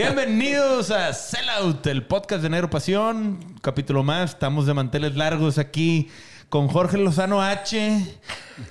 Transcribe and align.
Bienvenidos 0.00 0.92
a 0.92 1.12
Sellout, 1.12 1.84
el 1.88 2.06
podcast 2.06 2.42
de 2.42 2.50
Negro 2.50 2.70
Pasión. 2.70 3.40
Capítulo 3.62 4.04
más. 4.04 4.30
Estamos 4.30 4.64
de 4.66 4.74
manteles 4.74 5.16
largos 5.16 5.58
aquí 5.58 6.08
con 6.48 6.68
Jorge 6.68 6.98
Lozano 6.98 7.42
H, 7.42 8.20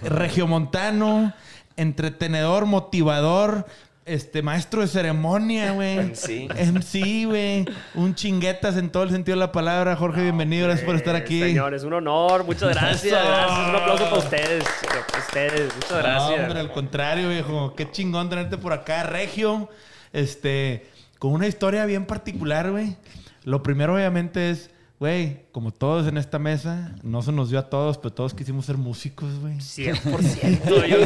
regiomontano, 0.02 1.34
entretenedor, 1.76 2.66
motivador, 2.66 3.66
este 4.08 4.42
maestro 4.42 4.82
de 4.82 4.88
ceremonia, 4.88 5.72
güey. 5.72 6.12
Sí. 6.16 6.48
Sí, 6.84 7.26
güey. 7.26 7.66
Un 7.96 8.16
chinguetas 8.16 8.78
en 8.78 8.90
todo 8.90 9.04
el 9.04 9.10
sentido 9.12 9.36
de 9.36 9.42
la 9.42 9.52
palabra. 9.52 9.96
Jorge, 9.96 10.22
bienvenido. 10.22 10.66
Gracias 10.68 10.86
por 10.86 10.96
estar 10.96 11.16
aquí. 11.16 11.40
Señor, 11.42 11.74
es 11.74 11.84
un 11.84 11.94
honor. 11.94 12.44
Muchas 12.46 12.70
gracias. 12.70 13.14
Gracias. 13.24 13.70
Un 13.70 13.76
aplauso 13.76 14.04
para 14.06 14.18
ustedes. 14.18 14.64
Para 14.88 15.20
ustedes. 15.20 15.76
Muchas 15.76 15.92
No, 15.92 15.98
gracias. 15.98 16.40
hombre, 16.40 16.60
al 16.60 16.72
contrario, 16.72 17.30
viejo. 17.30 17.74
Qué 17.76 17.92
chingón 17.92 18.30
tenerte 18.30 18.58
por 18.58 18.74
acá, 18.74 19.04
Regio. 19.04 19.70
Este, 20.14 20.88
con 21.20 21.34
una 21.34 21.48
historia 21.48 21.86
bien 21.86 22.06
particular, 22.06 22.72
güey. 22.72 22.96
Lo 23.44 23.62
primero, 23.64 23.96
obviamente, 23.96 24.50
es, 24.50 24.70
güey, 25.00 25.46
como 25.52 25.72
todos 25.72 26.08
en 26.08 26.18
esta 26.18 26.40
mesa, 26.40 26.96
no 27.04 27.22
se 27.22 27.32
nos 27.32 27.50
dio 27.52 27.60
a 27.60 27.70
todos, 27.70 27.98
pero 28.00 28.14
todos 28.14 28.34
quisimos 28.34 28.66
ser 28.66 28.78
músicos, 28.78 29.30
güey. 29.40 29.58
100%. 29.58 30.88
Yo, 30.88 30.98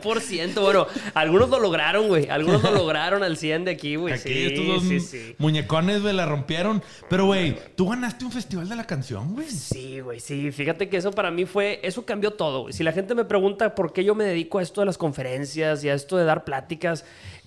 100%. 0.00 0.60
Bueno, 0.60 0.86
algunos 1.14 1.48
lo 1.50 1.58
lograron, 1.58 2.06
güey. 2.08 2.28
Algunos 2.28 2.62
lo 2.62 2.70
lograron 2.72 3.22
al 3.22 3.36
100 3.36 3.64
de 3.64 3.70
aquí, 3.72 3.96
güey. 3.96 4.14
Aquí 4.14 4.28
Sí, 4.28 4.44
estos 4.46 4.66
dos 4.66 4.82
sí, 4.84 5.00
sí. 5.00 5.34
muñecones, 5.38 6.02
güey, 6.02 6.14
la 6.14 6.26
rompieron. 6.26 6.82
Pero, 7.10 7.26
güey, 7.26 7.56
tú 7.74 7.88
ganaste 7.88 8.24
un 8.24 8.32
festival 8.32 8.68
de 8.68 8.76
la 8.76 8.86
canción, 8.86 9.34
güey. 9.34 9.48
Sí, 9.50 10.00
güey, 10.00 10.20
sí. 10.20 10.52
Fíjate 10.52 10.88
que 10.88 10.96
eso 10.96 11.10
para 11.10 11.30
mí 11.30 11.46
fue, 11.46 11.80
eso 11.82 12.04
cambió 12.04 12.32
todo, 12.32 12.62
güey. 12.62 12.72
Si 12.72 12.84
la 12.84 12.92
gente 12.92 13.14
me 13.14 13.24
pregunta 13.24 13.74
por 13.74 13.92
qué 13.92 14.04
yo 14.04 14.14
me 14.14 14.24
dedico 14.24 14.58
a 14.58 14.62
esto 14.62 14.80
de 14.80 14.86
las 14.86 14.98
conferencias 14.98 15.82
y 15.82 15.88
a 15.88 15.94
esto 15.94 16.16
de 16.16 16.24
dar 16.24 16.44
pláticas, 16.44 17.04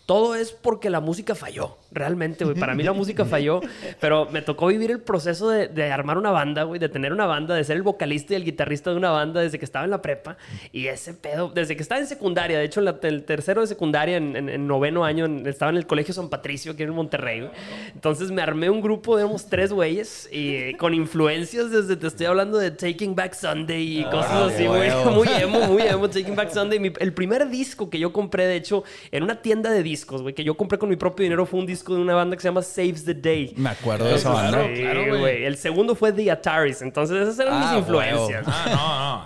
todo 0.07 0.33
es 0.35 0.51
porque 0.53 0.89
la 0.89 1.01
música 1.01 1.35
falló, 1.35 1.77
realmente, 1.91 2.45
güey. 2.45 2.57
Para 2.57 2.73
mí 2.73 2.81
la 2.81 2.93
música 2.93 3.25
falló, 3.25 3.59
pero 3.99 4.25
me 4.31 4.41
tocó 4.41 4.67
vivir 4.67 4.89
el 4.89 5.01
proceso 5.01 5.49
de, 5.49 5.67
de 5.67 5.91
armar 5.91 6.17
una 6.17 6.31
banda, 6.31 6.63
güey, 6.63 6.79
de 6.79 6.87
tener 6.87 7.11
una 7.11 7.25
banda, 7.25 7.53
de 7.55 7.63
ser 7.65 7.75
el 7.75 7.83
vocalista 7.83 8.31
y 8.33 8.37
el 8.37 8.45
guitarrista 8.45 8.89
de 8.89 8.95
una 8.95 9.11
banda 9.11 9.41
desde 9.41 9.59
que 9.59 9.65
estaba 9.65 9.83
en 9.83 9.91
la 9.91 10.01
prepa. 10.01 10.37
Y 10.71 10.87
ese 10.87 11.13
pedo, 11.13 11.49
desde 11.53 11.75
que 11.75 11.81
estaba 11.81 11.99
en 11.99 12.07
secundaria, 12.07 12.57
de 12.57 12.63
hecho, 12.63 12.79
en 12.79 12.85
la- 12.85 12.97
el 13.03 13.23
tercero 13.25 13.59
de 13.59 13.67
secundaria, 13.67 14.15
en, 14.15 14.35
en- 14.37 14.47
en 14.47 14.65
noveno 14.65 15.03
año, 15.03 15.25
en- 15.25 15.45
estaba 15.45 15.71
en 15.71 15.77
el 15.77 15.85
Colegio 15.85 16.13
San 16.13 16.29
Patricio, 16.29 16.71
aquí 16.71 16.83
en 16.83 16.91
Monterrey, 16.91 17.41
güey. 17.41 17.51
Entonces 17.93 18.31
me 18.31 18.41
armé 18.41 18.69
un 18.69 18.79
grupo, 18.81 19.19
éramos 19.19 19.47
tres 19.47 19.73
güeyes, 19.73 20.29
y 20.31 20.55
eh, 20.55 20.75
con 20.79 20.93
influencias 20.93 21.69
desde, 21.69 21.97
te 21.97 22.07
estoy 22.07 22.27
hablando 22.27 22.57
de 22.57 22.71
Taking 22.71 23.13
Back 23.13 23.33
Sunday 23.33 23.99
y 23.99 24.03
cosas 24.05 24.53
así, 24.53 24.65
güey. 24.67 24.89
Muy 25.13 25.27
emo, 25.27 25.59
muy 25.67 25.81
emo, 25.81 26.09
Taking 26.09 26.35
Back 26.37 26.51
Sunday. 26.53 26.79
Mi- 26.79 26.93
el 26.97 27.11
primer 27.11 27.49
disco 27.49 27.89
que 27.89 27.99
yo 27.99 28.13
compré, 28.13 28.45
de 28.47 28.55
hecho, 28.55 28.85
en 29.11 29.23
una 29.23 29.41
tienda 29.41 29.69
de 29.69 29.83
discos, 29.83 29.96
güey, 30.05 30.33
que 30.33 30.43
yo 30.43 30.55
compré 30.55 30.77
con 30.77 30.89
mi 30.89 30.95
propio 30.95 31.23
dinero, 31.23 31.45
fue 31.45 31.59
un 31.59 31.65
disco 31.65 31.95
de 31.95 32.01
una 32.01 32.13
banda 32.15 32.35
que 32.35 32.41
se 32.41 32.47
llama 32.47 32.61
Saves 32.61 33.03
the 33.05 33.13
Day. 33.13 33.53
Me 33.57 33.69
acuerdo 33.69 34.05
de 34.05 34.15
esa 34.15 34.29
banda. 34.29 34.65
Sí, 34.67 34.81
claro, 34.81 35.19
güey. 35.19 35.43
El 35.45 35.57
segundo 35.57 35.95
fue 35.95 36.11
The 36.11 36.31
Ataris. 36.31 36.81
Entonces, 36.81 37.17
esas 37.21 37.39
eran 37.39 37.53
Ah, 37.55 37.69
mis 37.71 37.79
influencias. 37.79 38.43
Ah, 38.47 38.65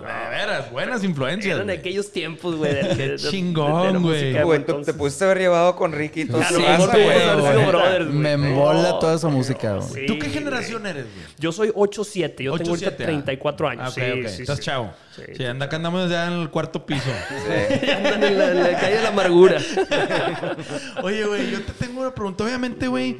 no. 0.06 0.06
De 0.06 0.30
veras, 0.30 0.70
buenas 0.72 1.04
influencias. 1.04 1.54
Eran 1.54 1.66
de 1.66 1.74
aquellos 1.74 2.10
tiempos, 2.12 2.56
güey. 2.56 2.72
chingón, 3.16 4.02
güey. 4.02 4.32
te 4.84 4.94
pudiste 4.94 5.24
haber 5.24 5.38
llevado 5.38 5.76
con 5.76 5.92
Ricky 5.92 6.22
y 6.22 6.24
todo 6.26 6.42
Sí, 6.42 6.54
güey. 6.54 8.06
Me 8.10 8.36
No, 8.36 8.44
embola 8.48 8.98
toda 8.98 9.14
esa 9.16 9.28
música, 9.28 9.74
güey. 9.76 9.88
sí, 9.88 10.06
¿Tú 10.06 10.18
qué 10.18 10.28
generación 10.28 10.86
eres, 10.86 11.04
güey? 11.04 11.26
Yo 11.38 11.52
soy 11.52 11.68
8-7. 11.70 12.42
Yo 12.42 12.56
tengo 12.56 12.70
ahorita 12.70 12.90
8-7, 12.90 12.94
ah. 13.02 13.04
34 13.04 13.68
años. 13.68 13.84
Ah, 13.84 13.88
ok, 13.90 13.94
sí, 13.94 14.20
ok. 14.20 14.28
sí, 14.28 14.42
Estás 14.42 14.58
sí. 14.58 14.64
chavo. 14.64 14.92
Sí, 15.14 15.22
Sí, 15.26 15.32
sí, 15.36 15.44
anda 15.44 15.66
acá 15.66 15.76
andamos 15.76 16.08
ya 16.10 16.26
en 16.26 16.40
el 16.40 16.48
cuarto 16.48 16.86
piso. 16.86 17.10
Andan 17.96 18.24
en 18.24 18.38
la, 18.38 18.50
en 18.50 18.62
la 18.62 18.78
calle 18.80 18.96
de 18.96 19.02
la 19.02 19.08
amargura. 19.10 19.58
Oye, 21.02 21.24
güey, 21.24 21.50
yo 21.50 21.62
te 21.62 21.72
tengo 21.72 22.00
una 22.00 22.14
pregunta. 22.14 22.44
Obviamente, 22.44 22.88
güey, 22.88 23.18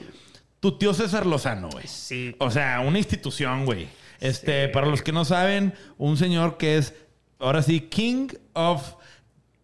tu 0.61 0.79
tío 0.79 0.95
César 0.95 1.27
Lozano, 1.27 1.69
güey. 1.71 1.87
Sí. 1.87 2.35
O 2.39 2.51
sea, 2.51 2.81
una 2.81 2.99
institución, 2.99 3.65
güey. 3.65 3.89
Este, 4.21 4.69
para 4.69 4.87
los 4.87 5.03
que 5.03 5.13
no 5.13 5.25
saben, 5.25 5.75
un 5.99 6.17
señor 6.17 6.57
que 6.57 6.79
es, 6.79 6.95
ahora 7.41 7.63
sí, 7.63 7.81
King 7.81 8.29
of 8.53 8.95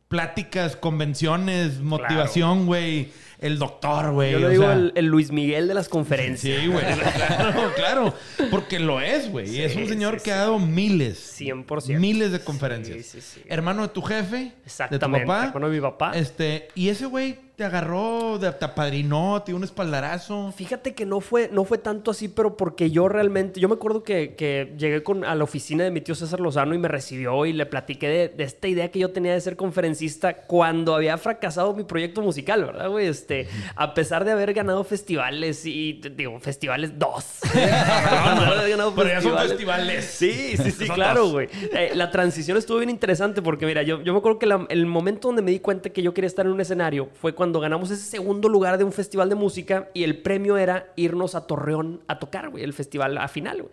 pláticas, 0.09 0.75
convenciones, 0.77 1.81
motivación, 1.81 2.67
güey. 2.67 3.11
El 3.39 3.61
doctor, 3.61 4.11
güey. 4.11 4.33
Yo 4.33 4.41
le 4.41 4.47
o 4.47 4.51
digo 4.51 4.63
sea, 4.65 4.73
el, 4.73 4.93
el 4.97 5.07
Luis 5.07 5.31
Miguel 5.31 5.69
de 5.69 5.75
las 5.75 5.89
conferencias. 5.89 6.61
Sí, 6.61 6.67
güey. 6.67 6.85
Claro, 7.15 7.73
claro. 7.77 8.15
Porque 8.51 8.81
lo 8.81 9.01
es, 9.01 9.31
güey. 9.31 9.49
Y 9.55 9.61
es 9.63 9.77
un 9.77 9.85
Sí, 9.85 9.91
señor 9.91 10.15
sí, 10.15 10.19
que 10.25 10.25
sí. 10.25 10.31
ha 10.31 10.37
dado 10.39 10.59
miles. 10.59 11.37
100%. 11.41 11.99
Miles 12.01 12.33
de 12.33 12.41
conferencias. 12.41 12.97
Sí, 13.07 13.21
sí, 13.21 13.21
sí. 13.21 13.43
Hermano 13.47 13.83
de 13.83 13.89
tu 13.89 14.03
jefe. 14.03 14.37
De 14.37 14.45
tu 14.51 14.57
Exactamente, 14.67 15.25
papá. 15.27 15.47
hermano 15.47 15.69
de 15.69 15.75
mi 15.77 15.81
papá. 15.81 16.13
Este, 16.17 16.67
y 16.75 16.89
ese 16.89 17.07
güey 17.07 17.39
te 17.59 17.65
agarró, 17.65 18.39
te 18.39 18.65
apadrinó, 18.65 19.43
te 19.43 19.51
dio 19.51 19.57
un 19.57 19.65
espaldarazo. 19.65 20.53
Fíjate 20.57 20.95
que 20.95 21.05
no 21.05 21.21
fue, 21.21 21.51
no 21.53 21.65
fue 21.65 21.79
tanto 21.79 22.13
así, 22.13 22.29
pero 22.29 22.57
porque 22.57 22.93
yo 22.93 23.09
realmente, 23.09 23.59
yo 23.59 23.69
me 23.69 23.75
acuerdo 23.75 24.05
que, 24.05 24.37
que 24.37 24.73
llegué 24.79 25.03
con, 25.03 25.25
a 25.25 25.35
la 25.35 25.43
oficina 25.43 25.83
de 25.83 25.91
mi 25.91 26.01
tío 26.01 26.15
César 26.15 26.39
Lozano 26.39 26.73
y 26.77 26.79
me 26.79 26.87
recibió 26.87 27.47
y 27.47 27.53
le 27.53 27.67
platiqué 27.67 28.09
de, 28.09 28.29
de 28.29 28.45
esta 28.45 28.69
idea 28.69 28.93
que 28.93 29.01
yo 29.01 29.11
tenía 29.11 29.33
de 29.33 29.41
ser 29.41 29.57
conferencista 29.57 30.35
cuando 30.47 30.95
había 30.95 31.19
fracasado 31.19 31.75
mi 31.75 31.83
proyecto 31.83 32.23
musical, 32.23 32.65
¿verdad, 32.65 32.91
güey? 32.91 33.09
Este, 33.09 33.49
a 33.75 33.93
pesar 33.93 34.25
de 34.25 34.31
haber 34.31 34.55
ganado 34.55 34.85
festivales 34.85 35.67
y, 35.67 35.95
digo, 36.15 36.39
festivales 36.39 36.97
dos. 36.97 37.41
Haber 37.55 38.71
ganado 38.71 38.95
Pero 38.95 39.09
ya 39.09 39.21
son 39.21 39.37
festivales. 39.37 40.05
Sí, 40.05 40.57
sí, 40.57 40.71
sí, 40.71 40.89
claro, 40.89 41.31
güey. 41.31 41.49
Eh, 41.73 41.91
la 41.97 42.13
transición 42.13 42.57
estuvo 42.57 42.79
bien 42.79 42.91
interesante 42.91 43.43
porque, 43.43 43.67
mira, 43.67 43.83
yo, 43.83 44.01
yo 44.03 44.13
me 44.13 44.21
acuerdo 44.21 44.39
que 44.39 44.47
la- 44.47 44.65
el 44.69 44.87
momento 44.87 45.27
donde 45.27 45.43
me 45.43 45.51
di 45.51 45.59
cuenta 45.59 45.91
que 45.91 46.03
yo 46.03 46.15
quería 46.15 46.29
estar 46.29 46.47
en 46.47 46.53
un 46.53 46.61
escenario 46.61 47.09
fue 47.21 47.35
cuando 47.35 47.48
ganamos 47.53 47.91
ese 47.91 48.05
segundo 48.05 48.49
lugar 48.49 48.79
de 48.79 48.85
un 48.85 48.93
festival 48.93 49.29
de 49.29 49.35
música 49.35 49.91
y 49.95 50.05
el 50.05 50.21
premio 50.21 50.57
era 50.57 50.93
irnos 50.97 51.35
a 51.35 51.47
Torreón 51.47 52.01
a 52.07 52.19
tocar, 52.19 52.51
güey, 52.51 52.65
el 52.65 52.73
festival 52.73 53.19
a 53.19 53.29
final, 53.29 53.65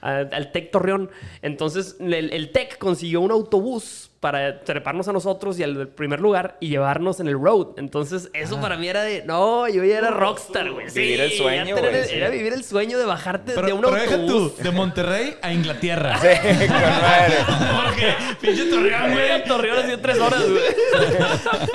al 0.00 0.52
TEC 0.52 0.70
Torreón. 0.70 1.10
Entonces, 1.42 1.96
el, 2.00 2.14
el 2.14 2.50
TEC 2.52 2.78
consiguió 2.78 3.20
un 3.20 3.30
autobús 3.30 4.09
para 4.20 4.60
treparnos 4.64 5.08
a 5.08 5.12
nosotros 5.14 5.58
y 5.58 5.62
al 5.62 5.88
primer 5.88 6.20
lugar 6.20 6.58
y 6.60 6.68
llevarnos 6.68 7.20
en 7.20 7.26
el 7.28 7.40
road. 7.40 7.68
Entonces, 7.78 8.28
eso 8.34 8.60
para 8.60 8.76
mí 8.76 8.86
era 8.86 9.02
de, 9.02 9.24
no, 9.24 9.66
yo 9.66 9.82
ya 9.82 9.96
era 9.96 10.10
rockstar, 10.10 10.70
güey. 10.70 10.90
Sí, 10.90 11.00
Vivir 11.00 11.20
el 11.22 11.32
sueño, 11.32 11.76
güey, 11.78 12.04
sí. 12.04 12.14
Era 12.16 12.28
vivir 12.28 12.52
el 12.52 12.62
sueño 12.62 12.98
de 12.98 13.06
bajarte 13.06 13.52
Pero, 13.54 13.66
de 13.66 13.72
un 13.72 13.80
pero 13.80 13.94
deja 13.94 14.14
autobús. 14.16 14.56
tú, 14.56 14.62
de 14.62 14.70
Monterrey 14.72 15.36
a 15.40 15.52
Inglaterra. 15.54 16.18
Sí, 16.18 16.28
con. 16.66 16.76
Porque 17.86 18.14
pinche 18.42 18.64
Torreón, 18.66 19.12
Güey, 19.12 19.44
Torreón 19.48 19.78
hacía 19.78 20.02
tres 20.02 20.18
horas, 20.18 20.42
güey. 20.48 20.62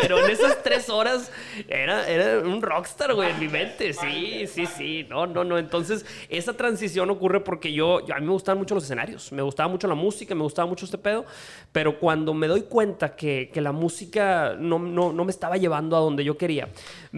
Pero 0.02 0.24
en 0.24 0.32
esas 0.32 0.62
tres 0.62 0.88
horas 0.90 1.32
era, 1.68 2.08
era 2.08 2.40
un 2.48 2.62
rockstar, 2.62 3.16
güey, 3.16 3.32
en 3.32 3.40
mi 3.40 3.48
mente. 3.48 3.92
Sí, 3.94 4.46
sí, 4.48 4.68
sí. 4.68 5.08
No, 5.10 5.26
no, 5.26 5.44
no. 5.44 5.58
Entonces, 5.58 6.06
esa 6.30 6.54
transición 6.54 7.10
ocurre 7.10 7.40
porque 7.40 7.74
yo, 7.74 8.06
yo- 8.06 8.14
a 8.14 8.20
mí 8.20 8.26
me 8.28 8.34
gustaban 8.34 8.60
mucho 8.60 8.76
los 8.76 8.84
escenarios. 8.84 9.32
Me 9.32 9.42
gustaba 9.42 9.68
mucho 9.68 9.88
la 9.88 9.96
música, 9.96 10.36
me 10.36 10.44
gustaba 10.44 10.68
mucho 10.68 10.86
este 10.86 11.00
pedo. 11.00 11.26
Pero 11.72 11.98
cuando 12.00 12.35
me 12.36 12.48
doy 12.48 12.64
cuenta 12.64 13.16
que, 13.16 13.50
que 13.54 13.62
la 13.62 13.72
música 13.72 14.56
no, 14.60 14.80
no, 14.80 15.12
no 15.12 15.26
me 15.26 15.32
estaba 15.32 15.58
llevando 15.58 15.98
a 15.98 16.00
donde 16.00 16.24
yo 16.24 16.38
quería, 16.38 16.70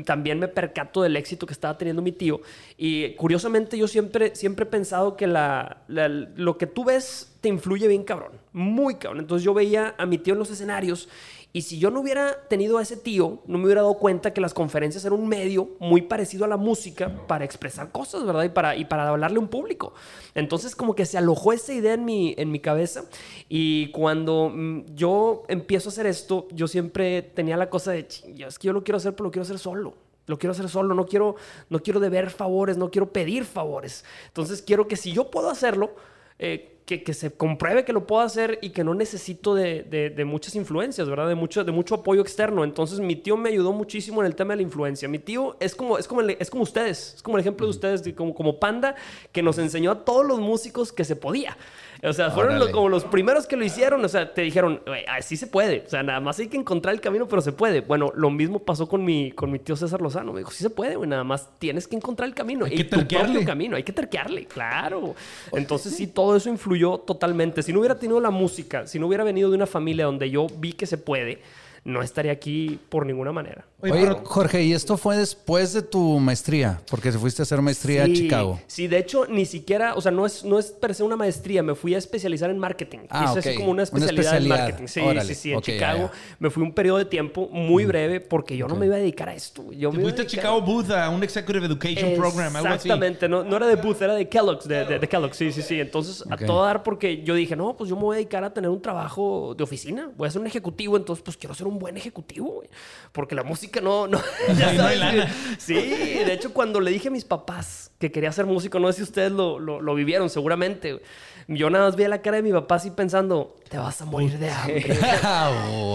también 0.06 0.40
me 0.40 0.48
percato 0.48 1.02
del 1.02 1.16
éxito 1.16 1.46
que 1.46 1.54
estaba 1.54 1.78
teniendo 1.78 2.02
mi 2.02 2.12
tío. 2.12 2.42
Y 2.78 3.12
curiosamente, 3.16 3.78
yo 3.78 3.88
siempre, 3.88 4.36
siempre 4.36 4.64
he 4.64 4.68
pensado 4.68 5.18
que 5.18 5.28
la, 5.28 5.78
lo 5.88 6.58
que 6.58 6.68
tú 6.68 6.86
ves 6.86 7.34
te 7.42 7.50
influye 7.50 7.88
bien 7.88 8.04
cabrón. 8.04 8.31
Muy 8.54 8.96
cabrón. 8.96 9.19
Entonces 9.19 9.44
yo 9.44 9.54
veía 9.54 9.96
a 9.98 10.06
mi 10.06 10.18
tío 10.18 10.34
en 10.34 10.40
los 10.40 10.50
escenarios 10.50 11.10
y 11.57 11.63
si 11.63 11.80
yo 11.80 11.89
no 11.89 12.01
hubiera 12.01 12.48
tenido 12.50 12.77
a 12.77 12.83
ese 12.83 12.98
tío, 12.98 13.39
no 13.48 13.57
me 13.57 13.65
hubiera 13.65 13.81
dado 13.81 13.95
cuenta 13.95 14.31
que 14.31 14.42
las 14.42 14.54
conferencias 14.54 15.04
eran 15.06 15.19
un 15.19 15.27
medio 15.27 15.71
muy 15.80 16.04
parecido 16.04 16.45
a 16.45 16.48
la 16.48 16.56
música 16.56 17.12
para 17.25 17.45
expresar 17.45 17.92
cosas, 17.92 18.24
¿verdad? 18.27 18.44
Y 18.44 18.50
para, 18.50 18.75
y 18.75 18.86
para 18.86 19.09
hablarle 19.09 19.38
a 19.38 19.39
un 19.39 19.48
público. 19.48 19.95
Entonces 20.36 20.75
como 20.75 20.94
que 20.94 21.07
se 21.07 21.18
alojó 21.18 21.54
esa 21.54 21.74
idea 21.74 21.95
en 21.95 22.06
mi, 22.06 22.36
en 22.38 22.51
mi 22.51 22.59
cabeza 22.59 23.06
y 23.50 23.89
cuando 23.89 24.51
mm, 24.54 24.94
yo 24.94 25.45
empiezo 25.48 25.89
a 25.89 25.94
hacer 25.94 26.06
esto, 26.06 26.48
yo 26.51 26.68
siempre 26.68 27.24
tenía 27.24 27.57
la 27.57 27.71
cosa 27.71 27.92
de, 27.92 28.06
"Ching, 28.07 28.36
yo 28.36 28.48
es 28.48 28.59
que 28.59 28.68
yo 28.68 28.74
lo 28.74 28.83
quiero 28.83 28.98
hacer, 28.98 29.15
pero 29.15 29.24
lo 29.24 29.31
quiero 29.31 29.42
hacer 29.42 29.57
solo. 29.57 29.95
Lo 30.27 30.38
quiero 30.38 30.51
hacer 30.51 30.69
solo, 30.69 30.94
no 30.94 31.07
quiero, 31.07 31.38
no 31.71 31.80
quiero 31.80 32.00
deber 32.00 32.30
favores, 32.30 32.77
no 32.77 32.92
quiero 32.92 33.12
pedir 33.12 33.45
favores. 33.45 34.06
Entonces 34.27 34.62
quiero 34.62 34.88
que 34.88 34.95
si 34.95 35.12
yo 35.12 35.31
puedo 35.31 35.50
hacerlo, 35.50 35.95
eh, 36.38 36.77
que, 36.88 37.04
que 37.04 37.13
se 37.13 37.31
compruebe 37.31 37.84
que 37.84 37.92
lo 37.92 38.07
puedo 38.07 38.22
hacer 38.22 38.60
y 38.62 38.69
que 38.69 38.84
no 38.84 38.94
necesito 38.95 39.54
de, 39.54 39.84
de- 39.84 40.10
de 40.10 40.25
muchas 40.25 40.56
influencias, 40.56 41.10
¿verdad? 41.10 41.28
De 41.28 41.36
mucho, 41.36 41.63
de 41.66 41.72
mucho 41.74 41.95
apoyo 41.95 42.22
externo. 42.22 42.63
Entonces 42.63 43.01
mi 43.01 43.18
tío 43.18 43.36
me 43.36 43.50
ayudó 43.50 43.74
muchísimo 43.74 44.22
en 44.22 44.28
el 44.28 44.36
tema 44.36 44.54
de 44.54 44.57
la 44.57 44.62
influencia. 44.63 45.07
Mi 45.10 45.19
tío 45.19 45.57
es 45.60 45.75
como, 45.75 45.98
es 45.98 46.07
como, 46.07 46.22
el- 46.22 46.38
es 46.39 46.50
como 46.50 46.63
ustedes, 46.63 47.16
es 47.18 47.22
como 47.22 47.36
el 47.38 47.42
ejemplo 47.42 47.68
de 47.68 47.72
ustedes, 47.72 48.04
de 48.04 48.16
como, 48.16 48.34
como 48.34 48.57
Panda, 48.60 48.95
que 49.34 49.44
nos 49.44 49.57
enseñó 49.57 49.92
a 49.92 50.06
todos 50.06 50.25
los 50.25 50.39
músicos 50.39 50.94
que 50.94 51.04
se 51.04 51.18
podía. 51.18 51.57
O 52.04 52.14
sea, 52.14 52.30
fueron 52.32 52.60
los- 52.60 52.70
como 52.70 52.90
los 52.90 53.04
primeros 53.06 53.48
que 53.48 53.56
lo 53.58 53.64
hicieron. 53.66 54.04
O 54.06 54.08
sea, 54.10 54.34
te 54.34 54.42
dijeron, 54.42 54.82
"Güey, 54.86 55.04
así 55.08 55.36
se 55.38 55.48
puede. 55.48 55.84
O 55.86 55.90
sea, 55.90 56.04
nada 56.04 56.20
más 56.20 56.38
hay 56.40 56.48
que 56.48 56.58
encontrar 56.58 56.94
el 56.94 57.02
camino, 57.02 57.28
pero 57.28 57.42
se 57.42 57.52
puede. 57.52 57.82
Bueno, 57.82 58.12
lo 58.16 58.30
mismo 58.30 58.60
pasó 58.60 58.88
con 58.88 59.04
mi, 59.04 59.32
con 59.32 59.52
mi 59.52 59.60
tío 59.60 59.76
César 59.76 60.02
Lozano. 60.02 60.32
Me 60.34 60.40
dijo, 60.40 60.52
sí 60.52 60.64
se 60.64 60.70
puede, 60.70 60.96
güey. 60.96 61.10
Nada 61.10 61.24
más 61.24 61.50
tienes 61.60 61.88
que 61.88 61.96
encontrar 61.96 62.30
el 62.30 62.36
camino. 62.36 62.66
Hay 62.66 62.74
y 62.74 62.78
que 62.78 62.84
tu 62.84 63.08
propio 63.08 63.44
camino. 63.46 63.76
Hay 63.76 63.84
que 63.84 63.94
terquearle, 63.94 64.46
claro. 64.46 65.16
Entonces 65.54 65.96
sí, 65.96 66.08
todo 66.08 66.36
eso 66.36 66.50
influyó 66.50 66.98
totalmente. 67.00 67.64
Si 67.64 67.74
no 67.74 67.80
hubiera 67.80 67.98
tenido 67.98 68.20
la 68.20 68.30
música, 68.32 68.86
si 68.88 69.00
no 69.00 69.08
hubiera 69.08 69.24
venido 69.24 69.50
de 69.50 69.56
una 69.56 69.66
familia 69.68 70.06
donde 70.06 70.30
yo 70.30 70.48
vi 70.58 70.74
que 70.74 70.86
se 70.86 70.98
puede, 70.98 71.40
no 71.84 72.02
estaría 72.02 72.32
aquí 72.34 72.80
por 72.90 73.06
ninguna 73.06 73.32
manera. 73.32 73.66
Oye, 73.80 73.92
Oye, 73.92 74.02
pero- 74.02 74.26
Jorge, 74.26 74.64
¿y 74.64 74.74
esto 74.74 74.98
fue 74.98 75.18
después 75.18 75.72
de 75.72 75.84
tu 75.84 76.18
maestría? 76.20 76.82
Porque 76.90 77.12
te 77.12 77.20
fuiste 77.20 77.42
a 77.42 77.44
hacer 77.44 77.62
maestría 77.62 78.06
sí, 78.06 78.12
a 78.12 78.16
Chicago. 78.16 78.60
Sí, 78.66 78.88
de 78.88 78.98
hecho, 78.98 79.28
ni 79.28 79.46
siquiera, 79.46 79.94
o 79.94 80.02
sea, 80.02 80.12
no 80.12 80.26
es, 80.26 80.44
no 80.44 80.58
es 80.58 80.72
per 80.72 80.96
se 80.96 81.04
una 81.04 81.16
maestría, 81.16 81.62
me 81.62 81.76
fui 81.76 81.94
a 81.94 82.00
especializar 82.00 82.50
en 82.50 82.58
marketing. 82.58 83.02
Ah, 83.12 83.26
Hice 83.30 83.40
así 83.40 83.50
ok. 83.50 83.56
como 83.58 83.70
una 83.70 83.84
Una 83.92 84.06
especialidad, 84.06 84.38
en 84.38 84.48
marketing. 84.48 84.88
Sí, 84.88 85.00
Órale. 85.02 85.22
sí, 85.26 85.36
sí, 85.36 85.52
en 85.54 85.62
Chicago. 85.62 86.10
ya. 86.12 86.36
Me 86.40 86.50
fui 86.50 86.64
un 86.64 86.74
periodo 86.74 86.98
de 86.98 87.06
tiempo 87.06 87.50
muy 87.52 87.86
breve 87.86 88.20
porque 88.20 88.58
yo 88.58 88.68
no 88.68 88.76
me 88.76 88.88
iba 88.88 88.96
a 88.96 89.00
dedicar 89.00 89.30
a 89.30 89.36
esto. 89.36 89.72
Yo 89.72 89.92
Te 89.92 89.98
me 89.98 90.02
iba 90.02 90.10
fuiste 90.10 90.22
a 90.24 90.26
Chicago 90.26 90.60
Booth 90.62 90.90
a 90.90 91.10
un 91.12 91.22
Executive 91.24 91.64
Education 91.68 92.16
Program, 92.18 92.56
algo 92.56 92.70
así. 92.70 92.88
Exactamente, 92.90 93.30
no, 93.30 93.44
no 93.44 93.58
era 93.58 93.68
de 93.68 93.76
Booth, 93.76 94.02
era 94.02 94.16
de 94.16 94.28
Kellogg's, 94.28 94.68
de, 94.68 94.86
de- 94.86 94.98
de 94.98 95.08
Kellogg's, 95.08 95.38
sí, 95.38 95.52
sí, 95.52 95.62
sí. 95.62 95.80
Entonces, 95.80 96.24
a 96.32 96.36
todo 96.36 96.64
dar 96.66 96.82
porque 96.82 97.22
yo 97.22 97.36
dije, 97.36 97.56
no, 97.56 97.78
pues 97.78 97.92
yo 97.92 97.96
me 97.96 98.02
voy 98.02 98.16
a 98.16 98.18
dedicar 98.18 98.44
a 98.44 98.52
tener 98.52 98.72
un 98.72 98.82
trabajo 98.82 99.54
de 99.56 99.64
oficina, 99.64 100.10
voy 100.18 100.28
a 100.30 100.32
ser 100.32 100.42
un 100.42 100.48
ejecutivo, 100.48 100.98
entonces 100.98 101.22
pues 101.24 101.38
quiero 101.38 101.54
ser 101.54 101.68
un 101.68 101.78
buen 101.78 101.96
ejecutivo, 101.96 102.48
güey. 102.54 102.70
Porque 103.12 103.36
la 103.36 103.44
música 103.44 103.67
no, 103.81 104.08
no, 104.08 104.22
ya 104.58 104.74
No 104.74 104.78
sabes, 104.81 105.00
lana. 105.00 105.34
Sí, 105.58 105.74
de 105.75 106.34
hecho 106.34 106.54
cuando 106.54 106.80
le 106.80 106.92
dije 106.92 107.08
a 107.08 107.12
mis 107.12 107.25
papás 107.25 107.92
que 108.00 108.12
quería 108.12 108.31
ser 108.31 108.46
músico, 108.46 108.80
no 108.80 108.92
sé 108.92 108.98
si 108.98 109.04
ustedes 109.04 109.31
lo, 109.31 109.60
lo, 109.60 109.81
lo 109.81 109.96
vivieron 109.96 110.30
seguramente. 110.30 111.02
Yo 111.50 111.70
nada 111.70 111.86
más 111.86 111.96
vi 111.96 112.06
la 112.08 112.22
cara 112.22 112.38
de 112.38 112.44
mi 112.44 112.52
papá 112.52 112.76
así 112.76 112.92
pensando, 112.92 113.56
te 113.70 113.78
vas 113.78 114.02
a 114.02 114.06
morir 114.06 114.38
de 114.38 114.50
hambre. 114.50 114.98
Ah, 115.24 115.50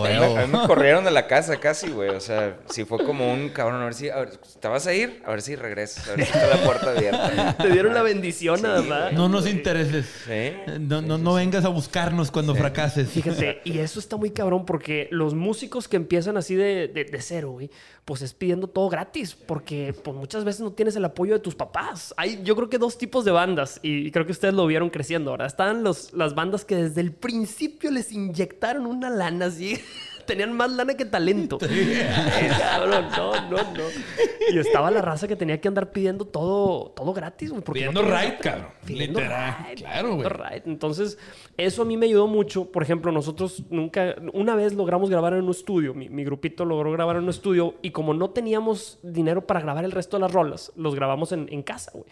A 0.07 0.47
mí, 0.47 0.53
me- 0.53 0.67
corrieron 0.67 1.05
de 1.05 1.11
la 1.11 1.27
casa 1.27 1.59
casi, 1.61 1.91
güey. 1.91 2.09
O 2.11 2.21
sea, 2.21 2.57
sí 2.71 2.85
fue 2.85 3.05
como 3.05 3.31
un 3.33 3.51
cabrón. 3.51 3.83
A 3.83 3.85
ver 3.85 3.95
si, 3.95 4.09
a 4.09 4.17
ver, 4.17 4.31
¿te 4.61 4.69
vas 4.69 4.87
a 4.87 4.95
ir? 4.95 5.23
A 5.27 5.31
ver 5.31 5.43
si 5.43 5.55
regresas. 5.57 6.09
A 6.09 6.15
ver 6.17 6.25
si 6.27 6.33
está 6.33 6.47
la 6.47 6.57
puerta 6.65 6.91
abierta. 6.91 7.57
Te 7.59 7.71
dieron 7.71 7.93
la 7.95 8.03
bendición 8.03 8.63
nada 8.63 8.81
más. 8.83 9.13
No 9.13 9.29
nos 9.29 9.47
intereses. 9.47 10.07
Sí. 10.27 10.53
No, 10.81 11.03
no, 11.03 11.19
no 11.19 11.35
vengas 11.35 11.65
a 11.65 11.69
buscarnos 11.69 12.31
cuando 12.31 12.55
fracases. 12.55 13.11
Fíjate, 13.11 13.61
y 13.65 13.79
eso 13.79 13.99
está 14.01 14.17
muy 14.17 14.31
cabrón 14.31 14.65
porque 14.65 15.09
los 15.11 15.35
músicos 15.35 15.87
que 15.89 15.97
empiezan 15.97 16.37
así 16.39 16.55
de, 16.55 16.89
de, 16.89 17.05
de 17.05 17.21
cero, 17.21 17.51
güey, 17.53 17.71
pues 18.05 18.21
es 18.23 18.35
pidiendo 18.35 18.67
todo 18.67 18.89
gratis 18.89 19.35
porque 19.35 19.95
pues 20.03 20.17
muchas 20.17 20.45
veces 20.45 20.61
no 20.61 20.73
tienes 20.73 20.97
el 20.97 21.05
apoyo 21.05 21.35
de 21.35 21.39
tus 21.39 21.55
papás. 21.55 22.13
Hay 22.17 22.43
yo 22.43 22.57
creo 22.57 22.69
que 22.69 22.79
dos 22.79 22.99
tipos 22.99 23.25
de 23.25 23.31
bandas 23.31 23.79
y 23.83 24.11
creo 24.11 24.27
que 24.27 24.33
ustedes 24.33 24.55
lo 24.55 24.67
vieron 24.67 24.91
creciendo 24.91 25.31
ahora. 25.31 25.47
Están 25.47 25.85
los, 25.85 26.13
las 26.13 26.35
bandas 26.35 26.65
que 26.65 26.77
desde 26.77 27.01
el 27.01 27.13
principio 27.13 27.91
les 27.91 28.13
inyectaron 28.13 28.87
una 28.87 29.09
lana 29.09 29.47
así. 29.47 29.79
Tenían 30.33 30.57
más 30.57 30.71
lana 30.73 30.95
que 30.97 31.05
talento. 31.05 31.59
Eh, 32.43 32.51
cabrón, 32.59 33.07
no, 33.17 33.51
no, 33.51 33.57
no. 33.57 33.83
Y 34.51 34.59
estaba 34.59 34.91
la 34.91 35.03
raza 35.03 35.29
que 35.29 35.37
tenía 35.37 35.61
que 35.61 35.69
andar 35.69 35.93
pidiendo 35.93 36.25
todo, 36.25 36.91
todo 36.97 37.13
gratis, 37.13 37.51
güey. 37.51 37.63
Pidiendo 37.63 38.03
no 38.03 38.09
right, 38.09 38.39
cabrón. 38.41 38.69
Pidiendo 38.87 39.21
Literal. 39.21 39.57
right, 39.69 39.79
Claro, 39.79 40.17
güey. 40.17 40.29
right. 40.29 40.67
Entonces, 40.67 41.19
eso 41.57 41.83
a 41.83 41.85
mí 41.85 41.97
me 41.97 42.07
ayudó 42.07 42.27
mucho. 42.27 42.73
Por 42.73 42.83
ejemplo, 42.83 43.13
nosotros 43.13 43.63
nunca, 43.71 44.17
una 44.33 44.55
vez 44.55 44.73
logramos 44.73 45.11
grabar 45.11 45.35
en 45.35 45.45
un 45.45 45.51
estudio. 45.51 45.95
Mi, 45.95 46.09
mi 46.09 46.25
grupito 46.25 46.65
logró 46.65 46.91
grabar 46.93 47.17
en 47.17 47.25
un 47.25 47.31
estudio 47.31 47.75
y 47.83 47.91
como 47.91 48.15
no 48.15 48.31
teníamos 48.31 48.99
dinero 49.03 49.47
para 49.47 49.61
grabar 49.61 49.85
el 49.85 49.93
resto 49.93 50.17
de 50.17 50.23
las 50.23 50.33
rolas, 50.33 50.73
los 50.77 50.95
grabamos 50.95 51.33
en, 51.33 51.49
en 51.53 51.63
casa, 51.63 51.91
güey. 51.93 52.07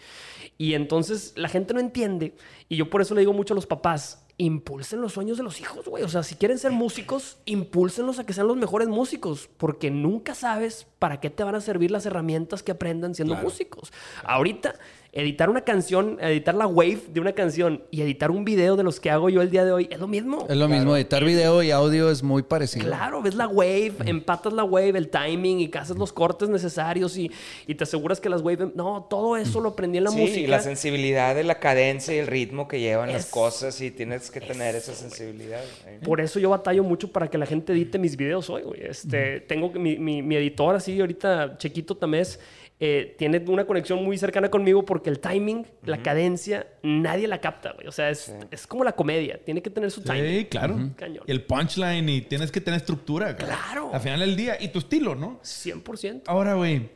Y 0.57 0.75
entonces 0.75 1.33
la 1.35 1.49
gente 1.49 1.73
no 1.73 1.79
entiende. 1.79 2.35
Y 2.69 2.77
yo 2.77 2.89
por 2.89 3.01
eso 3.01 3.15
le 3.15 3.21
digo 3.21 3.33
mucho 3.33 3.53
a 3.53 3.55
los 3.55 3.65
papás, 3.65 4.23
impulsen 4.45 5.01
los 5.01 5.13
sueños 5.13 5.37
de 5.37 5.43
los 5.43 5.59
hijos, 5.59 5.85
güey. 5.85 6.03
O 6.03 6.09
sea, 6.09 6.23
si 6.23 6.35
quieren 6.35 6.57
ser 6.57 6.71
músicos, 6.71 7.37
impúlsenlos 7.45 8.17
a 8.17 8.25
que 8.25 8.33
sean 8.33 8.47
los 8.47 8.57
mejores 8.57 8.87
músicos, 8.87 9.49
porque 9.57 9.91
nunca 9.91 10.33
sabes 10.33 10.87
para 10.97 11.19
qué 11.19 11.29
te 11.29 11.43
van 11.43 11.55
a 11.55 11.61
servir 11.61 11.91
las 11.91 12.05
herramientas 12.05 12.63
que 12.63 12.71
aprendan 12.71 13.13
siendo 13.13 13.35
músicos. 13.35 13.93
Ahorita, 14.23 14.75
editar 15.13 15.49
una 15.49 15.61
canción, 15.61 16.17
editar 16.21 16.55
la 16.55 16.67
wave 16.67 17.01
de 17.11 17.19
una 17.19 17.33
canción 17.33 17.83
y 17.91 18.01
editar 18.01 18.31
un 18.31 18.45
video 18.45 18.77
de 18.77 18.83
los 18.83 19.01
que 19.01 19.09
hago 19.09 19.29
yo 19.29 19.41
el 19.41 19.49
día 19.51 19.65
de 19.65 19.73
hoy 19.73 19.89
es 19.91 19.99
lo 19.99 20.07
mismo. 20.07 20.45
Es 20.49 20.55
lo 20.55 20.69
mismo, 20.69 20.95
editar 20.95 21.23
video 21.25 21.61
y 21.63 21.71
audio 21.71 22.09
es 22.09 22.23
muy 22.23 22.43
parecido. 22.43 22.85
Claro, 22.85 23.21
ves 23.21 23.35
la 23.35 23.47
wave, 23.47 23.91
empatas 24.05 24.53
la 24.53 24.63
wave, 24.63 24.97
el 24.97 25.09
timing 25.09 25.59
y 25.59 25.67
que 25.67 25.79
haces 25.79 25.97
los 25.97 26.13
cortes 26.13 26.47
necesarios 26.47 27.17
y, 27.17 27.29
y 27.67 27.75
te 27.75 27.83
aseguras 27.83 28.21
que 28.21 28.29
las 28.29 28.41
wave... 28.41 28.71
No, 28.73 29.05
todo 29.09 29.35
eso 29.35 29.59
lo 29.59 29.69
aprendí 29.69 29.97
en 29.97 30.05
la 30.05 30.11
sí, 30.11 30.17
música. 30.21 30.39
y 30.39 30.47
la 30.47 30.61
sensibilidad 30.61 31.35
de 31.35 31.43
la 31.43 31.59
cadencia 31.59 32.15
y 32.15 32.19
el 32.19 32.27
ritmo 32.27 32.69
que 32.69 32.79
llevan 32.79 33.11
las 33.11 33.25
Es- 33.25 33.31
cosas 33.31 33.81
y 33.81 33.91
tienes 33.91 34.31
que 34.31 34.39
tener 34.39 34.75
esa 34.75 34.93
sensibilidad. 34.93 35.61
Por 36.05 36.21
eso 36.21 36.39
yo 36.39 36.49
batallo 36.51 36.83
mucho 36.85 37.11
para 37.11 37.29
que 37.29 37.37
la 37.37 37.45
gente 37.45 37.73
edite 37.73 37.99
mis 37.99 38.15
videos 38.15 38.49
hoy, 38.49 38.61
güey. 38.61 38.81
Este, 38.85 39.41
Tengo 39.41 39.73
que- 39.73 39.79
mi, 39.79 39.97
mi, 39.97 40.21
mi 40.21 40.37
editor, 40.37 40.73
así, 40.75 40.97
ahorita, 41.01 41.57
Chequito 41.57 41.97
Tamés, 41.97 42.39
eh, 42.83 43.15
tiene 43.15 43.37
una 43.47 43.65
conexión 43.65 44.03
muy 44.03 44.17
cercana 44.17 44.49
conmigo 44.49 44.83
porque 44.83 45.11
el 45.11 45.19
timing, 45.19 45.67
la 45.83 46.01
cadencia, 46.01 46.65
nadie 46.81 47.27
la 47.27 47.39
capta, 47.39 47.73
güey. 47.73 47.85
O 47.85 47.91
sea, 47.91 48.09
es, 48.09 48.33
es 48.49 48.65
como 48.65 48.83
la 48.83 48.93
comedia. 48.93 49.39
Tiene 49.45 49.61
que 49.61 49.69
tener 49.69 49.91
su 49.91 50.01
timing. 50.01 50.39
Sí, 50.39 50.45
claro. 50.45 50.89
Cañón. 50.95 51.23
El 51.27 51.43
punchline 51.43 52.09
y 52.09 52.21
tienes 52.21 52.51
que 52.51 52.59
tener 52.59 52.79
estructura. 52.79 53.35
Claro. 53.35 53.91
Al 53.93 54.01
final 54.01 54.21
del 54.21 54.35
día. 54.35 54.57
Y 54.59 54.69
tu 54.69 54.79
estilo, 54.79 55.13
¿no? 55.13 55.39
100%. 55.43 56.23
Ahora, 56.25 56.55
güey, 56.55 56.89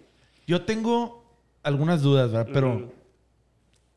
yo 0.47 0.63
tengo 0.63 1.23
algunas 1.61 2.01
dudas, 2.01 2.31
¿verdad? 2.31 2.49
Pero 2.51 2.91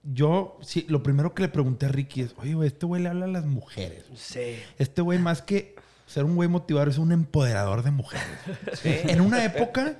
yo, 0.03 0.59
sí, 0.61 0.85
lo 0.91 1.03
primero 1.03 1.35
que 1.35 1.41
le 1.41 1.49
pregunté 1.49 1.87
a 1.87 1.89
Ricky 1.89 2.21
es, 2.21 2.35
oye, 2.37 2.53
güey, 2.53 2.69
este 2.69 2.85
güey 2.85 3.01
le 3.01 3.09
habla 3.09 3.25
a 3.25 3.29
las 3.29 3.47
mujeres. 3.47 4.05
Sí. 4.15 4.59
Este 4.77 5.01
güey, 5.01 5.19
más 5.19 5.41
que 5.41 5.75
ser 6.05 6.25
un 6.25 6.37
güey 6.37 6.51
motivador, 6.51 6.91
es 6.91 6.99
un 6.99 7.13
empoderador 7.13 7.83
de 7.83 7.93
mujeres. 7.93 8.27
En 8.85 9.23
una 9.23 9.43
época 9.43 9.97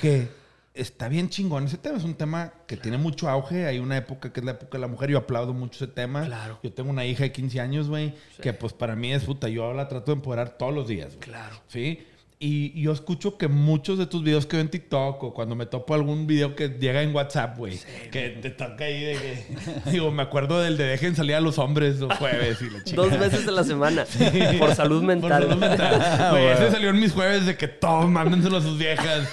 que 0.00 0.39
está 0.74 1.08
bien 1.08 1.28
chingón 1.28 1.66
ese 1.66 1.78
tema. 1.78 1.98
Es 1.98 2.04
un 2.04 2.14
tema 2.14 2.52
que 2.66 2.76
tiene 2.76 2.98
mucho 2.98 3.28
auge. 3.28 3.66
Hay 3.66 3.78
una 3.78 3.96
época 3.96 4.32
que 4.32 4.40
es 4.40 4.46
la 4.46 4.52
época 4.52 4.78
de 4.78 4.82
la 4.82 4.88
mujer. 4.88 5.10
Yo 5.10 5.18
aplaudo 5.18 5.52
mucho 5.52 5.84
ese 5.84 5.92
tema. 5.92 6.24
Claro. 6.24 6.58
Yo 6.62 6.72
tengo 6.72 6.90
una 6.90 7.04
hija 7.04 7.24
de 7.24 7.32
15 7.32 7.60
años, 7.60 7.88
güey, 7.88 8.14
que 8.40 8.52
pues 8.52 8.72
para 8.72 8.96
mí 8.96 9.12
es 9.12 9.24
puta. 9.24 9.48
Yo 9.48 9.72
la 9.72 9.88
trato 9.88 10.12
de 10.12 10.16
empoderar 10.16 10.56
todos 10.56 10.74
los 10.74 10.88
días. 10.88 11.16
Claro. 11.20 11.56
¿Sí? 11.68 12.06
Y 12.42 12.80
yo 12.80 12.92
escucho 12.92 13.36
que 13.36 13.48
muchos 13.48 13.98
de 13.98 14.06
tus 14.06 14.24
videos 14.24 14.46
que 14.46 14.56
veo 14.56 14.62
en 14.62 14.70
TikTok 14.70 15.22
o 15.22 15.34
cuando 15.34 15.54
me 15.54 15.66
topo 15.66 15.92
algún 15.92 16.26
video 16.26 16.56
que 16.56 16.70
llega 16.70 17.02
en 17.02 17.14
WhatsApp, 17.14 17.58
güey, 17.58 17.78
que 18.10 18.30
te 18.30 18.48
toca 18.48 18.84
ahí 18.84 19.04
de 19.04 19.12
que... 19.12 19.44
digo, 19.90 20.10
me 20.10 20.22
acuerdo 20.22 20.58
del 20.58 20.78
de 20.78 20.84
dejen 20.84 21.14
salir 21.14 21.34
a 21.34 21.40
los 21.42 21.58
hombres 21.58 21.98
los 21.98 22.16
jueves 22.16 22.62
y 22.62 22.70
la 22.70 22.82
chica. 22.82 22.96
Dos 22.96 23.18
veces 23.18 23.46
a 23.46 23.50
la 23.50 23.62
semana. 23.62 24.06
Por 24.58 24.74
salud 24.74 25.02
mental. 25.02 25.42
Por 25.42 25.50
salud 25.50 25.60
mental. 25.60 26.30
Güey, 26.30 26.46
ese 26.46 26.70
salió 26.70 26.88
en 26.88 26.98
mis 26.98 27.12
jueves 27.12 27.44
de 27.44 27.58
que 27.58 27.68
todos 27.68 28.08
mándenselo 28.08 28.56
a 28.56 28.62
sus 28.62 28.78
viejas 28.78 29.28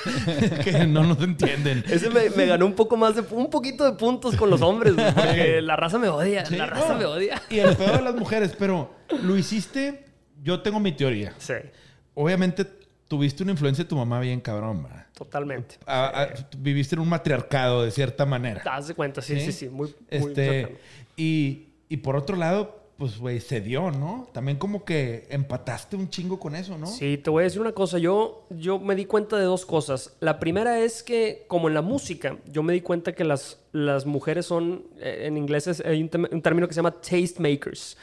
que 0.66 0.86
no 0.86 1.06
nos 1.06 1.22
entienden. 1.22 1.86
Ese 1.90 2.10
me, 2.10 2.30
me 2.32 2.46
ganó 2.46 2.66
un 2.66 2.74
poco 2.74 2.98
más 2.98 3.16
de... 3.16 3.22
Un 3.32 3.50
poquito 3.50 3.86
de 3.86 3.94
puntos 3.94 4.36
con 4.36 4.50
los 4.50 4.62
hombres, 4.62 4.96
güey, 4.96 5.14
Porque 5.14 5.62
la 5.62 5.78
raza 5.78 5.98
me 5.98 6.10
odia. 6.10 6.46
Sí, 6.46 6.58
la 6.58 6.66
raza 6.66 6.92
no. 6.92 7.00
me 7.00 7.06
odia. 7.06 7.42
Y 7.50 7.60
el 7.60 7.74
peor 7.78 8.00
de 8.00 8.04
las 8.04 8.16
mujeres, 8.16 8.54
pero 8.60 8.92
lo 9.24 9.38
hiciste. 9.38 10.04
Yo 10.44 10.60
tengo 10.62 10.82
mi 10.82 10.92
teoría. 10.92 11.34
Sí, 11.38 11.54
Obviamente 12.20 12.66
tuviste 13.08 13.44
una 13.44 13.54
influencia 13.54 13.84
de 13.84 13.90
tu 13.90 13.96
mamá 13.96 14.20
bien 14.20 14.40
cabrón, 14.42 14.84
¿verdad? 14.84 15.06
totalmente. 15.14 15.78
Viviste 16.58 16.96
en 16.96 17.02
un 17.02 17.10
matriarcado 17.10 17.84
de 17.84 17.92
cierta 17.92 18.26
manera. 18.26 18.62
Te 18.62 18.70
das 18.70 18.88
de 18.88 18.94
cuenta, 18.94 19.22
sí, 19.22 19.40
sí, 19.40 19.52
sí. 19.52 19.70
Muy, 19.70 19.88
muy 19.88 19.96
Este, 20.10 20.46
cercano. 20.62 20.78
y, 21.16 21.68
y 21.90 21.98
por 21.98 22.16
otro 22.16 22.36
lado, 22.38 22.76
pues, 22.98 23.18
güey, 23.18 23.40
se 23.40 23.62
dio, 23.62 23.92
¿no? 23.92 24.28
También 24.34 24.58
como 24.58 24.84
que 24.84 25.28
empataste 25.30 25.96
un 25.96 26.10
chingo 26.10 26.40
con 26.40 26.56
eso, 26.56 26.78
¿no? 26.78 26.88
Sí, 26.88 27.18
te 27.18 27.30
voy 27.30 27.42
a 27.42 27.44
decir 27.46 27.62
una 27.62 27.72
cosa. 27.72 27.98
Yo, 28.00 28.46
yo 28.50 28.80
me 28.80 28.96
di 28.96 29.06
cuenta 29.06 29.38
de 29.38 29.44
dos 29.46 29.66
cosas. 29.66 30.16
La 30.20 30.40
primera 30.40 30.80
es 30.80 31.04
que, 31.04 31.46
como 31.48 31.68
en 31.68 31.74
la 31.76 31.82
música, 31.84 32.38
yo 32.52 32.62
me 32.64 32.74
di 32.74 32.82
cuenta 32.82 33.14
que 33.14 33.24
las, 33.24 33.60
las 33.72 34.06
mujeres 34.08 34.46
son, 34.48 34.84
eh, 35.00 35.24
en 35.28 35.38
inglés 35.38 35.68
es- 35.68 35.82
hay 35.86 36.02
un, 36.02 36.10
término 36.42 36.68
que 36.68 36.74
se 36.74 36.80
llama 36.80 36.92
tastemakers. 37.00 37.98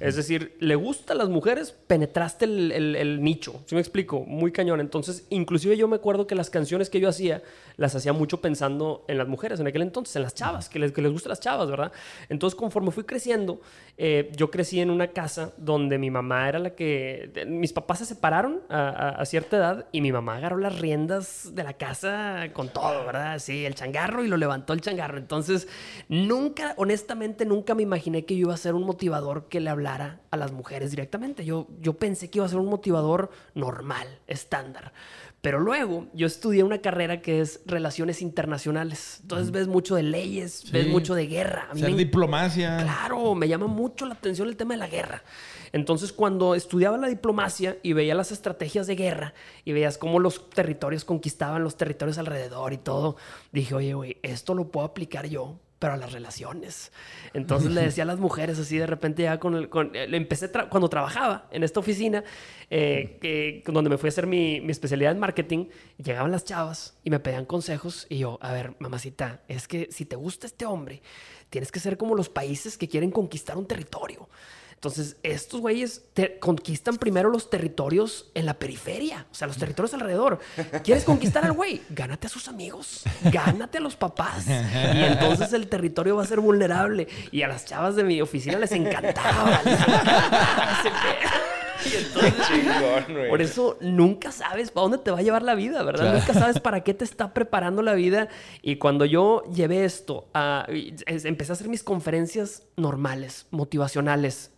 Es 0.00 0.16
decir, 0.16 0.56
le 0.60 0.74
gusta 0.74 1.12
a 1.12 1.16
las 1.16 1.28
mujeres, 1.28 1.74
penetraste 1.86 2.44
el, 2.44 2.72
el- 2.72 2.96
el 2.96 3.22
nicho. 3.22 3.62
¿Sí 3.66 3.74
me 3.74 3.80
explico? 3.80 4.20
Muy 4.20 4.52
cañón. 4.52 4.80
Entonces, 4.80 5.26
inclusive 5.30 5.76
yo 5.76 5.88
me 5.88 5.96
acuerdo 5.96 6.26
que 6.26 6.34
las 6.34 6.50
canciones 6.50 6.90
que 6.90 7.00
yo 7.00 7.08
hacía, 7.08 7.42
las 7.76 7.94
hacía 7.94 8.12
mucho 8.12 8.40
pensando 8.40 9.04
en 9.08 9.18
las 9.18 9.28
mujeres 9.28 9.60
en 9.60 9.66
aquel 9.66 9.82
entonces, 9.82 10.14
en 10.16 10.22
las 10.22 10.34
chavas, 10.34 10.68
que 10.68 10.78
les, 10.78 10.92
que 10.92 11.02
les 11.02 11.12
gustan 11.12 11.30
las 11.30 11.40
chavas, 11.40 11.70
¿verdad? 11.70 11.92
Entonces, 12.28 12.56
conforme 12.58 12.90
fui 12.90 13.04
creciendo, 13.04 13.60
eh, 13.96 14.30
yo 14.36 14.50
crecí 14.50 14.80
en 14.80 14.90
una 14.90 15.08
casa 15.08 15.52
donde 15.56 15.98
mi 15.98 16.10
mamá 16.10 16.48
era 16.48 16.58
la 16.58 16.70
que... 16.74 17.30
de- 17.34 17.46
Mis 17.46 17.72
papás 17.72 17.98
se 18.00 18.04
separaron 18.04 18.60
a, 18.68 18.88
a- 18.88 19.08
a 19.20 19.24
cierta 19.24 19.56
edad 19.56 19.86
y 19.92 20.00
mi 20.00 20.12
mamá 20.12 20.36
agarró 20.36 20.58
las 20.58 20.78
riendas 20.78 21.54
de 21.54 21.64
la 21.64 21.72
casa 21.74 22.48
con 22.52 22.68
todo, 22.68 23.04
¿verdad? 23.06 23.38
Sí, 23.38 23.64
el 23.64 23.74
changarro 23.74 24.24
y 24.24 24.28
lo 24.28 24.36
levantó 24.36 24.72
el 24.72 24.80
changarro. 24.80 25.18
Entonces, 25.18 25.66
nunca, 26.08 26.74
honestamente, 26.76 27.44
nunca 27.44 27.74
me 27.74 27.82
imaginé 27.82 28.24
que 28.24 28.34
yo 28.36 28.40
iba 28.42 28.54
a 28.54 28.58
ser 28.58 28.74
un 28.74 28.84
motivador 28.84 29.48
que 29.48 29.60
le 29.60 29.70
hablara 29.78 30.20
a 30.30 30.36
las 30.36 30.50
mujeres 30.52 30.90
directamente. 30.90 31.44
Yo, 31.44 31.68
yo 31.80 31.94
pensé 31.94 32.28
que 32.28 32.38
iba 32.38 32.46
a 32.46 32.48
ser 32.48 32.58
un 32.58 32.66
motivador 32.66 33.30
normal, 33.54 34.06
estándar. 34.26 34.92
Pero 35.40 35.60
luego 35.60 36.08
yo 36.14 36.26
estudié 36.26 36.64
una 36.64 36.78
carrera 36.78 37.22
que 37.22 37.40
es 37.40 37.60
relaciones 37.64 38.22
internacionales. 38.22 39.18
Entonces 39.22 39.52
ves 39.52 39.68
mucho 39.68 39.94
de 39.94 40.02
leyes, 40.02 40.68
ves 40.72 40.86
Sí. 40.86 40.90
mucho 40.90 41.14
de 41.14 41.28
guerra. 41.28 41.68
A 41.70 41.74
mí 41.74 41.80
Ser 41.80 41.90
me 41.92 41.96
diplomacia. 41.96 42.78
Claro, 42.82 43.36
me 43.36 43.46
llama 43.46 43.68
mucho 43.68 44.04
la 44.06 44.14
atención 44.14 44.48
el 44.48 44.56
tema 44.56 44.74
de 44.74 44.78
la 44.78 44.88
guerra. 44.88 45.22
Entonces, 45.72 46.12
cuando 46.12 46.54
estudiaba 46.56 46.96
la 46.98 47.06
diplomacia 47.08 47.76
y 47.84 47.92
veía 47.92 48.14
las 48.16 48.32
estrategias 48.32 48.86
de 48.88 48.96
guerra 48.96 49.34
y 49.64 49.72
veías 49.72 49.96
cómo 49.98 50.18
los 50.18 50.50
territorios 50.50 51.04
conquistaban 51.04 51.62
los 51.62 51.76
territorios 51.76 52.18
alrededor 52.18 52.72
y 52.72 52.78
todo, 52.78 53.16
dije, 53.52 53.74
oye, 53.74 53.94
güey, 53.94 54.16
esto 54.22 54.54
lo 54.54 54.68
puedo 54.72 54.86
aplicar 54.86 55.26
yo, 55.28 55.60
pero 55.78 55.92
a 55.92 55.96
las 55.96 56.12
relaciones. 56.12 56.92
Entonces 57.34 57.70
le 57.70 57.82
decía 57.82 58.02
a 58.02 58.06
las 58.06 58.18
mujeres 58.18 58.58
así 58.58 58.78
de 58.78 58.86
repente 58.86 59.22
ya 59.22 59.38
con 59.38 59.54
el... 59.54 59.68
Con, 59.68 59.94
eh, 59.94 60.08
le 60.08 60.16
empecé 60.16 60.50
tra- 60.52 60.68
cuando 60.68 60.88
trabajaba 60.88 61.46
en 61.50 61.62
esta 61.62 61.80
oficina, 61.80 62.24
eh, 62.70 63.18
que, 63.20 63.62
donde 63.70 63.90
me 63.90 63.98
fui 63.98 64.08
a 64.08 64.10
hacer 64.10 64.26
mi, 64.26 64.60
mi 64.60 64.72
especialidad 64.72 65.12
en 65.12 65.18
marketing, 65.18 65.66
llegaban 65.96 66.32
las 66.32 66.44
chavas 66.44 66.96
y 67.04 67.10
me 67.10 67.20
pedían 67.20 67.44
consejos 67.44 68.06
y 68.08 68.18
yo, 68.18 68.38
a 68.42 68.52
ver, 68.52 68.74
mamacita, 68.78 69.42
es 69.48 69.68
que 69.68 69.88
si 69.90 70.04
te 70.04 70.16
gusta 70.16 70.46
este 70.46 70.66
hombre, 70.66 71.00
tienes 71.50 71.70
que 71.70 71.80
ser 71.80 71.96
como 71.96 72.14
los 72.14 72.28
países 72.28 72.76
que 72.76 72.88
quieren 72.88 73.10
conquistar 73.10 73.56
un 73.56 73.66
territorio. 73.66 74.28
Entonces, 74.78 75.16
estos 75.24 75.60
güeyes 75.60 76.04
te- 76.14 76.38
conquistan 76.38 76.98
primero 76.98 77.30
los 77.30 77.50
territorios 77.50 78.30
en 78.34 78.46
la 78.46 78.54
periferia, 78.54 79.26
o 79.28 79.34
sea, 79.34 79.48
los 79.48 79.56
territorios 79.56 79.92
alrededor. 79.94 80.38
¿Quieres 80.84 81.02
conquistar 81.02 81.44
al 81.44 81.50
güey? 81.52 81.82
Gánate 81.90 82.28
a 82.28 82.30
sus 82.30 82.46
amigos, 82.46 83.02
gánate 83.24 83.78
a 83.78 83.80
los 83.80 83.96
papás. 83.96 84.46
Y 84.46 85.02
entonces 85.02 85.52
el 85.52 85.66
territorio 85.66 86.14
va 86.14 86.22
a 86.22 86.26
ser 86.26 86.38
vulnerable. 86.38 87.08
Y 87.32 87.42
a 87.42 87.48
las 87.48 87.64
chavas 87.64 87.96
de 87.96 88.04
mi 88.04 88.20
oficina 88.22 88.56
les 88.56 88.70
encantaba. 88.70 89.60
les 89.64 89.80
encantaba 89.80 90.72
ese 90.80 90.90
pedo. 90.90 91.58
Y 91.90 91.96
entonces, 91.96 92.34
Chingón, 92.48 93.28
por 93.30 93.40
eso 93.42 93.78
nunca 93.80 94.30
sabes 94.32 94.70
para 94.70 94.82
dónde 94.82 94.98
te 94.98 95.10
va 95.10 95.18
a 95.18 95.22
llevar 95.22 95.42
la 95.42 95.54
vida, 95.56 95.82
¿verdad? 95.82 96.14
Nunca 96.14 96.34
sabes 96.34 96.60
para 96.60 96.82
qué 96.84 96.94
te 96.94 97.04
está 97.04 97.32
preparando 97.34 97.82
la 97.82 97.94
vida. 97.94 98.28
Y 98.62 98.76
cuando 98.76 99.04
yo 99.04 99.42
llevé 99.52 99.84
esto, 99.84 100.28
a, 100.34 100.66
empecé 100.68 101.50
a 101.50 101.54
hacer 101.54 101.68
mis 101.68 101.82
conferencias 101.82 102.62
normales, 102.76 103.46
motivacionales, 103.50 104.50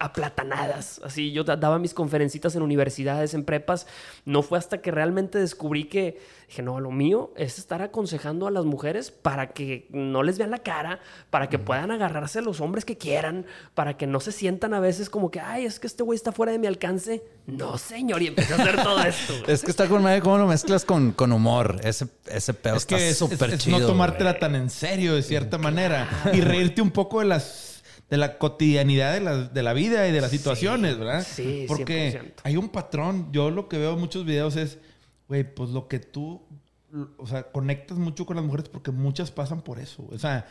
aplatanadas. 0.00 1.00
Así 1.04 1.32
yo 1.32 1.44
da- 1.44 1.56
daba 1.56 1.78
mis 1.78 1.94
conferencitas 1.94 2.54
en 2.56 2.62
universidades, 2.62 3.34
en 3.34 3.44
prepas. 3.44 3.86
No 4.24 4.42
fue 4.42 4.58
hasta 4.58 4.80
que 4.80 4.90
realmente 4.90 5.38
descubrí 5.38 5.84
que 5.84 6.20
dije, 6.48 6.62
no, 6.62 6.80
lo 6.80 6.90
mío 6.90 7.32
es 7.36 7.58
estar 7.58 7.80
aconsejando 7.82 8.46
a 8.46 8.50
las 8.50 8.64
mujeres 8.64 9.10
para 9.10 9.48
que 9.48 9.86
no 9.90 10.22
les 10.22 10.38
vean 10.38 10.50
la 10.50 10.58
cara, 10.58 11.00
para 11.30 11.48
que 11.48 11.58
puedan 11.58 11.90
agarrarse 11.90 12.40
a 12.40 12.42
los 12.42 12.60
hombres 12.60 12.84
que 12.84 12.98
quieran, 12.98 13.46
para 13.74 13.96
que 13.96 14.06
no 14.06 14.20
se 14.20 14.32
sientan 14.32 14.74
a 14.74 14.80
veces 14.80 15.08
como 15.08 15.30
que, 15.30 15.40
ay, 15.40 15.64
es 15.64 15.80
que 15.80 15.86
este 15.86 16.02
güey 16.02 16.16
está 16.16 16.30
fuera 16.32 16.52
de 16.52 16.58
mi 16.58 16.66
alcance. 16.66 17.22
No, 17.46 17.78
señor, 17.78 18.22
y 18.22 18.28
empecé 18.28 18.52
a 18.54 18.56
hacer 18.56 18.82
todo 18.82 19.02
esto. 19.04 19.32
Es 19.46 19.62
que 19.62 19.70
está 19.70 19.88
con 19.88 20.02
madre 20.02 20.20
cómo 20.20 20.38
lo 20.38 20.46
mezclas 20.46 20.84
con, 20.84 21.12
con 21.12 21.32
humor. 21.32 21.80
Ese, 21.82 22.06
ese 22.26 22.54
pedo 22.54 22.76
Es 22.76 22.86
que 22.86 22.94
está 22.96 23.06
es, 23.08 23.18
súper 23.18 23.48
es- 23.50 23.54
es 23.56 23.60
chido. 23.64 23.78
no 23.78 23.86
tomártela 23.86 24.38
tan 24.38 24.54
en 24.54 24.68
serio 24.70 25.14
de 25.14 25.22
cierta 25.22 25.58
manera 25.58 26.08
y 26.32 26.40
reírte 26.42 26.82
un 26.82 26.90
poco 26.90 27.20
de 27.20 27.26
las 27.26 27.71
de 28.12 28.18
la 28.18 28.36
cotidianidad 28.36 29.14
de 29.14 29.20
la, 29.20 29.38
de 29.38 29.62
la 29.62 29.72
vida 29.72 30.06
y 30.06 30.12
de 30.12 30.20
las 30.20 30.30
situaciones, 30.30 30.98
¿verdad? 30.98 31.26
sí, 31.26 31.64
Porque 31.66 32.12
100%. 32.12 32.32
hay 32.42 32.58
un 32.58 32.68
patrón. 32.68 33.32
Yo 33.32 33.50
lo 33.50 33.70
que 33.70 33.78
veo 33.78 33.94
en 33.94 34.00
muchos 34.00 34.26
videos 34.26 34.56
es, 34.56 34.76
güey, 35.28 35.44
pues 35.44 35.70
lo 35.70 35.88
que 35.88 35.98
tú, 35.98 36.42
o 37.16 37.26
sea, 37.26 37.44
conectas 37.44 37.96
mucho 37.96 38.26
con 38.26 38.36
las 38.36 38.44
mujeres 38.44 38.68
porque 38.68 38.90
muchas 38.90 39.30
pasan 39.30 39.62
por 39.62 39.78
eso. 39.78 40.06
O 40.12 40.18
sea, 40.18 40.46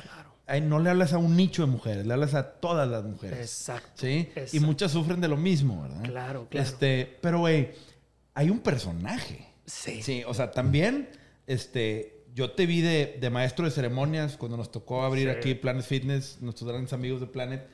ahí 0.47 0.59
no 0.59 0.79
le 0.79 0.89
hablas 0.89 1.13
a 1.13 1.19
un 1.19 1.37
nicho 1.37 1.63
de 1.63 1.67
mujeres, 1.71 2.07
le 2.07 2.13
hablas 2.13 2.33
a 2.33 2.53
todas 2.53 2.89
las 2.89 3.03
mujeres. 3.03 3.37
Exacto. 3.39 3.91
Sí, 3.93 4.07
y 4.07 4.39
Exacto. 4.39 4.65
muchas 4.65 4.91
sufren 4.91 5.21
de 5.21 5.27
lo 5.27 5.37
mismo, 5.37 5.83
¿verdad? 5.83 6.01
Claro, 6.01 6.47
claro. 6.49 6.67
Este, 6.67 7.15
pero 7.21 7.41
güey, 7.41 7.73
hay 8.33 8.49
un 8.49 8.57
personaje. 8.61 9.49
Sí. 9.67 10.01
Sí, 10.01 10.23
o 10.25 10.33
sea, 10.33 10.49
también, 10.49 11.09
este, 11.45 12.20
yo 12.33 12.51
te 12.51 12.65
vi 12.65 12.81
de, 12.81 13.17
de 13.19 13.29
maestro 13.29 13.65
de 13.65 13.71
ceremonias 13.71 14.37
cuando 14.37 14.57
nos 14.57 14.71
tocó 14.71 15.03
abrir 15.03 15.29
Sí. 15.29 15.35
aquí 15.37 15.55
Planet 15.55 15.83
Fitness, 15.85 16.37
nuestros 16.41 16.69
grandes 16.69 16.93
amigos 16.93 17.19
de 17.21 17.27
Planet, 17.27 17.67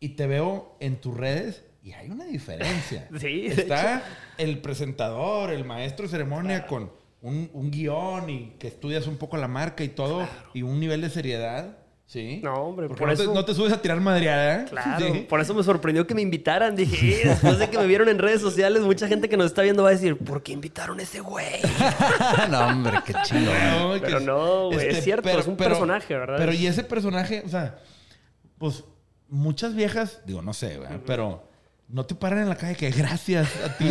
y 0.00 0.10
te 0.10 0.26
veo 0.26 0.76
en 0.80 0.96
tus 1.00 1.16
redes 1.16 1.62
y 1.82 1.92
hay 1.92 2.08
una 2.10 2.24
diferencia. 2.24 3.08
Sí, 3.20 3.46
Está 3.46 4.02
el 4.38 4.58
presentador, 4.58 5.50
el 5.50 5.64
maestro 5.64 6.04
de 6.06 6.10
ceremonia 6.10 6.66
con 6.66 6.90
un, 7.22 7.50
un 7.52 7.70
guion 7.70 8.30
y 8.30 8.54
que 8.58 8.68
estudias 8.68 9.06
un 9.06 9.16
poco 9.16 9.36
la 9.36 9.48
marca 9.48 9.84
y 9.84 9.88
todo, 9.88 10.26
y 10.54 10.62
un 10.62 10.80
nivel 10.80 11.00
de 11.02 11.10
seriedad. 11.10 11.76
Sí. 12.10 12.40
No, 12.42 12.54
hombre, 12.54 12.88
por 12.88 13.02
no, 13.02 13.12
eso- 13.12 13.28
te, 13.28 13.32
no 13.32 13.44
te 13.44 13.54
subes 13.54 13.72
a 13.72 13.80
tirar 13.80 14.00
madreada. 14.00 14.62
¿eh? 14.62 14.64
Claro, 14.68 15.06
Sí. 15.14 15.26
por 15.28 15.40
eso 15.40 15.54
me 15.54 15.62
sorprendió 15.62 16.08
que 16.08 16.14
me 16.16 16.22
invitaran. 16.22 16.74
Dije, 16.74 17.22
"Eh, 17.22 17.28
después 17.28 17.60
de 17.60 17.70
que 17.70 17.78
me 17.78 17.86
vieron 17.86 18.08
en 18.08 18.18
redes 18.18 18.40
sociales, 18.40 18.82
mucha 18.82 19.06
gente 19.06 19.28
que 19.28 19.36
nos 19.36 19.46
está 19.46 19.62
viendo 19.62 19.84
va 19.84 19.90
a 19.90 19.92
decir, 19.92 20.16
¿por 20.18 20.42
qué 20.42 20.50
invitaron 20.50 20.98
a 20.98 21.04
ese 21.04 21.20
güey? 21.20 21.60
no, 22.50 22.66
hombre, 22.66 22.98
qué 23.06 23.14
chido. 23.22 23.52
No, 23.52 23.92
Pero 24.00 24.18
que- 24.18 24.24
no, 24.24 24.66
güey, 24.72 24.88
es 24.88 25.04
cierto, 25.04 25.28
es 25.28 25.46
un 25.46 25.56
personaje, 25.56 26.12
¿verdad? 26.16 26.34
Pero 26.36 26.52
y 26.52 26.66
ese 26.66 26.82
personaje, 26.82 27.44
o 27.46 27.48
sea, 27.48 27.78
pues 28.58 28.82
muchas 29.28 29.76
viejas, 29.76 30.20
digo, 30.26 30.42
no 30.42 30.52
sé, 30.52 30.78
¿verdad? 30.78 30.98
pero 31.06 31.48
no 31.92 32.06
te 32.06 32.14
paran 32.14 32.40
en 32.40 32.48
la 32.48 32.56
calle 32.56 32.76
que 32.76 32.90
gracias 32.90 33.48
a 33.64 33.76
ti 33.76 33.90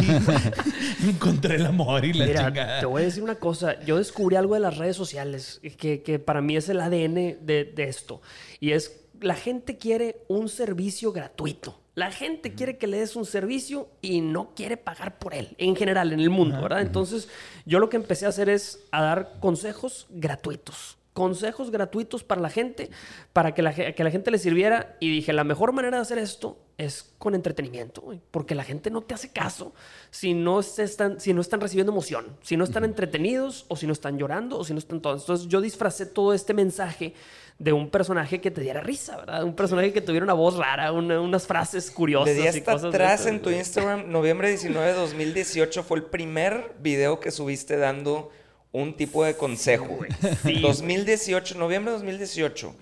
encontré 1.07 1.55
el 1.55 1.65
amor 1.65 2.05
y 2.05 2.13
la 2.13 2.25
Mira, 2.25 2.45
chingada. 2.45 2.79
te 2.79 2.85
voy 2.85 3.01
a 3.01 3.05
decir 3.05 3.23
una 3.23 3.35
cosa. 3.35 3.79
Yo 3.83 3.97
descubrí 3.97 4.35
algo 4.35 4.53
de 4.53 4.61
las 4.61 4.77
redes 4.77 4.95
sociales 4.95 5.59
que, 5.77 6.01
que 6.01 6.19
para 6.19 6.41
mí 6.41 6.55
es 6.55 6.69
el 6.69 6.79
ADN 6.79 7.45
de, 7.45 7.71
de 7.75 7.83
esto. 7.83 8.21
Y 8.59 8.71
es, 8.71 9.01
la 9.19 9.35
gente 9.35 9.77
quiere 9.77 10.23
un 10.27 10.49
servicio 10.49 11.11
gratuito. 11.11 11.79
La 11.95 12.11
gente 12.11 12.53
quiere 12.53 12.77
que 12.77 12.87
le 12.87 12.99
des 12.99 13.17
un 13.17 13.25
servicio 13.25 13.89
y 14.01 14.21
no 14.21 14.53
quiere 14.55 14.77
pagar 14.77 15.19
por 15.19 15.33
él, 15.33 15.55
en 15.57 15.75
general, 15.75 16.13
en 16.13 16.21
el 16.21 16.29
mundo, 16.29 16.61
¿verdad? 16.61 16.79
Entonces, 16.79 17.27
yo 17.65 17.79
lo 17.79 17.89
que 17.89 17.97
empecé 17.97 18.25
a 18.25 18.29
hacer 18.29 18.47
es 18.47 18.79
a 18.91 19.01
dar 19.01 19.33
consejos 19.41 20.07
gratuitos. 20.09 20.98
Consejos 21.13 21.71
gratuitos 21.71 22.23
para 22.23 22.39
la 22.39 22.49
gente, 22.49 22.89
para 23.33 23.53
que 23.53 23.61
la, 23.61 23.73
que 23.73 24.03
la 24.03 24.11
gente 24.11 24.31
le 24.31 24.37
sirviera. 24.37 24.95
Y 24.99 25.09
dije, 25.11 25.33
la 25.33 25.43
mejor 25.43 25.71
manera 25.73 25.97
de 25.97 26.01
hacer 26.03 26.17
esto 26.17 26.59
es 26.77 27.13
con 27.17 27.35
entretenimiento, 27.35 28.13
porque 28.31 28.55
la 28.55 28.63
gente 28.63 28.89
no 28.89 29.01
te 29.01 29.13
hace 29.13 29.33
caso 29.33 29.73
si 30.11 30.33
no, 30.33 30.61
se 30.61 30.83
están, 30.83 31.19
si 31.19 31.33
no 31.33 31.41
están 31.41 31.59
recibiendo 31.59 31.91
emoción, 31.91 32.37
si 32.41 32.55
no 32.55 32.63
están 32.63 32.85
entretenidos 32.85 33.65
o 33.67 33.75
si 33.75 33.85
no 33.85 33.91
están 33.91 34.17
llorando 34.17 34.57
o 34.57 34.63
si 34.63 34.71
no 34.71 34.79
están 34.79 35.01
todos. 35.01 35.23
Entonces 35.23 35.47
yo 35.49 35.59
disfracé 35.59 36.05
todo 36.05 36.33
este 36.33 36.53
mensaje 36.53 37.13
de 37.57 37.73
un 37.73 37.89
personaje 37.89 38.39
que 38.39 38.49
te 38.51 38.61
diera 38.61 38.79
risa, 38.79 39.17
¿verdad? 39.17 39.43
Un 39.43 39.53
personaje 39.55 39.91
que 39.91 39.99
tuviera 39.99 40.23
una 40.23 40.33
voz 40.35 40.55
rara, 40.55 40.93
una- 40.93 41.19
unas 41.19 41.45
frases 41.45 41.91
curiosas. 41.91 42.33
Di 42.33 42.43
y 42.59 42.61
cosas 42.61 42.83
de 42.83 42.87
atrás 42.87 43.25
en 43.25 43.41
tu. 43.41 43.49
Instagram, 43.49 44.09
noviembre 44.09 44.47
19 44.47 44.87
de 44.87 44.93
2018 44.93 45.83
fue 45.83 45.97
el 45.97 46.03
primer 46.05 46.75
video 46.79 47.19
que 47.19 47.31
subiste 47.31 47.75
dando 47.75 48.31
un 48.71 48.95
tipo 48.95 49.23
de 49.23 49.35
consejo, 49.35 49.87
güey. 49.87 50.11
Sí, 50.43 50.61
2018, 50.61 51.57
noviembre 51.57 51.91
de 51.91 51.97
2018. 51.97 52.75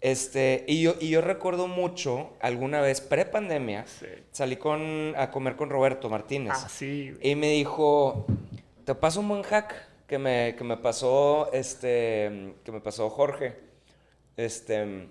Este, 0.00 0.64
y 0.68 0.82
yo, 0.82 0.94
y 1.00 1.08
yo 1.10 1.20
recuerdo 1.20 1.66
mucho, 1.66 2.30
alguna 2.40 2.80
vez, 2.80 3.00
pre-pandemia, 3.00 3.84
salí 4.30 4.56
con, 4.56 5.14
a 5.16 5.30
comer 5.30 5.56
con 5.56 5.70
Roberto 5.70 6.08
Martínez. 6.08 6.54
Ah, 6.54 6.68
sí. 6.68 7.10
güey. 7.10 7.30
Y 7.30 7.34
me 7.34 7.50
dijo, 7.50 8.26
te 8.84 8.94
paso 8.94 9.20
un 9.20 9.28
buen 9.28 9.42
hack 9.42 9.74
que 10.06 10.18
me, 10.18 10.54
que 10.56 10.64
me 10.64 10.76
pasó, 10.76 11.50
este, 11.52 12.54
que 12.64 12.72
me 12.72 12.80
pasó 12.80 13.10
Jorge. 13.10 13.56
Este, 14.36 15.08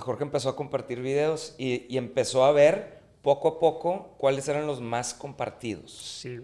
Jorge 0.00 0.24
empezó 0.24 0.48
a 0.48 0.56
compartir 0.56 1.00
videos 1.00 1.54
y, 1.58 1.86
y 1.88 1.98
empezó 1.98 2.44
a 2.44 2.52
ver 2.52 3.00
poco 3.20 3.48
a 3.48 3.58
poco 3.58 4.14
cuáles 4.18 4.48
eran 4.48 4.66
los 4.66 4.80
más 4.80 5.12
compartidos. 5.12 5.92
Sí. 5.92 6.40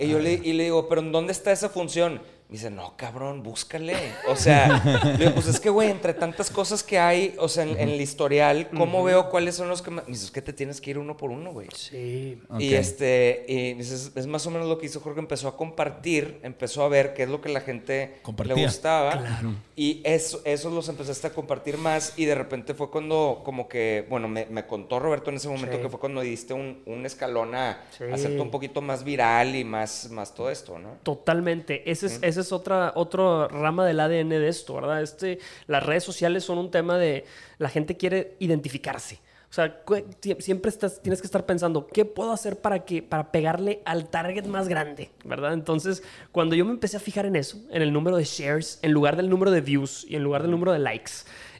Y 0.00 0.08
yo 0.08 0.18
le, 0.18 0.32
y 0.32 0.54
le 0.54 0.64
digo, 0.64 0.88
pero 0.88 1.02
¿en 1.02 1.12
dónde 1.12 1.32
está 1.32 1.52
esa 1.52 1.68
función? 1.68 2.22
Me 2.50 2.54
dice, 2.56 2.68
no, 2.68 2.96
cabrón, 2.96 3.44
búscale. 3.44 3.94
O 4.28 4.34
sea, 4.34 4.82
le 5.16 5.18
digo, 5.18 5.34
pues 5.34 5.46
es 5.46 5.60
que, 5.60 5.70
güey, 5.70 5.88
entre 5.88 6.14
tantas 6.14 6.50
cosas 6.50 6.82
que 6.82 6.98
hay, 6.98 7.36
o 7.38 7.46
sea, 7.48 7.62
en, 7.62 7.78
en 7.78 7.88
el 7.90 8.00
historial, 8.00 8.68
¿cómo 8.76 9.04
veo 9.04 9.30
cuáles 9.30 9.54
son 9.54 9.68
los 9.68 9.82
que 9.82 9.90
más... 9.92 10.04
Me 10.06 10.14
dice, 10.14 10.24
es 10.24 10.30
que 10.32 10.42
te 10.42 10.52
tienes 10.52 10.80
que 10.80 10.90
ir 10.90 10.98
uno 10.98 11.16
por 11.16 11.30
uno, 11.30 11.52
güey. 11.52 11.68
Sí. 11.72 12.42
Y 12.58 12.74
este, 12.74 13.44
y 13.46 13.74
dices, 13.74 14.10
es 14.16 14.26
más 14.26 14.44
o 14.48 14.50
menos 14.50 14.66
lo 14.68 14.78
que 14.78 14.86
hizo 14.86 14.98
Jorge, 15.00 15.20
empezó 15.20 15.46
a 15.46 15.56
compartir, 15.56 16.40
empezó 16.42 16.82
a 16.82 16.88
ver 16.88 17.14
qué 17.14 17.22
es 17.22 17.28
lo 17.28 17.40
que 17.40 17.50
la 17.50 17.60
gente 17.60 18.18
Compartía. 18.22 18.56
le 18.56 18.64
gustaba. 18.64 19.22
Y 19.76 20.00
eso, 20.04 20.40
esos 20.44 20.72
los 20.72 20.88
empezaste 20.88 21.28
a 21.28 21.30
compartir 21.32 21.78
más 21.78 22.14
y 22.16 22.24
de 22.24 22.34
repente 22.34 22.74
fue 22.74 22.90
cuando 22.90 23.42
como 23.44 23.68
que, 23.68 24.04
bueno, 24.10 24.26
me, 24.26 24.46
me 24.46 24.66
contó 24.66 24.98
Roberto 24.98 25.30
en 25.30 25.36
ese 25.36 25.46
momento 25.48 25.76
Sí. 25.76 25.82
que 25.82 25.88
fue 25.88 26.00
cuando 26.00 26.20
diste 26.20 26.52
un, 26.52 26.82
un 26.86 27.06
escalón 27.06 27.54
a 27.54 27.84
Sí. 27.96 28.04
hacerte 28.12 28.40
un 28.40 28.50
poquito 28.50 28.80
más 28.82 29.04
viral 29.04 29.54
y 29.54 29.62
más, 29.62 30.10
más 30.10 30.34
todo 30.34 30.50
esto, 30.50 30.78
¿no? 30.80 30.98
Totalmente. 31.04 31.88
Ese 31.90 32.06
es, 32.06 32.18
es 32.40 32.52
otra, 32.52 32.92
otra 32.94 33.48
rama 33.48 33.86
del 33.86 34.00
ADN 34.00 34.30
de 34.30 34.48
esto, 34.48 34.74
¿verdad? 34.74 35.02
Este, 35.02 35.38
las 35.66 35.84
redes 35.84 36.04
sociales 36.04 36.44
son 36.44 36.58
un 36.58 36.70
tema 36.70 36.98
de 36.98 37.24
la 37.58 37.68
gente 37.68 37.96
quiere 37.96 38.36
identificarse. 38.38 39.20
O 39.50 39.52
sea, 39.52 39.82
siempre 40.38 40.68
estás, 40.68 41.02
tienes 41.02 41.20
que 41.20 41.26
estar 41.26 41.44
pensando, 41.44 41.88
¿qué 41.88 42.04
puedo 42.04 42.30
hacer 42.30 42.60
para, 42.60 42.84
que, 42.84 43.02
para 43.02 43.32
pegarle 43.32 43.82
al 43.84 44.08
target 44.08 44.46
más 44.46 44.68
grande? 44.68 45.10
¿Verdad? 45.24 45.54
Entonces, 45.54 46.04
cuando 46.30 46.54
yo 46.54 46.64
me 46.64 46.70
empecé 46.70 46.98
a 46.98 47.00
fijar 47.00 47.26
en 47.26 47.34
eso, 47.34 47.58
en 47.70 47.82
el 47.82 47.92
número 47.92 48.16
de 48.16 48.22
shares, 48.22 48.78
en 48.82 48.92
lugar 48.92 49.16
del 49.16 49.28
número 49.28 49.50
de 49.50 49.60
views 49.60 50.06
y 50.08 50.14
en 50.14 50.22
lugar 50.22 50.42
del 50.42 50.52
número 50.52 50.72
de 50.72 50.78
likes, 50.78 51.10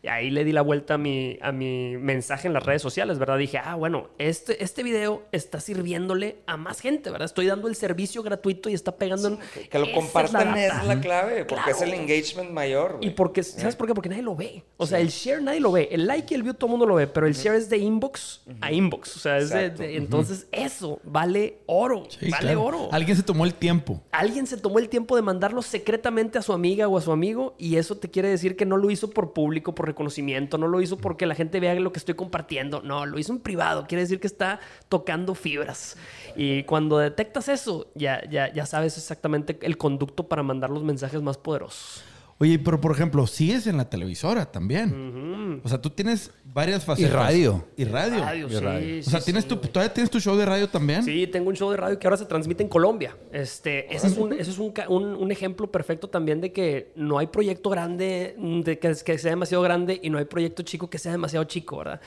y 0.02 0.08
ahí 0.08 0.30
le 0.30 0.44
di 0.44 0.52
la 0.52 0.62
vuelta 0.62 0.94
a 0.94 0.98
mi, 0.98 1.38
a 1.42 1.52
mi 1.52 1.96
mensaje 1.96 2.48
en 2.48 2.54
las 2.54 2.64
redes 2.64 2.80
sociales, 2.80 3.18
¿verdad? 3.18 3.38
Dije, 3.38 3.58
ah, 3.58 3.74
bueno, 3.74 4.08
este, 4.18 4.62
este 4.64 4.82
video 4.82 5.22
está 5.32 5.60
sirviéndole 5.60 6.38
a 6.46 6.56
más 6.56 6.80
gente, 6.80 7.10
¿verdad? 7.10 7.26
Estoy 7.26 7.46
dando 7.46 7.68
el 7.68 7.76
servicio 7.76 8.22
gratuito 8.22 8.70
y 8.70 8.74
está 8.74 8.96
pegando 8.96 9.28
en... 9.28 9.38
Que, 9.52 9.68
que 9.68 9.78
lo 9.78 9.84
Esa 9.84 9.90
es 9.90 9.96
la 9.96 10.00
compartan 10.00 10.56
es 10.56 10.84
la, 10.84 11.00
clave, 11.00 11.44
porque 11.44 11.70
es 11.70 11.82
el 11.82 11.92
engagement 11.92 12.50
mayor, 12.50 12.96
güey. 12.96 13.08
Y 13.08 13.10
porque, 13.10 13.42
¿sabes 13.42 13.76
por 13.76 13.86
qué? 13.86 13.94
Porque 13.94 14.08
nadie 14.08 14.22
lo 14.22 14.34
ve. 14.34 14.64
O 14.78 14.86
sea, 14.86 15.00
el 15.00 15.08
share 15.08 15.42
nadie 15.42 15.60
lo 15.60 15.72
ve. 15.72 15.88
El 15.92 16.06
like 16.06 16.32
y 16.32 16.36
el 16.36 16.42
view 16.42 16.54
todo 16.54 16.68
el 16.68 16.70
mundo 16.70 16.86
lo 16.86 16.94
ve, 16.94 17.06
pero 17.06 17.26
el 17.26 17.34
share 17.34 17.56
es 17.56 17.68
de 17.68 17.78
inbox 17.78 18.42
a 18.60 18.72
inbox. 18.72 19.16
O 19.16 19.18
sea, 19.18 19.36
es 19.36 19.50
de, 19.50 19.96
entonces 19.96 20.46
eso 20.50 21.00
vale 21.04 21.58
oro. 21.66 22.04
Sí, 22.08 22.30
vale 22.30 22.46
claro. 22.46 22.64
oro. 22.64 22.88
Alguien 22.92 23.16
se 23.16 23.22
tomó 23.22 23.44
el 23.44 23.54
tiempo. 23.54 24.02
Alguien 24.12 24.46
se 24.46 24.56
tomó 24.56 24.78
el 24.78 24.88
tiempo 24.88 25.16
de 25.16 25.22
mandarlo 25.22 25.60
secretamente 25.60 26.38
a 26.38 26.42
su 26.42 26.52
amiga 26.52 26.88
o 26.88 26.96
a 26.96 27.00
su 27.02 27.12
amigo 27.12 27.54
y 27.58 27.76
eso 27.76 27.96
te 27.98 28.10
quiere 28.10 28.28
decir 28.28 28.56
que 28.56 28.64
no 28.64 28.76
lo 28.76 28.90
hizo 28.90 29.10
por 29.10 29.32
público, 29.32 29.74
por 29.74 29.89
reconocimiento, 29.90 30.58
no 30.58 30.66
lo 30.66 30.80
hizo 30.80 30.96
porque 30.96 31.26
la 31.26 31.34
gente 31.34 31.60
vea 31.60 31.74
lo 31.74 31.92
que 31.92 31.98
estoy 31.98 32.14
compartiendo, 32.14 32.82
no, 32.82 33.06
lo 33.06 33.18
hizo 33.18 33.32
en 33.32 33.40
privado, 33.40 33.86
quiere 33.86 34.02
decir 34.02 34.20
que 34.20 34.26
está 34.26 34.60
tocando 34.88 35.34
fibras. 35.34 35.96
Y 36.36 36.64
cuando 36.64 36.98
detectas 36.98 37.48
eso, 37.48 37.90
ya, 37.94 38.22
ya, 38.28 38.52
ya 38.52 38.66
sabes 38.66 38.96
exactamente 38.96 39.58
el 39.62 39.76
conducto 39.76 40.28
para 40.28 40.42
mandar 40.42 40.70
los 40.70 40.82
mensajes 40.82 41.22
más 41.22 41.38
poderosos. 41.38 42.04
Oye, 42.42 42.58
pero 42.58 42.80
por 42.80 42.92
ejemplo, 42.92 43.26
sigues 43.26 43.66
en 43.66 43.76
la 43.76 43.90
televisora 43.90 44.50
también. 44.50 45.60
O 45.62 45.68
sea, 45.68 45.80
tú 45.80 45.90
tienes 45.90 46.30
varias 46.44 46.84
facetas. 46.86 47.12
radio. 47.12 47.66
Y 47.76 47.84
radio. 47.84 48.24
Radio, 48.24 48.46
Y 48.46 48.50
sí, 48.50 48.58
radio. 48.60 49.00
O 49.00 49.02
sea, 49.02 49.18
sí, 49.20 49.24
¿tienes 49.26 49.42
sí, 49.44 49.48
tu. 49.50 49.56
¿todavía 49.58 49.92
tienes 49.92 50.10
tu 50.10 50.18
show 50.20 50.34
de 50.36 50.46
radio 50.46 50.66
también? 50.68 51.04
Sí, 51.04 51.26
tengo 51.26 51.50
un 51.50 51.54
show 51.56 51.70
de 51.70 51.76
radio 51.76 51.98
que 51.98 52.06
ahora 52.06 52.16
se 52.16 52.24
transmite 52.24 52.62
en 52.62 52.70
Colombia. 52.70 53.14
Este, 53.30 53.94
ese 53.94 54.06
es, 54.06 54.16
un, 54.16 54.32
ese 54.32 54.50
es 54.52 54.58
un, 54.58 54.72
un- 54.88 55.14
un 55.16 55.30
ejemplo 55.30 55.70
perfecto 55.70 56.08
también 56.08 56.40
de 56.40 56.50
que 56.50 56.92
no 56.96 57.18
hay 57.18 57.26
proyecto 57.26 57.68
grande 57.68 58.34
de 58.38 58.78
que, 58.78 58.94
que 59.04 59.18
sea 59.18 59.30
demasiado 59.32 59.62
grande 59.62 60.00
y 60.02 60.08
no 60.08 60.16
hay 60.16 60.24
proyecto 60.24 60.62
chico 60.62 60.88
que 60.88 60.96
sea 60.98 61.12
demasiado 61.12 61.44
chico, 61.44 61.76
¿verdad? 61.76 62.00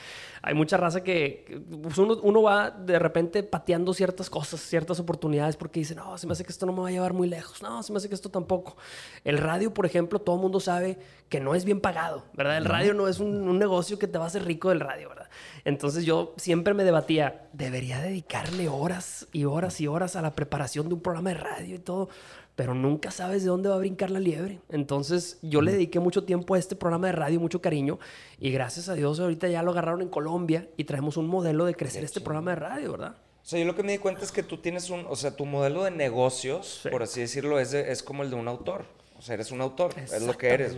Hay 0.46 0.56
mucha 0.56 0.76
raza 0.76 1.02
que 1.04 1.64
pues, 1.82 1.98
uno, 1.98 2.20
uno 2.22 2.42
va 2.42 2.70
de 2.70 3.00
repente 3.00 3.44
pateando 3.44 3.94
ciertas 3.94 4.30
cosas, 4.30 4.60
ciertas 4.60 5.00
oportunidades 5.00 5.56
porque 5.56 5.80
dice, 5.80 5.96
no, 5.96 6.18
se 6.18 6.28
me 6.28 6.34
hace 6.34 6.44
que 6.44 6.52
esto 6.52 6.66
no 6.66 6.74
me 6.74 6.82
va 6.82 6.90
a 6.90 6.92
llevar 6.92 7.14
muy 7.14 7.30
lejos, 7.30 7.62
no, 7.62 7.82
se 7.82 7.94
me 7.94 7.98
hace 7.98 8.10
que 8.10 8.16
esto 8.16 8.30
tampoco. 8.30 8.76
El 9.24 9.38
radio, 9.38 9.74
por 9.74 9.86
ejemplo, 9.86 10.20
todo 10.20 10.36
el 10.36 10.42
mundo 10.42 10.60
sabe 10.60 11.00
que 11.30 11.40
no 11.40 11.56
es 11.56 11.64
bien 11.64 11.80
pagado, 11.80 12.26
¿verdad? 12.34 12.58
El 12.58 12.66
radio 12.66 12.94
no 12.94 13.08
es 13.08 13.22
un, 13.22 13.48
un 13.48 13.58
negocio 13.58 13.98
que 13.98 14.08
te 14.08 14.18
va 14.18 14.26
a 14.26 14.28
hacer 14.28 14.44
rico 14.44 14.68
del 14.68 14.82
radio, 14.82 15.08
¿verdad? 15.08 15.30
Entonces 15.64 16.04
yo 16.04 16.34
siempre 16.36 16.74
me 16.74 16.84
debatía, 16.84 17.48
debería 17.54 18.02
dedicarle 18.02 18.68
horas 18.68 19.28
y 19.32 19.46
horas 19.46 19.80
y 19.80 19.88
horas 19.88 20.18
a 20.18 20.22
la 20.22 20.36
preparación 20.36 20.90
de 20.90 20.96
un 20.96 21.02
programa 21.02 21.30
de 21.30 21.36
radio 21.36 21.76
y 21.76 21.80
todo, 21.80 22.10
pero 22.56 22.74
nunca 22.76 23.10
sabes 23.12 23.42
de 23.44 23.50
dónde 23.50 23.70
va 23.70 23.76
a 23.76 23.80
brincar 23.80 24.12
la 24.12 24.20
liebre. 24.20 24.60
Entonces 24.70 25.40
yo 25.42 25.62
le 25.62 25.72
dediqué 25.72 26.00
mucho 26.00 26.24
tiempo 26.24 26.54
a 26.56 26.60
este 26.60 26.76
programa 26.76 27.08
de 27.08 27.14
radio, 27.14 27.40
mucho 27.40 27.62
cariño, 27.62 28.00
y 28.40 28.52
gracias 28.52 28.90
a 28.90 28.94
Dios 28.94 29.20
ahorita 29.20 29.48
ya 29.48 29.64
lo 29.64 29.72
agarraron 29.72 30.02
en 30.02 30.10
Colombia 30.10 30.68
y 30.78 30.84
traemos 30.84 31.18
un 31.18 31.28
modelo 31.28 31.66
de 31.66 31.74
crecer 31.76 32.04
este 32.04 32.22
programa 32.22 32.52
de 32.52 32.56
radio, 32.58 32.92
¿verdad? 32.92 33.16
O 33.42 33.46
sea, 33.46 33.60
yo 33.60 33.66
lo 33.66 33.76
que 33.76 33.84
me 33.84 33.92
di 33.94 33.98
cuenta 33.98 34.22
es 34.24 34.32
que 34.32 34.44
tú 34.44 34.58
tienes 34.58 34.90
un, 34.90 35.06
o 35.10 35.16
sea, 35.16 35.36
tu 35.36 35.46
modelo 35.46 35.84
de 35.84 35.92
negocios, 35.92 36.82
Sí. 36.84 36.90
por 36.90 37.04
así 37.04 37.20
decirlo, 37.22 37.60
es, 37.60 37.72
de- 37.72 37.92
es 37.92 38.02
como 38.04 38.24
el 38.24 38.30
de 38.30 38.36
un 38.36 38.48
autor. 38.48 38.86
O 39.18 39.22
sea, 39.22 39.36
eres 39.36 39.52
un 39.52 39.62
autor, 39.62 39.94
es 39.98 40.22
lo 40.22 40.38
que 40.38 40.50
eres. 40.50 40.76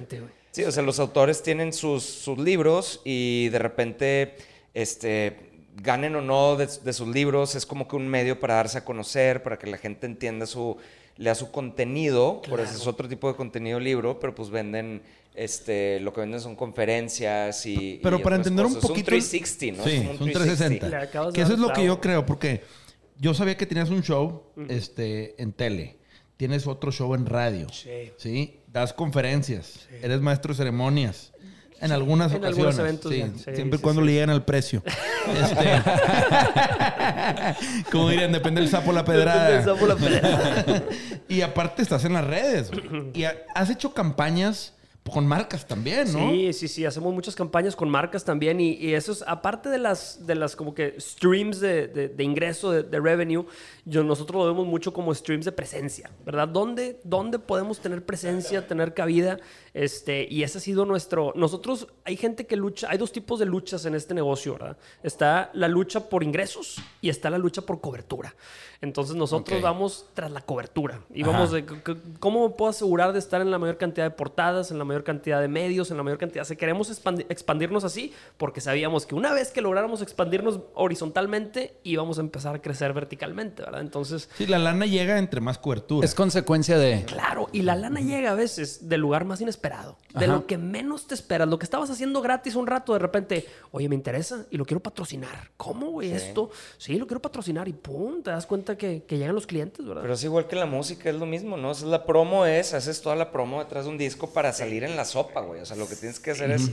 Sí, 0.52 0.64
o 0.64 0.72
sea, 0.72 0.82
los 0.84 1.00
autores 1.00 1.42
tienen 1.44 1.74
sus, 1.74 2.04
sus 2.04 2.38
libros 2.38 3.02
y 3.04 3.50
de 3.50 3.60
repente, 3.60 4.36
este, 4.74 5.52
ganen 5.82 6.16
o 6.16 6.22
no 6.22 6.56
de, 6.56 6.68
de 6.68 6.94
sus 6.94 7.08
libros, 7.08 7.56
es 7.56 7.66
como 7.66 7.88
que 7.88 7.96
un 7.96 8.08
medio 8.08 8.40
para 8.40 8.56
darse 8.56 8.78
a 8.78 8.86
conocer, 8.86 9.44
para 9.44 9.58
que 9.60 9.68
la 9.68 9.78
gente 9.78 10.06
entienda 10.06 10.46
su, 10.46 10.78
lea 11.18 11.36
su 11.36 11.52
contenido, 11.52 12.42
por 12.50 12.60
eso 12.60 12.76
es 12.76 12.88
otro 12.88 13.08
tipo 13.08 13.28
de 13.28 13.36
contenido 13.36 13.80
libro, 13.80 14.20
pero 14.20 14.36
pues 14.36 14.50
venden, 14.50 15.02
este, 15.34 16.00
lo 16.02 16.14
que 16.14 16.22
venden 16.22 16.42
son 16.42 16.56
conferencias 16.56 17.66
y... 17.66 18.00
Pero 18.04 18.20
y 18.20 18.24
para 18.24 18.36
entender 18.36 18.66
un 18.66 18.76
poquito. 18.76 19.16
Es 19.16 19.34
un 19.34 19.40
360, 19.40 19.78
¿no? 19.78 19.90
Sí, 19.90 19.96
Es 20.14 20.22
un 20.22 20.32
360. 20.32 20.90
Le 20.90 20.96
acabas 20.98 21.34
de 21.34 21.38
Que 21.38 21.42
eso 21.44 21.54
es 21.54 21.60
lo 21.60 21.72
que 21.72 21.86
yo 21.86 22.02
creo, 22.02 22.26
porque 22.26 22.64
yo 23.18 23.34
sabía 23.34 23.56
que 23.56 23.66
tenías 23.66 23.90
un 23.90 24.04
show 24.04 24.44
este, 24.68 25.42
en 25.42 25.54
tele. 25.54 25.98
Tienes 26.38 26.68
otro 26.68 26.92
show 26.92 27.16
en 27.16 27.26
radio. 27.26 27.68
Sí. 27.70 28.12
¿Sí? 28.18 28.60
Das 28.68 28.92
conferencias. 28.92 29.88
Eres 30.02 30.20
maestro 30.20 30.54
de 30.54 30.58
ceremonias. 30.58 31.32
En 31.82 31.92
algunas 31.92 32.32
En 32.34 32.46
algunos 32.46 32.76
ocasiones. 32.76 33.06
eventos 33.06 33.12
sí. 33.12 33.44
Sí, 33.46 33.56
siempre 33.56 33.76
y 33.76 33.80
sí, 33.80 33.84
cuando 33.84 34.02
sí. 34.02 34.06
le 34.08 34.14
lleguen 34.14 34.30
al 34.30 34.46
precio. 34.46 34.82
Este, 35.26 35.66
como 37.92 38.10
dirían, 38.10 38.32
depende 38.32 38.62
del 38.62 38.70
sapo 38.70 38.92
la 38.92 39.04
pedrada. 39.04 39.50
Depende 39.50 39.72
del 39.72 39.76
sapo 39.76 39.88
la 39.88 39.96
pedrada. 39.96 40.84
y 41.28 41.42
aparte 41.42 41.82
estás 41.82 42.06
en 42.06 42.14
las 42.14 42.26
redes. 42.26 42.72
y 43.14 43.24
ha- 43.24 43.36
has 43.54 43.70
hecho 43.70 43.94
campañas 43.94 44.74
con 45.12 45.28
marcas 45.28 45.68
también, 45.68 46.12
¿no? 46.14 46.32
Sí, 46.32 46.52
sí, 46.54 46.68
sí, 46.68 46.84
hacemos 46.86 47.14
muchas 47.14 47.36
campañas 47.36 47.76
con 47.76 47.88
marcas 47.90 48.26
también 48.26 48.60
y, 48.60 48.72
y 48.74 48.96
eso 48.96 49.12
es, 49.12 49.24
aparte 49.28 49.70
de 49.70 49.78
las, 49.78 50.26
de 50.26 50.34
las 50.34 50.56
como 50.56 50.74
que 50.74 50.96
streams 51.00 51.60
de, 51.60 51.88
de- 51.88 52.08
de 52.08 52.24
ingreso, 52.24 52.72
de, 52.72 52.82
de 52.82 53.00
revenue, 53.00 53.46
yo, 53.86 54.04
nosotros 54.04 54.42
lo 54.44 54.48
vemos 54.48 54.66
mucho 54.66 54.94
como 54.94 55.14
streams 55.14 55.46
de 55.46 55.52
presencia, 55.52 56.10
¿verdad? 56.26 56.48
¿Dónde, 56.48 57.00
dónde 57.04 57.38
podemos 57.38 57.80
tener 57.80 58.04
presencia, 58.04 58.68
tener 58.68 58.96
cabida? 58.96 59.38
Este, 59.76 60.26
y 60.32 60.44
ese 60.44 60.58
ha 60.60 60.62
sido 60.62 60.86
nuestro... 60.86 61.34
Nosotros, 61.36 61.88
hay 62.06 62.16
gente 62.16 62.48
que 62.48 62.56
lucha, 62.56 62.88
hay 62.90 62.98
dos 62.98 63.12
tipos 63.12 63.40
de 63.40 63.46
luchas 63.46 63.86
en 63.86 63.94
este 63.94 64.14
negocio, 64.14 64.54
¿verdad? 64.54 64.78
Está 65.04 65.50
la 65.54 65.68
lucha 65.68 66.08
por 66.08 66.24
ingresos 66.24 66.78
y 67.02 67.10
está 67.10 67.30
la 67.30 67.38
lucha 67.38 67.62
por 67.62 67.82
cobertura. 67.82 68.34
Entonces 68.82 69.16
nosotros 69.16 69.62
vamos 69.62 70.06
tras 70.14 70.32
la 70.32 70.42
cobertura 70.42 71.02
y 71.14 71.24
vamos 71.24 71.50
Ajá. 71.50 71.56
de 71.56 71.62
c- 71.68 71.82
c- 71.86 72.00
cómo 72.20 72.48
me 72.48 72.54
puedo 72.54 72.70
asegurar 72.70 73.14
de 73.14 73.20
estar 73.20 73.42
en 73.42 73.50
la 73.52 73.58
mayor 73.58 73.78
cantidad 73.78 74.06
de 74.06 74.12
portadas, 74.12 74.70
en 74.72 74.78
la 74.78 74.84
mayor 74.86 75.04
cantidad 75.04 75.42
de 75.42 75.48
medios, 75.48 75.92
en 75.92 75.98
la 75.98 76.04
mayor 76.04 76.20
cantidad. 76.20 76.44
Si 76.46 76.56
queremos 76.56 76.90
expandi- 76.92 77.26
expandirnos 77.30 77.84
así, 77.84 78.14
porque 78.38 78.62
sabíamos 78.62 79.06
que 79.06 79.16
una 79.16 79.34
vez 79.34 79.52
que 79.52 79.62
lográramos 79.62 80.02
expandirnos 80.02 80.60
horizontalmente, 80.76 81.78
íbamos 81.84 82.18
a 82.18 82.22
empezar 82.22 82.56
a 82.56 82.62
crecer 82.62 82.94
verticalmente, 82.94 83.64
¿verdad? 83.64 83.82
Entonces, 83.82 84.30
Sí, 84.38 84.46
la 84.48 84.60
lana 84.60 84.86
llega 84.86 85.18
entre 85.20 85.42
más 85.42 85.58
cobertura. 85.58 86.06
Es 86.06 86.16
consecuencia 86.16 86.78
de. 86.78 87.04
Claro, 87.06 87.50
y 87.52 87.62
la 87.64 87.76
lana 87.76 88.00
llega 88.00 88.32
a 88.32 88.36
veces 88.36 88.88
del 88.88 89.02
lugar 89.02 89.26
más 89.26 89.42
inesperado, 89.42 89.65
de 89.70 90.26
Ajá. 90.26 90.34
lo 90.34 90.46
que 90.46 90.58
menos 90.58 91.08
te 91.08 91.14
esperas, 91.14 91.48
lo 91.48 91.60
que 91.60 91.66
estabas 91.66 91.90
haciendo 91.90 92.22
gratis 92.22 92.56
un 92.56 92.68
rato, 92.68 92.94
de 92.94 93.00
repente, 93.00 93.46
oye, 93.72 93.90
me 93.90 93.96
interesa 93.96 94.46
y 94.50 94.58
lo 94.58 94.66
quiero 94.66 94.82
patrocinar. 94.82 95.52
¿Cómo, 95.58 95.92
güey? 95.92 96.12
Esto, 96.12 96.52
sí, 96.78 96.98
lo 96.98 97.08
quiero 97.08 97.22
patrocinar 97.22 97.68
y 97.68 97.74
pum, 97.74 98.22
te 98.24 98.32
das 98.32 98.46
cuenta 98.46 98.78
que, 98.78 99.04
que 99.04 99.18
llegan 99.18 99.36
los 99.36 99.48
clientes, 99.48 99.86
¿verdad? 99.86 100.02
Pero 100.02 100.14
es 100.14 100.24
igual 100.24 100.48
que 100.48 100.56
la 100.56 100.66
música, 100.66 101.10
es 101.10 101.16
lo 101.16 101.26
mismo, 101.26 101.58
¿no? 101.58 101.74
Sea, 101.74 101.88
la 101.88 102.06
promo 102.06 102.46
es, 102.46 102.74
haces 102.74 103.02
toda 103.02 103.16
la 103.16 103.32
promo 103.32 103.60
detrás 103.60 103.86
de 103.86 103.92
un 103.92 103.98
disco 103.98 104.30
para 104.32 104.54
salir 104.54 104.84
en 104.84 104.96
la 104.96 105.06
sopa, 105.06 105.42
güey. 105.42 105.62
O 105.62 105.66
sea, 105.66 105.76
lo 105.76 105.88
que 105.88 105.96
tienes 105.96 106.20
que 106.20 106.32
hacer 106.32 106.52
es 106.52 106.70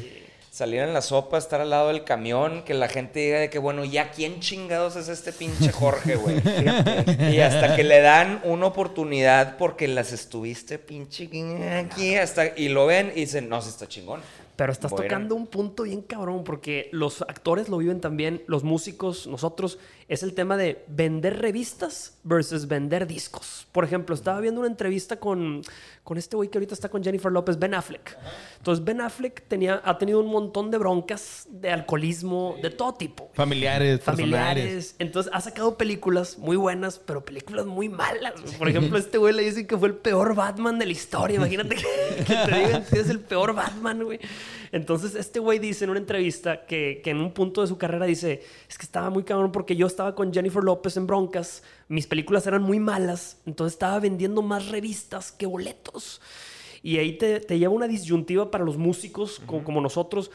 salir 0.52 0.80
en 0.82 0.92
la 0.92 1.00
sopa, 1.00 1.38
estar 1.38 1.62
al 1.62 1.70
lado 1.70 1.88
del 1.88 2.04
camión, 2.04 2.62
que 2.64 2.74
la 2.74 2.86
gente 2.86 3.20
diga 3.20 3.38
de 3.38 3.48
que, 3.48 3.58
bueno, 3.58 3.86
ya 3.86 4.10
quién 4.10 4.38
chingados 4.40 4.96
es 4.96 5.08
este 5.08 5.32
pinche 5.32 5.72
Jorge, 5.72 6.16
güey. 6.16 6.42
y 7.34 7.40
hasta 7.40 7.74
que 7.74 7.82
le 7.82 8.00
dan 8.02 8.38
una 8.44 8.66
oportunidad 8.66 9.56
porque 9.56 9.88
las 9.88 10.12
estuviste 10.12 10.78
pinche 10.78 11.30
aquí 11.78 12.16
hasta 12.16 12.48
y 12.58 12.68
lo 12.68 12.84
ven 12.84 13.12
y 13.16 13.20
dicen, 13.20 13.48
no, 13.48 13.62
sí 13.62 13.70
está 13.70 13.88
chingón. 13.88 14.20
Pero 14.54 14.70
estás 14.70 14.90
Bueno. 14.90 15.04
tocando 15.04 15.34
un 15.34 15.46
punto 15.46 15.84
bien 15.84 16.02
cabrón, 16.02 16.44
porque 16.44 16.90
los 16.92 17.22
actores 17.22 17.70
lo 17.70 17.78
viven 17.78 18.02
también, 18.02 18.42
los 18.46 18.62
músicos, 18.62 19.26
nosotros, 19.26 19.78
es 20.12 20.22
el 20.22 20.34
tema 20.34 20.58
de 20.58 20.84
vender 20.88 21.40
revistas 21.40 22.18
versus 22.22 22.68
vender 22.68 23.06
discos. 23.06 23.66
Por 23.72 23.82
ejemplo, 23.82 24.14
estaba 24.14 24.40
viendo 24.40 24.60
una 24.60 24.68
entrevista 24.68 25.16
con, 25.16 25.62
con 26.04 26.18
este 26.18 26.36
güey 26.36 26.50
que 26.50 26.58
ahorita 26.58 26.74
está 26.74 26.90
con 26.90 27.02
Jennifer 27.02 27.32
López, 27.32 27.58
Ben 27.58 27.72
Affleck. 27.72 28.18
Entonces, 28.58 28.84
Ben 28.84 29.00
Affleck 29.00 29.48
tenía, 29.48 29.80
ha 29.82 29.96
tenido 29.96 30.20
un 30.20 30.26
montón 30.26 30.70
de 30.70 30.76
broncas 30.76 31.46
de 31.48 31.70
alcoholismo, 31.70 32.56
de 32.60 32.68
todo 32.68 32.92
tipo. 32.92 33.30
Familiares, 33.32 34.00
personales. 34.00 34.38
Familiares. 34.38 34.96
Entonces 34.98 35.32
ha 35.34 35.40
sacado 35.40 35.78
películas 35.78 36.36
muy 36.36 36.56
buenas, 36.56 36.98
pero 36.98 37.24
películas 37.24 37.64
muy 37.64 37.88
malas. 37.88 38.34
Por 38.58 38.68
ejemplo, 38.68 38.98
este 38.98 39.16
güey 39.16 39.32
le 39.32 39.42
dicen 39.44 39.66
que 39.66 39.78
fue 39.78 39.88
el 39.88 39.94
peor 39.94 40.34
Batman 40.34 40.78
de 40.78 40.84
la 40.84 40.92
historia. 40.92 41.36
Imagínate 41.36 41.76
que, 41.76 42.24
que 42.24 42.34
te 42.34 42.54
digan 42.54 42.84
que 42.84 43.00
es 43.00 43.08
el 43.08 43.20
peor 43.20 43.54
Batman, 43.54 44.04
güey. 44.04 44.20
Entonces, 44.72 45.14
este 45.14 45.38
güey 45.38 45.58
dice 45.58 45.84
en 45.84 45.90
una 45.90 46.00
entrevista 46.00 46.64
que, 46.66 47.00
que 47.04 47.10
en 47.10 47.18
un 47.20 47.32
punto 47.32 47.60
de 47.60 47.66
su 47.66 47.76
carrera 47.78 48.06
dice: 48.06 48.42
Es 48.68 48.78
que 48.78 48.84
estaba 48.86 49.10
muy 49.10 49.22
cabrón 49.22 49.52
porque 49.52 49.76
yo 49.76 49.86
estaba 49.86 50.14
con 50.14 50.32
Jennifer 50.32 50.64
López 50.64 50.96
en 50.96 51.06
broncas, 51.06 51.62
mis 51.88 52.06
películas 52.06 52.46
eran 52.46 52.62
muy 52.62 52.80
malas, 52.80 53.36
entonces 53.46 53.74
estaba 53.74 54.00
vendiendo 54.00 54.40
más 54.42 54.68
revistas 54.68 55.30
que 55.30 55.46
boletos. 55.46 56.20
Y 56.82 56.96
ahí 56.98 57.16
te, 57.16 57.38
te 57.38 57.58
lleva 57.58 57.72
una 57.72 57.86
disyuntiva 57.86 58.50
para 58.50 58.64
los 58.64 58.76
músicos 58.76 59.40
co- 59.46 59.62
como, 59.62 59.80
nosotros. 59.80 60.32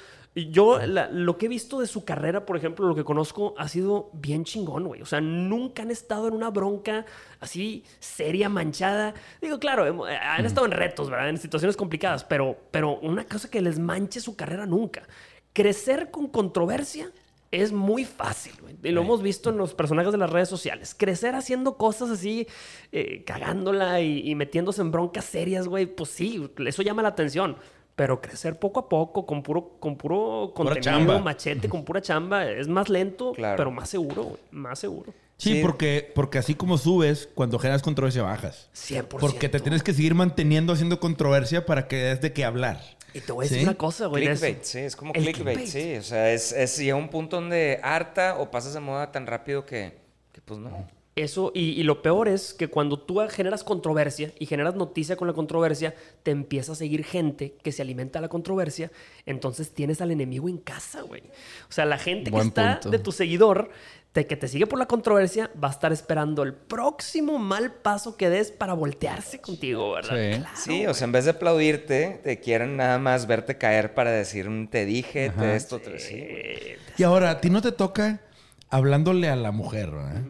Yo, 0.51 0.79
la- 0.85 1.09
lo 1.09 1.37
que 1.37 1.47
he 1.47 1.49
visto 1.49 1.79
de 1.79 1.87
su 1.87 2.05
carrera, 2.05 2.45
por 2.45 2.57
ejemplo, 2.57 2.87
lo 2.87 2.93
que 2.93 3.03
conozco, 3.03 3.55
ha 3.57 3.67
sido 3.67 4.11
bien 4.13 4.43
chingón, 4.43 4.83
güey. 4.85 5.01
O 5.01 5.05
sea, 5.05 5.19
nunca 5.19 5.81
han 5.81 5.89
estado 5.89 6.27
en 6.27 6.35
una 6.35 6.51
bronca 6.51 7.05
así 7.39 7.83
seria, 7.99 8.47
manchada. 8.47 9.15
Digo, 9.41 9.57
claro, 9.59 10.07
eh, 10.07 10.15
han 10.15 10.45
estado 10.45 10.65
en 10.67 10.73
retos, 10.73 11.09
¿verdad? 11.09 11.29
En 11.29 11.37
situaciones 11.37 11.75
complicadas, 11.75 12.23
pero, 12.23 12.55
pero 12.71 12.99
una 12.99 13.25
cosa 13.25 13.49
que 13.49 13.61
les 13.61 13.79
manche 13.79 14.19
su 14.19 14.35
carrera 14.35 14.65
nunca. 14.67 15.07
Crecer 15.53 16.11
con 16.11 16.27
controversia 16.27 17.11
es 17.49 17.71
muy 17.71 18.05
fácil, 18.05 18.53
güey. 18.61 18.75
Y 18.83 18.91
lo 18.91 19.01
hemos 19.01 19.23
visto 19.23 19.49
en 19.49 19.57
los 19.57 19.73
personajes 19.73 20.11
de 20.11 20.17
las 20.19 20.29
redes 20.29 20.49
sociales. 20.49 20.93
Crecer 20.95 21.33
haciendo 21.33 21.77
cosas 21.77 22.11
así, 22.11 22.45
eh, 22.91 23.23
cagándola 23.25 24.01
y, 24.01 24.19
y 24.29 24.35
metiéndose 24.35 24.81
en 24.81 24.91
broncas 24.91 25.25
serias, 25.25 25.67
güey, 25.67 25.85
pues 25.87 26.09
sí, 26.11 26.47
eso 26.65 26.81
llama 26.83 27.01
la 27.01 27.07
atención. 27.09 27.57
Pero 27.97 28.21
crecer 28.21 28.57
poco 28.59 28.79
a 28.79 28.87
poco, 28.87 29.25
con 29.25 29.41
puro, 29.43 29.71
con 29.79 29.97
puro 29.97 30.51
contenido, 30.55 30.81
chamba. 30.83 31.19
machete, 31.19 31.67
con 31.67 31.83
pura 31.83 31.99
chamba, 31.99 32.45
es 32.49 32.67
más 32.69 32.87
lento, 32.89 33.33
Claro. 33.33 33.57
pero 33.57 33.71
más 33.71 33.89
seguro, 33.89 34.23
güey. 34.23 34.37
Más 34.51 34.79
seguro. 34.79 35.11
Sí, 35.37 35.55
Sí. 35.55 35.61
Porque, 35.61 36.11
porque 36.15 36.37
así 36.37 36.53
como 36.55 36.77
subes, 36.77 37.27
cuando 37.35 37.57
generas 37.59 37.81
controversia 37.81 38.21
bajas. 38.23 38.69
100%. 38.73 39.07
Porque 39.19 39.49
te 39.49 39.59
tienes 39.59 39.81
que 39.83 39.93
seguir 39.93 40.13
manteniendo 40.15 40.73
haciendo 40.73 40.99
controversia 40.99 41.65
para 41.65 41.87
que 41.87 41.95
des 41.97 42.21
de 42.21 42.33
qué 42.33 42.45
hablar. 42.45 42.79
Y 43.15 43.21
te 43.21 43.31
voy 43.31 43.43
a 43.43 43.45
decir 43.45 43.59
¿Sí? 43.59 43.63
una 43.63 43.73
cosa, 43.75 44.05
güey. 44.05 44.25
Clickbait, 44.25 44.63
sí, 44.63 44.79
es 44.79 44.95
como 44.95 45.11
clickbait, 45.13 45.65
sí. 45.65 45.95
O 45.97 46.03
sea, 46.03 46.31
es, 46.31 46.51
es 46.51 46.77
llega 46.77 46.95
un 46.95 47.09
punto 47.09 47.37
donde 47.37 47.79
harta 47.81 48.37
o 48.37 48.51
pasas 48.51 48.73
de 48.75 48.79
moda 48.79 49.11
tan 49.11 49.25
rápido 49.25 49.65
que, 49.65 49.97
que 50.31 50.41
pues 50.41 50.59
no. 50.59 50.87
Eso, 51.17 51.51
y, 51.55 51.71
y 51.71 51.83
lo 51.83 52.01
peor 52.01 52.27
es 52.27 52.53
que 52.53 52.67
cuando 52.67 52.99
tú 52.99 53.19
generas 53.29 53.63
controversia 53.63 54.31
y 54.39 54.45
generas 54.45 54.75
noticia 54.75 55.15
con 55.15 55.27
la 55.27 55.33
controversia, 55.33 55.95
te 56.23 56.31
empieza 56.31 56.73
a 56.73 56.75
seguir 56.75 57.03
gente 57.03 57.55
que 57.63 57.71
se 57.71 57.81
alimenta 57.81 58.19
de 58.19 58.21
la 58.21 58.29
controversia, 58.29 58.91
entonces 59.25 59.71
tienes 59.71 59.99
al 60.01 60.11
enemigo 60.11 60.47
en 60.47 60.57
casa, 60.59 61.01
güey. 61.01 61.23
O 61.69 61.71
sea, 61.71 61.85
la 61.85 61.97
gente 61.97 62.29
Buen 62.29 62.43
que 62.43 62.47
está 62.49 62.73
punto. 62.79 62.89
de 62.91 62.99
tu 62.99 63.11
seguidor, 63.11 63.69
de 64.13 64.25
que 64.27 64.35
te 64.37 64.47
sigue 64.47 64.67
por 64.67 64.77
la 64.79 64.85
controversia, 64.87 65.51
va 65.61 65.67
a 65.67 65.71
estar 65.71 65.91
esperando 65.91 66.43
el 66.43 66.53
próximo 66.53 67.37
mal 67.39 67.71
paso 67.73 68.15
que 68.15 68.29
des 68.29 68.51
para 68.51 68.73
voltearse 68.73 69.41
contigo, 69.41 69.93
¿verdad? 69.93 70.15
Sí. 70.15 70.39
Claro, 70.39 70.55
Sí, 70.55 70.85
o 70.87 70.93
sea, 70.93 71.05
en 71.05 71.11
vez 71.11 71.25
de 71.25 71.31
aplaudirte, 71.31 72.19
te 72.23 72.39
quieren 72.39 72.77
nada 72.77 72.99
más 72.99 73.25
verte 73.27 73.57
caer 73.57 73.93
para 73.95 74.11
decir, 74.11 74.49
"Mm, 74.49 74.67
te 74.69 74.85
dije, 74.85 75.31
te 75.31 75.55
esto, 75.55 75.79
te... 75.79 75.99
Sí, 75.99 76.13
güey. 76.15 76.27
Eh, 76.31 76.77
Y 76.97 77.03
ahora, 77.03 77.31
a 77.31 77.41
ti 77.41 77.49
no 77.49 77.61
te 77.61 77.71
toca 77.71 78.21
hablándole 78.69 79.29
a 79.29 79.35
la 79.35 79.51
mujer, 79.51 79.91
¿verdad? 79.91 80.21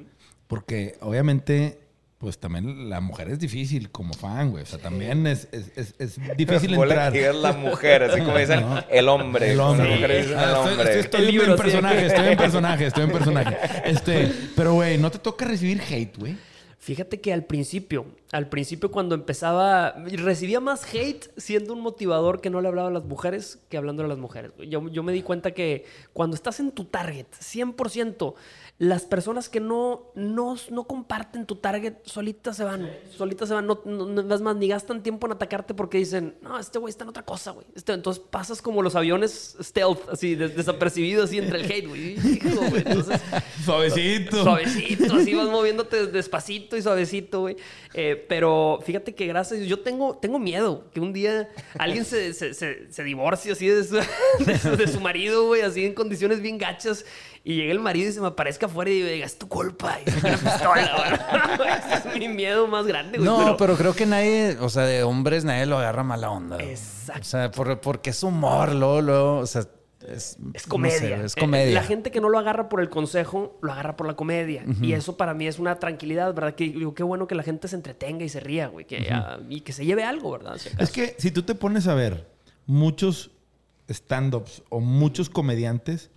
Porque 0.47 0.95
obviamente, 1.01 1.79
pues 2.19 2.37
también 2.39 2.89
la 2.89 3.01
mujer 3.01 3.29
es 3.29 3.39
difícil 3.39 3.91
como 3.91 4.13
fan, 4.13 4.51
güey. 4.51 4.63
O 4.63 4.65
sea, 4.65 4.79
también 4.79 5.27
es, 5.27 5.47
es, 5.51 5.71
es, 5.75 5.93
es 5.99 6.19
difícil 6.37 6.73
entrar. 6.73 7.15
es 7.15 7.35
la 7.35 7.53
mujer, 7.53 8.03
así 8.03 8.21
como 8.21 8.37
dicen, 8.37 8.65
el 8.89 9.09
hombre. 9.09 9.51
El 9.51 9.59
hombre. 9.59 10.21
Dicen 10.21 10.37
Ah, 10.37 10.45
el 10.49 10.55
hombre. 10.55 10.99
estoy- 10.99 11.21
estoy 11.21 11.21
El 11.37 11.41
en 11.51 11.57
sí. 11.57 11.61
personaje, 11.63 12.05
estoy 12.05 12.27
en 12.27 12.37
personaje, 12.37 12.85
estoy 12.87 13.03
en 13.03 13.11
personaje. 13.11 13.57
Este, 13.85 14.31
pero 14.55 14.73
güey, 14.73 14.97
¿no 14.97 15.11
te 15.11 15.19
toca 15.19 15.45
recibir 15.45 15.81
hate, 15.81 16.17
güey? 16.17 16.37
Fíjate 16.79 17.19
que 17.19 17.33
al 17.33 17.43
principio, 17.43 18.05
al 18.31 18.47
principio 18.47 18.91
cuando 18.91 19.13
empezaba, 19.15 19.95
recibía 20.09 20.61
más 20.61 20.85
hate 20.93 21.25
siendo 21.35 21.73
un 21.73 21.81
motivador 21.81 22.39
que 22.39 22.49
no 22.49 22.61
le 22.61 22.69
hablaba 22.69 22.87
a 22.87 22.91
las 22.91 23.03
mujeres 23.03 23.59
que 23.67 23.75
hablando 23.75 24.05
a 24.05 24.07
las 24.07 24.19
mujeres. 24.19 24.51
Yo, 24.69 24.87
yo 24.87 25.03
me 25.03 25.11
di 25.11 25.21
cuenta 25.21 25.51
que 25.51 25.83
cuando 26.13 26.35
estás 26.35 26.61
en 26.61 26.71
tu 26.71 26.85
target, 26.85 27.25
100%, 27.41 28.35
las 28.79 29.05
personas 29.05 29.49
que 29.49 29.59
no, 29.59 30.11
no, 30.13 30.55
no 30.69 30.83
comparten 30.85 31.47
tu 31.47 31.55
target 31.55 31.95
solitas 32.05 32.55
se 32.57 32.63
van, 32.63 32.87
solitas 33.15 33.47
se 33.49 33.55
van, 33.55 33.65
no, 33.65 33.81
no, 33.85 34.35
es 34.35 34.41
más, 34.41 34.55
ni 34.55 34.67
gastan 34.67 35.01
tiempo 35.01 35.25
en 35.25 35.33
atacarte 35.33 35.73
porque 35.73 35.97
dicen, 35.97 36.35
no, 36.43 36.59
este 36.59 36.77
güey 36.77 36.91
está 36.91 37.03
en 37.03 37.09
otra 37.09 37.23
cosa, 37.25 37.51
güey. 37.51 37.65
Este- 37.75 37.93
entonces 37.93 38.23
pasas 38.29 38.61
como 38.61 38.83
los 38.83 38.95
aviones 38.95 39.57
stealth, 39.59 40.07
así, 40.11 40.35
des- 40.35 40.55
desapercibido, 40.55 41.23
así 41.23 41.39
entre 41.39 41.59
el 41.61 41.71
hate, 41.71 41.87
güey. 41.87 42.17
Entonces, 42.75 43.19
Suavecito. 43.65 44.43
Suavecito, 44.43 45.15
así 45.15 45.33
vas 45.33 45.47
moviéndote 45.49 46.05
despacito 46.07 46.77
y 46.77 46.81
suavecito, 46.83 47.41
güey. 47.41 47.57
Eh, 47.95 48.25
pero 48.29 48.79
fíjate 48.85 49.15
que 49.15 49.25
gracias 49.25 49.61
yo 49.65 49.79
tengo, 49.79 50.17
tengo 50.17 50.37
miedo 50.37 50.85
que 50.93 50.99
un 50.99 51.13
día 51.13 51.49
alguien 51.79 52.05
se, 52.05 52.31
se, 52.33 52.53
se- 52.53 52.91
se 52.91 53.03
divorcie 53.03 53.53
así 53.53 53.67
de 53.67 53.83
su, 53.83 53.95
de 54.45 54.59
su, 54.59 54.77
de 54.77 54.87
su 54.87 55.01
marido, 55.01 55.47
güey, 55.47 55.61
así 55.63 55.83
en 55.83 55.95
condiciones 55.95 56.41
bien 56.41 56.59
gachas. 56.59 57.05
Y 57.49 57.55
llegue 57.55 57.71
el 57.71 57.79
marido 57.79 58.09
y 58.09 58.11
se 58.11 58.19
me 58.19 58.27
aparezca 58.27 58.65
afuera 58.65 58.91
y 58.91 59.01
diga, 59.01 59.25
es 59.25 59.37
tu 59.39 59.47
culpa. 59.47 59.97
Y 60.05 60.09
una 60.09 60.35
pistola, 60.37 60.91
güey. 61.57 61.69
Ese 61.69 62.09
es 62.09 62.19
mi 62.19 62.27
miedo 62.27 62.67
más 62.67 62.85
grande, 62.85 63.19
güey. 63.19 63.29
No, 63.29 63.55
pero... 63.55 63.77
creo 63.77 63.93
que 63.95 64.05
nadie, 64.05 64.57
o 64.59 64.67
sea, 64.67 64.83
de 64.83 65.03
hombres 65.03 65.45
nadie 65.45 65.65
lo 65.65 65.77
agarra 65.77 66.03
mala 66.03 66.29
onda. 66.29 66.57
güey. 66.57 66.71
Exacto. 66.71 67.21
O 67.21 67.23
sea, 67.23 67.49
por- 67.51 67.79
porque 67.79 68.09
es 68.09 68.21
humor, 68.21 68.73
luego, 68.75 69.01
luego, 69.01 69.37
o 69.37 69.45
sea, 69.47 69.61
es, 70.01 70.37
Es 70.53 70.67
no 70.67 70.69
comedia. 70.71 70.99
sé, 71.19 71.25
es 71.25 71.35
comedia. 71.37 71.73
La 71.73 71.83
gente 71.83 72.11
que 72.11 72.19
no 72.19 72.27
lo 72.27 72.37
agarra 72.37 72.67
por 72.67 72.81
el 72.81 72.89
consejo, 72.89 73.57
lo 73.61 73.71
agarra 73.71 73.95
por 73.95 74.07
la 74.07 74.15
comedia. 74.17 74.65
Y 74.81 74.91
eso 74.91 75.15
para 75.15 75.33
mí 75.33 75.47
es 75.47 75.57
una 75.57 75.79
tranquilidad, 75.79 76.33
¿verdad? 76.33 76.53
Que 76.53 76.65
digo, 76.65 76.93
qué 76.93 77.03
bueno 77.03 77.27
que 77.27 77.35
la 77.35 77.43
gente 77.43 77.69
se 77.69 77.77
entretenga 77.77 78.25
y 78.25 78.29
se 78.29 78.41
ría, 78.41 78.67
güey. 78.67 78.85
Que, 78.85 79.09
y 79.47 79.61
que 79.61 79.71
se 79.71 79.85
lleve 79.85 80.03
algo, 80.03 80.31
¿verdad? 80.31 80.57
Si. 80.57 80.67
Es 80.77 80.91
que 80.91 81.15
si 81.17 81.31
tú 81.31 81.43
te 81.43 81.55
pones 81.55 81.87
a 81.87 81.93
ver 81.93 82.27
muchos 82.65 83.31
stand-ups 83.87 84.63
o 84.67 84.81
muchos 84.81 85.29
comediantes, 85.29 86.11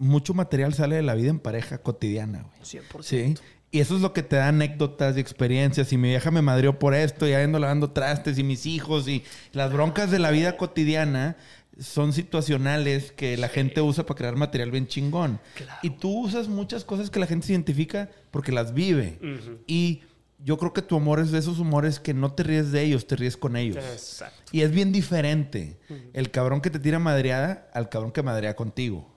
mucho 0.00 0.34
material 0.34 0.74
sale 0.74 0.96
de 0.96 1.02
la 1.02 1.14
vida 1.14 1.30
en 1.30 1.38
pareja 1.38 1.78
cotidiana, 1.78 2.42
güey. 2.42 2.82
100%. 2.82 3.02
Sí. 3.02 3.34
Y 3.70 3.78
eso 3.78 3.94
es 3.94 4.00
lo 4.00 4.12
que 4.12 4.24
te 4.24 4.34
da 4.34 4.48
anécdotas 4.48 5.16
y 5.16 5.20
experiencias. 5.20 5.92
Y 5.92 5.98
mi 5.98 6.08
vieja 6.08 6.32
me 6.32 6.42
madrió 6.42 6.78
por 6.78 6.94
esto, 6.94 7.28
y 7.28 7.34
ando 7.34 7.60
lavando 7.60 7.92
trastes, 7.92 8.38
y 8.38 8.42
mis 8.42 8.66
hijos, 8.66 9.06
y 9.06 9.22
las 9.52 9.72
broncas 9.72 10.10
de 10.10 10.18
la 10.18 10.32
vida 10.32 10.56
cotidiana 10.56 11.36
son 11.78 12.12
situacionales 12.12 13.12
que 13.12 13.36
la 13.36 13.48
gente 13.48 13.80
usa 13.80 14.04
para 14.04 14.18
crear 14.18 14.36
material 14.36 14.70
bien 14.70 14.88
chingón. 14.88 15.38
Y 15.82 15.90
tú 15.90 16.24
usas 16.24 16.48
muchas 16.48 16.84
cosas 16.84 17.10
que 17.10 17.20
la 17.20 17.26
gente 17.26 17.46
se 17.46 17.52
identifica 17.52 18.10
porque 18.30 18.52
las 18.52 18.74
vive. 18.74 19.18
Y 19.66 20.02
yo 20.42 20.58
creo 20.58 20.72
que 20.72 20.82
tu 20.82 20.96
humor 20.96 21.20
es 21.20 21.30
de 21.30 21.38
esos 21.38 21.58
humores 21.58 22.00
que 22.00 22.14
no 22.14 22.32
te 22.32 22.42
ríes 22.42 22.72
de 22.72 22.82
ellos, 22.82 23.06
te 23.06 23.16
ríes 23.16 23.36
con 23.36 23.56
ellos. 23.56 23.76
Exacto. 23.76 24.50
Y 24.52 24.62
es 24.62 24.70
bien 24.72 24.92
diferente 24.92 25.78
el 26.12 26.30
cabrón 26.30 26.60
que 26.60 26.70
te 26.70 26.78
tira 26.78 26.98
madreada 26.98 27.70
al 27.72 27.88
cabrón 27.88 28.12
que 28.12 28.22
madrea 28.22 28.56
contigo. 28.56 29.09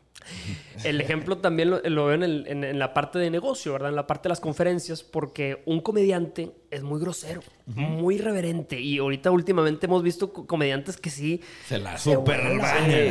El 0.83 0.99
ejemplo 1.01 1.37
también 1.37 1.69
lo, 1.69 1.79
lo 1.81 2.05
veo 2.05 2.15
en, 2.15 2.23
el- 2.23 2.45
en- 2.47 2.63
en 2.63 2.79
la 2.79 2.93
parte 2.93 3.19
de 3.19 3.29
negocio, 3.29 3.73
¿verdad? 3.73 3.89
En 3.89 3.95
la 3.95 4.07
parte 4.07 4.23
de 4.23 4.29
las 4.29 4.39
conferencias, 4.39 5.03
porque 5.03 5.61
un 5.65 5.81
comediante 5.81 6.51
es 6.71 6.81
muy 6.81 6.99
grosero, 6.99 7.41
muy 7.67 8.17
reverente. 8.17 8.79
Y 8.79 8.97
ahorita 8.97 9.31
últimamente 9.31 9.85
hemos 9.85 10.01
visto 10.01 10.33
co- 10.33 10.47
comediantes 10.47 10.97
que 10.97 11.09
sí... 11.09 11.41
Se 11.67 11.77
la 11.77 11.97
super. 11.97 12.41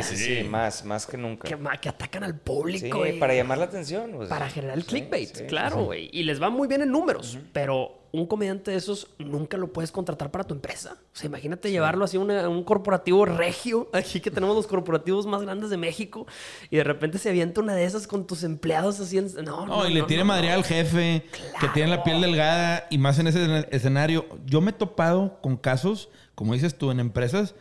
Sí, 0.03 0.15
sí, 0.17 0.17
sí, 0.41 0.43
más, 0.43 0.83
más 0.85 1.05
que 1.05 1.17
nunca. 1.17 1.47
Que, 1.47 1.89
atacan 1.89 2.23
al 2.23 2.33
Sí, 2.33 2.39
público. 2.43 3.05
y- 3.05 3.19
para 3.19 3.33
llamar 3.33 3.57
la 3.59 3.65
atención. 3.65 4.11
pues. 4.15 4.29
para 4.29 4.49
generar 4.49 4.75
el 4.77 4.83
Sí, 4.83 4.89
clickbait, 4.89 5.35
sí, 5.35 5.43
claro, 5.45 5.85
güey. 5.85 6.09
Y 6.11 6.23
les 6.23 6.41
va 6.41 6.49
muy 6.49 6.67
bien 6.67 6.81
en 6.81 6.91
números, 6.91 7.37
pero 7.53 8.02
un 8.15 8.27
comediante 8.27 8.69
de 8.69 8.77
esos 8.77 9.07
nunca 9.17 9.57
lo 9.57 9.73
puedes 9.73 9.91
contratar 9.91 10.29
para 10.29 10.43
tu 10.43 10.53
empresa. 10.53 10.97
O 11.13 11.15
sea, 11.17 11.27
imagínate 11.27 11.71
llevarlo 11.71 12.05
así 12.05 12.17
a, 12.17 12.19
una- 12.19 12.45
a 12.45 12.47
un 12.49 12.63
corporativo 12.63 13.25
regio, 13.25 13.89
aquí 13.93 14.19
que 14.21 14.29
tenemos 14.29 14.55
los 14.55 14.67
corporativos 14.67 15.25
más 15.25 15.41
grandes 15.41 15.71
de 15.71 15.77
México, 15.77 16.27
y 16.69 16.77
de 16.77 16.83
repente 16.83 17.17
se 17.17 17.29
avienta 17.29 17.59
una 17.59 17.73
de 17.73 17.85
esas 17.85 18.05
con 18.05 18.27
tus 18.27 18.43
empleados 18.43 18.99
así 18.99 19.17
en... 19.17 19.33
No, 19.43 19.65
No, 19.65 19.87
y 19.89 19.93
le 19.93 20.03
tiene 20.03 20.23
madre 20.23 20.51
al 20.51 20.63
jefe, 20.63 21.25
que 21.59 21.67
tiene 21.69 21.89
la 21.89 22.03
piel 22.03 22.21
delgada, 22.21 22.85
y 22.91 22.99
más 22.99 23.17
en 23.17 23.27
ese 23.27 23.45
escen- 23.47 23.67
escenario. 23.71 24.25
Yo 24.45 24.61
me 24.61 24.69
he 24.69 24.73
topado 24.73 25.39
con 25.41 25.57
casos, 25.57 26.09
como 26.35 26.53
dices 26.53 26.77
tú, 26.77 26.91
en 26.91 26.99
empresas 26.99 27.55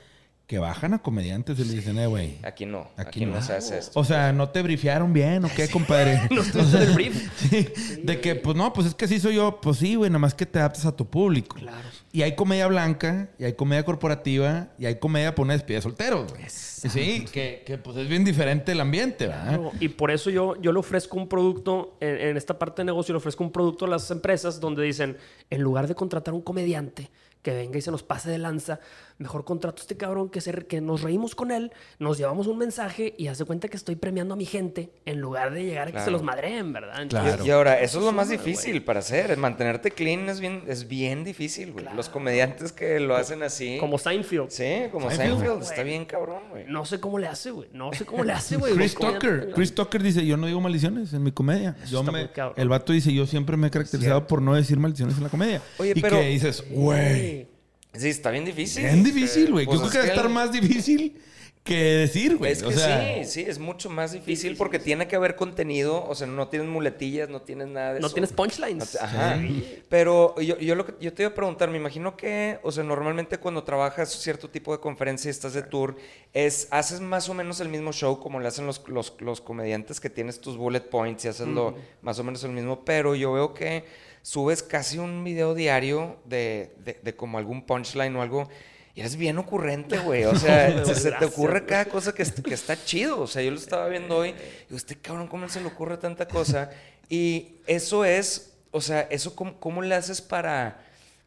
que 0.52 0.58
bajan 0.58 0.92
a 0.92 0.98
comediantes 0.98 1.58
y 1.58 1.64
le 1.64 1.72
dicen, 1.76 1.98
eh, 1.98 2.06
güey. 2.06 2.36
Aquí 2.42 2.66
no. 2.66 2.90
Aquí 2.98 3.08
Aquí, 3.08 3.24
no. 3.24 3.36
no. 3.36 3.40
se 3.40 3.54
hace 3.54 3.78
esto. 3.78 3.98
O 3.98 4.04
sea, 4.04 4.34
¿no 4.34 4.50
te 4.50 4.60
brifiaron 4.60 5.10
bien 5.10 5.46
o 5.46 5.48
qué, 5.56 5.66
compadre? 5.72 6.20
No 6.30 6.42
estuviste 6.42 6.76
en 6.76 6.82
el 6.82 6.92
brief. 6.92 7.30
Sí, 7.48 7.68
de 8.02 8.20
que, 8.20 8.34
pues 8.34 8.54
no, 8.54 8.70
pues 8.70 8.88
es 8.88 8.94
que 8.94 9.06
así 9.06 9.18
soy 9.18 9.36
yo. 9.36 9.58
Pues 9.62 9.78
sí, 9.78 9.94
güey, 9.94 10.10
nada 10.10 10.18
más 10.18 10.34
que 10.34 10.44
te 10.44 10.58
adaptas 10.58 10.84
a 10.84 10.94
tu 10.94 11.06
público. 11.06 11.56
Claro. 11.56 11.88
Y 12.12 12.20
hay 12.20 12.34
comedia 12.36 12.66
blanca, 12.66 13.30
y 13.38 13.44
hay 13.44 13.54
comedia 13.54 13.82
corporativa, 13.82 14.68
y 14.78 14.84
hay 14.84 14.96
comedia 14.96 15.34
por 15.34 15.46
una 15.46 15.54
despedida 15.54 15.78
de 15.78 15.82
solteros, 15.84 16.30
güey. 16.34 16.44
Sí, 16.50 17.24
que, 17.32 17.62
que, 17.64 17.78
pues 17.78 17.96
es 17.96 18.06
bien 18.06 18.22
diferente 18.22 18.72
el 18.72 18.80
ambiente, 18.82 19.28
¿verdad? 19.28 19.46
Claro, 19.46 19.72
Y 19.80 19.88
por 19.88 20.10
eso 20.10 20.28
yo, 20.28 20.60
yo 20.60 20.70
le 20.72 20.80
ofrezco 20.80 21.16
un 21.16 21.28
producto, 21.30 21.96
en, 22.00 22.18
en 22.18 22.36
esta 22.36 22.58
parte 22.58 22.82
de 22.82 22.84
negocio, 22.84 23.14
le 23.14 23.18
ofrezco 23.18 23.42
un 23.42 23.52
producto 23.52 23.86
a 23.86 23.88
las 23.88 24.10
empresas 24.10 24.60
donde 24.60 24.82
dicen, 24.82 25.16
en 25.48 25.62
lugar 25.62 25.88
de 25.88 25.94
contratar 25.94 26.34
un 26.34 26.42
comediante 26.42 27.08
que 27.42 27.52
venga 27.52 27.76
y 27.76 27.82
se 27.82 27.90
nos 27.90 28.02
pase 28.02 28.30
de 28.30 28.38
lanza, 28.38 28.80
mejor 29.22 29.44
contrato 29.44 29.80
a 29.80 29.82
este 29.82 29.96
cabrón 29.96 30.28
que, 30.28 30.40
se, 30.40 30.52
que 30.52 30.80
nos 30.80 31.02
reímos 31.02 31.34
con 31.34 31.50
él, 31.50 31.72
nos 31.98 32.18
llevamos 32.18 32.46
un 32.46 32.58
mensaje 32.58 33.14
y 33.16 33.28
hace 33.28 33.44
cuenta 33.44 33.68
que 33.68 33.76
estoy 33.76 33.96
premiando 33.96 34.34
a 34.34 34.36
mi 34.36 34.44
gente 34.44 34.90
en 35.06 35.20
lugar 35.20 35.52
de 35.54 35.64
llegar 35.64 35.88
a 35.88 35.92
que 35.92 36.00
se 36.00 36.10
los 36.10 36.22
madreen, 36.22 36.72
¿verdad? 36.72 37.06
Claro. 37.08 37.44
Y 37.44 37.50
ahora, 37.50 37.80
eso 37.80 37.98
es 38.00 38.04
lo 38.04 38.12
más 38.12 38.28
difícil 38.28 38.82
para 38.84 38.98
hacer. 39.00 39.36
Mantenerte 39.36 39.90
clean 39.90 40.28
es 40.28 40.40
bien, 40.40 40.64
es 40.66 40.88
bien 40.88 41.24
difícil, 41.24 41.72
güey. 41.72 41.86
Los 41.96 42.08
comediantes 42.08 42.72
que 42.72 43.00
lo 43.00 43.16
hacen 43.16 43.42
así. 43.42 43.78
Como 43.78 43.98
Seinfeld. 43.98 44.50
Sí, 44.50 44.88
como 44.90 45.10
Seinfeld. 45.10 45.38
Seinfeld. 45.40 45.62
Está 45.62 45.82
bien 45.82 46.04
cabrón, 46.04 46.42
güey. 46.50 46.64
No 46.68 46.84
sé 46.84 47.00
cómo 47.00 47.18
le 47.18 47.28
hace, 47.28 47.50
güey. 47.50 47.68
No 47.72 47.92
sé 47.92 48.04
cómo 48.04 48.24
le 48.24 48.32
hace, 48.32 48.56
güey. 48.58 48.74
Chris 48.74 48.94
Tucker. 48.94 49.50
Chris 49.54 49.74
Tucker 49.74 50.02
dice, 50.02 50.24
yo 50.26 50.36
no 50.36 50.46
digo 50.46 50.60
maldiciones 50.60 51.12
en 51.12 51.22
mi 51.22 51.32
comedia. 51.32 51.76
Yo 51.90 52.02
me- 52.02 52.28
el 52.56 52.68
vato 52.68 52.92
dice, 52.92 53.12
yo 53.12 53.26
siempre 53.26 53.56
me 53.56 53.68
he 53.68 53.70
caracterizado 53.70 54.26
por 54.26 54.42
no 54.42 54.54
decir 54.54 54.78
maldiciones 54.78 55.16
en 55.16 55.22
la 55.24 55.28
comedia. 55.28 55.62
Oye, 55.78 55.92
y 55.96 56.00
pero- 56.00 56.18
que 56.18 56.26
dices, 56.28 56.64
güey, 56.70 57.46
Sí, 57.94 58.08
está 58.08 58.30
bien 58.30 58.44
difícil. 58.44 58.84
bien 58.84 59.02
difícil, 59.04 59.50
güey. 59.52 59.66
Pues 59.66 59.80
Yo 59.80 59.88
creo 59.88 59.88
es 59.88 59.92
que 59.92 59.98
debe 59.98 60.08
que 60.08 60.14
estar 60.14 60.26
el- 60.26 60.32
más 60.32 60.52
difícil 60.52 61.20
que 61.62 61.76
decir, 61.76 62.36
güey. 62.38 62.50
Es 62.50 62.62
o 62.64 62.70
que 62.70 62.74
sea, 62.74 63.22
sí, 63.22 63.24
sí, 63.24 63.44
es 63.46 63.60
mucho 63.60 63.88
más 63.88 64.10
difícil 64.10 64.56
porque 64.56 64.80
tiene 64.80 65.06
que 65.06 65.14
haber 65.14 65.36
contenido, 65.36 66.04
o 66.08 66.12
sea, 66.16 66.26
no 66.26 66.48
tienes 66.48 66.66
muletillas, 66.68 67.28
no 67.28 67.42
tienes 67.42 67.68
nada 67.68 67.94
de 67.94 68.00
No 68.00 68.06
eso. 68.08 68.14
tienes 68.14 68.30
No 68.32 68.36
punchlines. 68.36 68.90
te- 68.90 68.98
Ajá. 68.98 69.40
Pero 69.88 70.34
yo, 70.40 70.58
yo, 70.58 70.74
lo 70.74 70.86
que, 70.86 70.94
yo 71.00 71.12
te 71.12 71.22
iba 71.22 71.30
a 71.30 71.34
preguntar, 71.34 71.70
me 71.70 71.76
imagino 71.76 72.16
que, 72.16 72.58
o 72.64 72.72
sea, 72.72 72.82
normalmente 72.82 73.38
cuando 73.38 73.62
trabajas 73.62 74.10
cierto 74.10 74.50
tipo 74.50 74.72
de 74.72 74.80
conferencia 74.80 75.28
y 75.28 75.30
estás 75.30 75.52
de 75.52 75.62
tour, 75.62 75.94
es, 76.32 76.66
haces 76.72 77.00
más 77.00 77.28
o 77.28 77.34
menos 77.34 77.60
el 77.60 77.68
mismo 77.68 77.92
show 77.92 78.18
como 78.18 78.40
le 78.40 78.48
hacen 78.48 78.66
los, 78.66 78.82
los, 78.88 79.14
los 79.20 79.40
comediantes 79.40 80.00
que 80.00 80.10
tienes 80.10 80.40
tus 80.40 80.56
bullet 80.56 80.80
points 80.80 81.24
y 81.26 81.28
haces 81.28 81.46
lo, 81.46 81.76
más 82.00 82.18
o 82.18 82.24
menos 82.24 82.42
el 82.42 82.50
mismo, 82.50 82.84
pero 82.84 83.14
yo 83.14 83.32
veo 83.34 83.54
que 83.54 83.84
subes 84.22 84.62
casi 84.62 84.98
un 84.98 85.24
video 85.24 85.54
diario 85.54 86.18
de, 86.24 86.74
de, 86.84 86.98
de 87.02 87.16
como 87.16 87.38
algún 87.38 87.66
punchline 87.66 88.14
o 88.16 88.22
algo. 88.22 88.48
Y 88.94 89.00
eres 89.00 89.16
bien 89.16 89.38
ocurrente, 89.38 89.98
güey. 89.98 90.24
O 90.24 90.36
sea, 90.38 90.68
No, 90.70 90.84
se, 90.84 90.94
se 90.94 91.12
te 91.12 91.24
ocurre 91.24 91.64
cada 91.66 91.86
cosa 91.86 92.14
que, 92.14 92.24
que 92.24 92.54
está 92.54 92.82
chido. 92.82 93.20
O 93.20 93.26
sea, 93.26 93.42
yo 93.42 93.50
lo 93.50 93.56
estaba 93.56 93.88
viendo 93.88 94.16
hoy. 94.16 94.34
Y 94.70 94.76
este 94.76 94.96
cabrón, 94.96 95.28
¿cómo 95.28 95.48
se 95.48 95.60
le 95.60 95.66
ocurre 95.66 95.96
tanta 95.96 96.26
cosa? 96.28 96.70
Y 97.08 97.56
eso 97.66 98.04
es, 98.04 98.54
o 98.70 98.80
sea, 98.80 99.02
eso 99.10 99.34
cómo, 99.34 99.58
cómo 99.58 99.82
le 99.82 99.94
haces 99.94 100.20
para... 100.22 100.78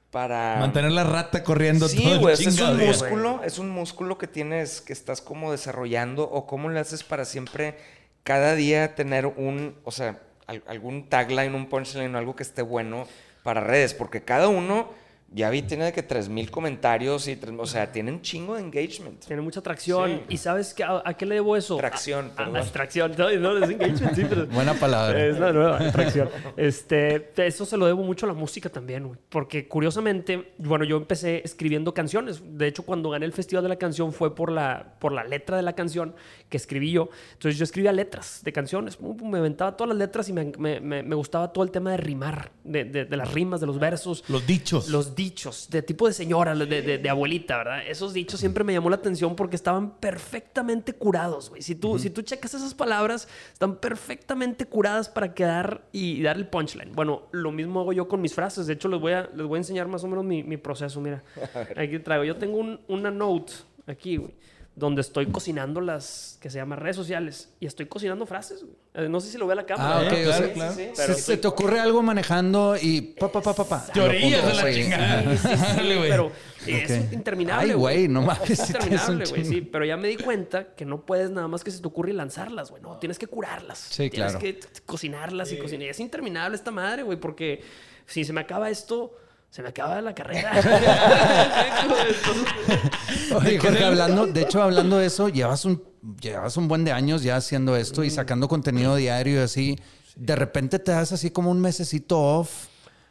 para 0.09 0.57
mantener 0.59 0.91
la 0.91 1.03
rata 1.03 1.43
corriendo 1.43 1.87
todo 1.87 1.97
Sí, 1.97 2.09
el 2.09 2.19
güey, 2.19 2.33
es 2.33 2.45
un 2.59 2.77
día. 2.77 2.87
músculo, 2.87 3.41
es 3.43 3.59
un 3.59 3.69
músculo 3.69 4.17
que 4.17 4.27
tienes, 4.27 4.81
que 4.81 4.93
estás 4.93 5.21
como 5.21 5.51
desarrollando, 5.51 6.23
o 6.23 6.47
cómo 6.47 6.69
le 6.69 6.79
haces 6.79 7.03
para 7.03 7.25
siempre, 7.25 7.77
cada 8.23 8.55
día 8.55 8.95
tener 8.95 9.27
un, 9.27 9.75
o 9.83 9.91
sea, 9.91 10.19
algún 10.47 11.09
tagline, 11.09 11.55
un 11.55 11.67
punchline, 11.67 12.15
algo 12.15 12.35
que 12.35 12.43
esté 12.43 12.61
bueno 12.61 13.07
para 13.43 13.61
redes, 13.61 13.93
porque 13.93 14.23
cada 14.23 14.47
uno, 14.47 14.89
ya 15.35 15.49
vi, 15.49 15.61
tiene 15.61 15.85
de 15.85 15.93
que 15.93 16.01
3000 16.01 16.49
comentarios 16.49 17.27
y, 17.27 17.35
tres- 17.35 17.53
o 17.57 17.65
sea, 17.65 17.91
tiene 17.91 18.11
un 18.11 18.21
chingo 18.21 18.55
de 18.55 18.61
engagement. 18.61 19.23
Tiene 19.25 19.41
mucha 19.41 19.59
atracción. 19.59 20.09
Sí. 20.29 20.35
¿Y 20.35 20.37
sabes 20.37 20.73
qué, 20.73 20.83
a, 20.83 21.01
a 21.05 21.13
qué 21.15 21.25
le 21.25 21.35
debo 21.35 21.55
eso? 21.57 21.75
Tracción, 21.77 22.27
A- 22.29 22.31
a- 22.31 22.35
perdón. 22.45 22.55
atracción. 22.57 23.11
No, 23.17 23.29
no, 23.37 23.63
es 23.63 23.69
engagement, 23.69 24.15
sí, 24.15 24.25
pero... 24.27 24.47
Buena 24.51 24.73
palabra. 24.75 25.25
Es 25.25 25.37
la 25.37 25.51
nueva 25.51 25.77
atracción. 25.79 26.29
Este, 26.55 27.31
eso 27.45 27.65
se 27.65 27.77
lo 27.77 27.85
debo 27.85 28.03
mucho 28.03 28.25
a 28.25 28.29
la 28.29 28.33
música 28.35 28.69
también, 28.69 29.07
güey. 29.07 29.19
Porque 29.29 29.67
curiosamente, 29.67 30.53
bueno, 30.57 30.85
yo 30.85 30.97
empecé 30.97 31.41
escribiendo 31.43 31.93
canciones. 31.93 32.41
De 32.57 32.67
hecho, 32.67 32.83
cuando 32.83 33.09
gané 33.09 33.25
el 33.25 33.33
Festival 33.33 33.63
de 33.63 33.69
la 33.69 33.75
Canción 33.77 34.13
fue 34.13 34.33
por 34.35 34.51
la, 34.51 34.95
por 34.99 35.11
la 35.11 35.23
letra 35.23 35.57
de 35.57 35.63
la 35.63 35.73
canción 35.73 36.15
que 36.49 36.57
escribí 36.57 36.91
yo. 36.91 37.09
Entonces 37.33 37.57
yo 37.57 37.63
escribía 37.65 37.91
letras 37.91 38.41
de 38.43 38.53
canciones. 38.53 38.99
Me 39.01 39.37
aventaba 39.39 39.75
todas 39.75 39.89
las 39.89 39.97
letras 39.97 40.29
y 40.29 40.33
me, 40.33 40.51
me- 40.57 40.79
me- 40.79 41.03
me 41.03 41.15
gustaba 41.15 41.51
todo 41.51 41.63
el 41.63 41.71
tema 41.71 41.91
de 41.91 41.97
rimar, 41.97 42.51
de, 42.63 42.85
de- 42.85 43.05
de 43.05 43.17
las 43.17 43.33
rimas, 43.33 43.59
de 43.59 43.67
los 43.67 43.79
versos. 43.79 44.23
Los 44.29 44.47
dichos. 44.47 44.87
Los 44.89 45.15
dichos, 45.15 45.24
de 45.69 45.81
tipo 45.81 46.07
de 46.07 46.13
señora, 46.13 46.53
de, 46.55 46.65
de- 46.81 46.97
de 46.97 47.09
abuelita, 47.09 47.57
¿verdad? 47.57 47.87
Esos 47.87 48.13
dichos 48.13 48.39
siempre 48.39 48.63
me 48.63 48.73
llamó 48.73 48.89
la 48.89 48.97
atención 48.97 49.35
porque 49.35 49.55
estaban 49.55 49.91
perfectamente 49.97 50.93
curados, 50.93 51.49
güey. 51.49 51.61
Si 51.61 51.75
tú, 51.75 51.97
si 51.99 52.09
tú 52.09 52.21
checas 52.21 52.53
esas 52.53 52.73
palabras, 52.73 53.27
están 53.53 53.77
perfectamente 53.77 54.65
curadas 54.65 55.09
para 55.09 55.33
quedar 55.33 55.81
y 55.91 56.21
dar 56.21 56.35
el 56.37 56.47
punchline. 56.47 56.91
Bueno, 56.93 57.23
lo 57.31 57.51
mismo 57.51 57.79
hago 57.81 57.93
yo 57.93 58.07
con 58.07 58.21
mis 58.21 58.33
frases. 58.33 58.67
De 58.67 58.73
hecho, 58.73 58.87
les 58.87 58.99
voy 58.99 59.13
a, 59.13 59.29
les 59.35 59.45
voy 59.47 59.57
a 59.57 59.59
enseñar 59.59 59.87
más 59.87 60.03
o 60.03 60.07
menos 60.07 60.23
mi, 60.25 60.43
mi 60.43 60.57
proceso. 60.57 60.99
Mira, 61.01 61.23
aquí 61.75 61.99
traigo. 61.99 62.23
Yo 62.23 62.35
tengo 62.37 62.57
un- 62.57 62.79
una 62.87 63.11
note 63.11 63.53
aquí, 63.87 64.17
güey, 64.17 64.33
donde 64.75 64.99
estoy 64.99 65.27
cocinando 65.27 65.79
las 65.79 66.37
que 66.41 66.49
se 66.49 66.57
llaman 66.57 66.77
redes 66.79 66.97
sociales 66.97 67.49
y 67.61 67.65
estoy 67.65 67.85
cocinando 67.85 68.25
frases, 68.25 68.61
güey. 68.63 68.75
Eh, 68.93 69.07
No 69.07 69.21
sé 69.21 69.31
si 69.31 69.37
lo 69.37 69.47
ve 69.47 69.53
a 69.53 69.55
la 69.55 69.65
cámara. 69.65 69.99
Ah, 69.99 70.01
ok. 70.01 70.07
claro, 70.09 70.33
sea, 70.33 70.53
claro. 70.53 70.73
Sí, 70.73 70.81
sí, 70.81 70.89
se, 70.95 71.01
pero 71.01 71.13
se 71.17 71.37
te 71.37 71.47
ocurre 71.47 71.79
algo 71.79 72.03
manejando 72.03 72.75
y 72.81 72.99
pa, 73.01 73.31
pa, 73.31 73.41
pa, 73.41 73.53
pa, 73.55 73.63
pa. 73.63 73.85
Te 73.93 74.01
orillas 74.01 74.43
Lo 74.43 74.49
de 74.49 74.53
la 74.63 74.73
chingada. 74.73 75.23
Sí, 75.31 75.37
sí, 75.37 75.47
sí, 75.57 75.75
Dale, 75.77 75.95
güey. 75.97 76.09
pero 76.09 76.31
es 76.67 76.91
Ok. 77.05 77.13
interminable. 77.13 77.71
Ay, 77.71 77.77
güey, 77.77 78.07
no 78.09 78.21
mames, 78.21 78.49
Es 78.49 78.59
sí 78.59 78.73
tienes 78.73 79.01
interminable, 79.03 79.25
güey, 79.29 79.45
sí. 79.45 79.61
Pero 79.61 79.85
ya 79.85 79.95
me 79.95 80.07
di 80.09 80.17
cuenta 80.17 80.75
que 80.75 80.83
no 80.83 81.05
puedes 81.05 81.31
nada 81.31 81.47
más 81.47 81.63
que 81.63 81.71
se 81.71 81.79
te 81.81 81.87
ocurre 81.87 82.09
y 82.11 82.13
lanzarlas, 82.13 82.69
güey. 82.69 82.81
No, 82.83 82.97
tienes 82.97 83.17
que 83.17 83.27
curarlas. 83.27 83.77
Sí, 83.79 84.09
tienes 84.09 84.33
claro. 84.33 84.39
que 84.39 84.53
t- 84.53 84.67
t- 84.67 84.81
cocinarlas 84.85 85.53
y 85.53 85.57
cocinar. 85.57 85.87
Es 85.87 86.01
interminable 86.01 86.55
esta 86.57 86.71
madre, 86.71 87.03
güey, 87.03 87.17
porque 87.17 87.63
si 88.07 88.25
se 88.25 88.33
me 88.33 88.41
acaba 88.41 88.69
esto, 88.69 89.15
se 89.55 89.61
me 89.61 89.69
acaba 89.69 90.01
la 90.01 90.13
carrera. 90.13 90.51
Oye, 93.35 93.57
Jorge, 93.57 93.85
hablando, 93.85 94.27
de 94.27 94.41
hecho, 94.41 94.61
hablando 94.61 94.97
de 94.97 95.05
eso, 95.05 95.29
llevas 95.29 95.63
un, 95.63 95.81
llevas 96.19 96.57
un 96.57 96.67
buen 96.67 96.83
de 96.83 96.91
años 96.91 97.23
ya 97.23 97.37
haciendo 97.37 97.77
esto 97.77 98.03
y 98.03 98.09
sacando 98.09 98.49
contenido 98.49 98.97
diario 98.97 99.35
y 99.39 99.43
así. 99.43 99.79
De 100.17 100.35
repente 100.35 100.77
te 100.79 100.91
das 100.91 101.13
así 101.13 101.31
como 101.31 101.51
un 101.51 101.61
mesecito 101.61 102.19
off 102.21 102.65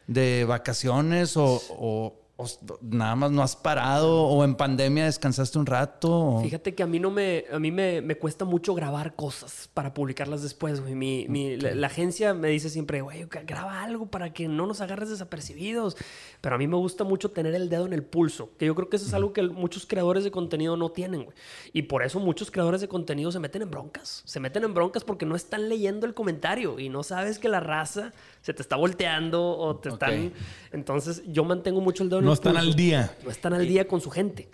de 0.07 0.45
vacaciones 0.45 1.35
o, 1.39 1.63
o- 1.71 2.15
o 2.37 2.47
nada 2.81 3.15
más 3.15 3.31
no 3.31 3.43
has 3.43 3.55
parado 3.55 4.25
o 4.25 4.43
en 4.43 4.57
pandemia 4.57 5.05
descansaste 5.05 5.57
un 5.57 5.67
rato. 5.67 6.11
o- 6.11 6.43
Fíjate 6.43 6.75
que 6.75 6.83
a 6.83 6.87
mí 6.87 6.99
no 6.99 7.11
me, 7.13 7.45
a 7.53 7.61
mí 7.61 7.71
me, 7.71 8.01
me 8.01 8.17
cuesta 8.17 8.45
mucho 8.45 8.75
grabar 8.75 9.15
cosas 9.15 9.71
para 9.73 9.95
publicarlas 9.95 10.43
después, 10.43 10.81
güey. 10.81 10.97
Mi, 10.97 11.27
mi- 11.29 11.57
la, 11.57 11.77
la 11.77 11.87
agencia 11.87 12.35
me 12.35 12.49
dice 12.49 12.71
siempre, 12.71 13.03
güey, 13.03 13.25
gra- 13.29 13.45
graba 13.47 13.83
algo 13.85 14.07
para 14.07 14.33
que 14.33 14.49
no 14.49 14.67
nos 14.67 14.81
agarres 14.81 15.11
desapercibidos. 15.11 15.97
Pero 16.41 16.57
a 16.57 16.59
mí 16.59 16.67
me 16.67 16.77
gusta 16.77 17.05
mucho 17.05 17.31
tener 17.31 17.55
el 17.55 17.69
dedo 17.69 17.87
en 17.87 17.93
el 17.93 18.03
pulso, 18.03 18.51
que 18.59 18.67
yo 18.67 18.75
creo 18.75 18.89
que 18.89 18.97
eso 18.97 19.07
es 19.07 19.15
algo 19.15 19.33
que 19.33 19.43
muchos 19.45 19.87
creadores 19.87 20.25
de 20.25 20.31
contenido 20.33 20.77
no 20.77 20.91
tienen, 20.91 21.25
güey. 21.27 21.37
Y 21.73 21.83
por 21.83 22.03
eso 22.03 22.19
muchos 22.19 22.51
creadores 22.51 22.81
de 22.81 22.89
contenido 22.89 23.31
se 23.31 23.39
meten 23.39 23.63
en 23.63 23.71
broncas. 23.71 24.23
Se 24.27 24.41
meten 24.41 24.65
en 24.65 24.75
broncas 24.75 25.05
porque 25.05 25.25
no 25.25 25.37
están 25.37 25.69
leyendo 25.69 26.05
el 26.05 26.15
comentario 26.15 26.81
y 26.81 26.89
no 26.89 27.05
sabes 27.05 27.39
que 27.39 27.49
la 27.49 27.61
raza 27.61 28.13
se 28.45 28.53
te 28.53 28.61
está 28.61 28.77
volteando 28.77 29.43
o 29.57 29.77
te 29.77 29.89
están... 29.89 30.31
Entonces 30.71 31.23
yo 31.27 31.45
mantengo 31.45 31.81
mucho 31.81 32.03
el 32.03 32.11
dedo 32.11 32.19
en 32.19 32.27
No 32.27 32.33
el 32.33 32.35
están 32.35 32.59
al 32.59 32.75
día. 32.75 33.17
No 33.25 33.31
están 33.31 33.55
al 33.55 33.67
día 33.67 33.89
con 33.89 34.03
su 34.03 34.11
gente. 34.11 34.51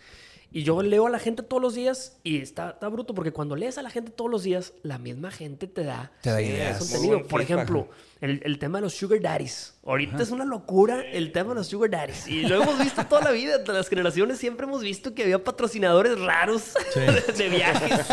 Y 0.53 0.62
yo 0.62 0.81
leo 0.81 1.09
a 1.09 1.11
la 1.11 1.18
gente 1.18 1.42
todos 1.42 1.61
los 1.61 1.74
días 1.74 2.18
y 2.22 2.38
está, 2.38 2.70
está 2.70 2.88
bruto 2.88 3.14
porque 3.14 3.33
cuando 3.33 3.57
lees 3.57 3.79
a 3.79 3.83
la 3.83 3.90
gente 3.90 4.12
todos 4.12 4.31
los 4.31 4.44
días, 4.44 4.74
la 4.85 4.98
misma 4.98 5.33
gente 5.33 5.66
te 5.66 5.83
da, 5.83 6.12
Te 6.22 6.31
da 6.31 6.37
te 6.37 6.44
ideas. 6.46 6.79
contenido. 6.79 7.26
Por 7.26 7.40
ejemplo, 7.40 7.88
el, 8.20 8.40
el 8.44 8.59
tema 8.59 8.78
de 8.78 8.83
los 8.83 8.94
sugar 8.94 9.20
daddies. 9.20 9.74
Ahorita 9.87 10.22
es 10.22 10.30
una 10.30 10.44
locura 10.44 11.00
el 11.02 11.33
tema 11.33 11.50
de 11.50 11.54
los 11.56 11.66
sugar 11.68 11.90
daddies. 11.90 12.28
Y 12.28 12.42
lo 12.42 12.62
hemos 12.62 12.78
visto 12.78 13.04
toda 13.06 13.22
la 13.22 13.30
vida. 13.30 13.59
Las 13.66 13.88
generaciones 13.88 14.38
siempre 14.38 14.66
hemos 14.66 14.83
visto 14.83 15.14
que 15.14 15.22
había 15.22 15.42
patrocinadores 15.42 16.18
raros 16.20 16.74
de 17.38 17.48
viajes. 17.48 18.06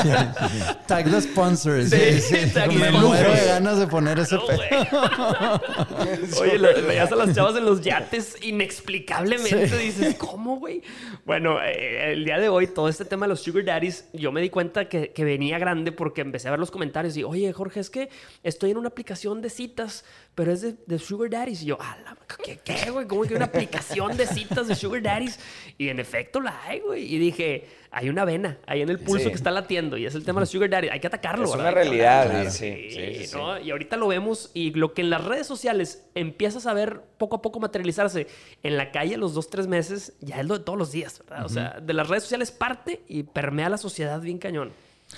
Tag 0.87 1.11
the 1.11 1.21
sponsors. 1.21 1.89
Sí, 1.89 2.21
Sí, 2.21 2.35
sí. 2.47 2.53
tag 2.53 2.71
Me 2.71 2.89
muero 2.91 3.31
de 3.33 3.45
ganas 3.45 3.79
de 3.79 3.87
poner 3.87 4.17
ese 4.19 4.35
No. 4.35 4.43
Oye, 6.41 6.57
lo- 6.57 6.73
veías 6.87 7.11
a 7.11 7.15
las 7.15 7.35
chavas 7.35 7.55
en 7.57 7.65
los 7.65 7.81
yates 7.81 8.35
inexplicablemente. 8.41 9.77
Dices, 9.77 10.15
¿cómo, 10.15 10.57
güey? 10.59 10.81
Bueno, 11.25 11.61
eh, 11.61 12.13
el 12.13 12.25
día 12.25 12.39
de 12.39 12.49
hoy, 12.49 12.67
todo 12.67 12.87
este 12.89 13.05
tema 13.05 13.25
de 13.25 13.29
los 13.31 13.41
sugar 13.41 13.65
daddies, 13.65 14.07
yo 14.13 14.31
me 14.31 14.41
di 14.41 14.49
cuenta 14.49 14.87
que, 14.87 15.11
que 15.11 15.23
venía 15.25 15.59
grande 15.59 15.91
porque 15.91 16.21
empecé 16.21 16.47
a 16.47 16.51
ver 16.51 16.59
los 16.59 16.71
comentarios 16.71 17.15
y, 17.17 17.23
oye, 17.23 17.51
Jorge, 17.53 17.79
es 17.79 17.89
que 17.89 18.09
estoy 18.43 18.71
en 18.71 18.77
una 18.77 18.87
aplicación 18.89 19.41
de 19.41 19.49
citas, 19.49 19.96
pero 20.35 20.51
es 20.51 20.61
de, 20.61 20.75
de 20.85 20.99
sugar 20.99 21.29
daddies. 21.29 21.63
Y 21.63 21.67
yo, 21.67 21.77
¿qué, 22.43 22.59
qué, 22.63 22.91
güey? 22.91 23.07
¿Cómo 23.07 23.23
que 23.23 23.33
una 23.35 23.45
aplicación 23.45 24.15
de 24.17 24.27
citas 24.27 24.67
de 24.67 24.75
Sugar 24.75 25.01
Daddies? 25.01 25.39
Y 25.79 25.89
en 25.89 25.99
efecto 25.99 26.39
la 26.39 26.61
hay, 26.63 26.79
güey. 26.81 27.11
Y 27.11 27.17
dije, 27.17 27.67
hay 27.89 28.09
una 28.09 28.23
vena 28.23 28.57
ahí 28.67 28.81
en 28.83 28.89
el 28.89 28.99
pulso 28.99 29.23
Sí. 29.25 29.29
que 29.29 29.35
está 29.35 29.49
latiendo 29.49 29.97
y 29.97 30.05
es 30.05 30.13
el 30.13 30.23
tema 30.23 30.39
de 30.39 30.41
los 30.43 30.49
Sugar 30.51 30.69
Daddy. 30.69 30.89
Hay 30.89 30.99
que 30.99 31.07
atacarlo, 31.07 31.45
Es 31.45 31.51
¿verdad? 31.51 31.65
una 31.65 31.71
realidad, 31.71 32.49
sí, 32.51 32.85
sí, 32.89 32.89
sí, 32.91 33.25
sí. 33.27 33.35
¿no? 33.35 33.59
Y 33.59 33.71
ahorita 33.71 33.97
lo 33.97 34.07
vemos 34.07 34.51
y 34.53 34.71
lo 34.73 34.93
que 34.93 35.01
en 35.01 35.09
las 35.09 35.23
redes 35.25 35.47
sociales 35.47 36.05
empiezas 36.13 36.67
a 36.67 36.73
ver 36.73 37.01
poco 37.17 37.37
a 37.37 37.41
poco 37.41 37.59
materializarse 37.59 38.27
en 38.61 38.77
la 38.77 38.91
calle 38.91 39.17
los 39.17 39.33
dos, 39.33 39.49
tres 39.49 39.65
meses, 39.65 40.13
ya 40.21 40.39
es 40.39 40.45
lo 40.45 40.59
de 40.59 40.63
todos 40.63 40.77
los 40.77 40.91
días, 40.91 41.19
¿verdad? 41.27 41.45
O 41.45 41.49
sea, 41.49 41.79
de 41.81 41.93
las 41.93 42.07
redes 42.09 42.23
sociales 42.23 42.51
parte 42.51 43.01
y 43.07 43.23
permea 43.23 43.69
la 43.69 43.77
sociedad 43.77 44.21
bien 44.21 44.37
cañón. 44.37 44.71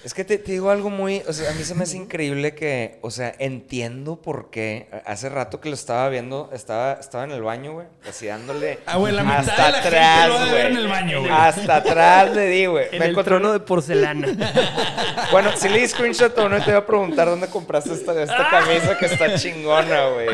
Es 0.05 0.13
que 0.13 0.23
te, 0.23 0.37
te 0.37 0.51
digo 0.53 0.69
algo 0.69 0.89
muy, 0.89 1.23
o 1.27 1.33
sea, 1.33 1.49
a 1.49 1.53
mí 1.55 1.63
se 1.63 1.73
me 1.75 1.83
hace 1.83 1.97
increíble 1.97 2.53
que, 2.55 2.99
o 3.01 3.11
sea, 3.11 3.33
entiendo 3.39 4.15
por 4.21 4.49
qué. 4.49 4.87
Hace 5.05 5.27
rato 5.29 5.59
que 5.59 5.67
lo 5.67 5.75
estaba 5.75 6.07
viendo, 6.07 6.49
estaba, 6.53 6.93
estaba 6.93 7.25
en 7.25 7.31
el 7.31 7.41
baño, 7.41 7.73
güey, 7.73 7.87
así 8.07 8.27
dándole 8.27 8.79
Ah, 8.85 8.95
güey, 8.97 9.11
la 9.13 9.23
mitad 9.23 9.39
hasta 9.39 9.65
de 9.65 9.71
la 9.71 9.81
gente 9.81 9.87
atrás, 9.97 10.27
lo 10.29 10.37
güey. 10.51 10.61
en 10.67 10.77
el 10.77 10.87
baño, 10.87 11.19
güey. 11.19 11.31
Hasta 11.33 11.75
atrás 11.77 12.33
le 12.33 12.45
di, 12.47 12.65
güey. 12.67 12.85
En 12.93 12.99
Me 12.99 13.05
el 13.05 13.11
encontré 13.11 13.31
trono 13.35 13.51
de 13.51 13.59
porcelana. 13.59 14.27
Bueno, 15.31 15.51
si 15.55 15.69
le 15.69 15.79
di 15.79 15.87
screenshot 15.87 16.35
a 16.39 16.45
uno 16.45 16.57
y 16.57 16.61
te 16.61 16.69
iba 16.71 16.79
a 16.79 16.85
preguntar 16.85 17.27
dónde 17.27 17.47
compraste 17.47 17.93
esta, 17.93 18.19
esta 18.19 18.49
camisa 18.49 18.97
que 18.97 19.05
está 19.05 19.35
chingona, 19.35 20.07
güey. 20.07 20.27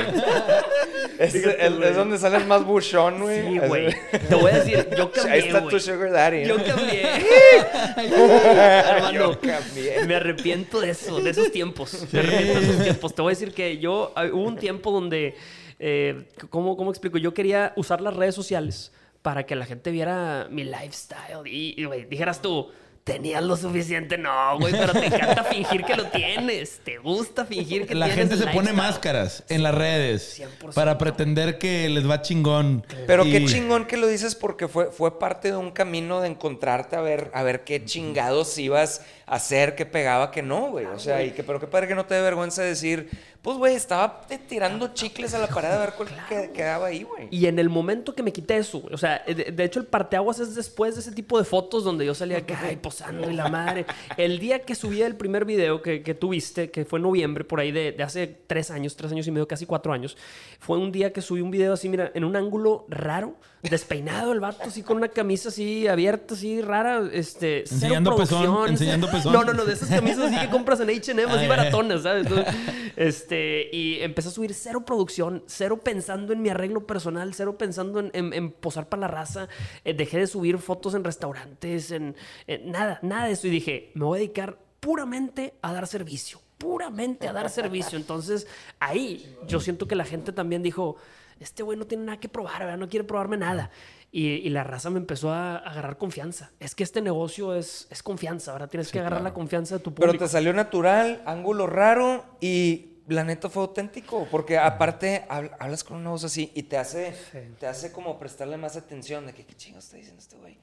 Es, 1.19 1.33
es- 1.35 1.45
es 1.45 1.95
donde 1.95 2.17
sales 2.17 2.45
más 2.45 2.63
buchón, 2.63 3.21
güey. 3.21 3.41
Sí, 3.41 3.59
güey. 3.67 3.95
Te 4.29 4.35
voy 4.35 4.51
a 4.51 4.59
decir, 4.59 4.87
yo 4.97 5.11
cambié, 5.11 5.33
Ahí 5.33 5.39
está 5.47 5.59
güey. 5.59 5.71
tu 5.71 5.79
sugar 5.81 6.11
daddy. 6.11 6.45
Yo 6.45 6.57
¿no? 6.57 6.63
cambié. 6.63 7.03
Hermano, 7.97 9.11
Yo 9.11 9.39
cambié. 9.45 10.05
me 10.05 10.15
arrepiento 10.15 10.81
de 10.81 10.91
eso, 10.91 11.19
de 11.19 11.29
esos 11.29 11.51
tiempos. 11.51 12.07
Me 12.11 12.19
arrepiento 12.19 12.59
de 12.59 12.65
esos 12.65 12.83
tiempos. 12.83 13.15
Te 13.15 13.21
voy 13.21 13.31
a 13.31 13.35
decir 13.35 13.53
que 13.53 13.77
yo, 13.77 14.13
hubo 14.33 14.43
un 14.43 14.57
tiempo 14.57 14.91
donde, 14.91 15.35
eh, 15.79 16.25
¿cómo, 16.49 16.75
¿cómo 16.77 16.91
explico? 16.91 17.17
Yo 17.17 17.33
quería 17.33 17.73
usar 17.75 18.01
las 18.01 18.15
redes 18.15 18.35
sociales 18.35 18.91
para 19.21 19.45
que 19.45 19.55
la 19.55 19.65
gente 19.65 19.89
viera 19.89 20.47
mi 20.51 20.63
lifestyle 20.63 21.47
y, 21.47 21.83
dijeras 22.07 22.43
tú, 22.43 22.69
¿tenías 23.05 23.43
lo 23.43 23.55
suficiente? 23.55 24.17
No, 24.17 24.57
güey, 24.59 24.73
pero 24.73 24.91
te 24.91 25.05
encanta 25.05 25.43
fingir 25.49 25.85
que 25.85 25.95
lo 25.95 26.07
tienes. 26.07 26.79
Te 26.83 26.97
gusta 26.97 27.45
fingir 27.45 27.85
que 27.85 27.93
La 27.95 28.07
tienes 28.07 28.29
gente 28.31 28.43
se 28.45 28.51
pone 28.51 28.73
máscaras 28.73 29.43
en 29.47 29.61
las 29.63 29.73
redes 29.75 30.41
100%. 30.61 30.73
para 30.73 30.97
pretender 30.97 31.57
que 31.59 31.87
les 31.87 32.09
va 32.09 32.21
chingón. 32.23 32.83
Pero 33.07 33.23
Y- 33.23 33.31
qué 33.31 33.45
chingón 33.45 33.85
que 33.85 33.95
lo 33.95 34.07
dices 34.07 34.33
porque 34.35 34.67
fue, 34.67 34.87
fue 34.91 35.17
parte 35.19 35.51
de 35.51 35.57
un 35.57 35.69
camino 35.71 36.19
de 36.19 36.29
encontrarte 36.29 36.95
a 36.95 37.01
ver, 37.01 37.29
a 37.33 37.43
ver 37.43 37.63
qué 37.63 37.85
chingados 37.85 38.57
ibas 38.57 39.01
a 39.27 39.35
hacer, 39.35 39.75
qué 39.75 39.85
pegaba, 39.85 40.31
que 40.31 40.41
no, 40.41 40.71
güey. 40.71 40.87
O 40.87 40.99
sea, 40.99 41.23
y 41.23 41.31
que, 41.31 41.43
pero 41.43 41.59
qué 41.59 41.67
padre 41.67 41.87
que 41.87 41.95
no 41.95 42.05
te 42.05 42.15
dé 42.15 42.21
vergüenza 42.21 42.63
decir, 42.63 43.09
pues, 43.45 43.57
güey, 43.59 43.75
estaba 43.75 44.21
te- 44.27 44.39
tirando 44.39 44.87
chicles 44.95 45.33
a 45.35 45.39
la 45.39 45.45
pared 45.47 45.69
a 45.69 45.77
ver 45.77 45.93
cuál 45.95 46.09
que- 46.27 46.51
quedaba 46.51 46.87
ahí, 46.87 47.03
güey. 47.03 47.27
Y 47.29 47.45
en 47.45 47.59
el 47.59 47.69
momento 47.69 48.15
que 48.15 48.23
me 48.23 48.33
quité 48.33 48.57
eso, 48.57 48.79
güey, 48.79 48.93
o 48.93 48.97
sea, 48.97 49.23
de, 49.27 49.35
de 49.51 49.63
hecho 49.63 49.79
el 49.79 49.85
parteaguas 49.85 50.39
es 50.39 50.55
después 50.55 50.95
de 50.95 51.01
ese 51.01 51.11
tipo 51.11 51.37
de 51.37 51.45
fotos 51.45 51.83
donde 51.83 52.05
yo 52.07 52.15
salía 52.15 52.39
acá 52.39 52.59
ay, 52.63 52.77
posando 52.77 53.29
y 53.29 53.33
la 53.35 53.47
madre. 53.49 53.85
El 54.17 54.39
día 54.39 54.63
que 54.63 54.73
subí 54.73 55.03
el 55.03 55.15
primer 55.15 55.45
video 55.45 55.81
que, 55.83 56.01
que 56.01 56.15
tuviste, 56.15 56.71
que 56.71 56.85
fue 56.85 56.97
en 56.97 57.03
noviembre, 57.03 57.43
por 57.43 57.59
ahí 57.59 57.71
de, 57.71 57.91
de 57.91 58.01
hace 58.03 58.25
tres 58.47 58.71
años, 58.71 58.95
tres 58.95 59.11
años 59.11 59.27
y 59.27 59.31
medio, 59.31 59.47
casi 59.47 59.67
cuatro 59.67 59.93
años, 59.93 60.17
fue 60.59 60.79
un 60.79 60.91
día 60.91 61.13
que 61.13 61.21
subí 61.21 61.41
un 61.41 61.51
video 61.51 61.73
así, 61.73 61.87
mira, 61.87 62.11
en 62.15 62.23
un 62.23 62.35
ángulo 62.35 62.85
raro, 62.89 63.35
despeinado 63.69 64.31
el 64.31 64.39
vato, 64.39 64.63
así 64.63 64.81
con 64.83 64.97
una 64.97 65.07
camisa 65.09 65.49
así 65.49 65.87
abierta, 65.87 66.33
así 66.35 66.61
rara, 66.61 67.07
este, 67.11 67.63
cero 67.65 67.75
Enseñando 67.75 68.15
pezón, 68.15 68.69
enseñando 68.69 69.09
pezón. 69.11 69.33
No, 69.33 69.43
no, 69.43 69.53
no, 69.53 69.65
de 69.65 69.73
esas 69.73 69.89
camisas 69.89 70.31
así 70.31 70.39
que 70.39 70.49
compras 70.49 70.79
en 70.79 70.89
H&M, 70.89 71.23
así 71.31 71.47
baratonas, 71.47 72.03
¿sabes? 72.03 72.25
Entonces, 72.27 72.53
este, 72.95 73.69
y 73.71 73.99
empecé 74.01 74.29
a 74.29 74.31
subir 74.31 74.53
cero 74.53 74.83
producción, 74.85 75.43
cero 75.47 75.79
pensando 75.83 76.33
en 76.33 76.41
mi 76.41 76.49
arreglo 76.49 76.85
personal, 76.87 77.33
cero 77.33 77.57
pensando 77.57 77.99
en, 77.99 78.11
en- 78.13 78.33
en 78.33 78.51
posar 78.51 78.89
para 78.89 79.01
la 79.01 79.07
raza. 79.07 79.47
Eh, 79.83 79.93
dejé 79.93 80.17
de 80.19 80.27
subir 80.27 80.57
fotos 80.57 80.93
en 80.93 81.03
restaurantes, 81.03 81.91
en, 81.91 82.15
en 82.47 82.71
nada, 82.71 82.99
nada 83.01 83.25
de 83.27 83.33
eso. 83.33 83.47
Y 83.47 83.49
dije, 83.51 83.91
me 83.95 84.05
voy 84.05 84.17
a 84.17 84.19
dedicar 84.19 84.59
puramente 84.79 85.55
a 85.61 85.73
dar 85.73 85.87
servicio, 85.87 86.39
puramente 86.57 87.27
a 87.27 87.33
dar 87.33 87.49
servicio. 87.49 87.97
Entonces, 87.97 88.47
ahí 88.79 89.35
yo 89.47 89.59
siento 89.59 89.87
que 89.87 89.95
la 89.95 90.05
gente 90.05 90.31
también 90.31 90.61
dijo, 90.63 90.95
este 91.39 91.63
güey 91.63 91.77
no 91.77 91.85
tiene 91.85 92.05
nada 92.05 92.19
que 92.19 92.29
probar, 92.29 92.59
¿verdad? 92.63 92.77
no 92.77 92.87
quiere 92.89 93.03
probarme 93.03 93.37
nada. 93.37 93.69
Y, 94.11 94.27
y 94.27 94.49
la 94.49 94.63
raza 94.63 94.89
me 94.89 94.97
empezó 94.99 95.31
a 95.31 95.57
agarrar 95.57 95.97
confianza. 95.97 96.51
Es 96.61 96.73
que 96.73 96.83
este 96.83 97.01
negocio 97.01 97.53
es, 97.53 97.87
es 97.89 98.01
confianza, 98.01 98.53
¿verdad? 98.53 98.69
Tienes 98.69 98.89
que 98.91 98.99
agarrar 98.99 99.21
la 99.21 99.33
confianza 99.33 99.75
de 99.75 99.79
tu 99.83 99.93
público. 99.93 100.13
Pero 100.13 100.23
te 100.25 100.31
salió 100.31 100.53
natural, 100.53 101.21
ángulo 101.25 101.67
raro 101.67 102.23
y 102.39 102.91
la 103.09 103.25
neta 103.25 103.49
fue 103.49 103.63
auténtico. 103.63 104.25
Porque 104.31 104.57
aparte 104.57 105.25
hab- 105.27 105.55
hablas 105.59 105.83
con 105.83 105.97
una 105.97 106.11
voz 106.11 106.23
así 106.23 106.49
y 106.55 106.63
te 106.63 106.77
hace, 106.77 107.13
te 107.59 107.67
hace 107.67 107.91
como 107.91 108.17
prestarle 108.17 108.55
más 108.55 108.77
atención 108.77 109.25
de 109.27 109.33
que 109.33 109.45
qué 109.45 109.53
chingo 109.55 109.79
está 109.79 109.97
diciendo 109.97 110.21
este 110.21 110.37
güey. 110.37 110.57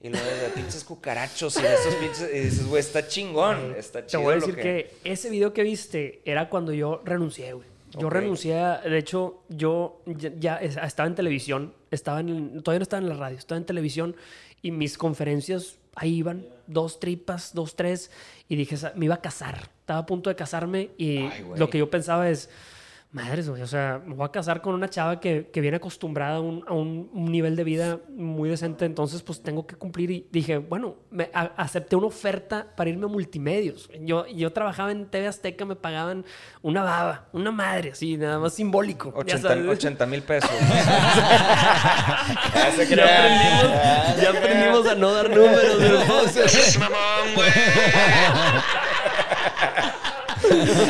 Y 0.00 0.08
luego 0.08 0.24
de 0.26 0.48
pinches 0.54 0.82
cucarachos 0.84 1.58
y 1.58 1.62
de 1.62 1.74
esos 1.74 1.94
pinches. 1.96 2.30
Y 2.34 2.38
dices, 2.40 2.66
güey, 2.66 2.80
está 2.80 3.06
chingón. 3.06 3.74
Está 3.76 4.00
Te 4.00 4.06
chido. 4.08 4.22
voy 4.22 4.32
a 4.32 4.36
lo 4.36 4.46
decir 4.46 4.56
que... 4.62 4.96
ese 5.04 5.28
video 5.28 5.52
que 5.52 5.62
viste 5.62 6.22
era 6.24 6.48
cuando 6.48 6.72
yo 6.72 7.02
renuncié, 7.04 7.52
güey. 7.52 7.68
Yo 8.00 8.10
renuncié, 8.10 8.58
a- 8.58 8.80
de 8.80 8.98
hecho, 8.98 9.42
yo 9.48 10.00
ya, 10.06 10.30
ya 10.38 10.56
es- 10.56 10.76
estaba 10.76 11.06
en 11.08 11.14
televisión, 11.14 11.72
estaba 11.90 12.20
en, 12.20 12.62
todavía 12.62 12.80
no 12.80 12.82
estaba 12.84 13.02
en 13.02 13.08
la 13.08 13.14
radio, 13.16 13.38
estaba 13.38 13.58
en 13.58 13.64
televisión 13.66 14.16
y 14.62 14.70
mis 14.70 14.98
conferencias 14.98 15.76
ahí 15.94 16.16
iban, 16.16 16.44
dos 16.66 16.98
tripas, 16.98 17.54
dos, 17.54 17.76
tres, 17.76 18.10
y 18.48 18.56
dije, 18.56 18.76
"Sa- 18.76 18.92
me 18.96 19.04
iba 19.04 19.14
a 19.14 19.20
casar, 19.20 19.70
estaba 19.80 20.00
a 20.00 20.06
punto 20.06 20.28
de 20.30 20.36
casarme 20.36 20.90
y 20.98 21.18
Ay, 21.18 21.44
lo 21.56 21.70
que 21.70 21.78
yo 21.78 21.88
pensaba 21.88 22.28
es, 22.28 22.50
madres, 23.14 23.48
güey, 23.48 23.62
o 23.62 23.66
sea, 23.66 24.02
me 24.04 24.14
voy 24.14 24.26
a 24.26 24.32
casar 24.32 24.60
con 24.60 24.74
una 24.74 24.90
chava 24.90 25.20
que, 25.20 25.48
que 25.52 25.60
viene 25.60 25.76
acostumbrada 25.76 26.36
a, 26.36 26.40
un, 26.40 26.64
a 26.66 26.72
un- 26.74 27.08
un 27.12 27.30
nivel 27.30 27.54
de 27.54 27.62
vida 27.62 28.00
muy 28.10 28.48
decente, 28.50 28.84
entonces 28.84 29.22
pues 29.22 29.40
tengo 29.40 29.68
que 29.68 29.76
cumplir 29.76 30.10
y 30.10 30.26
dije, 30.32 30.58
bueno, 30.58 30.96
me 31.10 31.30
a- 31.32 31.52
acepté 31.56 31.94
una 31.94 32.08
oferta 32.08 32.66
para 32.76 32.90
irme 32.90 33.04
a 33.04 33.08
multimedios. 33.08 33.88
Yo, 34.00 34.26
yo 34.26 34.52
trabajaba 34.52 34.90
en 34.90 35.06
TV 35.06 35.28
Azteca, 35.28 35.64
me 35.64 35.76
pagaban 35.76 36.24
una 36.60 36.82
baba, 36.82 37.28
una 37.32 37.52
madre, 37.52 37.92
así, 37.92 38.16
nada 38.16 38.40
más 38.40 38.54
simbólico. 38.54 39.12
ya 39.12 39.18
80 39.36 39.48
sabes. 39.48 39.66
80 39.68 40.06
mil 40.06 40.22
pesos. 40.22 40.50
Ya 42.54 42.70
se 42.72 42.86
Ya 42.86 42.94
crean. 42.94 43.10
aprendimos, 43.10 44.20
ya 44.22 44.30
aprendimos 44.30 44.86
a 44.88 44.94
no 44.96 45.12
dar 45.12 45.28
números. 45.30 45.78
¿verdad? 45.78 46.04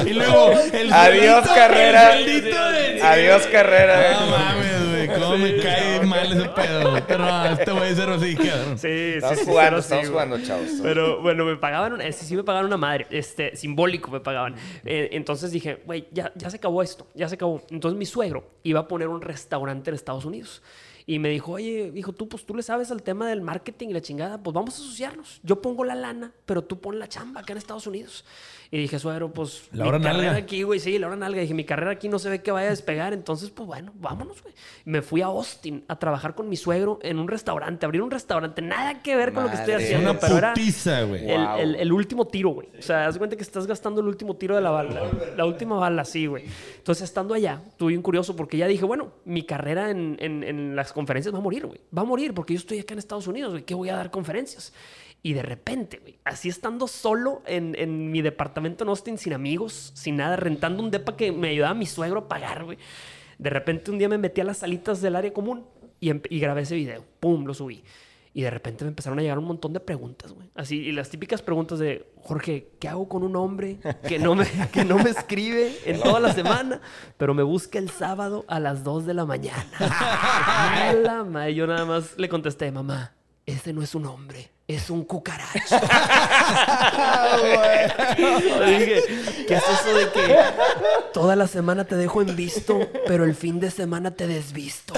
Y 0.07 0.13
luego, 0.13 0.51
el 0.73 0.93
Adiós, 0.93 1.45
sueldito- 1.45 1.55
carrera. 1.55 2.19
el 2.19 2.43
de- 2.45 3.03
Adiós, 3.03 3.47
carrera. 3.47 4.21
No 4.21 4.27
mames, 4.31 4.89
güey. 4.89 5.21
Cómo 5.21 5.37
me 5.39 5.57
cae 5.59 6.01
mal 6.07 6.33
ese 6.33 6.49
pedo. 6.49 6.91
güey. 6.91 7.03
Pero 7.07 7.25
no, 7.25 7.45
este 7.47 7.71
güey 7.73 7.91
es 7.91 7.97
cero 7.97 8.15
así, 8.15 8.35
cabrón. 8.35 8.79
Sí, 8.79 8.89
sí, 8.89 9.13
Estamos 9.17 9.39
sí, 9.39 9.45
jugando, 9.47 9.77
sí, 9.77 9.85
estamos 9.85 10.11
güey. 10.11 10.13
jugando, 10.27 10.47
chavos. 10.47 10.71
Pero 10.83 11.21
bueno, 11.23 11.45
me 11.45 11.57
pagaban, 11.57 11.93
una- 11.93 12.11
sí, 12.13 12.25
sí 12.27 12.37
me 12.37 12.43
pagaban 12.45 12.67
una 12.67 12.77
madre, 12.77 13.07
este, 13.11 13.55
simbólico 13.57 14.11
me 14.11 14.21
pagaban. 14.21 14.55
Eh, 14.85 15.11
entonces 15.13 15.51
dije, 15.53 15.83
güey, 15.85 16.09
ya, 16.11 16.33
ya 16.35 16.51
se 16.51 16.57
acabó 16.57 16.83
esto, 16.83 17.07
ya 17.15 17.29
se 17.29 17.35
acabó. 17.37 17.63
Entonces 17.71 17.99
mi 17.99 18.07
suegro 18.07 18.45
iba 18.63 18.81
a 18.81 18.89
poner 18.89 19.09
un 19.09 19.21
restaurante 19.21 19.91
en 19.91 19.95
Estados 19.97 20.25
Unidos. 20.25 20.63
Y 21.07 21.19
me 21.19 21.29
dijo, 21.29 21.53
oye, 21.53 21.93
hijo, 21.95 22.15
tú, 22.15 22.31
pues 22.31 22.47
tú 22.47 22.55
le 22.57 22.63
sabes 22.63 22.91
al 22.91 23.03
tema 23.03 23.29
del 23.29 23.43
marketing 23.43 23.89
y 23.89 23.93
la 23.93 24.01
chingada, 24.01 24.43
pues 24.43 24.55
vamos 24.55 24.79
a 24.79 24.83
asociarnos. 24.83 25.39
Yo 25.43 25.61
pongo 25.61 25.85
la 25.85 25.95
lana, 25.95 26.33
pero 26.47 26.65
tú 26.65 26.81
pon 26.81 26.99
la 26.99 27.09
chamba 27.09 27.43
acá 27.43 27.53
en 27.53 27.59
Estados 27.59 27.87
Unidos. 27.87 28.25
Y 28.75 28.79
dije, 28.79 28.99
suegro, 28.99 29.33
pues 29.33 29.69
La 29.71 29.85
mi 29.85 29.89
hora 29.91 30.01
carrera 30.01 30.23
nalga. 30.33 30.37
aquí, 30.39 30.65
güey, 30.65 30.81
sí, 30.81 30.99
la 30.99 31.07
hora 31.07 31.15
nalga. 31.15 31.41
Dije, 31.41 31.55
mi 31.55 31.63
carrera 31.63 31.93
aquí 31.93 32.09
no 32.09 32.19
se 32.19 32.29
ve 32.29 32.43
que 32.43 32.51
vaya 32.51 32.67
a 32.67 32.71
despegar, 32.71 33.13
entonces, 33.13 33.51
pues 33.51 33.69
bueno, 33.69 33.93
vámonos, 33.95 34.43
güey. 34.43 34.53
Me 34.85 35.01
fui 35.01 35.23
a 35.23 35.27
Austin 35.27 35.85
a 35.87 35.97
trabajar 36.01 36.35
con 36.35 36.49
mi 36.49 36.57
suegro 36.57 36.99
en 37.03 37.21
un 37.21 37.29
restaurante, 37.29 37.87
abrir 37.87 38.03
un 38.03 38.11
restaurante, 38.11 38.63
nada 38.63 39.01
que 39.01 39.15
ver 39.15 39.33
con 39.33 39.45
lo 39.45 39.51
que 39.51 39.57
estoy 39.59 39.75
haciendo, 39.75 40.11
Una 40.11 40.19
pero 40.19 40.39
era 40.39 40.55
putiza, 40.55 41.03
güey. 41.05 41.31
el, 41.31 41.41
Wow. 41.41 41.59
el- 41.59 41.75
el 41.77 41.93
último 41.93 42.27
tiro, 42.27 42.49
güey. 42.49 42.69
O 42.77 42.83
sea, 42.83 43.07
haz 43.07 43.15
de 43.15 43.19
cuenta 43.19 43.37
que 43.37 43.45
estás 43.45 43.65
gastando 43.69 44.01
el 44.01 44.09
último 44.09 44.35
tiro 44.35 44.57
de 44.57 44.63
la 44.63 44.71
bala. 44.71 45.03
La 45.37 45.45
última 45.47 45.77
bala, 45.77 46.05
sí, 46.05 46.27
güey. 46.27 46.45
Entonces, 46.79 47.05
estando 47.05 47.33
allá, 47.35 47.63
estuve 47.69 47.91
bien 47.91 48.03
curioso 48.03 48.35
porque 48.35 48.57
ya 48.57 48.67
dije, 48.67 48.85
bueno, 48.85 49.13
mi 49.25 49.45
carrera 49.45 49.91
en, 49.91 50.17
en- 50.19 50.43
en 50.43 50.75
las 50.75 50.93
conferencias 50.93 51.33
va 51.33 51.39
a 51.39 51.43
morir, 51.43 51.65
güey. 51.67 51.81
Va 51.97 52.03
a 52.03 52.07
morir 52.07 52.35
porque 52.35 52.55
yo 52.55 52.59
estoy 52.59 52.81
acá 52.81 52.95
en 52.95 52.99
Estados 52.99 53.29
Unidos, 53.29 53.53
güey. 53.53 53.63
¿Qué 53.63 53.75
voy 53.77 53.89
a 53.91 53.95
dar 53.95 54.11
conferencias? 54.11 54.73
Y 55.25 55.33
de 55.33 55.43
repente, 55.43 56.01
güey, 56.01 56.19
así 56.23 56.51
estando 56.51 56.87
solo 56.87 57.43
en, 57.47 57.75
en 57.79 58.11
mi 58.11 58.21
departamento 58.21 58.85
en 58.85 58.91
Austin, 58.91 59.17
sin 59.17 59.33
amigos, 59.33 59.91
sin 59.95 60.19
nada, 60.19 60.37
rentando 60.37 60.83
un 60.83 60.91
depa 60.91 61.17
que 61.17 61.33
me 61.33 61.49
ayudaba 61.49 61.73
mi 61.73 61.87
suegro 61.87 62.21
a 62.21 62.29
pagar, 62.29 62.65
güey. 62.65 62.77
De 63.39 63.49
repente 63.49 63.91
un 63.91 63.97
día 63.97 64.09
me 64.11 64.19
metí 64.19 64.43
a 64.43 64.45
las 64.45 64.59
salitas 64.59 65.01
del 65.01 65.17
área 65.17 65.33
común 65.33 65.65
y, 65.99 66.11
y 66.11 66.41
grabé 66.41 66.61
ese 66.61 66.77
video. 66.77 67.07
¡Pum! 67.21 67.47
Lo 67.47 67.55
subí. 67.55 67.83
Y 68.37 68.43
de 68.43 68.51
repente 68.51 68.85
me 68.85 68.89
empezaron 68.89 69.19
a 69.19 69.23
llegar 69.23 69.39
un 69.39 69.47
montón 69.47 69.73
de 69.73 69.81
preguntas, 69.81 70.33
güey. 70.33 70.51
Así, 70.57 70.81
y 70.81 70.93
las 70.93 71.09
típicas 71.09 71.41
preguntas 71.41 71.79
de, 71.79 72.13
Jorge, 72.21 72.73
¿qué 72.79 72.89
hago 72.89 73.09
con 73.09 73.23
un 73.23 73.35
hombre 73.37 73.79
que 74.07 74.19
no 74.19 74.35
me, 74.35 74.45
que 74.73 74.85
no 74.85 74.99
me 74.99 75.09
escribe 75.09 75.73
en 75.87 76.01
toda 76.03 76.21
la 76.21 76.35
semana, 76.35 76.83
pero 77.17 77.33
me 77.33 77.45
busca 77.45 77.79
el 77.79 77.89
sábado 77.89 78.45
a 78.49 78.61
las 78.61 78.85
2 78.85 79.07
de 79.07 79.15
la 79.15 79.25
mañana? 79.25 79.65
Madre. 81.31 81.55
Yo 81.55 81.67
nada 81.67 81.87
más 81.87 82.19
le 82.19 82.29
contesté, 82.29 82.71
mamá, 82.73 83.15
ese 83.47 83.73
no 83.73 83.83
es 83.83 83.95
un 83.95 84.05
hombre, 84.07 84.51
es 84.67 84.89
un 84.91 85.05
cucaracho. 85.05 85.77
Dije, 88.67 89.03
¿qué 89.47 89.55
es 89.55 89.63
eso 89.69 89.95
de 89.97 90.11
que 90.11 90.37
toda 91.13 91.37
la 91.37 91.47
semana 91.47 91.85
te 91.85 91.97
dejo 91.97 92.23
en 92.23 92.35
visto, 92.37 92.81
pero 93.07 93.25
el 93.25 93.35
fin 93.35 93.61
de 93.61 93.71
semana 93.71 94.13
te 94.13 94.27
desvisto? 94.27 94.95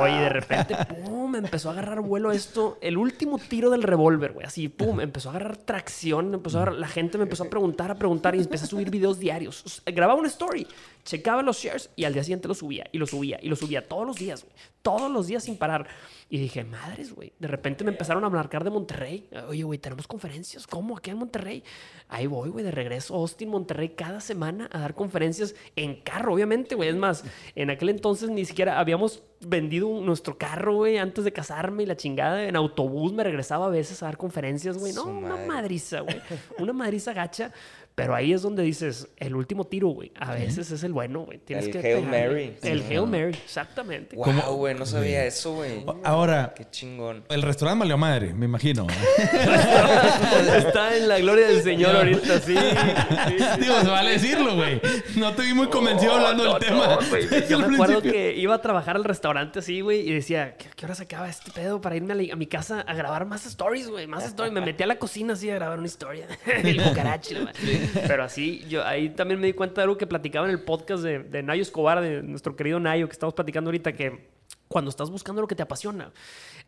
Oye, 0.00 0.20
de 0.20 0.28
repente, 0.28 0.74
pum, 1.04 1.34
empezó 1.36 1.68
a 1.68 1.72
agarrar 1.72 2.00
vuelo 2.00 2.32
esto. 2.32 2.78
El 2.80 2.96
último 2.96 3.38
tiro 3.38 3.70
del 3.70 3.82
revólver, 3.82 4.32
güey, 4.32 4.46
así, 4.46 4.68
pum, 4.68 5.00
empezó 5.00 5.28
a 5.28 5.32
agarrar 5.32 5.56
tracción, 5.58 6.32
empezó 6.34 6.58
a 6.58 6.62
agarrar- 6.62 6.78
la 6.78 6.88
gente 6.88 7.18
me 7.18 7.24
empezó 7.24 7.44
a 7.44 7.50
preguntar, 7.50 7.90
a 7.90 7.94
preguntar 7.96 8.34
y 8.34 8.40
empecé 8.40 8.64
a 8.64 8.68
subir 8.68 8.90
videos 8.90 9.18
diarios. 9.18 9.82
Grababa 9.86 10.18
una 10.18 10.28
story, 10.28 10.66
checaba 11.04 11.42
los 11.42 11.58
shares 11.58 11.90
y 11.96 12.04
al 12.04 12.12
día 12.12 12.22
siguiente 12.22 12.48
lo 12.48 12.54
subía 12.54 12.86
y 12.92 12.98
lo 12.98 13.06
subía 13.06 13.38
y 13.42 13.48
lo 13.48 13.56
subía 13.56 13.86
todos 13.86 14.06
los 14.06 14.16
días, 14.16 14.44
güey. 14.44 14.54
Todos 14.82 15.10
los 15.10 15.26
días 15.26 15.44
sin 15.44 15.56
parar. 15.58 15.86
Y 16.30 16.38
dije, 16.38 16.64
madres, 16.64 17.12
güey. 17.14 17.32
De 17.38 17.48
repente 17.48 17.84
me 17.84 17.90
empezaron 17.90 18.24
a 18.24 18.30
marcar 18.30 18.64
de 18.64 18.70
Monterrey. 18.70 19.28
Oye, 19.48 19.62
güey, 19.62 19.78
tenemos 19.78 20.06
conferencias. 20.06 20.66
¿Cómo? 20.66 20.96
Aquí 20.96 21.10
en 21.10 21.18
Monterrey. 21.18 21.62
Ahí 22.08 22.26
voy, 22.26 22.48
güey, 22.48 22.64
de 22.64 22.70
regreso 22.70 23.14
a 23.14 23.18
Austin, 23.18 23.48
Monterrey, 23.48 23.90
cada 23.90 24.20
semana 24.20 24.68
a 24.72 24.78
dar 24.78 24.94
conferencias 24.94 25.54
en 25.76 26.00
carro, 26.00 26.34
obviamente, 26.34 26.74
güey. 26.74 26.88
Es 26.88 26.96
más, 26.96 27.24
en 27.54 27.70
aquel 27.70 27.88
entonces 27.90 28.30
ni 28.30 28.44
siquiera 28.44 28.78
habíamos 28.78 29.22
vendido 29.40 29.88
nuestro 30.00 30.38
carro, 30.38 30.76
güey, 30.76 30.98
antes 30.98 31.24
de 31.24 31.32
casarme 31.32 31.82
y 31.82 31.86
la 31.86 31.96
chingada. 31.96 32.44
En 32.44 32.56
autobús 32.56 33.12
me 33.12 33.24
regresaba 33.24 33.66
a 33.66 33.70
veces 33.70 34.02
a 34.02 34.06
dar 34.06 34.16
conferencias, 34.16 34.78
güey. 34.78 34.92
No, 34.92 35.04
una 35.04 35.36
madriza, 35.36 36.00
güey. 36.00 36.20
Una 36.58 36.72
madriza 36.72 37.12
gacha. 37.12 37.52
Pero 37.98 38.14
ahí 38.14 38.32
es 38.32 38.42
donde 38.42 38.62
dices, 38.62 39.08
el 39.16 39.34
último 39.34 39.66
tiro, 39.66 39.88
güey. 39.88 40.12
A 40.18 40.32
veces 40.34 40.70
es 40.70 40.82
el 40.84 40.92
bueno, 40.92 41.20
güey. 41.20 41.38
Tienes 41.38 41.66
El 41.66 41.72
que 41.72 41.78
Hail. 41.78 42.06
Mary. 42.06 42.56
El 42.62 42.80
Sí. 42.82 42.86
Hail 42.94 43.06
Mary, 43.06 43.30
exactamente. 43.44 44.14
Wow, 44.16 44.54
güey, 44.56 44.74
no 44.74 44.86
sabía 44.86 45.24
eso, 45.24 45.54
güey. 45.54 45.84
Ahora, 46.04 46.54
Qué 46.56 46.64
chingón. 46.70 47.24
el 47.28 47.42
restaurante 47.42 47.80
valió 47.80 47.98
madre, 47.98 48.32
me 48.34 48.46
imagino. 48.46 48.86
Está 50.56 50.96
en 50.96 51.08
la 51.08 51.18
gloria 51.18 51.48
del 51.48 51.62
Señor 51.62 51.96
ahorita, 51.96 52.40
sí. 52.40 52.54
sí, 52.56 53.38
sí. 53.38 53.60
Digo, 53.60 53.80
se 53.80 53.88
vale 53.88 54.10
decirlo, 54.12 54.54
güey. 54.56 54.80
No 55.16 55.34
te 55.34 55.42
vi 55.42 55.54
muy 55.54 55.68
convencido 55.68 56.12
hablando 56.14 56.44
No, 56.44 56.52
del 56.58 56.62
tema. 56.68 56.86
no, 57.00 57.00
Yo 57.48 57.58
me 57.58 57.74
acuerdo 57.74 58.00
principio. 58.00 58.12
que 58.12 58.34
iba 58.36 58.54
a 58.54 58.62
trabajar 58.62 58.96
al 58.96 59.04
restaurante 59.04 59.58
así, 59.58 59.80
güey, 59.80 60.08
y 60.08 60.12
decía, 60.12 60.56
¿qué, 60.56 60.66
qué 60.76 60.84
hora 60.86 60.94
se 60.94 61.02
acaba 61.04 61.28
este 61.28 61.50
pedo 61.50 61.80
para 61.80 61.96
irme 61.96 62.12
a, 62.12 62.16
la- 62.16 62.32
a 62.32 62.36
mi 62.36 62.46
casa 62.46 62.80
a 62.82 62.94
grabar 62.94 63.26
más 63.26 63.46
stories, 63.46 63.88
güey? 63.88 64.06
Más 64.06 64.24
stories. 64.24 64.52
Me 64.52 64.60
metí 64.60 64.82
a 64.82 64.86
la 64.86 64.98
cocina 64.98 65.32
así 65.34 65.50
a 65.50 65.54
grabar 65.54 65.78
una 65.78 65.86
historia. 65.88 66.26
el 66.46 66.82
cucaracho, 66.82 67.34
güey. 67.42 67.87
Pero 67.92 68.24
así, 68.24 68.64
yo 68.68 68.84
ahí 68.84 69.10
también 69.10 69.40
me 69.40 69.46
di 69.46 69.52
cuenta 69.52 69.80
de 69.80 69.84
algo 69.84 69.96
que 69.96 70.06
platicaba 70.06 70.46
en 70.46 70.52
el 70.52 70.60
podcast 70.60 71.02
de, 71.02 71.20
de 71.20 71.42
Nayo 71.42 71.62
Escobar, 71.62 72.00
de 72.00 72.22
nuestro 72.22 72.56
querido 72.56 72.80
Nayo, 72.80 73.06
que 73.08 73.12
estamos 73.12 73.34
platicando 73.34 73.68
ahorita, 73.68 73.92
que 73.92 74.28
cuando 74.68 74.90
estás 74.90 75.10
buscando 75.10 75.40
lo 75.40 75.48
que 75.48 75.54
te 75.54 75.62
apasiona, 75.62 76.12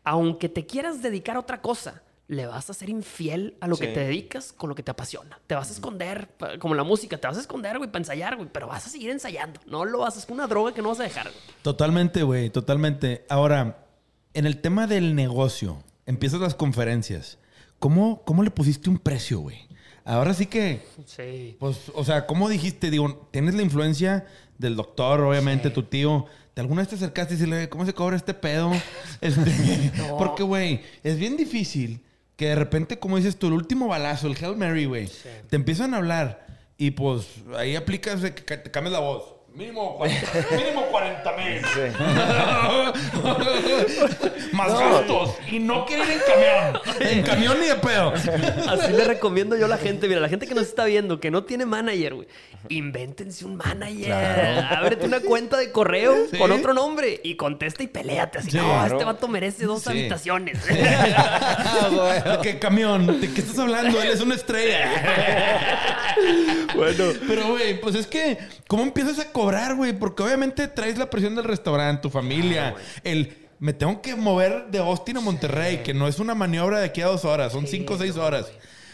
aunque 0.03 0.49
te 0.49 0.65
quieras 0.65 1.01
dedicar 1.01 1.35
a 1.35 1.39
otra 1.39 1.61
cosa, 1.61 2.01
le 2.27 2.45
vas 2.45 2.69
a 2.69 2.73
ser 2.73 2.89
infiel 2.89 3.57
a 3.59 3.67
lo 3.67 3.75
que 3.75 3.87
te 3.87 3.99
dedicas 3.99 4.53
con 4.53 4.69
lo 4.69 4.75
que 4.75 4.83
te 4.83 4.91
apasiona. 4.91 5.37
Te 5.47 5.55
vas 5.55 5.69
a 5.69 5.73
esconder, 5.73 6.29
como 6.59 6.75
la 6.75 6.83
música, 6.83 7.17
te 7.17 7.27
vas 7.27 7.37
a 7.37 7.41
esconder, 7.41 7.77
güey, 7.77 7.91
para 7.91 7.99
ensayar, 8.01 8.37
güey, 8.37 8.47
pero 8.51 8.67
vas 8.67 8.87
a 8.87 8.89
seguir 8.89 9.09
ensayando. 9.09 9.59
No 9.65 9.83
lo 9.83 9.99
vas, 9.99 10.15
es 10.15 10.25
una 10.29 10.47
droga 10.47 10.73
que 10.73 10.81
no 10.81 10.89
vas 10.89 11.01
a 11.01 11.03
dejar, 11.03 11.25
güey. 11.25 11.43
Totalmente, 11.61 12.23
güey, 12.23 12.49
totalmente. 12.49 13.25
Ahora, 13.27 13.85
en 14.33 14.45
el 14.45 14.61
tema 14.61 14.87
del 14.87 15.13
negocio, 15.13 15.83
empiezas 16.05 16.39
las 16.39 16.55
conferencias. 16.55 17.37
¿Cómo, 17.79 18.23
cómo 18.23 18.43
le 18.43 18.51
pusiste 18.51 18.89
un 18.89 18.99
precio, 18.99 19.39
güey? 19.39 19.67
Ahora 20.05 20.33
sí 20.33 20.45
que, 20.47 20.81
Sí. 21.05 21.55
pues, 21.59 21.77
o 21.93 22.03
sea, 22.03 22.25
¿cómo 22.25 22.49
dijiste? 22.49 22.89
Digo, 22.89 23.27
tienes 23.31 23.53
la 23.55 23.61
influencia 23.61 24.25
del 24.57 24.75
doctor, 24.75 25.21
obviamente, 25.21 25.69
tu 25.69 25.83
tío. 25.83 26.25
¿De 26.55 26.61
alguna 26.61 26.81
vez 26.81 26.89
te 26.89 26.95
acercaste 26.95 27.33
y 27.33 27.37
decirle, 27.37 27.69
¿cómo 27.69 27.85
se 27.85 27.93
cobra 27.93 28.15
este 28.15 28.33
pedo? 28.33 28.71
Este, 29.21 29.91
Porque, 30.17 30.43
güey, 30.43 30.81
es 31.03 31.17
bien 31.17 31.37
difícil 31.37 32.03
que 32.35 32.47
de 32.47 32.55
repente, 32.55 32.97
como 32.99 33.17
dices 33.17 33.37
tú, 33.37 33.47
el 33.47 33.53
último 33.53 33.87
balazo, 33.87 34.27
el 34.27 34.35
Hail 34.35 34.57
Mary, 34.57 34.85
güey, 34.85 35.07
te 35.49 35.55
empiezan 35.55 35.93
a 35.93 35.97
hablar 35.97 36.47
y 36.77 36.91
pues 36.91 37.27
ahí 37.55 37.75
aplicas 37.75 38.19
que 38.21 38.57
te 38.57 38.71
cambias 38.71 38.93
la 38.93 38.99
voz. 38.99 39.35
Mínimo 39.53 39.97
40 39.97 40.27
mínimo 40.55 40.83
40 40.91 41.31
mil. 41.33 41.61
Más 44.53 44.79
gastos. 44.79 45.31
Y 45.51 45.59
no 45.59 45.85
quieren 45.85 46.07
ir 46.07 46.13
en 46.13 46.19
camión. 46.25 46.79
En 47.11 47.21
camión 47.23 47.59
ni 47.59 47.65
de 47.67 47.75
pedo. 47.75 48.13
Así 48.69 48.93
le 48.93 49.03
recomiendo 49.03 49.57
yo 49.57 49.65
a 49.65 49.67
la 49.67 49.77
gente, 49.77 50.07
mira, 50.07 50.21
la 50.21 50.29
gente 50.29 50.47
que 50.47 50.55
nos 50.55 50.67
está 50.67 50.85
viendo, 50.85 51.19
que 51.19 51.29
no 51.31 51.43
tiene 51.43 51.65
manager, 51.65 52.13
güey, 52.15 52.27
invéntense 52.69 53.43
un 53.45 53.57
manager. 53.57 54.13
Ábrete 54.13 55.05
una 55.05 55.19
cuenta 55.19 55.57
de 55.57 55.69
correo 55.71 56.15
Sí. 56.31 56.37
con 56.37 56.49
otro 56.51 56.73
nombre 56.73 57.19
y 57.21 57.35
contesta 57.35 57.83
y 57.83 57.87
peleate. 57.87 58.37
Así, 58.39 58.51
Sí. 58.51 58.57
no, 58.57 58.63
Claro. 58.69 58.93
este 58.93 59.03
vato 59.05 59.27
merece 59.27 59.65
dos 59.65 59.83
Sí. 59.83 59.89
habitaciones. 59.89 60.65
¿De 60.65 60.73
qué 62.41 62.57
camión? 62.57 63.19
¿De 63.19 63.29
qué 63.33 63.41
estás 63.41 63.59
hablando? 63.59 64.01
Él 64.01 64.11
es 64.11 64.21
una 64.21 64.35
estrella. 64.35 64.87
bueno. 66.75 67.03
Pero, 67.27 67.47
güey, 67.49 67.81
pues 67.81 67.95
es 67.95 68.07
que, 68.07 68.37
¿cómo 68.71 68.83
empiezas 68.83 69.19
a 69.19 69.33
cobrar, 69.33 69.75
güey? 69.75 69.91
Porque 69.91 70.23
obviamente 70.23 70.65
traes 70.69 70.97
la 70.97 71.09
presión 71.09 71.35
del 71.35 71.43
restaurante, 71.43 72.03
tu 72.03 72.09
familia, 72.09 72.73
el. 73.03 73.37
Me 73.59 73.73
tengo 73.73 74.01
que 74.01 74.15
mover 74.15 74.67
de 74.71 74.79
Austin 74.79 75.17
a 75.17 75.19
Monterrey, 75.19 75.83
que 75.83 75.93
no 75.93 76.07
es 76.07 76.19
una 76.19 76.33
maniobra 76.33 76.79
de 76.79 76.85
aquí 76.85 77.01
a 77.01 77.07
dos 77.07 77.25
horas, 77.25 77.51
son 77.51 77.67
cinco 77.67 77.95
o 77.95 77.97
seis 77.97 78.15
horas. 78.15 78.49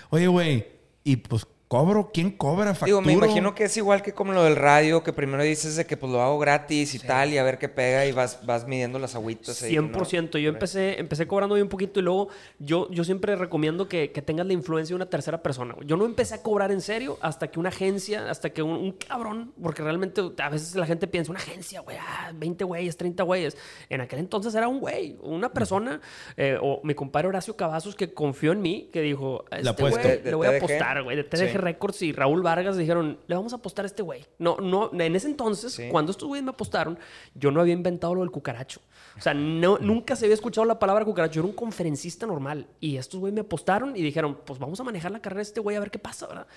Oye, 0.10 0.26
güey, 0.28 0.66
y 1.04 1.18
pues 1.18 1.46
cobro, 1.68 2.12
¿quién 2.14 2.32
cobra? 2.32 2.74
Digo, 2.86 3.02
me 3.02 3.08
¿Facturo? 3.08 3.26
imagino 3.26 3.54
que 3.54 3.66
es 3.66 3.76
igual 3.76 4.02
que 4.02 4.14
como 4.14 4.32
lo 4.32 4.44
del 4.44 4.56
radio, 4.56 5.04
que 5.04 5.12
primero 5.12 5.44
dices 5.44 5.76
de 5.76 5.86
que 5.86 5.98
pues 5.98 6.12
lo 6.12 6.22
hago 6.22 6.40
gratis 6.40 6.96
y 6.96 7.00
tal, 7.00 7.34
y 7.34 7.38
a 7.38 7.44
ver 7.44 7.58
qué 7.58 7.68
pega 7.68 8.06
y 8.06 8.12
vas, 8.14 8.46
vas 8.46 8.68
midiendo 8.68 9.00
las 9.00 9.16
agüitas. 9.16 9.62
ahí, 9.64 9.74
100%. 9.74 10.34
¿no? 10.34 10.40
Yo 10.40 10.50
empecé, 10.50 11.00
empecé 11.00 11.28
cobrando 11.28 11.56
bien 11.56 11.68
poquito 11.68 12.00
y 12.00 12.04
luego 12.04 12.30
yo, 12.60 12.90
yo 12.92 13.04
siempre 13.04 13.36
recomiendo 13.36 13.88
que, 13.88 14.12
que 14.12 14.22
tengas 14.22 14.48
la 14.48 14.54
influencia 14.54 14.94
de 14.94 14.96
una 14.96 15.10
tercera 15.10 15.44
persona. 15.44 15.76
Yo 15.86 15.98
no 15.98 16.06
empecé 16.06 16.36
a 16.36 16.42
cobrar 16.42 16.72
en 16.72 16.82
serio 16.82 17.18
hasta 17.22 17.50
que 17.50 17.60
una 17.60 17.70
agencia, 17.70 18.30
hasta 18.30 18.50
que 18.52 18.62
un, 18.62 18.78
un 18.78 18.92
cabrón, 18.94 19.54
porque 19.62 19.84
realmente 19.84 20.22
a 20.38 20.50
veces 20.50 20.76
la 20.76 20.86
gente 20.86 21.08
piensa, 21.08 21.32
una 21.32 21.40
agencia, 21.40 21.82
güey, 21.82 21.98
ah, 22.00 22.32
20 22.34 22.64
güeyes, 22.64 22.96
30 22.96 23.24
güeyes. 23.24 23.58
En 23.90 24.02
aquel 24.02 24.20
entonces 24.20 24.56
era 24.56 24.68
un 24.68 24.80
güey, 24.80 25.18
una 25.22 25.52
persona, 25.52 26.00
eh, 26.38 26.58
o 26.62 26.80
mi 26.84 26.96
compadre 26.96 27.28
Horacio 27.28 27.56
Cavazos 27.56 27.96
que 27.96 28.14
confió 28.14 28.54
en 28.54 28.62
mí, 28.62 28.90
que 28.94 29.02
dijo, 29.02 29.44
este 29.52 29.82
güey 29.84 30.24
le 30.24 30.36
voy 30.36 30.48
a 30.48 30.58
apostar, 30.58 31.04
güey, 31.04 31.18
de 31.18 31.24
TDG 31.24 31.57
Records 31.58 32.02
y 32.02 32.12
Raúl 32.12 32.42
Vargas 32.42 32.78
dijeron, 32.78 33.20
le 33.28 33.36
vamos 33.36 33.54
a 33.54 33.58
apostar 33.58 33.86
a 33.86 33.88
este 33.88 34.02
güey. 34.04 34.26
No, 34.40 34.58
no, 34.58 34.90
en 34.94 35.16
ese 35.16 35.28
entonces, 35.28 35.74
Sí. 35.74 35.90
cuando 35.90 36.12
estos 36.12 36.28
güeyes 36.28 36.44
me 36.44 36.52
apostaron, 36.52 36.98
yo 37.36 37.52
no 37.52 37.62
había 37.62 37.74
inventado 37.74 38.16
lo 38.16 38.22
del 38.22 38.32
cucaracho. 38.32 38.82
O 39.18 39.22
sea, 39.22 39.34
no, 39.34 39.78
nunca 39.80 40.16
se 40.16 40.26
había 40.26 40.36
escuchado 40.36 40.66
la 40.66 40.78
palabra 40.80 41.04
cucaracho. 41.06 41.36
Yo 41.36 41.42
era 41.42 41.50
un 41.50 41.56
conferencista 41.56 42.28
normal. 42.28 42.68
Y 42.80 42.98
estos 42.98 43.20
güeyes 43.20 43.34
me 43.34 43.42
apostaron 43.42 43.96
y 43.96 44.02
dijeron, 44.02 44.38
pues 44.46 44.60
vamos 44.60 44.80
a 44.80 44.84
manejar 44.84 45.12
la 45.12 45.22
carrera 45.22 45.40
de 45.40 45.44
este 45.44 45.60
güey 45.60 45.76
a 45.76 45.80
ver 45.80 45.90
qué 45.92 46.00
pasa, 46.00 46.28
¿verdad? 46.28 46.48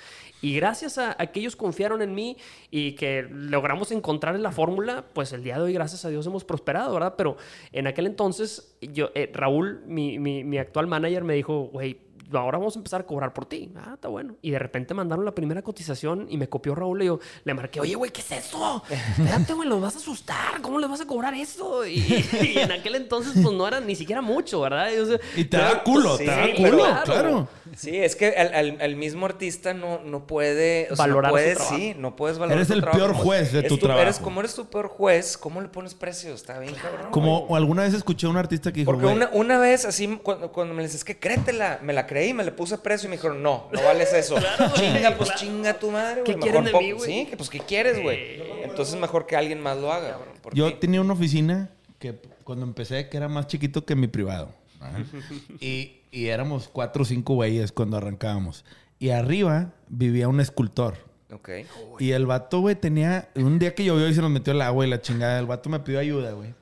Y 0.42 0.54
gracias 0.56 0.98
a, 0.98 1.16
a 1.18 1.26
que 1.28 1.40
ellos 1.40 1.56
confiaron 1.56 2.02
en 2.02 2.14
mí 2.14 2.36
y 2.70 2.92
que 2.92 3.26
logramos 3.30 3.90
encontrar 3.92 4.38
la 4.38 4.52
fórmula, 4.52 5.04
pues 5.12 5.32
el 5.32 5.42
día 5.42 5.56
de 5.56 5.62
hoy, 5.62 5.72
gracias 5.72 6.04
a 6.04 6.10
Dios, 6.10 6.26
hemos 6.26 6.44
prosperado, 6.44 6.92
¿verdad? 6.92 7.14
Pero 7.16 7.36
en 7.72 7.86
aquel 7.86 8.06
entonces, 8.06 8.76
yo, 8.80 9.10
eh, 9.14 9.30
Raúl, 9.32 9.82
mi, 9.86 10.18
mi, 10.18 10.44
mi 10.44 10.58
actual 10.58 10.86
manager, 10.86 11.24
me 11.24 11.34
dijo, 11.34 11.70
güey, 11.72 11.98
ahora 12.32 12.58
vamos 12.58 12.76
a 12.76 12.78
empezar 12.78 13.00
a 13.02 13.04
cobrar 13.06 13.32
por 13.32 13.46
ti. 13.46 13.72
Ah, 13.76 13.92
está 13.94 14.08
bueno. 14.08 14.36
Y 14.42 14.50
de 14.50 14.58
repente 14.58 14.94
mandaron 14.94 15.24
la 15.24 15.34
primera 15.34 15.62
cotización 15.62 16.26
y 16.30 16.36
me 16.36 16.48
copió 16.48 16.74
Raúl 16.74 17.02
y 17.02 17.06
yo 17.06 17.18
le 17.44 17.54
marqué, 17.54 17.80
oye, 17.80 17.94
güey, 17.94 18.10
¿qué 18.10 18.20
es 18.20 18.32
eso? 18.32 18.82
Espérate, 18.90 19.52
güey, 19.54 19.68
los 19.68 19.80
vas 19.80 19.94
a 19.96 19.98
asustar. 19.98 20.60
¿Cómo 20.62 20.78
les 20.78 20.88
vas 20.90 21.00
a 21.00 21.06
cobrar 21.06 21.34
eso? 21.34 21.86
Y, 21.86 21.98
y 22.42 22.58
en 22.58 22.72
aquel 22.72 22.94
entonces, 22.96 23.32
pues 23.42 23.54
no 23.54 23.66
era 23.66 23.80
ni 23.80 23.94
siquiera 23.96 24.20
mucho, 24.22 24.60
¿verdad? 24.60 24.90
Y, 24.94 24.98
o 24.98 25.06
sea, 25.06 25.18
Y 25.36 25.44
te 25.44 25.56
da 25.56 25.82
culo, 25.82 26.16
Sí, 26.16 26.24
te 26.24 26.30
da 26.30 26.46
culo, 26.56 26.78
claro. 26.78 27.04
claro. 27.04 27.48
Sí, 27.76 27.96
es 27.96 28.16
que 28.16 28.28
el, 28.30 28.52
el- 28.54 28.80
el 28.80 28.96
mismo 28.96 29.26
artista 29.26 29.72
no, 29.74 30.00
no 30.04 30.26
puede 30.26 30.88
o 30.90 30.96
sea, 30.96 31.04
Valorar 31.06 31.30
no 31.30 31.34
puedes, 31.36 31.58
sí, 31.58 31.94
no 31.96 32.16
puedes 32.16 32.36
valorar 32.38 32.58
Eres 32.58 32.68
tu 32.68 32.74
el 32.74 32.80
trabajo. 32.80 32.98
peor 32.98 33.12
Como- 33.12 33.24
juez 33.24 33.52
de 33.52 33.62
tu 33.62 33.74
Eres, 33.74 33.80
trabajo. 33.80 34.22
como 34.22 34.40
eres 34.40 34.54
tu 34.56 34.66
peor 34.68 34.88
juez, 34.88 35.38
¿cómo 35.38 35.60
le 35.60 35.68
pones 35.68 35.94
precio? 35.94 36.34
Está 36.34 36.58
bien, 36.58 36.74
cabrón. 36.74 37.10
Como 37.12 37.54
alguna 37.54 37.82
vez 37.84 37.94
escuché 37.94 38.26
a 38.26 38.30
un 38.30 38.36
artista 38.36 38.72
que 38.72 38.80
dijo, 38.80 38.90
Porque 38.90 39.04
güey, 39.04 39.16
una, 39.16 39.30
una 39.32 39.58
vez, 39.58 39.84
así, 39.84 40.18
cuando, 40.22 40.50
cuando 40.50 40.74
me 40.74 40.82
les 40.82 40.94
es 40.96 41.04
que 41.04 41.18
créetela, 41.18 41.78
me 41.82 41.92
la 41.92 42.06
creí, 42.20 42.34
me 42.34 42.44
le 42.44 42.52
puse 42.52 42.76
precio 42.78 43.06
y 43.06 43.10
me 43.10 43.16
dijeron, 43.16 43.42
no, 43.42 43.68
no 43.72 43.82
vales 43.82 44.12
eso. 44.12 44.36
chinga, 44.74 45.16
pues 45.16 45.34
chinga 45.36 45.78
tu 45.78 45.90
madre, 45.90 46.22
güey. 46.22 46.34
¿Qué 46.34 46.40
quieren 46.40 46.64
de 46.64 46.72
Mejor 46.72 46.82
mí, 46.82 46.92
güey? 46.92 47.10
Sí, 47.10 47.26
que 47.26 47.36
pues 47.36 47.48
¿qué 47.48 47.60
quieres, 47.60 48.02
güey? 48.02 48.42
Entonces 48.62 48.98
mejor 49.00 49.26
que 49.26 49.36
alguien 49.36 49.60
más 49.60 49.78
lo 49.78 49.92
haga. 49.92 50.18
Yo 50.52 50.74
tenía 50.74 51.00
una 51.00 51.14
oficina 51.14 51.70
que 51.98 52.20
cuando 52.44 52.66
empecé 52.66 53.08
que 53.08 53.16
era 53.16 53.28
más 53.28 53.46
chiquito 53.46 53.84
que 53.84 53.94
mi 53.94 54.08
privado. 54.08 54.54
Y, 55.60 56.00
y 56.10 56.26
éramos 56.26 56.68
cuatro 56.68 57.02
o 57.02 57.04
cinco 57.04 57.34
güeyes 57.34 57.72
cuando 57.72 57.96
arrancábamos. 57.96 58.64
Y 58.98 59.10
arriba 59.10 59.72
vivía 59.88 60.28
un 60.28 60.40
escultor. 60.40 60.96
Ok. 61.32 61.50
Y 61.98 62.12
el 62.12 62.26
vato, 62.26 62.60
güey, 62.60 62.74
tenía... 62.74 63.28
Un 63.34 63.58
día 63.58 63.74
que 63.74 63.84
llovió 63.84 64.08
y 64.08 64.14
se 64.14 64.20
nos 64.22 64.30
metió 64.30 64.52
el 64.52 64.62
agua 64.62 64.86
y 64.86 64.90
la 64.90 65.00
chingada. 65.00 65.38
El 65.38 65.46
vato 65.46 65.68
me 65.68 65.80
pidió 65.80 66.00
ayuda, 66.00 66.32
güey. 66.32 66.54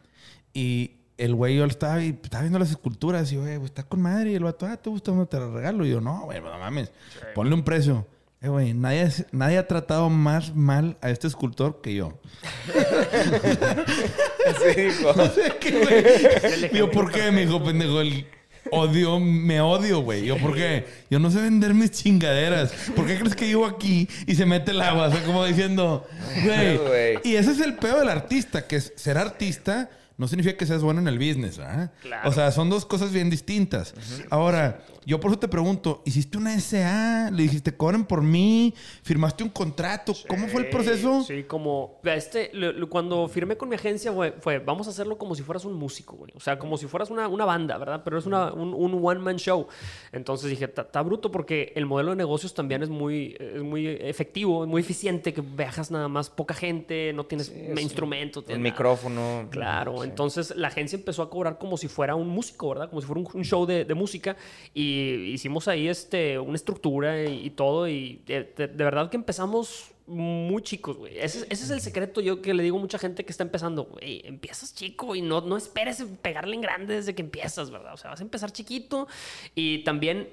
Y 0.52 0.97
el 1.18 1.34
güey, 1.34 1.56
yo 1.56 1.64
estaba, 1.64 2.02
y 2.02 2.18
estaba 2.22 2.42
viendo 2.42 2.58
las 2.58 2.70
esculturas. 2.70 3.30
Y 3.30 3.34
yo, 3.34 3.42
güey, 3.42 3.58
pues, 3.58 3.70
está 3.70 3.82
con 3.82 4.00
madre. 4.00 4.30
Y 4.30 4.34
el 4.36 4.44
vato, 4.44 4.66
ah, 4.66 4.76
¿te 4.76 4.88
gusta? 4.88 5.12
¿No 5.12 5.26
te 5.26 5.38
la 5.38 5.48
regalo? 5.48 5.84
Y 5.84 5.90
yo, 5.90 6.00
no, 6.00 6.22
güey, 6.22 6.40
no 6.40 6.58
mames. 6.58 6.90
Ponle 7.34 7.54
un 7.54 7.62
precio. 7.62 8.06
Eh, 8.40 8.48
güey, 8.48 8.72
nadie, 8.72 9.08
nadie 9.32 9.58
ha 9.58 9.66
tratado 9.66 10.08
más 10.08 10.54
mal 10.54 10.96
a 11.00 11.10
este 11.10 11.26
escultor 11.26 11.80
que 11.82 11.94
yo. 11.94 12.18
Sí, 14.62 14.80
dijo. 14.80 15.12
No 15.16 15.26
sé 15.26 15.52
qué, 15.60 15.80
güey. 15.80 16.70
Digo, 16.72 16.90
¿por 16.90 17.10
qué, 17.10 17.32
mijo, 17.32 17.62
pendejo? 17.64 18.00
El, 18.00 18.24
odio, 18.70 19.18
me 19.18 19.60
odio, 19.60 20.00
güey. 20.02 20.24
Yo, 20.24 20.38
¿por 20.38 20.54
qué? 20.54 20.86
Yo 21.10 21.18
no 21.18 21.32
sé 21.32 21.40
vender 21.40 21.74
mis 21.74 21.90
chingaderas. 21.90 22.72
¿Por 22.94 23.06
qué 23.06 23.18
crees 23.18 23.34
que 23.34 23.46
llego 23.46 23.66
aquí 23.66 24.08
y 24.26 24.36
se 24.36 24.46
mete 24.46 24.70
el 24.70 24.80
agua? 24.82 25.08
O 25.08 25.10
sea, 25.10 25.24
como 25.24 25.44
diciendo, 25.44 26.06
güey. 26.44 26.76
Güey. 26.76 27.18
Y 27.24 27.34
ese 27.34 27.50
es 27.50 27.60
el 27.60 27.74
peor 27.74 27.98
del 27.98 28.08
artista, 28.08 28.68
que 28.68 28.76
es 28.76 28.92
ser 28.94 29.18
artista 29.18 29.90
no 30.18 30.28
significa 30.28 30.56
que 30.56 30.66
seas 30.66 30.82
bueno 30.82 31.00
en 31.00 31.08
el 31.08 31.16
business, 31.16 31.60
¿ah? 31.60 31.92
Claro. 32.02 32.28
O 32.28 32.32
sea, 32.32 32.50
son 32.50 32.68
dos 32.68 32.84
cosas 32.84 33.12
bien 33.12 33.30
distintas. 33.30 33.94
Ahora, 34.30 34.84
yo 35.08 35.18
por 35.18 35.30
eso 35.30 35.40
te 35.40 35.48
pregunto, 35.48 36.02
¿hiciste 36.04 36.36
una 36.36 36.54
SA? 36.60 37.30
¿Le 37.30 37.44
dijiste, 37.44 37.74
cobren 37.74 38.04
por 38.04 38.20
mí? 38.22 38.74
¿Firmaste 39.02 39.42
un 39.42 39.48
contrato? 39.48 40.12
¿Cómo 40.28 40.46
fue 40.48 40.60
el 40.60 40.68
proceso? 40.68 41.24
Sí, 41.24 41.44
como 41.44 41.98
este, 42.04 42.50
lo- 42.52 42.72
lo- 42.72 42.90
cuando 42.90 43.26
firmé 43.26 43.56
con 43.56 43.70
mi 43.70 43.76
agencia 43.76 44.12
fue, 44.12 44.32
fue, 44.32 44.58
vamos 44.58 44.86
a 44.86 44.90
hacerlo 44.90 45.16
como 45.16 45.34
si 45.34 45.42
fueras 45.42 45.64
un 45.64 45.72
músico, 45.72 46.14
güey. 46.16 46.30
O 46.36 46.40
sea, 46.40 46.58
como 46.58 46.76
si 46.76 46.86
fueras 46.86 47.08
una, 47.08 47.26
una 47.26 47.46
banda, 47.46 47.78
¿verdad? 47.78 48.02
Pero 48.04 48.18
es 48.18 48.26
una, 48.26 48.52
un, 48.52 48.74
un 48.74 49.00
one-man 49.02 49.36
show. 49.36 49.66
Entonces 50.12 50.50
dije, 50.50 50.66
está 50.66 51.00
bruto 51.00 51.30
porque 51.32 51.72
el 51.74 51.86
modelo 51.86 52.10
de 52.10 52.16
negocios 52.16 52.52
también 52.52 52.82
es 52.82 52.90
muy, 52.90 53.34
es 53.40 53.62
muy 53.62 53.86
efectivo, 53.86 54.64
es 54.64 54.68
muy 54.68 54.82
eficiente, 54.82 55.32
que 55.32 55.40
viajas 55.40 55.90
nada 55.90 56.08
más 56.08 56.28
poca 56.28 56.52
gente, 56.52 57.12
no 57.14 57.24
tienes 57.24 57.50
instrumentos. 57.80 58.44
El 58.48 58.60
nada. 58.60 58.70
micrófono. 58.72 59.48
Claro, 59.50 60.04
entonces 60.04 60.54
la 60.54 60.68
agencia 60.68 60.96
empezó 60.98 61.22
a 61.22 61.30
cobrar 61.30 61.56
como 61.56 61.78
si 61.78 61.88
fuera 61.88 62.14
un 62.14 62.28
músico, 62.28 62.68
¿verdad? 62.68 62.90
Como 62.90 63.00
si 63.00 63.06
fuera 63.06 63.22
un, 63.22 63.28
un 63.32 63.44
show 63.44 63.64
de, 63.64 63.86
de 63.86 63.94
música 63.94 64.36
y 64.74 64.97
hicimos 64.98 65.68
ahí 65.68 65.88
este, 65.88 66.38
una 66.38 66.56
estructura 66.56 67.24
y, 67.24 67.50
todo 67.50 67.88
y 67.88 68.22
de, 68.26 68.66
verdad 68.76 69.10
que 69.10 69.16
empezamos 69.16 69.92
muy 70.06 70.62
chicos, 70.62 70.96
güey. 70.96 71.18
Ese, 71.18 71.46
es 71.50 71.70
el 71.70 71.80
secreto 71.80 72.20
yo 72.20 72.40
que 72.40 72.54
le 72.54 72.62
digo 72.62 72.78
a 72.78 72.80
mucha 72.80 72.98
gente 72.98 73.24
que 73.24 73.30
está 73.30 73.44
empezando, 73.44 73.84
güey, 73.84 74.22
empiezas 74.24 74.74
chico 74.74 75.14
y 75.14 75.20
no, 75.20 75.40
no 75.42 75.56
esperes 75.56 76.02
pegarle 76.22 76.54
en 76.54 76.62
grande 76.62 76.94
desde 76.94 77.14
que 77.14 77.22
empiezas, 77.22 77.70
¿verdad? 77.70 77.94
O 77.94 77.96
sea, 77.96 78.10
vas 78.10 78.20
a 78.20 78.22
empezar 78.22 78.50
chiquito 78.50 79.06
y 79.54 79.84
también 79.84 80.28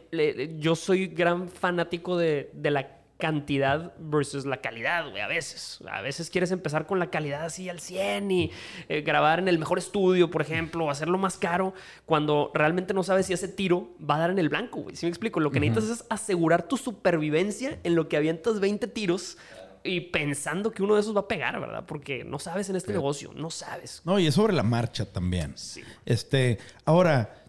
yo 0.59 0.75
soy 0.75 1.07
gran 1.07 1.49
fanático 1.49 2.17
de, 2.17 2.49
de 2.53 2.71
la 2.71 3.04
cantidad 3.17 3.93
versus 3.97 4.45
la 4.45 4.57
calidad, 4.57 5.09
güey, 5.09 5.21
a 5.21 5.27
veces. 5.27 5.79
A 5.89 6.01
veces 6.01 6.29
quieres 6.29 6.51
empezar 6.51 6.85
con 6.85 6.99
la 6.99 7.09
calidad 7.09 7.45
así 7.45 7.69
al 7.69 7.79
100 7.79 8.31
y 8.31 8.51
eh, 8.89 9.01
grabar 9.01 9.39
en 9.39 9.47
el 9.47 9.57
mejor 9.57 9.77
estudio, 9.77 10.29
por 10.29 10.41
ejemplo, 10.41 10.85
o 10.85 10.89
hacerlo 10.89 11.17
más 11.17 11.37
caro, 11.37 11.73
cuando 12.05 12.51
realmente 12.53 12.93
no 12.93 13.03
sabes 13.03 13.27
si 13.27 13.33
ese 13.33 13.47
tiro 13.47 13.89
va 13.97 14.15
a 14.15 14.19
dar 14.19 14.31
en 14.31 14.39
el 14.39 14.49
blanco, 14.49 14.81
güey. 14.81 14.95
¿Sí 14.95 15.05
me 15.05 15.09
explico? 15.09 15.39
Lo 15.39 15.51
que 15.51 15.59
necesitas 15.59 15.99
es 15.99 16.05
asegurar 16.09 16.67
tu 16.67 16.77
supervivencia 16.77 17.79
en 17.83 17.95
lo 17.95 18.09
que 18.09 18.17
avientas 18.17 18.59
20 18.59 18.87
tiros 18.87 19.37
y 19.83 20.01
pensando 20.01 20.71
que 20.71 20.83
uno 20.83 20.95
de 20.95 21.01
esos 21.01 21.15
va 21.15 21.21
a 21.21 21.27
pegar, 21.27 21.59
¿verdad? 21.59 21.85
Porque 21.85 22.23
no 22.23 22.39
sabes 22.39 22.69
en 22.69 22.75
este 22.75 22.91
negocio, 22.91 23.31
no 23.35 23.51
sabes. 23.51 24.01
No, 24.03 24.17
y 24.19 24.27
es 24.27 24.33
sobre 24.33 24.53
la 24.53 24.63
marcha 24.63 25.05
también. 25.05 25.53
Sí. 25.55 25.83
Este, 26.05 26.57
ahora, 26.85 27.45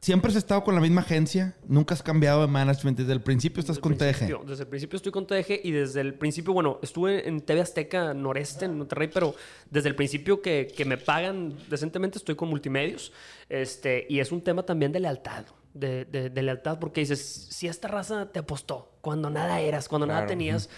¿siempre 0.00 0.30
has 0.30 0.36
estado 0.36 0.62
con 0.64 0.74
la 0.74 0.80
misma 0.80 1.00
agencia? 1.02 1.56
¿Nunca 1.66 1.94
has 1.94 2.02
cambiado 2.02 2.40
de 2.42 2.46
management? 2.46 2.98
Desde 2.98 3.12
el 3.12 3.20
principio 3.20 3.60
estás 3.60 3.78
con 3.78 3.94
TG. 3.96 3.98
principio, 4.04 4.42
Desde 4.46 4.62
el 4.62 4.68
principio 4.68 4.96
estoy 4.96 5.12
con 5.12 5.26
TDG 5.26 5.60
y 5.64 5.70
desde 5.72 6.00
el 6.00 6.14
principio, 6.14 6.52
bueno, 6.52 6.78
estuve 6.82 7.28
en 7.28 7.40
TV 7.40 7.60
Azteca 7.60 8.14
Noreste, 8.14 8.64
en 8.64 8.76
Monterrey, 8.78 9.08
pero 9.12 9.34
desde 9.70 9.88
el 9.88 9.94
principio 9.96 10.40
que, 10.42 10.68
que 10.74 10.84
me 10.84 10.96
pagan 10.98 11.54
decentemente 11.68 12.18
estoy 12.18 12.34
con 12.36 12.48
multimedios. 12.48 13.12
Este, 13.48 14.06
y 14.08 14.20
es 14.20 14.30
un 14.32 14.40
tema 14.42 14.62
también 14.64 14.92
de 14.92 15.00
lealtad. 15.00 15.44
De, 15.74 16.06
de- 16.06 16.30
de 16.30 16.42
lealtad, 16.42 16.78
porque 16.80 17.02
dices, 17.02 17.48
si 17.50 17.68
esta 17.68 17.86
raza 17.86 18.32
te 18.32 18.40
apostó 18.40 18.90
cuando 19.00 19.30
nada 19.30 19.60
eras, 19.60 19.86
cuando 19.88 20.06
nada 20.06 20.20
Claro. 20.20 20.30
tenías, 20.30 20.70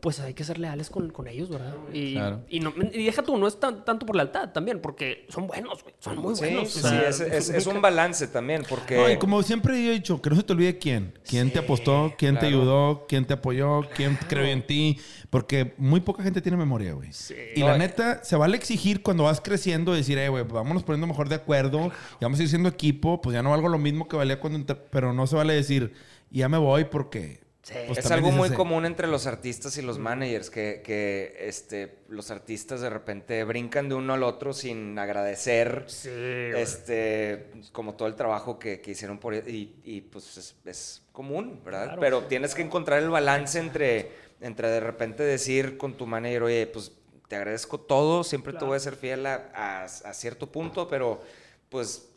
pues 0.00 0.20
hay 0.20 0.34
que 0.34 0.44
ser 0.44 0.58
leales 0.58 0.90
con, 0.90 1.10
con 1.10 1.26
ellos, 1.28 1.48
¿verdad? 1.48 1.74
Y, 1.92 2.14
Claro. 2.14 2.40
y, 2.48 2.60
no, 2.60 2.72
y 2.92 3.04
deja 3.04 3.22
tú, 3.22 3.36
no 3.36 3.46
es 3.48 3.58
tan- 3.58 3.84
tanto 3.84 4.06
por 4.06 4.16
lealtad 4.16 4.50
también, 4.52 4.80
porque 4.80 5.26
son 5.28 5.46
buenos, 5.46 5.82
güey, 5.82 5.94
son 5.98 6.18
muy 6.18 6.34
Sí, 6.36 6.40
buenos. 6.44 6.70
sí, 6.70 6.78
o 6.78 6.82
sea, 6.82 7.12
sí, 7.12 7.22
es, 7.26 7.32
es- 7.32 7.50
es 7.50 7.66
un 7.66 7.80
balance 7.82 8.26
también, 8.28 8.62
porque... 8.68 8.96
No, 8.96 9.10
y 9.10 9.16
como 9.18 9.42
siempre 9.42 9.82
yo 9.84 9.90
he 9.90 9.94
dicho, 9.94 10.20
que 10.22 10.30
no 10.30 10.36
se 10.36 10.42
te 10.42 10.52
olvide 10.52 10.78
quién. 10.78 11.18
¿Quién 11.28 11.52
te 11.52 11.58
apostó? 11.58 12.14
¿Quién 12.16 12.34
te 12.34 12.40
claro. 12.40 12.56
ayudó? 12.56 13.06
¿Quién 13.08 13.24
te 13.26 13.34
apoyó? 13.34 13.80
¿Quién 13.94 14.18
creyó 14.28 14.46
en 14.52 14.66
ti? 14.66 14.98
Porque 15.30 15.74
muy 15.78 16.00
poca 16.00 16.22
gente 16.22 16.40
tiene 16.40 16.56
memoria, 16.56 16.92
güey. 16.94 17.10
Y 17.54 17.60
la 17.60 17.76
neta, 17.76 18.22
se 18.24 18.36
vale 18.36 18.56
exigir 18.56 19.02
cuando 19.02 19.24
vas 19.24 19.40
creciendo, 19.40 19.92
decir, 19.92 20.16
eh, 20.18 20.28
güey, 20.28 20.44
vámonos 20.44 20.84
poniendo 20.84 21.06
mejor 21.06 21.28
de 21.28 21.34
acuerdo. 21.34 21.90
Y 22.20 22.24
vamos 22.24 22.38
a 22.40 22.42
ir 22.44 22.48
siendo 22.48 22.68
equipo. 22.68 23.20
Pues 23.20 23.34
ya 23.34 23.42
no 23.42 23.50
valgo 23.50 23.68
lo 23.68 23.78
mismo 23.78 24.08
que 24.08 24.16
valía 24.16 24.40
cuando... 24.40 24.64
Pero 24.90 25.12
no 25.12 25.26
se 25.26 25.36
vale 25.36 25.54
decir, 25.54 25.92
ya 26.30 26.48
me 26.48 26.58
voy 26.58 26.84
porque... 26.84 27.40
pues, 27.86 27.98
es 27.98 28.10
algo 28.10 28.30
muy 28.30 28.50
común 28.50 28.84
entre 28.86 29.06
los 29.06 29.26
artistas 29.26 29.76
y 29.78 29.82
los 29.82 29.98
managers, 29.98 30.50
que, 30.50 30.80
que, 30.84 31.36
este, 31.40 31.98
los 32.08 32.30
artistas 32.30 32.80
de 32.80 32.90
repente 32.90 33.44
brincan 33.44 33.88
de 33.88 33.94
uno 33.94 34.14
al 34.14 34.22
otro 34.22 34.52
sin 34.52 34.98
agradecer 34.98 35.84
Sí, 35.86 36.08
este, 36.56 37.50
como 37.72 37.94
todo 37.94 38.08
el 38.08 38.14
trabajo 38.14 38.58
que, 38.58 38.80
que 38.80 38.92
hicieron 38.92 39.18
por 39.18 39.34
y, 39.34 39.74
y, 39.84 40.00
pues 40.02 40.36
es, 40.36 40.56
es 40.64 41.02
común, 41.12 41.60
¿verdad? 41.64 41.84
Claro. 41.84 42.00
Pero 42.00 42.22
tienes 42.24 42.54
que 42.54 42.62
encontrar 42.62 43.02
el 43.02 43.10
balance 43.10 43.58
entre, 43.58 44.12
entre 44.40 44.68
de 44.68 44.80
repente 44.80 45.22
decir 45.22 45.76
con 45.78 45.94
tu 45.96 46.06
manager, 46.06 46.44
oye, 46.44 46.66
pues 46.66 46.92
te 47.28 47.36
agradezco 47.36 47.78
todo, 47.78 48.24
siempre 48.24 48.52
te 48.54 48.64
voy 48.64 48.76
a 48.76 48.80
ser 48.80 48.96
fiel 48.96 49.26
a, 49.26 49.50
a- 49.54 49.84
a 49.84 50.14
cierto 50.14 50.50
punto, 50.50 50.88
pero 50.88 51.20
pues 51.68 52.08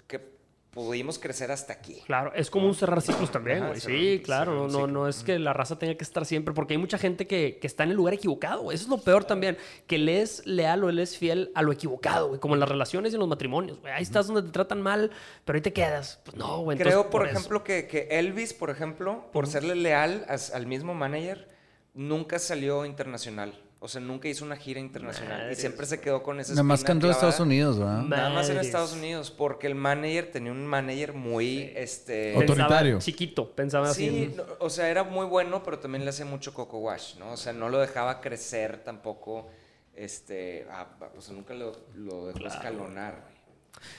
pudimos 0.71 1.19
crecer 1.19 1.51
hasta 1.51 1.73
aquí. 1.73 2.01
Claro, 2.05 2.31
es 2.33 2.49
como 2.49 2.65
un 2.65 2.73
cerrar 2.73 3.01
ciclos 3.01 3.29
también, 3.29 3.67
güey. 3.67 3.79
Sí, 3.79 4.21
claro, 4.23 4.53
no, 4.55 4.67
no, 4.67 4.87
no 4.87 5.07
es 5.07 5.21
que 5.23 5.37
la 5.37 5.51
raza 5.53 5.77
tenga 5.77 5.95
que 5.95 6.03
estar 6.03 6.25
siempre, 6.25 6.53
porque 6.53 6.73
hay 6.73 6.77
mucha 6.77 6.97
gente 6.97 7.27
que, 7.27 7.59
que 7.59 7.67
está 7.67 7.83
en 7.83 7.91
el 7.91 7.97
lugar 7.97 8.13
equivocado, 8.13 8.63
güey. 8.63 8.75
Eso 8.75 8.85
es 8.85 8.89
lo 8.89 8.97
peor 8.97 9.25
también, 9.25 9.57
que 9.85 9.97
le 9.97 10.21
es 10.21 10.45
leal 10.45 10.83
o 10.83 10.91
le 10.91 11.03
es 11.03 11.17
fiel 11.17 11.51
a 11.55 11.61
lo 11.61 11.73
equivocado, 11.73 12.29
güey. 12.29 12.39
Como 12.39 12.53
en 12.53 12.61
las 12.61 12.69
relaciones 12.69 13.11
y 13.11 13.15
en 13.15 13.19
los 13.19 13.29
matrimonios, 13.29 13.79
güey. 13.81 13.93
Ahí 13.93 14.03
estás 14.03 14.27
donde 14.27 14.43
te 14.43 14.49
tratan 14.49 14.81
mal, 14.81 15.11
pero 15.43 15.57
ahí 15.57 15.61
te 15.61 15.73
quedas. 15.73 16.21
Pues 16.23 16.37
no, 16.37 16.59
güey. 16.59 16.77
Creo, 16.77 17.09
por 17.09 17.27
ejemplo, 17.27 17.63
que, 17.63 17.87
que 17.87 18.07
Elvis, 18.11 18.53
por 18.53 18.69
ejemplo, 18.69 19.29
por 19.33 19.47
serle 19.47 19.75
leal 19.75 20.25
al 20.27 20.67
mismo 20.67 20.93
manager, 20.93 21.49
nunca 21.93 22.39
salió 22.39 22.85
internacional. 22.85 23.53
O 23.83 23.87
sea, 23.87 23.99
nunca 23.99 24.27
hizo 24.27 24.45
una 24.45 24.55
gira 24.55 24.79
internacional. 24.79 25.51
Y 25.51 25.55
siempre 25.55 25.87
se 25.87 25.99
quedó 25.99 26.21
con 26.21 26.39
esa 26.39 26.51
Nada 26.51 26.61
más 26.61 26.83
cantó 26.83 27.07
en. 27.07 27.13
Estados 27.13 27.39
Unidos, 27.39 27.79
¿verdad? 27.79 28.03
Nada 28.03 28.29
más 28.29 28.47
en. 28.47 28.57
Estados 28.57 28.93
Unidos, 28.93 29.31
porque 29.31 29.65
el 29.65 29.73
manager 29.73 30.31
tenía 30.31 30.51
un 30.51 30.67
manager 30.67 31.13
muy, 31.13 31.71
este... 31.75 32.35
Autoritario. 32.35 32.99
chiquito, 32.99 33.49
pensaba 33.55 33.89
así. 33.89 34.07
Sí, 34.07 34.23
en- 34.25 34.37
no, 34.37 34.43
o 34.59 34.69
sea, 34.69 34.87
era 34.87 35.03
muy 35.03 35.25
bueno, 35.25 35.63
pero 35.63 35.79
también 35.79 36.03
le 36.03 36.11
hacía 36.11 36.25
mucho 36.25 36.53
coco 36.53 36.77
wash, 36.77 37.15
¿no? 37.17 37.31
O 37.31 37.37
sea, 37.37 37.53
no 37.53 37.69
lo 37.69 37.79
dejaba 37.79 38.21
crecer 38.21 38.83
tampoco, 38.83 39.49
este, 39.95 40.67
a- 40.69 40.81
a- 40.81 41.11
o 41.17 41.21
sea, 41.21 41.33
nunca 41.33 41.55
lo, 41.55 41.71
lo 41.95 42.27
dejó 42.27 42.45
escalonar. 42.47 43.19
güey. 43.23 43.31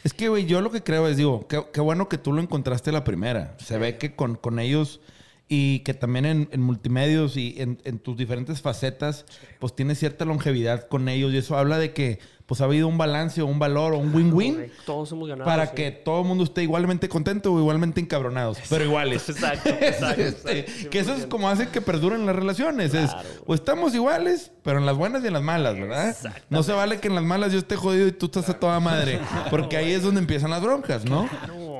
Es 0.04 0.14
que, 0.14 0.28
güey, 0.28 0.46
yo 0.46 0.60
lo 0.60 0.70
que 0.70 0.84
creo 0.84 1.08
es, 1.08 1.16
digo, 1.16 1.48
qué, 1.48 1.60
qué 1.72 1.80
bueno 1.80 2.08
que 2.08 2.18
tú 2.18 2.32
lo 2.32 2.40
encontraste 2.40 2.92
la 2.92 3.02
primera. 3.02 3.56
Se 3.58 3.78
ve 3.78 3.98
que 3.98 4.14
con, 4.14 4.36
con 4.36 4.60
ellos 4.60 5.00
y 5.54 5.80
que 5.80 5.92
también 5.92 6.24
en, 6.24 6.48
en 6.50 6.62
multimedios 6.62 7.36
y 7.36 7.56
en, 7.58 7.78
en 7.84 7.98
tus 7.98 8.16
diferentes 8.16 8.62
facetas, 8.62 9.26
pues 9.58 9.76
tienes 9.76 9.98
cierta 9.98 10.24
longevidad 10.24 10.88
con 10.88 11.10
ellos 11.10 11.30
y 11.34 11.36
eso 11.36 11.58
habla 11.58 11.78
de 11.78 11.92
que 11.92 12.20
pues 12.46 12.60
ha 12.60 12.64
habido 12.64 12.88
un 12.88 12.98
balance 12.98 13.40
o 13.40 13.46
un 13.46 13.58
valor 13.58 13.92
o 13.94 13.98
un 13.98 14.14
win-win 14.14 14.70
Todos 14.84 15.12
hemos 15.12 15.28
ganado. 15.28 15.44
para 15.48 15.66
sí. 15.68 15.72
que 15.76 15.90
todo 15.90 16.22
el 16.22 16.26
mundo 16.26 16.44
esté 16.44 16.62
igualmente 16.62 17.08
contento 17.08 17.52
o 17.52 17.58
igualmente 17.58 18.00
encabronados, 18.00 18.58
pero 18.70 18.84
iguales. 18.84 19.28
Exacto, 19.28 19.68
exacto. 19.80 20.20
Este, 20.22 20.58
exacto, 20.60 20.90
que 20.90 20.98
eso 20.98 21.14
es 21.14 21.26
100%. 21.26 21.28
como 21.28 21.48
hace 21.50 21.68
que 21.68 21.80
perduren 21.82 22.24
las 22.26 22.34
relaciones. 22.34 22.94
Es, 22.94 23.10
Claro. 23.10 23.28
o 23.46 23.54
estamos 23.54 23.94
iguales, 23.94 24.52
pero 24.62 24.78
en 24.78 24.86
las 24.86 24.96
buenas 24.96 25.22
y 25.22 25.26
en 25.28 25.32
las 25.34 25.42
malas, 25.42 25.74
¿verdad? 25.78 26.16
No 26.50 26.62
se 26.62 26.72
vale 26.72 26.98
que 26.98 27.08
en 27.08 27.14
las 27.14 27.24
malas 27.24 27.52
yo 27.52 27.58
esté 27.58 27.76
jodido 27.76 28.06
y 28.08 28.12
tú 28.12 28.26
estás 28.26 28.48
a 28.48 28.58
toda 28.58 28.80
madre. 28.80 29.20
Porque 29.50 29.76
ahí 29.76 29.92
es 29.92 30.02
donde 30.02 30.20
empiezan 30.20 30.50
las 30.50 30.62
broncas, 30.62 31.04
¿no? 31.04 31.28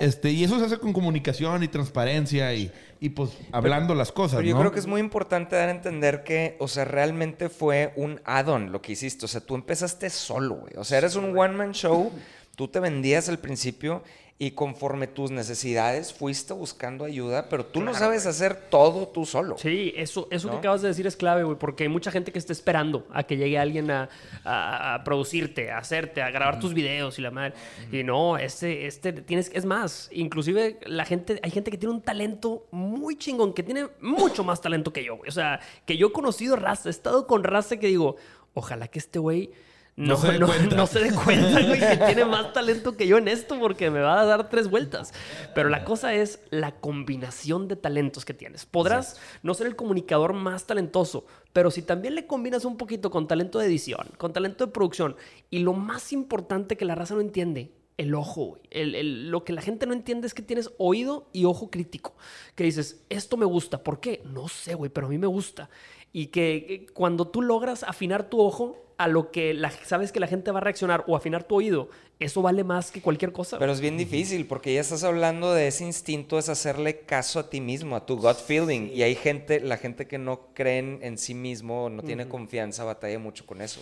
Este, 0.00 0.30
y 0.30 0.44
eso 0.44 0.58
se 0.58 0.66
hace 0.66 0.78
con 0.78 0.92
comunicación 0.92 1.62
y 1.62 1.68
transparencia 1.68 2.54
y, 2.54 2.70
y 3.02 3.08
pues 3.08 3.30
hablando 3.50 3.96
las 3.96 4.12
cosas, 4.12 4.36
Pero 4.36 4.48
yo 4.48 4.54
¿no? 4.54 4.60
creo 4.60 4.70
que 4.72 4.78
es 4.78 4.86
muy 4.86 5.00
importante 5.00 5.56
dar 5.56 5.68
a 5.68 5.72
entender 5.72 6.22
que, 6.22 6.54
o 6.60 6.68
sea, 6.68 6.84
realmente 6.84 7.48
fue 7.48 7.92
un 7.96 8.20
add-on 8.24 8.70
lo 8.70 8.80
que 8.80 8.92
hiciste. 8.92 9.24
O 9.24 9.28
sea, 9.28 9.40
tú 9.40 9.56
empezaste 9.56 10.08
solo, 10.08 10.54
güey. 10.54 10.74
O 10.76 10.84
sea, 10.84 10.98
eres 10.98 11.16
un 11.16 11.36
one-man 11.36 11.72
show. 11.72 12.12
Tú 12.54 12.68
te 12.68 12.78
vendías 12.78 13.28
al 13.28 13.40
principio 13.40 14.04
y 14.44 14.50
conforme 14.52 15.06
tus 15.06 15.30
necesidades 15.30 16.12
fuiste 16.12 16.52
buscando 16.52 17.04
ayuda, 17.04 17.48
pero 17.48 17.64
tú 17.64 17.80
no 17.80 17.94
sabes 17.94 18.26
hacer 18.26 18.56
todo 18.70 19.06
tú 19.06 19.24
solo. 19.24 19.56
Sí, 19.56 19.92
eso, 19.96 20.26
eso 20.32 20.50
que 20.50 20.56
acabas 20.56 20.82
de 20.82 20.88
decir 20.88 21.06
es 21.06 21.14
clave, 21.14 21.44
güey, 21.44 21.56
porque 21.56 21.84
hay 21.84 21.88
mucha 21.88 22.10
gente 22.10 22.32
que 22.32 22.40
está 22.40 22.52
esperando 22.52 23.06
a 23.12 23.22
que 23.22 23.36
llegue 23.36 23.56
alguien 23.56 23.88
a, 23.92 24.08
a- 24.42 24.94
a 24.94 25.04
producirte, 25.04 25.70
a 25.70 25.78
hacerte, 25.78 26.22
a 26.22 26.30
grabar 26.30 26.58
tus 26.58 26.74
videos 26.74 27.20
y 27.20 27.22
la 27.22 27.30
madre. 27.30 27.54
Y 27.92 28.02
no, 28.02 28.36
este, 28.36 28.88
este, 28.88 29.12
tienes, 29.12 29.48
es 29.54 29.64
más, 29.64 30.08
inclusive 30.12 30.80
la 30.86 31.04
gente, 31.04 31.38
hay 31.44 31.50
gente 31.52 31.70
que 31.70 31.78
tiene 31.78 31.94
un 31.94 32.02
talento 32.02 32.66
muy 32.72 33.16
chingón, 33.16 33.52
que 33.52 33.62
tiene 33.62 33.90
mucho 34.00 34.42
más 34.42 34.60
talento 34.60 34.92
que 34.92 35.04
yo, 35.04 35.18
güey. 35.18 35.28
O 35.28 35.32
sea, 35.32 35.60
que 35.86 35.96
yo 35.96 36.08
he 36.08 36.12
conocido 36.12 36.56
raza, 36.56 36.88
he 36.88 36.90
estado 36.90 37.28
con 37.28 37.44
raza 37.44 37.76
que 37.76 37.86
digo, 37.86 38.16
ojalá 38.54 38.88
que 38.88 38.98
este 38.98 39.20
güey... 39.20 39.50
No, 39.94 40.14
No 40.14 40.16
se 40.16 40.32
dé 40.32 40.38
no- 40.38 40.46
cuenta. 40.46 40.74
no 40.76 40.86
se 40.86 41.00
dé 41.00 41.12
cuenta, 41.14 41.60
güey, 41.66 41.78
que 41.78 41.96
tiene 42.06 42.24
más 42.24 42.52
talento 42.54 42.96
que 42.96 43.06
yo 43.06 43.18
en 43.18 43.28
esto 43.28 43.58
porque 43.60 43.90
me 43.90 44.00
va 44.00 44.22
a 44.22 44.24
dar 44.24 44.48
tres 44.48 44.70
vueltas. 44.70 45.12
Pero 45.54 45.68
la 45.68 45.84
cosa 45.84 46.14
es 46.14 46.40
la 46.50 46.72
combinación 46.76 47.68
de 47.68 47.76
talentos 47.76 48.24
que 48.24 48.32
tienes. 48.32 48.64
Podrás 48.64 49.20
no 49.42 49.52
ser 49.52 49.66
el 49.66 49.76
comunicador 49.76 50.32
más 50.32 50.66
talentoso, 50.66 51.26
pero 51.52 51.70
si 51.70 51.82
también 51.82 52.14
le 52.14 52.26
combinas 52.26 52.64
un 52.64 52.78
poquito 52.78 53.10
con 53.10 53.28
talento 53.28 53.58
de 53.58 53.66
edición, 53.66 54.08
con 54.16 54.32
talento 54.32 54.64
de 54.64 54.72
producción 54.72 55.14
y 55.50 55.58
lo 55.58 55.74
más 55.74 56.12
importante 56.14 56.78
que 56.78 56.86
la 56.86 56.94
raza 56.94 57.14
no 57.14 57.20
entiende, 57.20 57.72
el 57.98 58.14
ojo. 58.14 58.58
El- 58.70 58.94
el- 58.94 59.30
lo 59.30 59.44
que 59.44 59.52
la 59.52 59.60
gente 59.60 59.86
no 59.86 59.92
entiende 59.92 60.26
es 60.26 60.32
que 60.32 60.40
tienes 60.40 60.70
oído 60.78 61.28
y 61.34 61.44
ojo 61.44 61.70
crítico. 61.70 62.14
Que 62.54 62.64
dices, 62.64 63.04
esto 63.10 63.36
me 63.36 63.44
gusta. 63.44 63.84
¿Por 63.84 64.00
qué? 64.00 64.22
No 64.24 64.48
sé, 64.48 64.74
güey, 64.74 64.90
pero 64.90 65.06
a 65.06 65.10
mí 65.10 65.18
me 65.18 65.26
gusta. 65.26 65.68
Y 66.14 66.28
que, 66.28 66.64
que 66.66 66.86
cuando 66.94 67.28
tú 67.28 67.42
logras 67.42 67.82
afinar 67.84 68.30
tu 68.30 68.40
ojo 68.40 68.78
a 69.04 69.08
lo 69.08 69.30
que 69.30 69.54
la- 69.54 69.70
sabes 69.70 70.12
que 70.12 70.20
la 70.20 70.26
gente 70.26 70.50
va 70.50 70.58
a 70.58 70.62
reaccionar 70.62 71.04
o 71.06 71.16
afinar 71.16 71.44
tu 71.44 71.56
oído, 71.56 71.88
eso 72.18 72.40
vale 72.42 72.62
más 72.64 72.90
que 72.90 73.00
cualquier 73.00 73.32
cosa. 73.32 73.58
Pero 73.58 73.72
es 73.72 73.80
bien 73.80 73.96
difícil 73.96 74.46
porque 74.46 74.72
ya 74.74 74.80
estás 74.80 75.02
hablando 75.04 75.52
de 75.54 75.66
ese 75.68 75.84
instinto, 75.84 76.38
es 76.38 76.48
hacerle 76.48 77.00
caso 77.00 77.40
a 77.40 77.50
ti 77.50 77.60
mismo, 77.60 77.96
a 77.96 78.06
tu 78.06 78.16
gut 78.16 78.36
feeling. 78.36 78.90
Y 78.92 79.02
hay 79.02 79.14
gente, 79.14 79.60
la 79.60 79.76
gente 79.76 80.06
que 80.06 80.18
no 80.18 80.48
cree 80.54 80.78
en, 80.78 81.18
sí 81.18 81.34
mismo, 81.34 81.90
no 81.90 82.02
tiene 82.02 82.28
confianza, 82.28 82.84
batalla 82.84 83.18
mucho 83.18 83.44
con 83.46 83.60
eso. 83.60 83.80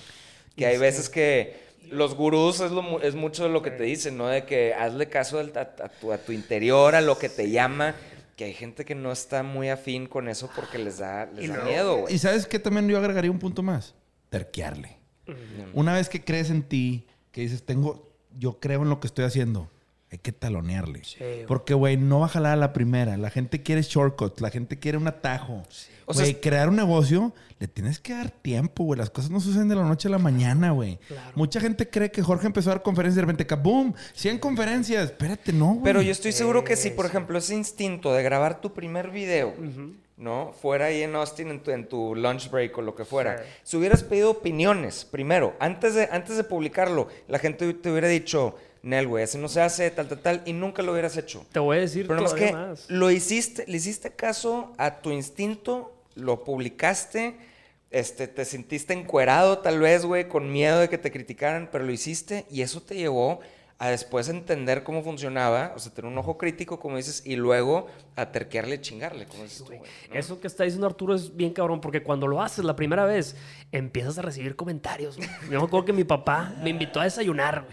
Que 0.56 0.66
hay 0.66 0.78
veces 0.78 1.08
que 1.08 1.54
los 1.90 2.14
gurús 2.14 2.60
es, 2.60 2.70
lo 2.70 3.00
es 3.02 3.14
mucho 3.14 3.44
de 3.44 3.50
lo 3.50 3.62
que 3.62 3.70
te 3.70 3.84
dicen, 3.84 4.16
¿no? 4.16 4.28
De 4.28 4.44
que 4.44 4.74
hazle 4.74 5.08
caso 5.08 5.38
a, 5.38 5.42
a 5.60 5.88
tu, 5.88 6.12
a 6.12 6.18
tu 6.18 6.32
interior, 6.32 6.94
a 6.94 7.00
lo 7.00 7.18
que 7.18 7.28
te 7.28 7.50
llama. 7.50 7.94
Que 8.36 8.44
hay 8.44 8.54
gente 8.54 8.86
que 8.86 8.94
no 8.94 9.12
está 9.12 9.42
muy 9.42 9.68
afín 9.68 10.06
con 10.06 10.28
eso 10.28 10.48
porque 10.56 10.78
les 10.78 10.96
da, 10.98 11.26
les 11.26 11.50
da 11.50 11.62
miedo, 11.62 11.96
güey. 11.98 12.14
Y 12.14 12.18
sabes 12.18 12.46
que 12.46 12.58
también 12.58 12.88
yo 12.88 12.96
agregaría 12.96 13.30
un 13.30 13.38
punto 13.38 13.62
más. 13.62 13.94
Terquearle. 14.30 14.99
Una 15.74 15.94
vez 15.94 16.08
que 16.08 16.22
crees 16.24 16.50
en 16.50 16.62
ti, 16.62 17.06
que 17.32 17.42
dices, 17.42 17.62
tengo, 17.64 18.08
yo 18.38 18.58
creo 18.60 18.82
en 18.82 18.88
lo 18.88 19.00
que 19.00 19.06
estoy 19.06 19.24
haciendo, 19.24 19.68
hay 20.12 20.18
que 20.18 20.32
talonearle. 20.32 21.02
güey. 21.18 21.46
Porque, 21.46 21.74
güey, 21.74 21.96
no 21.96 22.20
va 22.20 22.26
a 22.26 22.30
jalar 22.30 22.52
a 22.54 22.56
la 22.56 22.72
primera. 22.72 23.16
La 23.16 23.30
gente 23.30 23.62
quiere 23.62 23.82
shortcuts, 23.82 24.40
la 24.40 24.50
gente 24.50 24.78
quiere 24.78 24.98
un 24.98 25.06
atajo. 25.06 25.62
O 26.06 26.12
sea, 26.14 26.24
Güey, 26.24 26.40
crear 26.40 26.68
un 26.68 26.74
negocio, 26.74 27.32
le 27.60 27.68
tienes 27.68 28.00
que 28.00 28.12
dar 28.12 28.30
tiempo, 28.32 28.82
güey. 28.82 28.98
Las 28.98 29.10
cosas 29.10 29.30
no 29.30 29.38
suceden 29.38 29.68
de 29.68 29.76
la 29.76 29.84
noche 29.84 30.08
a 30.08 30.10
la 30.10 30.18
mañana, 30.18 30.72
güey. 30.72 30.98
Claro. 31.06 31.30
Mucha 31.36 31.60
gente 31.60 31.88
cree 31.88 32.10
que 32.10 32.20
Jorge 32.20 32.48
empezó 32.48 32.70
a 32.70 32.74
dar 32.74 32.82
conferencias 32.82 33.18
y 33.22 33.24
de 33.24 33.32
repente, 33.32 33.54
¡boom! 33.54 33.94
100 34.14 34.38
conferencias. 34.38 35.04
Espérate, 35.04 35.52
no, 35.52 35.66
güey. 35.74 35.84
Pero 35.84 36.02
yo 36.02 36.10
estoy 36.10 36.32
seguro 36.32 36.64
que 36.64 36.74
si, 36.74 36.90
por 36.90 37.06
ejemplo, 37.06 37.38
ese 37.38 37.54
instinto 37.54 38.12
de 38.12 38.24
grabar 38.24 38.60
tu 38.60 38.72
primer 38.74 39.12
video, 39.12 39.54
¿no? 40.20 40.52
Fuera 40.52 40.86
ahí 40.86 41.02
en 41.02 41.16
Austin 41.16 41.48
en 41.48 41.60
tu, 41.60 41.70
en 41.70 41.88
tu 41.88 42.14
lunch 42.14 42.50
break 42.50 42.76
o 42.78 42.82
lo 42.82 42.94
que 42.94 43.04
fuera, 43.04 43.42
si 43.62 43.76
hubieras 43.76 44.02
pedido 44.02 44.30
opiniones 44.30 45.04
primero, 45.04 45.54
antes 45.58 45.94
de, 45.94 46.08
antes 46.12 46.36
de 46.36 46.44
publicarlo, 46.44 47.08
la 47.26 47.38
gente 47.38 47.72
te 47.72 47.90
hubiera 47.90 48.06
dicho, 48.06 48.54
Nel, 48.82 49.08
güey, 49.08 49.24
así 49.24 49.38
no 49.38 49.48
se 49.48 49.62
hace, 49.62 49.90
tal, 49.90 50.08
tal, 50.08 50.20
tal, 50.20 50.42
y 50.44 50.52
nunca 50.52 50.82
lo 50.82 50.92
hubieras 50.92 51.16
hecho. 51.16 51.44
Te 51.50 51.58
voy 51.58 51.78
a 51.78 51.80
decir 51.80 52.06
Pero 52.06 52.20
no 52.20 52.26
es 52.26 52.32
todavía 52.32 52.48
que 52.48 52.54
más. 52.54 52.84
lo 52.88 53.10
hiciste, 53.10 53.64
le 53.66 53.76
hiciste 53.78 54.10
caso 54.12 54.72
a 54.76 55.00
tu 55.00 55.10
instinto, 55.10 55.94
lo 56.14 56.44
publicaste, 56.44 57.36
este, 57.90 58.28
te 58.28 58.44
sentiste 58.44 58.92
encuerado 58.92 59.58
tal 59.58 59.80
vez, 59.80 60.04
güey, 60.04 60.28
con 60.28 60.52
miedo 60.52 60.80
de 60.80 60.88
que 60.88 60.98
te 60.98 61.10
criticaran, 61.10 61.68
pero 61.72 61.84
lo 61.84 61.92
hiciste 61.92 62.44
y 62.50 62.60
eso 62.62 62.82
te 62.82 62.94
llevó 62.94 63.40
a 63.80 63.88
después 63.88 64.28
entender 64.28 64.82
cómo 64.84 65.02
funcionaba, 65.02 65.72
o 65.74 65.78
sea, 65.78 65.90
tener 65.90 66.12
un 66.12 66.18
ojo 66.18 66.36
crítico, 66.36 66.78
como 66.78 66.98
dices, 66.98 67.22
y 67.24 67.36
luego 67.36 67.86
a 68.14 68.30
terquearle, 68.30 68.78
chingarle, 68.82 69.24
como 69.24 69.44
dices 69.44 69.64
tú. 69.64 69.72
¿no? 69.72 69.80
Eso 70.12 70.38
que 70.38 70.48
está 70.48 70.64
diciendo 70.64 70.86
Arturo 70.86 71.14
es 71.14 71.34
bien 71.34 71.54
cabrón, 71.54 71.80
porque 71.80 72.02
cuando 72.02 72.26
lo 72.26 72.42
haces 72.42 72.62
la 72.62 72.76
primera 72.76 73.06
vez, 73.06 73.36
empiezas 73.72 74.18
a 74.18 74.22
recibir 74.22 74.54
comentarios. 74.54 75.16
Yo 75.16 75.58
me 75.58 75.66
acuerdo 75.66 75.86
que 75.86 75.92
mi 75.94 76.04
papá 76.04 76.52
me 76.62 76.68
invitó 76.68 77.00
a 77.00 77.04
desayunar. 77.04 77.66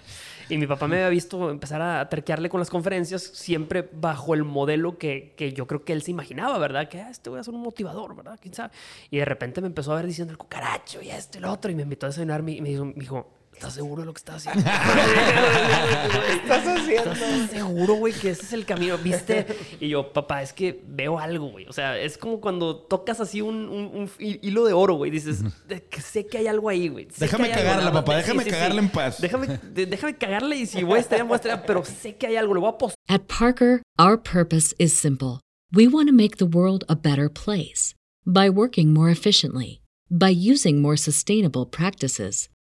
Y 0.49 0.57
mi 0.57 0.65
papá 0.65 0.87
me 0.87 0.95
había 0.95 1.09
visto 1.09 1.49
empezar 1.49 1.81
a 1.81 2.07
terquearle 2.07 2.47
con 2.47 2.61
las 2.61 2.69
conferencias, 2.69 3.21
siempre 3.21 3.89
bajo 3.91 4.33
el 4.33 4.45
modelo 4.45 4.97
que, 4.97 5.33
que 5.35 5.51
yo 5.51 5.67
creo 5.67 5.83
que 5.83 5.91
él 5.91 6.03
se 6.03 6.11
imaginaba, 6.11 6.57
¿verdad? 6.57 6.87
Que 6.87 7.01
ah, 7.01 7.09
este 7.09 7.29
voy 7.29 7.39
a 7.39 7.43
ser 7.43 7.53
un 7.53 7.59
motivador, 7.59 8.15
¿verdad? 8.15 8.39
¿Quién 8.41 8.53
sabe? 8.53 8.71
Y 9.11 9.17
de 9.17 9.25
repente 9.25 9.59
me 9.59 9.67
empezó 9.67 9.91
a 9.91 9.97
ver 9.97 10.05
diciendo 10.05 10.31
el 10.31 10.37
cucaracho 10.37 11.01
y 11.01 11.09
esto 11.09 11.37
y 11.37 11.41
lo 11.41 11.51
otro, 11.51 11.69
y 11.69 11.75
me 11.75 11.83
invitó 11.83 12.05
a 12.05 12.09
desayunar 12.11 12.47
y 12.47 12.61
me 12.61 12.69
dijo, 12.69 12.85
me 12.85 12.93
dijo, 12.93 13.36
¿estás 13.57 13.73
seguro 13.73 14.01
de 14.03 14.05
lo 14.05 14.13
que 14.13 14.19
estás 14.19 14.45
haciendo? 14.47 14.69
estás 16.31 16.67
haciendo? 16.67 17.11
¿Estás 17.11 17.49
seguro, 17.49 17.95
güey, 17.95 18.13
que 18.13 18.29
ese 18.29 18.43
es 18.43 18.53
el 18.53 18.65
camino? 18.65 18.97
¿Viste? 18.97 19.45
Y 19.79 19.89
yo, 19.89 20.11
papá, 20.13 20.41
es 20.41 20.53
que 20.53 20.83
veo 20.87 21.19
algo, 21.19 21.49
güey. 21.51 21.65
O 21.67 21.73
sea, 21.73 21.97
es 21.99 22.17
como 22.17 22.39
cuando 22.41 22.77
tocas 22.77 23.19
así 23.19 23.41
un, 23.41 23.67
un- 23.69 23.91
un 23.93 24.09
hi- 24.19 24.39
hilo 24.41 24.65
de 24.65 24.73
oro, 24.73 24.95
güey. 24.95 25.11
Dices, 25.11 25.41
"De 25.67 25.83
que 25.83 26.01
sé 26.01 26.25
que 26.25 26.37
hay 26.39 26.47
algo 26.47 26.69
ahí, 26.69 26.87
güey. 26.87 27.07
Déjame 27.17 27.47
que 27.47 27.53
hay 27.53 27.59
algo, 27.67 27.71
cagarla, 27.75 27.91
papá, 27.93 28.17
déjame 28.17 28.45
cagarla 28.45 28.81
en 28.81 28.89
paz. 28.89 29.19
Déjame, 29.21 29.47
de- 29.47 29.85
déjame 29.85 30.15
cagarla 30.17 30.55
y 30.55 30.65
si 30.65 30.83
voy 30.83 30.97
a 30.97 31.01
estar, 31.01 31.23
voy 31.23 31.33
a 31.33 31.35
estar, 31.37 31.65
pero 31.65 31.83
sé 31.85 32.15
que 32.15 32.27
hay 32.27 32.35
algo. 32.35 32.53
Le 32.53 32.59
voy 32.59 32.67
a 32.67 32.71
apostar. 32.71 32.95
At 33.07 33.21
Parker, 33.27 33.81
our 33.99 34.17
purpose 34.21 34.73
is 34.79 34.93
simple. 34.93 35.39
We 35.73 35.87
want 35.87 36.07
to 36.09 36.13
make 36.15 36.37
the 36.37 36.45
world 36.45 36.83
a 36.87 36.95
better 36.95 37.29
place 37.29 37.93
by 38.25 38.49
working 38.49 38.93
more 38.93 39.09
efficiently, 39.11 39.81
by 40.09 40.29
using 40.29 40.81
more 40.81 40.97
sustainable 40.97 41.65
practices, 41.65 42.49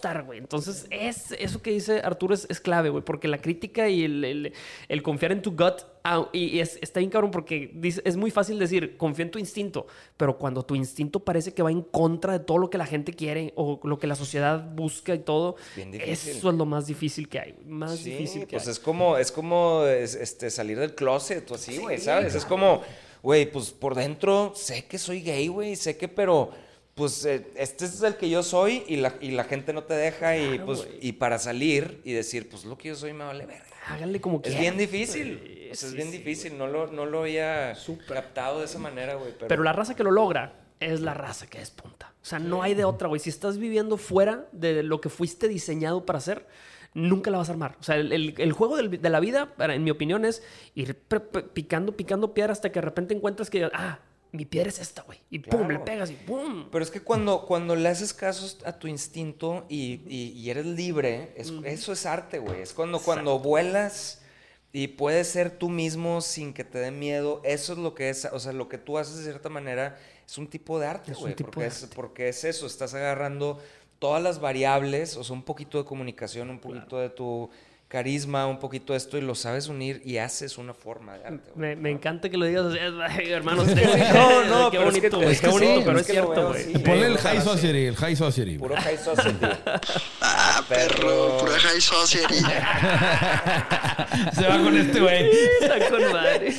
Estar, 0.00 0.24
güey. 0.24 0.38
Entonces, 0.38 0.86
es, 0.90 1.32
eso 1.38 1.60
que 1.62 1.70
dice 1.72 2.00
Arturo 2.02 2.32
es, 2.34 2.46
es 2.48 2.58
clave, 2.60 2.88
güey, 2.88 3.04
porque 3.04 3.28
la 3.28 3.38
crítica 3.38 3.88
y 3.88 4.04
el, 4.04 4.24
el- 4.24 4.52
el 4.88 5.02
confiar 5.02 5.32
en 5.32 5.42
tu 5.42 5.50
gut, 5.52 5.82
ah, 6.04 6.28
y, 6.32 6.58
es, 6.60 6.78
está 6.80 7.00
bien 7.00 7.10
cabrón 7.10 7.30
porque 7.30 7.70
dice- 7.74 8.00
es 8.04 8.16
muy 8.16 8.30
fácil 8.30 8.58
decir, 8.58 8.96
confía 8.96 9.26
en 9.26 9.30
tu 9.30 9.38
instinto, 9.38 9.86
pero 10.16 10.38
cuando 10.38 10.62
tu 10.62 10.74
instinto 10.74 11.20
parece 11.20 11.52
que 11.52 11.62
va 11.62 11.70
en 11.70 11.82
contra 11.82 12.32
de 12.32 12.40
todo 12.44 12.58
lo 12.58 12.70
que 12.70 12.78
la 12.78 12.86
gente 12.86 13.12
quiere 13.12 13.52
o 13.56 13.78
lo 13.84 13.98
que 13.98 14.06
la 14.06 14.14
sociedad 14.16 14.64
busca 14.74 15.14
y 15.14 15.18
todo, 15.20 15.56
eso 15.76 16.30
es 16.30 16.42
lo 16.44 16.64
más 16.66 16.86
difícil 16.86 17.28
que 17.28 17.38
hay, 17.40 17.54
más 17.66 17.98
Sí, 17.98 18.10
difícil 18.10 18.46
que 18.46 18.56
pues 18.56 18.66
hay. 18.66 18.72
es 18.72 18.78
como, 18.80 19.16
es 19.18 19.30
como 19.30 19.84
es- 19.84 20.14
este, 20.14 20.50
salir 20.50 20.78
del 20.78 20.94
closet 20.94 21.50
o 21.50 21.54
así, 21.56 21.76
güey, 21.78 21.98
¿sabes? 21.98 22.34
Es 22.34 22.44
como, 22.46 22.80
güey, 23.22 23.50
pues 23.50 23.70
por 23.70 23.94
dentro 23.94 24.52
sé 24.56 24.86
que 24.86 24.96
soy 24.98 25.20
gay, 25.22 25.48
güey, 25.48 25.76
sé 25.76 25.96
que, 25.96 26.08
pero 26.08 26.50
pues 27.00 27.24
eh, 27.24 27.46
este 27.56 27.86
es 27.86 28.02
el 28.02 28.16
que 28.16 28.28
yo 28.30 28.42
soy 28.42 28.84
y 28.86 28.96
la, 28.96 29.14
y 29.20 29.30
la 29.32 29.44
gente 29.44 29.72
no 29.72 29.82
te 29.84 29.94
deja 29.94 30.36
y 30.36 30.58
pues 30.58 30.86
y 31.00 31.12
para 31.12 31.38
salir 31.38 32.00
y 32.04 32.12
decir, 32.12 32.48
pues 32.48 32.64
lo 32.64 32.76
que 32.78 32.88
yo 32.88 32.94
soy 32.94 33.12
me 33.12 33.24
vale 33.24 33.46
verga. 33.46 33.64
Háganle 33.88 34.20
como 34.20 34.36
Es 34.36 34.42
quieran. 34.54 34.60
bien 34.60 34.76
difícil, 34.76 35.38
güey. 35.38 35.70
o 35.70 35.74
sea, 35.74 35.86
es 35.88 35.90
Sí, 35.92 35.96
bien 35.96 36.10
sí, 36.10 36.18
difícil, 36.18 36.58
no 36.58 36.66
lo, 36.66 36.86
no 36.88 37.06
lo 37.06 37.20
había 37.22 37.74
captado 38.06 38.58
de 38.60 38.66
esa 38.66 38.78
manera, 38.78 39.14
güey, 39.14 39.32
pero, 39.32 39.48
Pero 39.48 39.62
la 39.62 39.72
raza 39.72 39.96
que 39.96 40.04
lo 40.04 40.10
logra 40.10 40.52
es 40.78 41.00
la 41.00 41.14
raza 41.14 41.46
que 41.48 41.58
despunta. 41.58 42.12
O 42.22 42.24
sea, 42.24 42.38
no 42.38 42.62
hay 42.62 42.74
de 42.74 42.84
otra, 42.84 43.08
güey. 43.08 43.18
Si 43.20 43.30
estás 43.30 43.56
viviendo 43.58 43.96
fuera 43.96 44.46
de 44.52 44.82
lo 44.82 45.00
que 45.00 45.08
fuiste 45.08 45.48
diseñado 45.48 46.04
para 46.04 46.18
hacer, 46.18 46.46
nunca 46.92 47.30
la 47.30 47.38
vas 47.38 47.48
a 47.48 47.52
armar. 47.52 47.76
O 47.80 47.82
sea, 47.82 47.96
el, 47.96 48.12
el- 48.12 48.34
el 48.36 48.52
juego 48.52 48.76
del- 48.76 49.00
de 49.00 49.08
la 49.10 49.20
vida, 49.20 49.54
en 49.58 49.82
mi 49.84 49.90
opinión, 49.90 50.24
es 50.26 50.42
ir 50.74 50.94
picando, 51.54 51.96
picando 51.96 52.34
piedra 52.34 52.52
hasta 52.52 52.70
que 52.70 52.76
de 52.80 52.82
repente 52.84 53.14
encuentras 53.14 53.48
que, 53.48 53.64
ah, 53.72 54.00
mi 54.32 54.44
piedra 54.44 54.68
es 54.68 54.78
esta, 54.78 55.02
güey. 55.02 55.18
Y 55.30 55.40
pum, 55.40 55.60
Claro. 55.60 55.68
le 55.72 55.78
pegas 55.80 56.10
y 56.10 56.14
pum. 56.14 56.68
Pero 56.70 56.84
es 56.84 56.90
que 56.90 57.00
cuando, 57.00 57.46
cuando 57.46 57.74
le 57.76 57.88
haces 57.88 58.12
caso 58.14 58.56
a 58.64 58.72
tu 58.78 58.86
instinto 58.88 59.66
y, 59.68 60.00
y- 60.08 60.32
y 60.36 60.50
eres 60.50 60.66
libre, 60.66 61.32
es- 61.36 61.52
eso 61.64 61.92
es 61.92 62.06
arte, 62.06 62.38
güey. 62.38 62.60
Es 62.62 62.72
cuando, 62.72 63.00
cuando 63.00 63.38
vuelas 63.38 64.22
y 64.72 64.86
puedes 64.88 65.26
ser 65.28 65.50
tú 65.50 65.68
mismo 65.68 66.20
sin 66.20 66.52
que 66.54 66.62
te 66.64 66.78
dé 66.78 66.90
miedo. 66.90 67.40
Eso 67.44 67.72
es 67.72 67.78
lo 67.80 67.94
que 67.94 68.08
es, 68.10 68.24
o 68.26 68.38
sea, 68.38 68.52
lo 68.52 68.68
que 68.68 68.78
tú 68.78 68.98
haces 68.98 69.16
de 69.18 69.24
cierta 69.24 69.48
manera 69.48 69.98
es 70.26 70.38
un 70.38 70.46
tipo 70.48 70.78
de 70.78 70.86
arte, 70.86 71.12
güey. 71.14 71.34
Porque, 71.34 71.66
es, 71.66 71.88
porque 71.94 72.28
es 72.28 72.44
eso, 72.44 72.66
estás 72.66 72.94
agarrando 72.94 73.58
todas 73.98 74.22
las 74.22 74.40
variables, 74.40 75.16
o 75.16 75.24
sea, 75.24 75.34
un 75.34 75.42
poquito 75.42 75.76
de 75.78 75.84
comunicación, 75.84 76.50
un 76.50 76.60
poquito 76.60 76.98
de 77.00 77.10
tu 77.10 77.50
carisma, 77.90 78.46
un 78.46 78.60
poquito 78.60 78.92
de 78.92 78.98
esto 78.98 79.18
y 79.18 79.20
lo 79.20 79.34
sabes 79.34 79.66
unir 79.66 80.00
y 80.04 80.18
haces 80.18 80.58
una 80.58 80.72
forma 80.72 81.18
de 81.18 81.24
arte. 81.26 81.50
Me, 81.56 81.74
me 81.74 81.90
encanta 81.90 82.30
que 82.30 82.36
lo 82.36 82.46
digas 82.46 82.66
hermanos. 83.18 83.66
No, 83.66 84.44
no, 84.44 84.70
qué 84.70 84.78
pero 84.78 84.90
es 84.90 85.00
que- 85.00 85.10
bonito, 85.10 85.22
es 85.28 85.40
Qué 85.40 85.46
que 85.46 85.52
bonito, 85.52 85.76
sí, 85.80 85.82
pero 85.84 85.98
es 85.98 86.06
cierto, 86.06 86.48
güey. 86.50 86.72
Ponle 86.84 87.06
el 87.08 87.14
Eh, 87.14 87.18
high 87.18 87.38
ojalá 87.38 87.56
society, 87.56 87.86
el 87.86 87.96
high 87.96 88.14
society. 88.16 88.58
Puro 88.58 88.76
high 88.76 88.96
society. 88.96 89.38
Ah, 90.22 90.64
perro, 90.68 91.38
pura 91.38 91.58
high 91.58 91.80
society. 91.80 92.34
Se 94.34 94.46
va 94.46 94.58
con 94.62 94.76
este 94.76 95.00
güey. 95.00 95.28
Está 95.60 95.88
con 95.90 96.12
madre. 96.12 96.54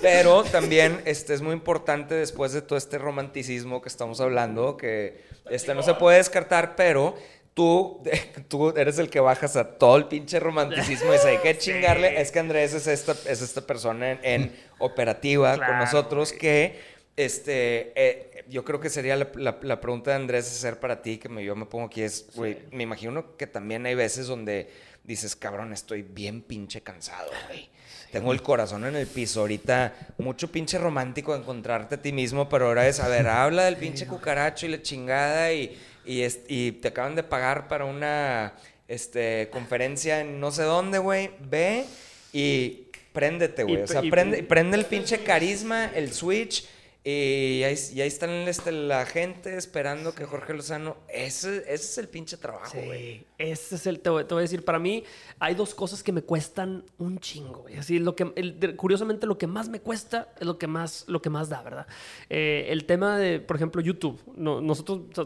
Pero 0.00 0.42
también 0.44 1.00
este, 1.04 1.34
es 1.34 1.42
muy 1.42 1.52
importante 1.52 2.14
después 2.16 2.52
de 2.52 2.62
todo 2.62 2.76
este 2.76 2.98
romanticismo 2.98 3.80
que 3.82 3.88
estamos 3.88 4.20
hablando, 4.20 4.76
que 4.76 5.22
este, 5.50 5.74
no 5.74 5.82
se 5.82 5.94
puede 5.94 6.18
descartar, 6.18 6.74
pero 6.76 7.14
tú, 7.54 8.02
tú 8.48 8.70
eres 8.76 8.98
el 8.98 9.10
que 9.10 9.20
bajas 9.20 9.56
a 9.56 9.76
todo 9.78 9.96
el 9.96 10.06
pinche 10.06 10.38
romanticismo 10.40 11.08
y 11.10 11.12
dices, 11.12 11.26
hay 11.26 11.38
que 11.38 11.58
chingarle. 11.58 12.20
Es 12.20 12.30
que 12.32 12.38
Andrés 12.38 12.74
es 12.74 12.86
esta, 12.86 13.12
es 13.30 13.42
esta 13.42 13.60
persona 13.66 14.12
en, 14.12 14.20
en 14.22 14.56
operativa 14.78 15.56
con 15.56 15.78
nosotros 15.78 16.30
güey. 16.30 16.40
que 16.40 16.80
este, 17.16 17.92
eh, 17.94 18.44
yo 18.48 18.64
creo 18.64 18.80
que 18.80 18.88
sería 18.90 19.16
la, 19.16 19.28
la- 19.34 19.58
la 19.62 19.80
pregunta 19.80 20.10
de 20.10 20.16
Andrés 20.16 20.46
hacer 20.46 20.80
para 20.80 21.02
ti, 21.02 21.18
que 21.18 21.28
me, 21.28 21.44
yo 21.44 21.54
me 21.54 21.66
pongo 21.66 21.86
aquí, 21.86 22.02
es, 22.02 22.26
güey, 22.34 22.58
me 22.72 22.82
imagino 22.84 23.36
que 23.36 23.46
también 23.46 23.84
hay 23.86 23.94
veces 23.94 24.26
donde 24.26 24.70
dices, 25.04 25.36
cabrón, 25.36 25.72
estoy 25.72 26.02
bien 26.02 26.42
pinche 26.42 26.80
cansado, 26.82 27.30
güey. 27.48 27.68
Tengo 28.12 28.32
el 28.32 28.42
corazón 28.42 28.84
en 28.84 28.94
el 28.96 29.06
piso. 29.06 29.40
Ahorita, 29.40 29.94
mucho 30.18 30.52
pinche 30.52 30.76
romántico 30.78 31.34
encontrarte 31.34 31.94
a 31.94 32.02
ti 32.02 32.12
mismo, 32.12 32.46
pero 32.48 32.66
ahora 32.66 32.86
es, 32.86 33.00
a 33.00 33.08
ver, 33.08 33.26
habla 33.28 33.64
del 33.64 33.76
pinche 33.76 34.06
cucaracho 34.06 34.66
y 34.66 34.70
la 34.70 34.82
chingada 34.82 35.50
y, 35.52 35.78
y, 36.04 36.22
y 36.48 36.72
te 36.72 36.88
acaban 36.88 37.14
de 37.14 37.22
pagar 37.22 37.68
para 37.68 37.84
una 37.84 38.54
este, 38.88 39.48
conferencia 39.50 40.20
en 40.20 40.40
no 40.40 40.50
sé 40.50 40.62
dónde, 40.62 40.98
güey. 40.98 41.30
Ve 41.40 41.84
y 42.32 42.88
préndete, 43.12 43.64
güey. 43.64 43.82
O 43.82 43.86
sea, 43.86 44.02
y- 44.04 44.10
prende, 44.10 44.42
prende 44.42 44.76
el 44.76 44.84
pinche 44.86 45.22
carisma, 45.22 45.86
el 45.94 46.12
switch. 46.12 46.66
Y 47.04 47.64
ahí, 47.64 47.76
y 47.94 48.00
ahí 48.00 48.06
están 48.06 48.30
este, 48.30 48.70
la 48.70 49.04
gente 49.06 49.56
esperando 49.56 50.14
que 50.14 50.24
Jorge 50.24 50.54
Lozano. 50.54 50.96
Ese, 51.08 51.58
ese 51.58 51.74
es 51.74 51.98
el 51.98 52.08
pinche 52.08 52.36
trabajo, 52.36 52.78
güey. 52.80 53.18
Sí, 53.18 53.26
ese 53.50 53.74
es 53.74 53.86
el, 53.86 53.98
te 54.00 54.08
voy, 54.10 54.24
te 54.24 54.34
voy 54.34 54.42
a 54.42 54.42
decir, 54.42 54.64
para 54.64 54.78
mí 54.78 55.02
hay 55.40 55.54
dos 55.54 55.74
cosas 55.74 56.02
que 56.02 56.12
me 56.12 56.22
cuestan 56.22 56.84
un 56.98 57.18
chingo, 57.18 57.62
güey. 57.62 57.76
Así, 57.76 57.98
lo 57.98 58.14
que, 58.14 58.32
el- 58.36 58.76
curiosamente, 58.76 59.26
lo 59.26 59.36
que 59.38 59.46
más 59.46 59.68
me 59.68 59.80
cuesta 59.80 60.28
es 60.38 60.46
lo 60.46 60.58
que 60.58 60.66
más, 60.68 61.04
lo 61.08 61.20
que 61.20 61.28
más 61.30 61.48
da, 61.48 61.62
¿verdad? 61.62 61.86
Eh, 62.30 62.66
el 62.70 62.84
tema 62.84 63.18
de, 63.18 63.40
por 63.40 63.56
ejemplo, 63.56 63.80
YouTube. 63.82 64.20
No- 64.36 64.60
nosotros 64.60 65.00
o 65.10 65.14
sea, 65.14 65.24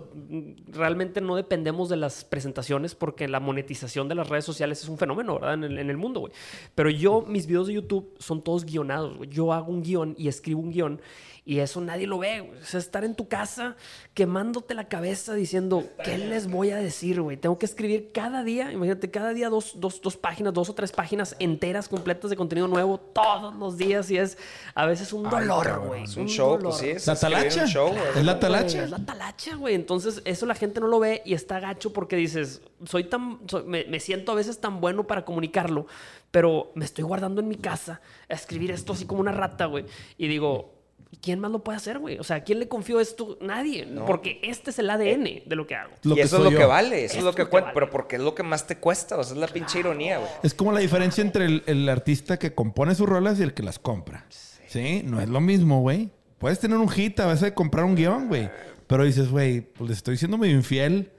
realmente 0.68 1.20
no 1.20 1.36
dependemos 1.36 1.88
de 1.88 1.96
las 1.96 2.24
presentaciones 2.24 2.94
porque 2.94 3.28
la 3.28 3.40
monetización 3.40 4.08
de 4.08 4.14
las 4.14 4.28
redes 4.28 4.44
sociales 4.44 4.82
es 4.82 4.88
un 4.88 4.98
fenómeno, 4.98 5.34
¿verdad? 5.34 5.54
En 5.54 5.64
el, 5.64 5.78
en 5.78 5.90
el 5.90 5.96
mundo, 5.96 6.20
güey. 6.20 6.32
Pero 6.74 6.88
yo, 6.90 7.22
mis 7.28 7.46
videos 7.46 7.66
de 7.66 7.74
YouTube 7.74 8.14
son 8.18 8.42
todos 8.42 8.64
guionados, 8.64 9.16
güey. 9.18 9.28
Yo 9.30 9.52
hago 9.52 9.70
un 9.70 9.82
guion 9.82 10.14
y 10.16 10.28
escribo 10.28 10.60
un 10.60 10.70
guion. 10.70 11.00
Y 11.48 11.60
eso 11.60 11.80
nadie 11.80 12.08
lo 12.08 12.18
ve, 12.18 12.40
güey. 12.40 12.58
O 12.60 12.64
sea, 12.64 12.80
estar 12.80 13.04
en 13.04 13.14
tu 13.14 13.28
casa 13.28 13.76
quemándote 14.14 14.74
la 14.74 14.88
cabeza 14.88 15.34
diciendo, 15.34 15.84
¿qué 16.02 16.18
les 16.18 16.50
voy 16.50 16.70
a 16.70 16.76
decir, 16.78 17.20
güey? 17.20 17.36
Tengo 17.36 17.56
que 17.56 17.66
escribir 17.66 18.05
cada 18.12 18.42
día, 18.42 18.72
imagínate, 18.72 19.11
cada 19.11 19.30
día 19.34 19.48
dos, 19.48 19.72
dos, 19.76 20.00
dos 20.00 20.16
páginas, 20.16 20.52
dos 20.54 20.68
o 20.70 20.74
tres 20.74 20.92
páginas 20.92 21.36
enteras 21.38 21.88
completas 21.88 22.30
de 22.30 22.36
contenido 22.36 22.68
nuevo 22.68 22.98
todos 22.98 23.54
los 23.57 23.76
días. 23.76 24.11
Y 24.11 24.18
es 24.18 24.38
a 24.74 24.86
veces 24.86 25.12
un 25.12 25.24
dolor, 25.28 25.80
güey. 25.86 26.04
Es 26.04 26.16
un 26.16 26.28
show, 26.28 26.59
pues 26.59 26.76
sí. 26.76 26.90
Es 26.90 27.07
La 27.07 27.16
talacha. 27.16 27.62
un 27.62 27.68
show. 27.68 27.92
Es 28.16 28.24
la 28.24 28.38
talacha. 28.38 28.84
Es 28.84 28.90
la 28.90 29.04
talacha, 29.04 29.57
güey. 29.57 29.74
Entonces, 29.74 30.22
eso 30.24 30.46
la 30.46 30.54
gente 30.54 30.80
no 30.80 30.86
lo 30.88 30.98
ve 31.00 31.22
y 31.24 31.34
está 31.34 31.61
gacho 31.61 31.92
porque 31.92 32.16
dices, 32.16 32.62
soy 32.84 33.04
tan, 33.04 33.40
soy- 33.48 33.64
me, 33.64 33.84
me 33.84 34.00
siento 34.00 34.32
a 34.32 34.34
veces 34.34 34.61
tan 34.61 34.80
bueno 34.80 35.07
para 35.07 35.24
comunicarlo, 35.24 35.86
pero 36.30 36.72
me 36.74 36.84
estoy 36.84 37.04
guardando 37.04 37.40
en 37.40 37.48
mi 37.48 37.57
casa 37.57 38.00
a 38.28 38.34
escribir 38.34 38.70
esto 38.70 38.92
así 38.92 39.07
como 39.07 39.20
una 39.20 39.32
rata, 39.32 39.66
güey. 39.66 39.84
Y 40.18 40.28
digo, 40.28 40.75
¿quién 41.22 41.40
más 41.40 41.50
lo 41.50 41.64
puede 41.64 41.76
hacer, 41.76 41.98
güey? 41.98 42.18
O 42.18 42.24
sea, 42.24 42.36
¿a 42.36 42.40
quién 42.44 42.58
le 42.60 42.68
confío 42.68 43.00
esto? 43.00 43.38
Nadie. 43.40 43.86
Porque 44.06 44.38
este 44.42 44.70
es 44.70 44.78
el 44.78 44.88
ADN 44.90 45.42
de 45.46 45.56
lo 45.56 45.66
que 45.66 45.74
hago. 45.74 45.92
Lo 46.02 46.12
y 46.14 46.16
que 46.16 46.22
eso 46.22 46.36
es 46.38 46.44
lo 46.44 46.50
yo. 46.50 46.58
que 46.58 46.64
vale, 46.64 47.04
eso 47.04 47.14
es 47.14 47.18
Esto 47.18 47.24
lo 47.24 47.34
que 47.34 47.42
es 47.42 47.46
lo 47.46 47.48
que 47.48 47.50
cuenta, 47.50 47.66
vale. 47.68 47.74
pero 47.74 47.90
porque 47.90 48.16
es 48.16 48.22
lo 48.22 48.34
que 48.34 48.42
más 48.42 48.66
te 48.66 48.76
cuesta, 48.78 49.16
o 49.16 49.24
sea, 49.24 49.34
es 49.34 49.38
la 49.40 49.48
pinche 49.48 49.78
ironía, 49.80 50.18
güey. 50.18 50.30
Es 50.42 50.54
como 50.54 50.72
la 50.72 50.80
diferencia 50.80 51.22
entre 51.22 51.46
el, 51.46 51.62
el 51.66 51.88
artista 51.88 52.38
que 52.38 52.54
compone 52.54 52.94
sus 52.94 53.08
rolas 53.08 53.38
y 53.40 53.42
el 53.42 53.54
que 53.54 53.62
las 53.62 53.78
compra. 53.78 54.26
Sí, 54.66 55.02
no 55.04 55.20
es 55.20 55.28
lo 55.28 55.40
mismo, 55.40 55.80
güey. 55.80 56.10
Puedes 56.38 56.58
tener 56.58 56.76
un 56.76 56.88
hit 56.88 57.18
a 57.20 57.26
veces 57.26 57.40
de 57.42 57.54
comprar 57.54 57.84
un 57.84 57.94
guion, 57.94 58.28
güey. 58.28 58.50
Pero 58.86 59.04
dices, 59.04 59.30
güey, 59.30 59.60
pues 59.62 59.88
le 59.88 59.94
estoy 59.94 60.16
siendo 60.16 60.38
medio 60.38 60.54
infiel 60.54 61.12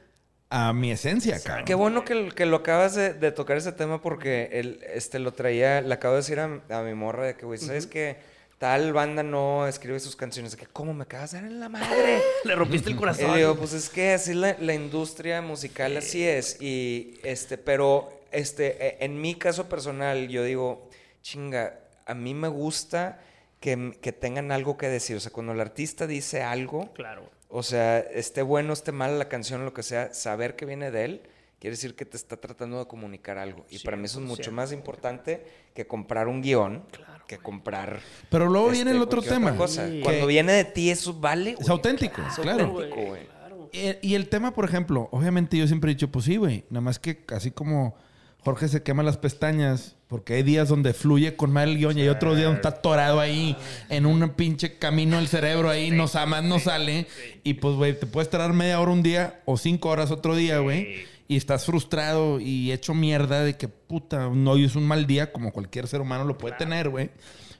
a 0.50 0.72
mi 0.72 0.92
esencia, 0.92 1.42
cabrón. 1.44 1.66
Qué 1.66 1.76
bueno 1.76 2.06
que, 2.06 2.30
que 2.30 2.46
lo 2.46 2.58
acabas 2.58 2.96
de, 2.96 3.14
de 3.14 3.32
tocar 3.34 3.58
ese 3.58 3.74
tema 3.74 4.02
porque 4.02 4.50
él, 4.54 4.80
este, 4.94 5.20
lo 5.20 5.34
traía, 5.34 5.82
le 5.82 5.94
acabo 5.94 6.14
de 6.14 6.22
decir 6.22 6.40
a, 6.40 6.62
a 6.70 6.84
mi 6.84 6.94
morra 6.94 7.26
de 7.26 7.36
que, 7.36 7.46
güey, 7.46 7.60
¿sabes 7.60 7.86
que 7.88 8.16
Tal 8.58 8.92
banda 8.92 9.22
no 9.22 9.68
escribe 9.68 10.00
sus 10.00 10.16
canciones. 10.16 10.56
Que, 10.56 10.66
¿cómo 10.66 10.94
me 10.94 11.04
acabas 11.04 11.32
de 11.32 11.42
dar 11.42 11.48
en 11.52 11.60
la 11.60 11.70
madre? 11.70 12.22
Le 12.44 12.56
rompiste 12.56 12.90
el 12.90 12.96
Y 12.96 13.00
corazón. 13.00 13.32
le 13.32 13.38
digo, 13.38 13.56
pues 13.56 13.74
es 13.74 13.90
que 13.90 14.14
así 14.14 14.34
la, 14.34 14.56
la 14.60 14.74
industria 14.74 15.42
musical 15.44 15.96
así 15.98 16.28
es. 16.28 16.60
Y 16.62 17.20
este, 17.24 17.58
pero 17.60 18.22
este, 18.32 18.88
e- 18.88 19.06
en 19.06 19.22
mi 19.22 19.36
caso 19.36 19.70
personal, 19.70 20.28
yo 20.28 20.44
digo, 20.44 20.90
chinga, 21.22 21.78
a 22.08 22.16
mí 22.16 22.34
me 22.34 22.48
gusta 22.48 23.20
que, 23.60 23.96
que 24.02 24.12
tengan 24.12 24.52
algo 24.52 24.76
que 24.78 24.88
decir. 24.90 25.16
O 25.18 25.20
sea, 25.20 25.32
cuando 25.32 25.52
el 25.54 25.60
artista 25.62 26.08
dice 26.08 26.42
algo, 26.42 26.92
Claro. 26.94 27.30
o 27.50 27.62
sea, 27.62 28.00
esté 28.00 28.42
bueno, 28.42 28.74
esté 28.74 28.92
mal 28.92 29.20
la 29.20 29.30
canción, 29.30 29.66
lo 29.66 29.74
que 29.76 29.84
sea, 29.84 30.14
saber 30.16 30.56
que 30.56 30.66
viene 30.66 30.90
de 30.90 31.06
él, 31.06 31.22
quiere 31.60 31.76
decir 31.76 31.96
que 31.96 32.06
te 32.06 32.18
está 32.18 32.38
tratando 32.38 32.80
de 32.80 32.88
comunicar 32.88 33.38
algo. 33.38 33.66
Y 33.70 33.80
para 33.80 33.98
mí 33.98 34.06
eso 34.06 34.20
es 34.20 34.26
mucho 34.26 34.52
100%. 34.52 34.54
más 34.54 34.72
importante 34.72 35.46
que 35.74 35.88
comprar 35.88 36.28
un 36.28 36.42
guion, 36.42 36.84
que 37.28 37.38
comprar. 37.38 38.00
Pero 38.30 38.48
luego 38.48 38.68
este, 38.68 38.78
viene 38.78 38.92
el 38.92 39.02
otro 39.02 39.22
cualquier 39.22 39.42
otra 39.42 39.52
tema. 39.52 39.58
cosa. 39.58 39.88
Sí. 39.90 40.02
Cuando 40.04 40.28
viene 40.28 40.54
de 40.54 40.66
ti, 40.66 40.90
eso 40.90 41.14
vale. 41.14 41.56
Es 41.60 41.70
auténtico, 41.70 42.22
Es 42.22 42.36
claro. 42.40 42.66
auténtico, 42.66 43.02
güey. 43.02 43.26
Claro. 43.28 43.70
Y, 43.74 44.08
y 44.10 44.16
el 44.16 44.30
tema, 44.30 44.54
por 44.54 44.66
ejemplo, 44.66 45.10
obviamente 45.12 45.58
yo 45.58 45.68
siempre 45.68 45.92
he 45.92 45.96
dicho, 45.96 46.10
pues 46.10 46.26
sí, 46.26 46.38
güey. 46.38 46.64
Nada 46.70 46.82
más 46.82 47.00
que 47.00 47.24
así 47.30 47.52
como 47.52 47.96
Jorge 48.48 48.70
se 48.70 48.82
quema 48.82 49.04
las 49.04 49.18
pestañas, 49.18 49.96
porque 50.08 50.36
hay 50.36 50.44
días 50.44 50.70
donde 50.70 50.94
fluye 50.94 51.36
con 51.36 51.52
mal 51.52 51.76
guion 51.76 51.98
y 51.98 52.02
hay 52.04 52.08
otro 52.08 52.34
día 52.34 52.46
donde 52.46 52.60
está 52.60 52.70
atorado 52.70 53.20
ahí 53.20 53.58
en 53.90 54.06
un 54.06 54.30
pinche 54.30 54.78
camino 54.78 55.18
del 55.18 55.28
cerebro 55.28 55.70
ahí, 55.70 55.92
no 55.92 56.06
más 56.28 56.44
no 56.46 56.60
sale. 56.60 57.08
Y 57.44 57.56
pues, 57.56 57.76
güey, 57.76 58.00
te 58.00 58.06
puedes 58.06 58.30
tardar 58.30 58.54
media 58.54 58.80
hora 58.80 58.92
un 58.92 59.04
día 59.04 59.42
o 59.44 59.58
cinco 59.58 59.90
horas 59.90 60.12
otro 60.12 60.34
día, 60.36 60.60
güey. 60.60 61.06
Y 61.28 61.36
estás 61.36 61.66
frustrado 61.66 62.40
y 62.40 62.72
hecho 62.72 62.94
mierda 62.94 63.44
de 63.44 63.58
que, 63.58 63.68
puta, 63.68 64.30
no, 64.34 64.52
hoy 64.52 64.66
es 64.66 64.76
un 64.76 64.88
mal 64.88 65.06
día 65.08 65.32
como 65.32 65.52
cualquier 65.52 65.88
ser 65.88 66.00
humano 66.02 66.24
lo 66.24 66.38
puede 66.38 66.56
tener, 66.56 66.90
güey. 66.90 67.10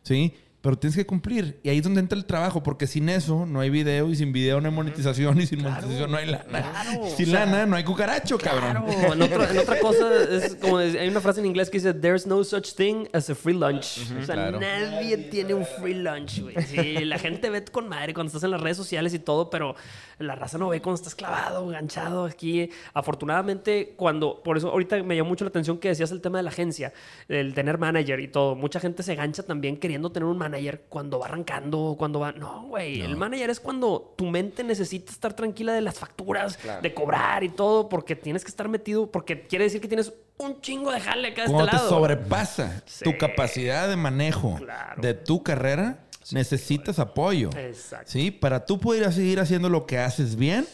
¿Sí? 0.04 0.34
Pero 0.62 0.78
tienes 0.78 0.96
que 0.98 1.06
cumplir. 1.06 1.60
Y 1.64 1.70
ahí 1.70 1.78
es 1.78 1.84
donde 1.84 2.00
entra 2.00 2.18
el 2.18 2.26
trabajo, 2.26 2.64
porque 2.64 2.88
sin 2.88 3.10
eso 3.10 3.46
no 3.46 3.60
hay 3.60 3.70
video 3.70 4.10
y 4.10 4.16
sin 4.16 4.34
video 4.34 4.60
no 4.60 4.68
hay 4.70 4.74
monetización 4.74 5.40
y 5.40 5.46
sin 5.46 5.62
monetización 5.62 6.10
no 6.12 6.18
hay 6.18 6.26
lana. 6.26 6.44
claro, 6.50 6.92
sin 7.16 7.28
o 7.28 7.32
sea, 7.32 7.46
lana 7.46 7.66
no 7.66 7.76
hay 7.76 7.84
cucaracho, 7.84 8.38
cabrón. 8.38 8.84
Claro, 8.88 9.14
en, 9.14 9.22
otro- 9.22 9.50
en 9.50 9.58
otra 9.60 9.80
cosa, 9.80 10.10
es 10.32 10.56
como 10.56 10.78
hay 10.80 11.08
una 11.08 11.22
frase 11.22 11.42
en 11.42 11.46
inglés 11.46 11.70
que 11.70 11.78
dice: 11.78 11.94
There's 11.94 12.26
no 12.26 12.44
such 12.44 12.74
thing 12.74 13.06
as 13.14 13.30
a 13.30 13.36
free 13.36 13.54
lunch. 13.54 14.00
o 14.20 14.26
sea, 14.26 14.36
claro. 14.36 14.60
nadie 14.60 15.18
tiene 15.18 15.54
un 15.54 15.66
free 15.80 15.94
lunch, 15.94 16.42
güey. 16.42 16.56
Sí, 16.66 17.06
la 17.06 17.20
gente 17.20 17.50
ve 17.50 17.64
con 17.66 17.88
madre 17.88 18.14
cuando 18.14 18.30
estás 18.30 18.44
en 18.44 18.52
las 18.52 18.60
redes 18.60 18.78
sociales 18.78 19.14
y 19.14 19.20
todo, 19.20 19.50
pero 19.50 19.76
la 20.20 20.36
raza 20.36 20.58
no 20.58 20.70
ve 20.70 20.82
cuando 20.82 20.96
estás 20.96 21.16
clavado, 21.16 21.64
enganchado 21.68 22.26
aquí. 22.26 22.70
Afortunadamente, 22.94 23.94
cuando. 23.96 24.42
Por 24.44 24.58
eso, 24.58 24.70
ahorita 24.70 25.02
me 25.04 25.16
llamó 25.16 25.30
mucho 25.30 25.46
la 25.46 25.50
atención 25.50 25.78
que 25.78 25.90
decías 25.90 26.12
el 26.12 26.22
tema 26.22 26.38
de 26.40 26.44
la 26.44 26.50
agencia, 26.50 26.94
el 27.28 27.54
tener 27.54 27.78
manager 27.78 28.20
y 28.20 28.28
todo. 28.28 28.56
Mucha 28.56 28.80
gente 28.80 29.04
se 29.04 29.16
gancha 29.16 29.44
también 29.44 29.78
queriendo 29.78 30.12
tener 30.12 30.28
un 30.28 30.38
manager 30.38 30.84
cuando 30.90 31.20
va 31.20 31.28
arrancando, 31.28 31.96
cuando 31.98 32.20
va. 32.20 32.32
No, 32.32 32.64
güey. 32.64 33.02
El 33.02 33.16
manager 33.16 33.50
es 33.50 33.60
cuando 33.60 34.14
tu 34.18 34.26
mente 34.26 34.64
necesita 34.64 35.12
estar 35.12 35.34
tranquila 35.34 35.74
de 35.74 35.82
las 35.82 35.98
facturas, 36.00 36.58
Claro. 36.58 36.82
de 36.82 36.94
cobrar 36.94 37.44
y 37.44 37.50
todo, 37.50 37.90
porque 37.90 38.16
tienes 38.16 38.44
que 38.44 38.50
estar 38.50 38.68
metido, 38.70 39.10
porque 39.12 39.48
quiere 39.48 39.66
decir 39.66 39.82
que 39.82 39.88
tienes 39.88 40.14
un 40.40 40.62
chingo 40.62 40.92
de 40.92 41.00
jale 41.00 41.30
acá 41.30 41.44
de 41.44 41.48
Cuando 41.48 41.64
este 41.66 41.78
te 41.78 41.84
lado. 41.84 41.90
sobrepasa 41.90 42.84
Sí. 42.86 43.04
tu 43.04 43.18
capacidad 43.18 43.88
de 43.88 43.96
manejo 43.96 44.56
Claro. 44.58 45.02
de 45.02 45.14
tu 45.16 45.42
carrera, 45.42 46.00
necesitas 46.32 47.00
apoyo. 47.00 47.50
Exacto. 47.58 48.12
¿Sí? 48.12 48.32
Para 48.32 48.66
tú 48.66 48.80
poder 48.80 49.12
seguir 49.14 49.40
haciendo 49.40 49.70
lo 49.70 49.86
que 49.86 49.98
haces 50.00 50.36
bien 50.36 50.68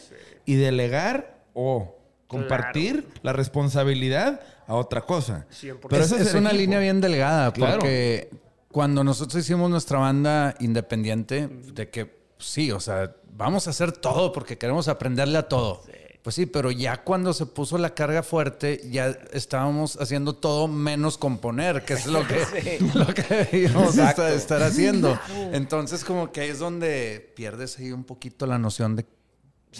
y 0.44 0.54
delegar 0.56 1.42
o 1.54 1.96
compartir 2.26 3.08
la 3.22 3.32
responsabilidad 3.32 4.40
a 4.66 4.74
otra 4.74 5.02
cosa. 5.02 5.46
100%. 5.50 5.78
Pero 5.88 6.02
es, 6.04 6.12
ese 6.12 6.22
es 6.22 6.34
una 6.34 6.50
equipo. 6.50 6.60
línea 6.62 6.78
bien 6.80 7.00
delgada 7.00 7.52
Claro. 7.52 7.78
porque 7.78 8.30
cuando 8.70 9.04
nosotros 9.04 9.42
hicimos 9.42 9.70
nuestra 9.70 9.98
banda 9.98 10.54
independiente, 10.60 11.48
de 11.48 11.90
que 11.90 12.18
sí, 12.38 12.72
o 12.72 12.80
sea, 12.80 13.14
vamos 13.30 13.66
a 13.66 13.70
hacer 13.70 13.92
todo 13.92 14.32
porque 14.32 14.58
queremos 14.58 14.88
aprenderle 14.88 15.38
a 15.38 15.48
todo. 15.48 15.82
Pues 16.24 16.36
sí, 16.36 16.46
pero 16.46 16.70
ya 16.70 17.04
cuando 17.04 17.34
se 17.34 17.44
puso 17.44 17.76
la 17.76 17.92
carga 17.92 18.22
fuerte, 18.22 18.80
ya 18.90 19.08
estábamos 19.34 20.00
haciendo 20.00 20.34
todo 20.34 20.68
menos 20.68 21.18
componer, 21.18 21.84
que 21.84 21.92
es 21.92 22.06
lo 22.06 22.26
que, 22.26 22.78
lo 22.94 23.04
que 23.08 23.46
debíamos 23.52 23.98
estar, 23.98 24.32
estar 24.32 24.62
haciendo. 24.62 25.20
Entonces, 25.52 26.02
como 26.02 26.32
que 26.32 26.40
ahí 26.40 26.48
es 26.48 26.60
donde 26.60 27.30
pierdes 27.36 27.78
ahí 27.78 27.92
un 27.92 28.04
poquito 28.04 28.46
la 28.46 28.56
noción 28.56 28.96
de 28.96 29.04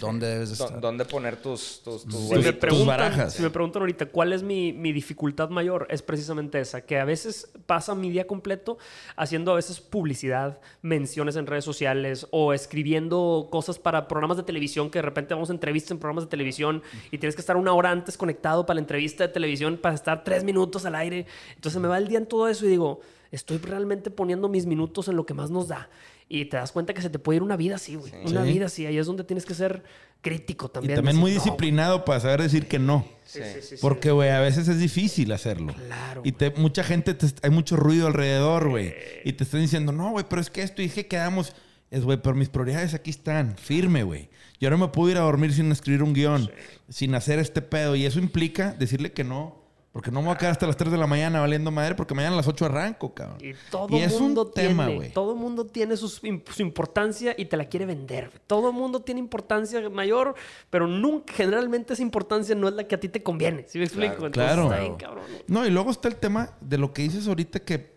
dónde 0.00 0.26
debes 0.26 0.50
de 0.50 0.56
Dó- 0.56 0.64
estar. 0.66 0.80
¿Dónde 0.80 1.04
poner 1.04 1.36
tus, 1.36 1.80
tus, 1.82 2.04
tus 2.04 2.12
Si 2.14 2.18
me, 2.20 2.28
huevitos? 2.28 2.50
tus 2.52 2.58
preguntan, 2.60 2.86
barajas. 2.86 3.32
si 3.34 3.42
me 3.42 3.50
preguntan 3.50 3.82
ahorita 3.82 4.06
cuál 4.06 4.32
es 4.32 4.42
mi, 4.42 4.72
mi 4.72 4.92
dificultad 4.92 5.48
mayor, 5.50 5.86
es 5.90 6.02
precisamente 6.02 6.60
esa, 6.60 6.80
que 6.82 6.98
a 6.98 7.04
veces 7.04 7.50
pasa 7.66 7.94
mi 7.94 8.10
día 8.10 8.26
completo 8.26 8.78
haciendo 9.16 9.52
a 9.52 9.54
veces 9.56 9.80
publicidad, 9.80 10.58
menciones 10.82 11.36
en 11.36 11.46
redes 11.46 11.64
sociales 11.64 12.26
o 12.30 12.52
escribiendo 12.52 13.48
cosas 13.50 13.78
para 13.78 14.08
programas 14.08 14.36
de 14.36 14.42
televisión, 14.42 14.90
que 14.90 14.98
de 14.98 15.02
repente 15.02 15.34
vamos 15.34 15.50
a 15.50 15.52
entrevistas 15.52 15.92
en 15.92 15.98
programas 15.98 16.24
de 16.24 16.30
televisión 16.30 16.82
y 17.10 17.18
tienes 17.18 17.34
que 17.34 17.40
estar 17.40 17.56
una 17.56 17.72
hora 17.72 17.90
antes 17.90 18.16
conectado 18.16 18.66
para 18.66 18.74
la 18.74 18.80
entrevista 18.80 19.26
de 19.26 19.32
televisión 19.32 19.78
para 19.78 19.94
estar 19.94 20.24
tres 20.24 20.44
minutos 20.44 20.84
al 20.84 20.94
aire. 20.94 21.26
Entonces 21.54 21.80
me 21.80 21.88
va 21.88 21.98
el 21.98 22.08
día 22.08 22.18
en 22.18 22.26
todo 22.26 22.48
eso 22.48 22.66
y 22.66 22.68
digo, 22.68 23.00
estoy 23.30 23.58
realmente 23.58 24.10
poniendo 24.10 24.48
mis 24.48 24.66
minutos 24.66 25.08
en 25.08 25.16
lo 25.16 25.24
que 25.26 25.34
más 25.34 25.50
nos 25.50 25.68
da. 25.68 25.88
Y 26.28 26.46
te 26.46 26.56
das 26.56 26.72
cuenta 26.72 26.94
que 26.94 27.02
se 27.02 27.10
te 27.10 27.18
puede 27.18 27.36
ir 27.36 27.42
una 27.42 27.56
vida 27.56 27.76
así, 27.76 27.96
güey. 27.96 28.12
Una 28.26 28.42
vida 28.42 28.66
así. 28.66 28.86
Ahí 28.86 28.96
es 28.98 29.06
donde 29.06 29.24
tienes 29.24 29.44
que 29.44 29.54
ser 29.54 29.82
crítico 30.22 30.66
Y 30.66 30.72
también. 30.72 30.94
también 30.96 31.16
muy 31.18 31.30
decir, 31.32 31.46
"No, 31.48 31.52
disciplinado 31.52 32.04
para 32.06 32.18
saber 32.20 32.40
decir 32.42 32.66
que 32.66 32.78
no. 32.78 33.06
Sí, 33.24 33.40
sí, 33.60 33.60
sí. 33.62 33.76
Porque, 33.80 34.10
güey, 34.10 34.30
a 34.30 34.40
veces 34.40 34.66
es 34.68 34.78
difícil 34.78 35.30
hacerlo. 35.32 35.74
Claro, 35.74 36.22
Y 36.24 36.32
te- 36.32 36.50
mucha 36.52 36.82
gente, 36.82 37.12
te- 37.14 37.26
hay 37.42 37.50
mucho 37.50 37.76
ruido 37.76 38.06
alrededor, 38.06 38.70
güey. 38.70 38.94
Y 39.24 39.34
te 39.34 39.44
están 39.44 39.60
diciendo, 39.60 39.92
no, 39.92 40.10
güey, 40.12 40.24
pero 40.28 40.40
es 40.40 40.48
que 40.50 40.62
esto 40.62 40.80
y 40.82 40.88
que 40.88 41.06
quedamos. 41.06 41.54
Es, 41.90 42.02
güey, 42.04 42.20
pero 42.20 42.34
mis 42.34 42.48
prioridades 42.48 42.94
aquí 42.94 43.10
están, 43.10 43.56
firme, 43.58 44.02
güey. 44.02 44.30
Yo 44.60 44.70
no 44.70 44.78
me 44.78 44.88
puedo 44.88 45.10
ir 45.10 45.18
a 45.18 45.20
dormir 45.20 45.52
sin 45.52 45.70
escribir 45.70 46.02
un 46.02 46.14
guion, 46.14 46.50
sin 46.88 47.14
hacer 47.14 47.38
este 47.38 47.60
pedo. 47.60 47.94
Y 47.94 48.06
eso 48.06 48.18
implica 48.18 48.72
decirle 48.72 49.12
que 49.12 49.24
no 49.24 49.62
Porque 49.94 50.10
no 50.10 50.20
me 50.22 50.26
voy 50.26 50.34
a 50.34 50.38
quedar 50.38 50.50
hasta 50.50 50.66
las 50.66 50.76
3 50.76 50.90
de 50.90 50.98
la 50.98 51.06
mañana 51.06 51.38
valiendo 51.40 51.70
madre 51.70 51.94
porque 51.94 52.14
mañana 52.14 52.34
a 52.34 52.36
las 52.38 52.48
8 52.48 52.66
arranco, 52.66 53.14
cabrón. 53.14 53.38
Y 53.40 53.52
todo 53.70 53.96
Y 53.96 54.00
es 54.02 54.12
un 54.14 54.22
mundo 54.24 54.48
tema, 54.48 54.86
tiene, 54.86 54.98
güey. 54.98 55.12
todo 55.12 55.36
mundo 55.36 55.66
tiene 55.66 55.96
sus 55.96 56.20
im- 56.24 56.42
su 56.52 56.62
importancia 56.62 57.32
y 57.38 57.44
te 57.44 57.56
la 57.56 57.66
quiere 57.66 57.86
vender. 57.86 58.40
Todo 58.48 58.72
mundo 58.72 59.02
tiene 59.02 59.20
importancia 59.20 59.88
mayor, 59.90 60.34
pero 60.68 60.88
nunca, 60.88 61.32
generalmente 61.32 61.92
esa 61.92 62.02
importancia 62.02 62.56
no 62.56 62.66
es 62.66 62.74
la 62.74 62.84
que 62.88 62.96
a 62.96 62.98
ti 63.00 63.08
te 63.08 63.22
conviene. 63.22 63.66
¿Sí 63.68 63.78
me 63.78 63.84
explico? 63.84 64.26
Entonces, 64.26 64.32
Claro. 64.52 64.64
está 64.64 64.80
bien, 64.80 64.96
cabrón. 64.96 65.24
No, 65.46 65.64
y 65.64 65.70
luego 65.70 65.92
está 65.92 66.08
el 66.08 66.16
tema 66.16 66.50
de 66.60 66.76
lo 66.78 66.92
que 66.92 67.02
dices 67.02 67.28
ahorita 67.28 67.60
que, 67.60 67.94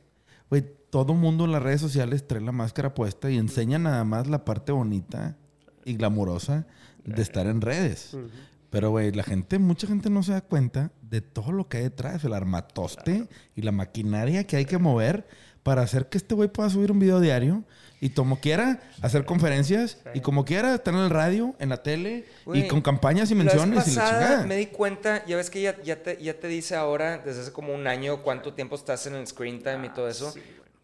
güey, 0.52 0.64
todo 0.92 1.16
mundo 1.16 1.46
en 1.46 1.52
las 1.52 1.64
redes 1.64 1.82
sociales 1.82 2.28
trae 2.28 2.42
la 2.42 2.52
máscara 2.52 2.94
puesta 2.94 3.32
y 3.32 3.38
enseña 3.38 3.80
nada 3.80 4.04
más 4.04 4.28
la 4.28 4.46
parte 4.46 4.72
bonita 4.72 5.36
y 5.84 5.96
glamurosa 5.96 6.68
de 7.04 7.22
estar 7.24 7.48
en 7.48 7.60
redes. 7.62 8.16
Pero, 8.70 8.90
güey, 8.92 9.12
la 9.12 9.24
gente, 9.24 9.60
mucha 9.60 9.88
gente 9.88 10.10
no 10.10 10.24
se 10.24 10.34
da 10.34 10.42
cuenta 10.42 10.92
de 11.02 11.22
todo 11.22 11.52
lo 11.54 11.68
que 11.70 11.78
hay 11.78 11.84
detrás, 11.84 12.24
el 12.26 12.34
armatoste 12.34 13.28
y 13.56 13.62
la 13.62 13.72
maquinaria 13.72 14.46
que 14.46 14.58
hay 14.58 14.66
que 14.66 14.78
mover 14.78 15.26
para 15.64 15.82
hacer 15.82 16.08
que 16.08 16.18
este 16.18 16.36
güey 16.36 16.50
pueda 16.50 16.70
subir 16.70 16.92
un 16.92 17.00
video 17.00 17.20
diario 17.20 17.64
y 18.00 18.10
como 18.12 18.40
quiera 18.40 18.80
hacer 19.02 19.26
conferencias 19.26 19.98
y 20.14 20.20
como 20.22 20.46
quiera 20.46 20.76
estar 20.76 20.94
en 20.94 21.00
el 21.02 21.10
radio, 21.10 21.56
en 21.60 21.70
la 21.70 21.82
tele 21.84 22.26
y 22.54 22.68
con 22.68 22.82
campañas 22.82 23.32
y 23.32 23.36
La 23.36 23.44
vez 23.46 23.54
menciones 23.56 23.88
y 23.88 23.96
la 23.96 24.02
pasada 24.02 24.20
chingada. 24.28 24.48
me 24.48 24.56
di 24.56 24.68
cuenta, 24.68 25.26
ya 25.26 25.36
ves 25.38 25.50
que 25.50 25.62
ya, 25.62 25.82
ya, 25.82 26.02
te, 26.04 26.22
ya 26.22 26.40
te 26.40 26.48
dice 26.48 26.76
ahora, 26.76 27.18
desde 27.20 27.42
hace 27.42 27.52
como 27.52 27.74
un 27.74 27.88
año, 27.88 28.22
cuánto 28.22 28.54
tiempo 28.54 28.76
estás 28.76 29.08
en 29.08 29.16
el 29.16 29.26
screen 29.28 29.62
time 29.64 29.88
y 29.88 29.90
todo 29.90 30.08
eso. 30.10 30.34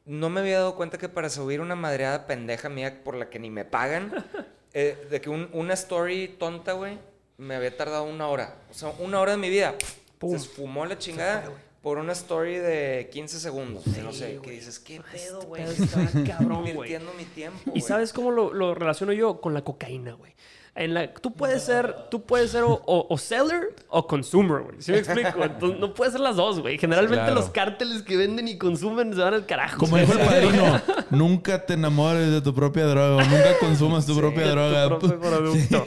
no 0.05 0.29
me 0.29 0.39
había 0.41 0.57
dado 0.59 0.75
cuenta 0.75 0.97
que 0.97 1.07
para 1.07 1.29
subir 1.29 1.61
una 1.61 1.75
madreada 1.75 2.27
pendeja 2.27 2.67
mía 2.69 3.03
por 3.03 3.15
la 3.15 3.29
que 3.29 3.39
ni 3.39 3.49
me 3.49 3.63
pagan, 3.65 4.11
eh, 4.73 4.97
de 5.09 5.21
que 5.21 5.29
un- 5.29 5.49
una 5.53 5.75
story 5.75 6.35
tonta, 6.39 6.73
güey, 6.73 6.97
me 7.37 7.55
había 7.55 7.75
tardado 7.75 8.03
una 8.03 8.27
hora. 8.27 8.55
O 8.69 8.73
sea, 8.73 8.89
una 8.99 9.19
hora 9.19 9.31
de 9.33 9.37
mi 9.37 9.49
vida. 9.49 9.75
Se 10.21 10.35
esfumó 10.35 10.85
la 10.85 10.97
chingada 10.97 11.49
por 11.81 11.97
una 11.97 12.13
story 12.13 12.55
de 12.57 13.09
15 13.11 13.39
segundos. 13.39 13.85
no 13.87 14.13
sé, 14.13 14.39
que 14.41 14.51
dices, 14.51 14.79
¿qué 14.79 15.01
pedo, 15.11 15.39
este 15.39 15.47
güey? 15.47 15.63
está 15.63 15.97
cabrón, 16.25 16.59
güey. 16.61 16.69
invirtiendo 16.71 17.13
mi 17.13 17.25
tiempo, 17.25 17.59
¿Y 17.65 17.69
güey? 17.71 17.81
sabes 17.81 18.13
cómo 18.13 18.31
lo, 18.31 18.53
lo 18.53 18.73
relaciono 18.73 19.11
yo 19.11 19.41
con 19.41 19.53
la 19.53 19.63
cocaína, 19.63 20.13
güey? 20.13 20.33
En 20.75 20.95
la, 20.95 21.13
tú 21.13 21.31
puedes 21.33 21.61
ser, 21.61 21.95
tú 22.09 22.23
puedes 22.23 22.49
ser 22.49 22.63
o, 22.63 22.73
o- 22.87 23.05
o 23.07 23.17
seller 23.19 23.75
o 23.89 24.07
consumer, 24.07 24.63
güey. 24.63 24.77
¿Sí 24.81 24.91
me 24.91 24.97
explico? 24.97 25.29
Entonces, 25.43 25.79
no 25.79 25.93
puedes 25.93 26.13
ser 26.13 26.21
las 26.21 26.35
dos, 26.35 26.61
güey. 26.61 26.79
Generalmente 26.79 27.17
Claro. 27.25 27.35
los 27.35 27.51
cárteles 27.51 28.01
que 28.01 28.17
venden 28.17 28.47
y 28.47 28.57
consumen 28.57 29.13
se 29.13 29.19
van 29.21 29.35
al 29.35 29.45
carajo. 29.45 29.77
Como 29.77 29.97
dijo 29.97 30.13
el 30.13 30.19
padrino, 30.25 30.81
nunca 31.11 31.63
te 31.63 31.75
enamores 31.75 32.31
de 32.31 32.41
tu 32.41 32.55
propia 32.55 32.85
droga, 32.85 33.17
o 33.17 33.21
nunca 33.29 33.55
consumas 33.59 34.07
tu 34.07 34.17
propia 34.17 34.45
tu 34.45 34.49
droga. 34.49 34.87
propio 34.87 35.19
producto. 35.19 35.85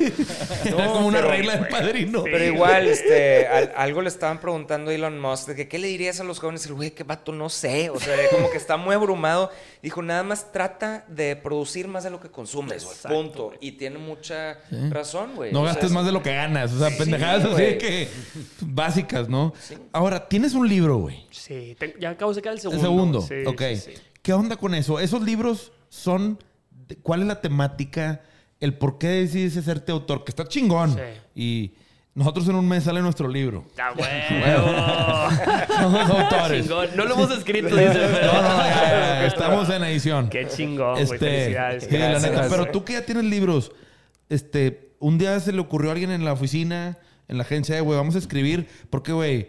Era 0.64 0.87
No, 0.87 0.93
como 0.93 1.09
una 1.09 1.18
pero, 1.18 1.30
regla 1.32 1.57
del 1.57 1.68
padrino. 1.68 2.18
sí. 2.22 2.28
Pero 2.30 2.45
igual, 2.45 2.87
este, 2.87 3.49
al- 3.49 3.72
algo 3.76 4.03
le 4.03 4.09
estaban 4.09 4.39
preguntando 4.41 4.93
a 4.93 4.95
Elon 4.95 5.18
Musk 5.20 5.49
de 5.49 5.57
que 5.57 5.66
qué 5.68 5.80
le 5.80 5.89
dirías 5.89 6.20
a 6.20 6.24
los 6.24 6.39
jóvenes. 6.39 6.64
El 6.66 6.74
güey, 6.74 6.93
qué 6.93 7.03
vato, 7.03 7.32
no 7.32 7.49
sé. 7.49 7.91
O 7.91 7.99
sea, 7.99 8.14
como 8.30 8.51
que 8.53 8.57
está 8.57 8.76
muy 8.76 8.95
abrumado. 8.95 9.51
Dijo, 9.82 10.01
nada 10.01 10.22
más 10.22 10.53
trata 10.53 11.05
de 11.09 11.34
producir 11.34 11.89
más 11.89 12.05
de 12.05 12.11
lo 12.11 12.20
que 12.20 12.28
consumes. 12.30 12.84
Exacto, 12.84 13.09
Punto. 13.09 13.53
Y 13.61 13.72
tiene 13.72 13.99
mucha 13.99 14.59
razón, 14.90 15.30
güey. 15.34 15.52
No 15.52 15.60
O 15.60 15.64
sea, 15.64 15.72
gastes 15.72 15.90
es- 15.90 15.94
más 15.94 16.04
de 16.06 16.12
lo 16.12 16.22
que 16.22 16.34
ganas. 16.34 16.72
O 16.72 16.78
sea, 16.78 16.90
Sí, 16.90 16.96
pendejadas 16.98 17.44
así 17.44 17.52
güey. 17.52 17.64
de 17.66 17.78
que 17.78 18.08
básicas, 18.60 19.28
¿no? 19.28 19.52
Ahora, 19.92 20.28
tienes 20.28 20.54
un 20.54 20.68
libro, 20.68 20.96
güey. 20.98 21.26
Sí, 21.30 21.76
te- 21.78 21.94
ya 22.00 22.10
acabo 22.10 22.30
de 22.32 22.36
sacar 22.36 22.52
el 22.52 22.58
El 22.58 22.62
segundo. 22.62 22.80
segundo. 22.82 23.20
Sí, 23.22 23.34
ok. 23.46 23.62
sí, 23.74 23.92
sí. 23.94 24.02
¿Qué 24.22 24.32
onda 24.32 24.56
con 24.56 24.74
eso? 24.74 24.98
¿Esos 25.00 25.22
libros 25.22 25.72
son... 25.88 26.38
de- 26.88 26.96
¿Cuál 26.96 27.22
es 27.22 27.26
la 27.28 27.40
temática? 27.40 28.22
¿El 28.60 28.74
por 28.74 28.98
qué 28.98 29.08
decides 29.08 29.56
hacerte 29.56 29.92
autor? 29.92 30.24
Que 30.24 30.30
está 30.32 30.46
chingón. 30.48 30.94
Sí. 30.94 31.00
Y 31.40 31.74
nosotros 32.14 32.48
en 32.48 32.54
un 32.54 32.66
mes 32.66 32.84
sale 32.84 33.02
nuestro 33.02 33.28
libro. 33.28 33.66
¡Ah, 33.78 33.92
huevo! 33.96 35.76
Somos 35.82 36.10
autores. 36.10 36.62
chingón. 36.64 36.88
No 36.96 37.04
lo 37.04 37.14
hemos 37.14 37.30
escrito, 37.36 37.68
dice. 37.68 37.92
pero- 37.92 38.32
No, 38.32 38.42
no, 38.42 38.56
ya, 38.58 38.74
ya, 38.74 38.90
ya, 38.90 39.26
estamos 39.26 39.68
en 39.70 39.84
edición. 39.84 40.28
Qué 40.28 40.46
chingón, 40.48 40.92
güey. 40.92 41.02
Este, 41.04 41.18
Felicidades. 41.18 41.84
sí, 41.84 41.90
la 41.98 42.08
Gracias. 42.10 42.32
neta. 42.32 42.46
Pero 42.48 42.66
tú 42.70 42.84
que 42.84 42.94
ya 42.94 43.02
tienes 43.04 43.24
libros, 43.24 43.70
este, 44.28 44.94
un 44.98 45.18
día 45.18 45.38
se 45.40 45.52
le 45.52 45.60
ocurrió 45.60 45.90
a 45.90 45.92
alguien 45.92 46.10
en 46.10 46.24
la 46.24 46.32
oficina, 46.32 46.98
en 47.28 47.38
la 47.38 47.42
agencia, 47.42 47.74
de, 47.74 47.80
güey, 47.80 47.96
vamos 47.98 48.14
a 48.14 48.18
escribir, 48.18 48.68
porque, 48.90 49.12
güey, 49.12 49.48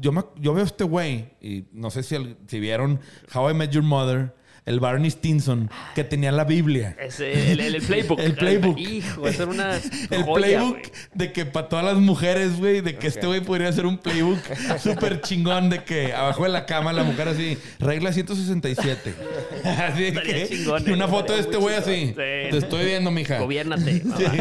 yo, 0.00 0.12
me- 0.12 0.24
yo 0.40 0.54
veo 0.54 0.62
a 0.62 0.66
este 0.66 0.84
güey, 0.84 1.30
y 1.40 1.64
no 1.72 1.90
sé 1.90 2.02
si, 2.02 2.16
si 2.46 2.60
vieron 2.60 3.00
How 3.34 3.50
I 3.50 3.54
Met 3.54 3.70
Your 3.72 3.82
Mother, 3.84 4.34
el 4.68 4.80
Barney 4.80 5.10
Stinson, 5.10 5.70
que 5.94 6.04
tenía 6.04 6.30
la 6.30 6.44
Biblia. 6.44 6.96
El, 7.18 7.60
el- 7.60 7.74
el 7.76 7.82
playbook. 7.82 8.18
El 8.28 8.34
playbook. 8.34 8.78
Hijo, 8.78 9.26
esa 9.26 9.42
era 9.44 9.52
una 9.52 9.76
El 10.10 10.22
joya, 10.22 10.34
playbook 10.34 10.78
de 11.14 11.32
que 11.32 11.44
para 11.46 11.68
todas 11.68 11.84
las 11.84 11.96
mujeres, 11.96 12.56
güey, 12.58 12.80
de 12.80 12.96
que 12.96 13.06
este 13.06 13.26
güey 13.26 13.40
podría 13.40 13.68
hacer 13.68 13.86
un 13.86 13.98
playbook 13.98 14.38
súper 14.82 15.20
chingón 15.22 15.70
de 15.70 15.82
que 15.84 16.12
abajo 16.12 16.44
de 16.44 16.50
la 16.50 16.66
cama 16.66 16.92
la 16.92 17.02
mujer 17.02 17.28
así, 17.28 17.56
regla 17.78 18.12
167. 18.12 19.14
Así 19.64 20.02
de 20.02 20.08
Estaría 20.08 20.34
que, 20.34 20.48
chingón, 20.56 20.90
una 20.90 21.04
eh. 21.06 21.08
foto 21.08 21.32
de 21.32 21.40
este 21.40 21.56
güey 21.56 21.74
así. 21.74 22.06
Sí. 22.08 22.14
Te 22.14 22.56
estoy 22.58 22.84
viendo, 22.84 23.10
mija. 23.10 23.38
Gobiérnate. 23.38 24.02
mamá. 24.04 24.16
Sí, 24.18 24.24
güey. 24.24 24.40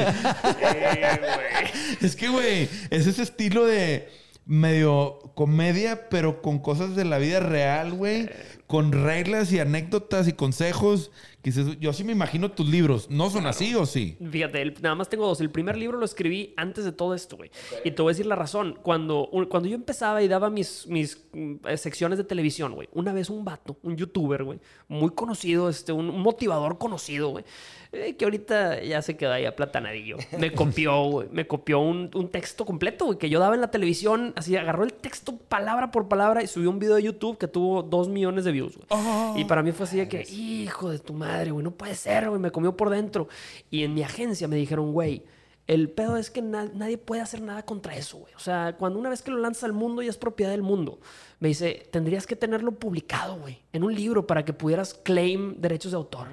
Es 2.02 2.16
que, 2.16 2.28
güey, 2.30 2.70
es 2.90 3.08
ese 3.08 3.24
estilo 3.24 3.66
de 3.66 4.10
medio 4.48 5.20
comedia, 5.36 6.10
pero 6.10 6.42
con 6.42 6.60
cosas 6.60 6.96
de 6.96 7.06
la 7.06 7.18
vida 7.18 7.40
real, 7.40 7.94
güey. 7.94 8.30
Con 8.66 8.92
reglas 8.92 9.52
y 9.54 9.60
anécdotas 9.60 10.28
y 10.28 10.34
consejos. 10.34 11.12
Que 11.42 11.52
dices, 11.52 11.78
yo 11.80 11.94
sí 11.94 12.04
me 12.04 12.12
imagino 12.12 12.52
tus 12.52 12.68
libros. 12.68 13.10
¿No 13.10 13.30
son 13.30 13.46
así 13.48 13.74
o 13.76 13.86
sí? 13.86 14.18
Fíjate, 14.32 14.62
el- 14.62 14.74
nada 14.82 14.96
más 14.96 15.08
tengo 15.10 15.26
dos. 15.28 15.40
El 15.40 15.50
primer 15.52 15.78
libro 15.78 15.98
lo 15.98 16.04
escribí 16.06 16.54
antes 16.58 16.84
de 16.84 16.92
todo 16.92 17.14
esto, 17.14 17.38
güey. 17.38 17.50
Y 17.86 17.92
te 17.92 18.02
voy 18.02 18.10
a 18.12 18.14
decir 18.14 18.26
la 18.26 18.36
razón. 18.36 18.78
Cuando, 18.82 19.28
un- 19.30 19.46
cuando 19.46 19.70
yo 19.70 19.76
empezaba 19.76 20.22
y 20.22 20.28
daba 20.28 20.50
mis, 20.50 20.86
mis 20.88 21.26
mm, 21.34 21.54
eh, 21.68 21.78
secciones 21.78 22.18
de 22.18 22.24
televisión, 22.26 22.74
güey, 22.74 22.90
una 22.94 23.14
vez 23.14 23.30
un 23.30 23.46
vato, 23.46 23.78
un 23.84 23.96
youtuber, 23.96 24.44
güey, 24.44 24.60
muy 24.90 25.12
conocido, 25.12 25.70
este, 25.70 25.92
un, 25.94 26.10
un 26.10 26.22
motivador 26.22 26.78
conocido, 26.78 27.30
güey, 27.30 27.46
eh, 27.92 28.16
que 28.16 28.26
ahorita 28.26 28.84
ya 28.84 29.02
se 29.02 29.16
queda 29.18 29.36
ahí 29.36 29.46
aplatanadillo. 29.46 30.18
Me 30.38 30.52
copió, 30.52 31.04
güey. 31.04 31.28
Me 31.32 31.48
copió 31.48 31.80
un, 31.80 32.10
un 32.14 32.30
texto 32.30 32.66
completo, 32.66 33.06
güey, 33.06 33.18
que 33.18 33.30
yo 33.30 33.40
daba 33.40 33.56
en 33.56 33.62
la 33.62 33.72
televisión. 33.72 34.34
Así 34.36 34.56
agarró 34.56 34.84
el 34.84 34.94
texto 34.94 35.38
palabra 35.38 35.92
por 35.92 36.08
palabra 36.08 36.44
y 36.44 36.48
subió 36.48 36.70
un 36.70 36.80
video 36.80 36.96
de 36.96 37.04
YouTube 37.04 37.38
que 37.38 37.48
tuvo 37.48 37.84
dos 37.84 38.10
millones 38.10 38.44
de 38.46 38.52
views, 38.52 38.78
güey. 38.78 39.42
Y 39.42 39.46
para 39.46 39.64
mí 39.64 39.72
fue 39.72 39.86
así 39.86 39.98
de 39.98 40.08
que, 40.08 40.24
hijo 40.30 40.90
de 40.90 41.00
tu 41.00 41.14
madre, 41.14 41.52
güey, 41.52 41.64
no 41.64 41.72
puede 41.72 41.96
ser, 41.96 42.30
güey, 42.30 42.40
me 42.42 42.52
comió 42.52 42.76
por 42.76 42.90
dentro. 42.90 43.28
Y 43.72 43.84
en 43.84 43.94
mi 43.94 44.04
agencia 44.04 44.48
me 44.48 44.56
dijeron, 44.58 44.92
güey, 44.94 45.24
el 45.68 45.90
pedo 45.90 46.16
es 46.16 46.32
que 46.32 46.42
na- 46.42 46.72
nadie 46.74 46.98
puede 46.98 47.22
hacer 47.22 47.42
nada 47.42 47.64
contra 47.66 47.96
eso, 47.96 48.18
güey. 48.20 48.34
O 48.36 48.40
sea, 48.40 48.76
cuando 48.78 49.00
una 49.00 49.10
vez 49.10 49.22
que 49.22 49.32
lo 49.32 49.38
lanzas 49.38 49.66
al 49.66 49.74
mundo 49.74 50.02
ya 50.02 50.10
es 50.10 50.18
propiedad 50.18 50.52
del 50.52 50.62
mundo. 50.62 51.00
Me 51.40 51.50
dice, 51.50 51.88
tendrías 51.92 52.26
que 52.26 52.36
tenerlo 52.38 52.72
publicado, 52.72 53.38
güey, 53.38 53.60
en 53.74 53.84
un 53.84 53.94
libro 53.94 54.26
para 54.26 54.46
que 54.46 54.54
pudieras 54.54 54.94
claim 54.94 55.56
derechos 55.60 55.92
de 55.92 55.98
autor. 55.98 56.28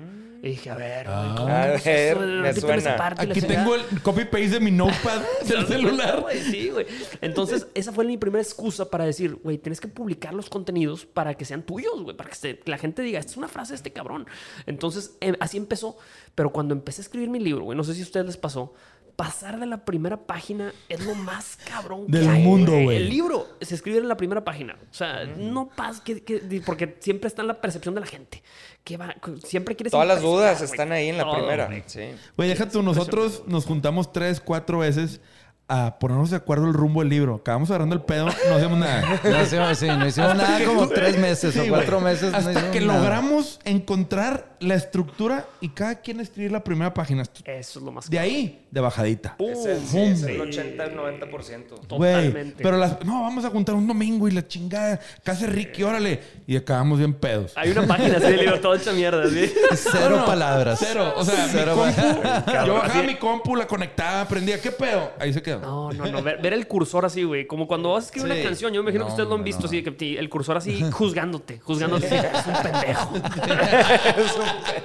Y 0.45 0.49
dije, 0.51 0.69
a 0.71 0.75
ver, 0.75 1.07
güey, 1.07 1.35
¿cómo 1.37 1.49
A 1.49 1.69
es 1.75 1.87
eso? 1.87 2.21
ver, 2.21 2.29
me 2.29 2.49
Repíteme 2.49 2.75
esa 2.75 2.81
suena. 2.83 2.97
parte 2.97 3.23
Aquí 3.23 3.41
tengo 3.41 3.75
el 3.77 4.03
copy-paste 4.03 4.49
de 4.49 4.61
mi 4.61 4.71
notepad 4.71 5.23
del 5.49 5.67
celular. 5.67 6.21
Güey, 6.21 6.41
Sí, 6.43 6.69
güey. 6.69 6.87
Entonces, 7.23 7.67
esa 7.75 7.93
fue 7.93 8.05
mi 8.05 8.19
primera 8.19 8.43
excusa 8.43 8.91
para 8.91 9.07
decir, 9.07 9.37
güey, 9.43 9.57
tienes 9.57 9.81
que 9.81 9.89
publicar 9.89 10.35
los 10.35 10.51
contenidos 10.51 11.07
para 11.07 11.33
que 11.35 11.47
sean 11.47 11.63
tuyos, 11.63 12.03
güey, 12.03 12.15
para 12.17 12.29
que, 12.29 12.37
se- 12.37 12.59
que 12.59 12.71
la 12.71 12.77
gente 12.79 13.01
diga, 13.01 13.19
esta 13.19 13.33
es 13.33 13.37
una 13.39 13.49
frase 13.49 13.73
de 13.73 13.77
este 13.77 13.93
cabrón. 13.93 14.27
Entonces, 14.67 15.17
eh, 15.23 15.35
así 15.41 15.57
empezó. 15.57 15.97
Pero 16.35 16.53
cuando 16.53 16.75
empecé 16.75 17.01
a 17.01 17.05
escribir 17.05 17.31
mi 17.31 17.39
libro, 17.41 17.65
güey, 17.65 17.77
no 17.77 17.83
sé 17.85 17.95
si 17.95 18.01
a 18.01 18.05
ustedes 18.05 18.27
les 18.27 18.37
pasó, 18.37 18.75
pasar 19.17 19.61
de 19.61 19.67
la 19.67 19.85
primera 19.85 20.27
página 20.27 20.73
es 20.89 21.05
lo 21.07 21.15
más 21.15 21.57
cabrón 21.69 22.07
que 22.07 22.19
Del 22.19 22.29
hay, 22.29 22.43
mundo, 22.43 22.73
güey. 22.73 22.97
El 22.97 23.09
libro 23.09 23.47
se 23.61 23.77
escribe 23.77 23.99
en 23.99 24.09
la 24.09 24.17
primera 24.17 24.43
página. 24.45 24.77
O 24.91 24.95
sea, 24.95 25.25
no 25.25 25.69
pasa, 25.69 26.03
que, 26.05 26.23
que- 26.25 26.61
porque 26.67 26.97
siempre 26.99 27.29
está 27.29 27.41
en 27.43 27.49
la 27.49 27.61
percepción 27.61 27.95
de 27.95 28.01
la 28.01 28.07
gente. 28.09 28.43
Que 28.85 28.99
va, 28.99 29.17
siempre 29.43 29.75
quieres 29.75 29.91
Todas 29.93 30.07
las 30.07 30.21
dudas 30.21 30.61
están 30.61 30.93
ahí 30.93 31.09
en 31.09 31.17
la 31.17 31.25
Todo, 31.25 31.37
primera. 31.39 31.67
güey. 31.67 31.83
Sí. 31.87 32.03
Deja 32.37 32.69
tú, 32.69 32.83
nosotros 32.83 33.43
nos 33.47 33.65
juntamos 33.65 34.13
tres, 34.13 34.41
cuatro 34.41 34.79
veces 34.79 35.21
a 35.67 35.99
ponernos 35.99 36.31
de 36.31 36.37
acuerdo 36.37 36.67
el 36.67 36.75
rumbo 36.75 37.01
del 37.01 37.09
libro. 37.09 37.37
Acabamos 37.37 37.71
agarrando 37.71 37.95
el 37.95 38.03
pedo, 38.03 38.27
no 38.49 38.55
hacemos 38.55 38.79
nada. 38.79 39.21
No 39.25 39.43
hicimos, 39.43 39.79
sí, 39.79 39.87
no 39.87 40.07
hicimos 40.07 40.35
nada 40.37 40.63
como 40.65 40.89
tres 40.89 41.19
meses 41.19 41.55
Sí, 41.55 41.61
o 41.61 41.69
cuatro 41.69 42.01
meses. 42.01 42.33
no 42.33 42.37
Hasta 42.39 42.53
hicimos 42.53 42.71
que 42.71 42.81
nada. 42.81 42.99
logramos 42.99 43.61
encontrar 43.65 44.55
la 44.61 44.75
estructura 44.75 45.47
y 45.61 45.71
cada 45.71 45.97
quien 46.01 46.21
escribir 46.21 46.53
la 46.53 46.63
primera 46.65 46.93
página. 46.95 47.23
Eso 47.45 47.79
es 47.79 47.85
lo 47.85 47.93
más 47.93 48.09
De 48.09 48.19
ahí, 48.19 48.67
de 48.71 48.81
bajadita. 48.81 49.37
Es 49.39 49.65
el, 49.67 49.81
sí, 49.81 49.97
Pum. 49.97 50.13
es 50.13 50.23
el 50.25 50.41
80 50.41 50.83
al 50.85 50.97
90%. 50.97 51.29
Güey, 51.31 51.87
Totalmente. 51.87 52.63
pero 52.63 52.77
las, 52.79 53.05
no, 53.05 53.23
vamos 53.23 53.45
a 53.45 53.51
juntar 53.51 53.75
un 53.75 53.87
domingo 53.87 54.29
y 54.29 54.33
la 54.33 54.47
chingada, 54.47 55.01
casi 55.23 55.47
Ricky, 55.47 55.83
órale. 55.83 56.21
Y 56.47 56.57
acabamos 56.57 56.99
bien 56.99 57.15
pedos. 57.15 57.53
Hay 57.57 57.71
una 57.71 57.87
página 57.87 58.17
así 58.19 58.27
del 58.27 58.37
libro, 58.41 58.61
todo 58.61 58.75
hecha 58.75 58.93
mierda, 58.93 59.29
¿sí? 59.31 59.53
Cero 59.75 60.11
No, 60.11 60.17
no, 60.19 60.25
palabras. 60.27 60.79
Cero. 60.83 61.15
O 61.17 61.25
sea, 61.25 61.47
Cero 61.51 61.75
mi 61.77 61.93
compu, 61.93 62.23
yo 62.67 62.75
bajaba 62.75 63.03
mi 63.03 63.15
compu, 63.17 63.57
la 63.57 63.67
conectaba, 63.67 64.27
prendía. 64.29 64.61
¿Qué 64.61 64.71
pedo? 64.71 65.13
Ahí 65.19 65.33
se 65.33 65.43
quedó. 65.43 65.54
No, 65.61 65.91
no, 65.93 66.07
no. 66.07 66.23
Ver, 66.23 66.41
ver 66.41 66.53
el 66.53 66.67
cursor 66.67 67.05
así, 67.05 67.23
güey. 67.25 67.47
Como 67.47 67.67
cuando 67.67 67.93
vas 67.93 68.05
a 68.05 68.07
escribir 68.07 68.33
Sí. 68.33 68.39
una 68.41 68.49
canción. 68.49 68.73
Yo 68.73 68.83
me 68.83 68.91
imagino 68.91 69.05
que 69.07 69.11
ustedes 69.13 69.29
lo 69.29 69.35
han 69.35 69.45
visto 69.45 69.63
no. 69.63 69.67
así, 69.67 69.83
que 69.83 70.19
el 70.19 70.29
cursor 70.29 70.57
así 70.57 70.83
juzgándote, 70.93 71.61
juzgándote. 71.61 72.07
Es 72.17 72.47
un 72.47 72.63
pendejo. 72.63 73.11
no, 73.19 73.21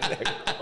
De 0.09 0.58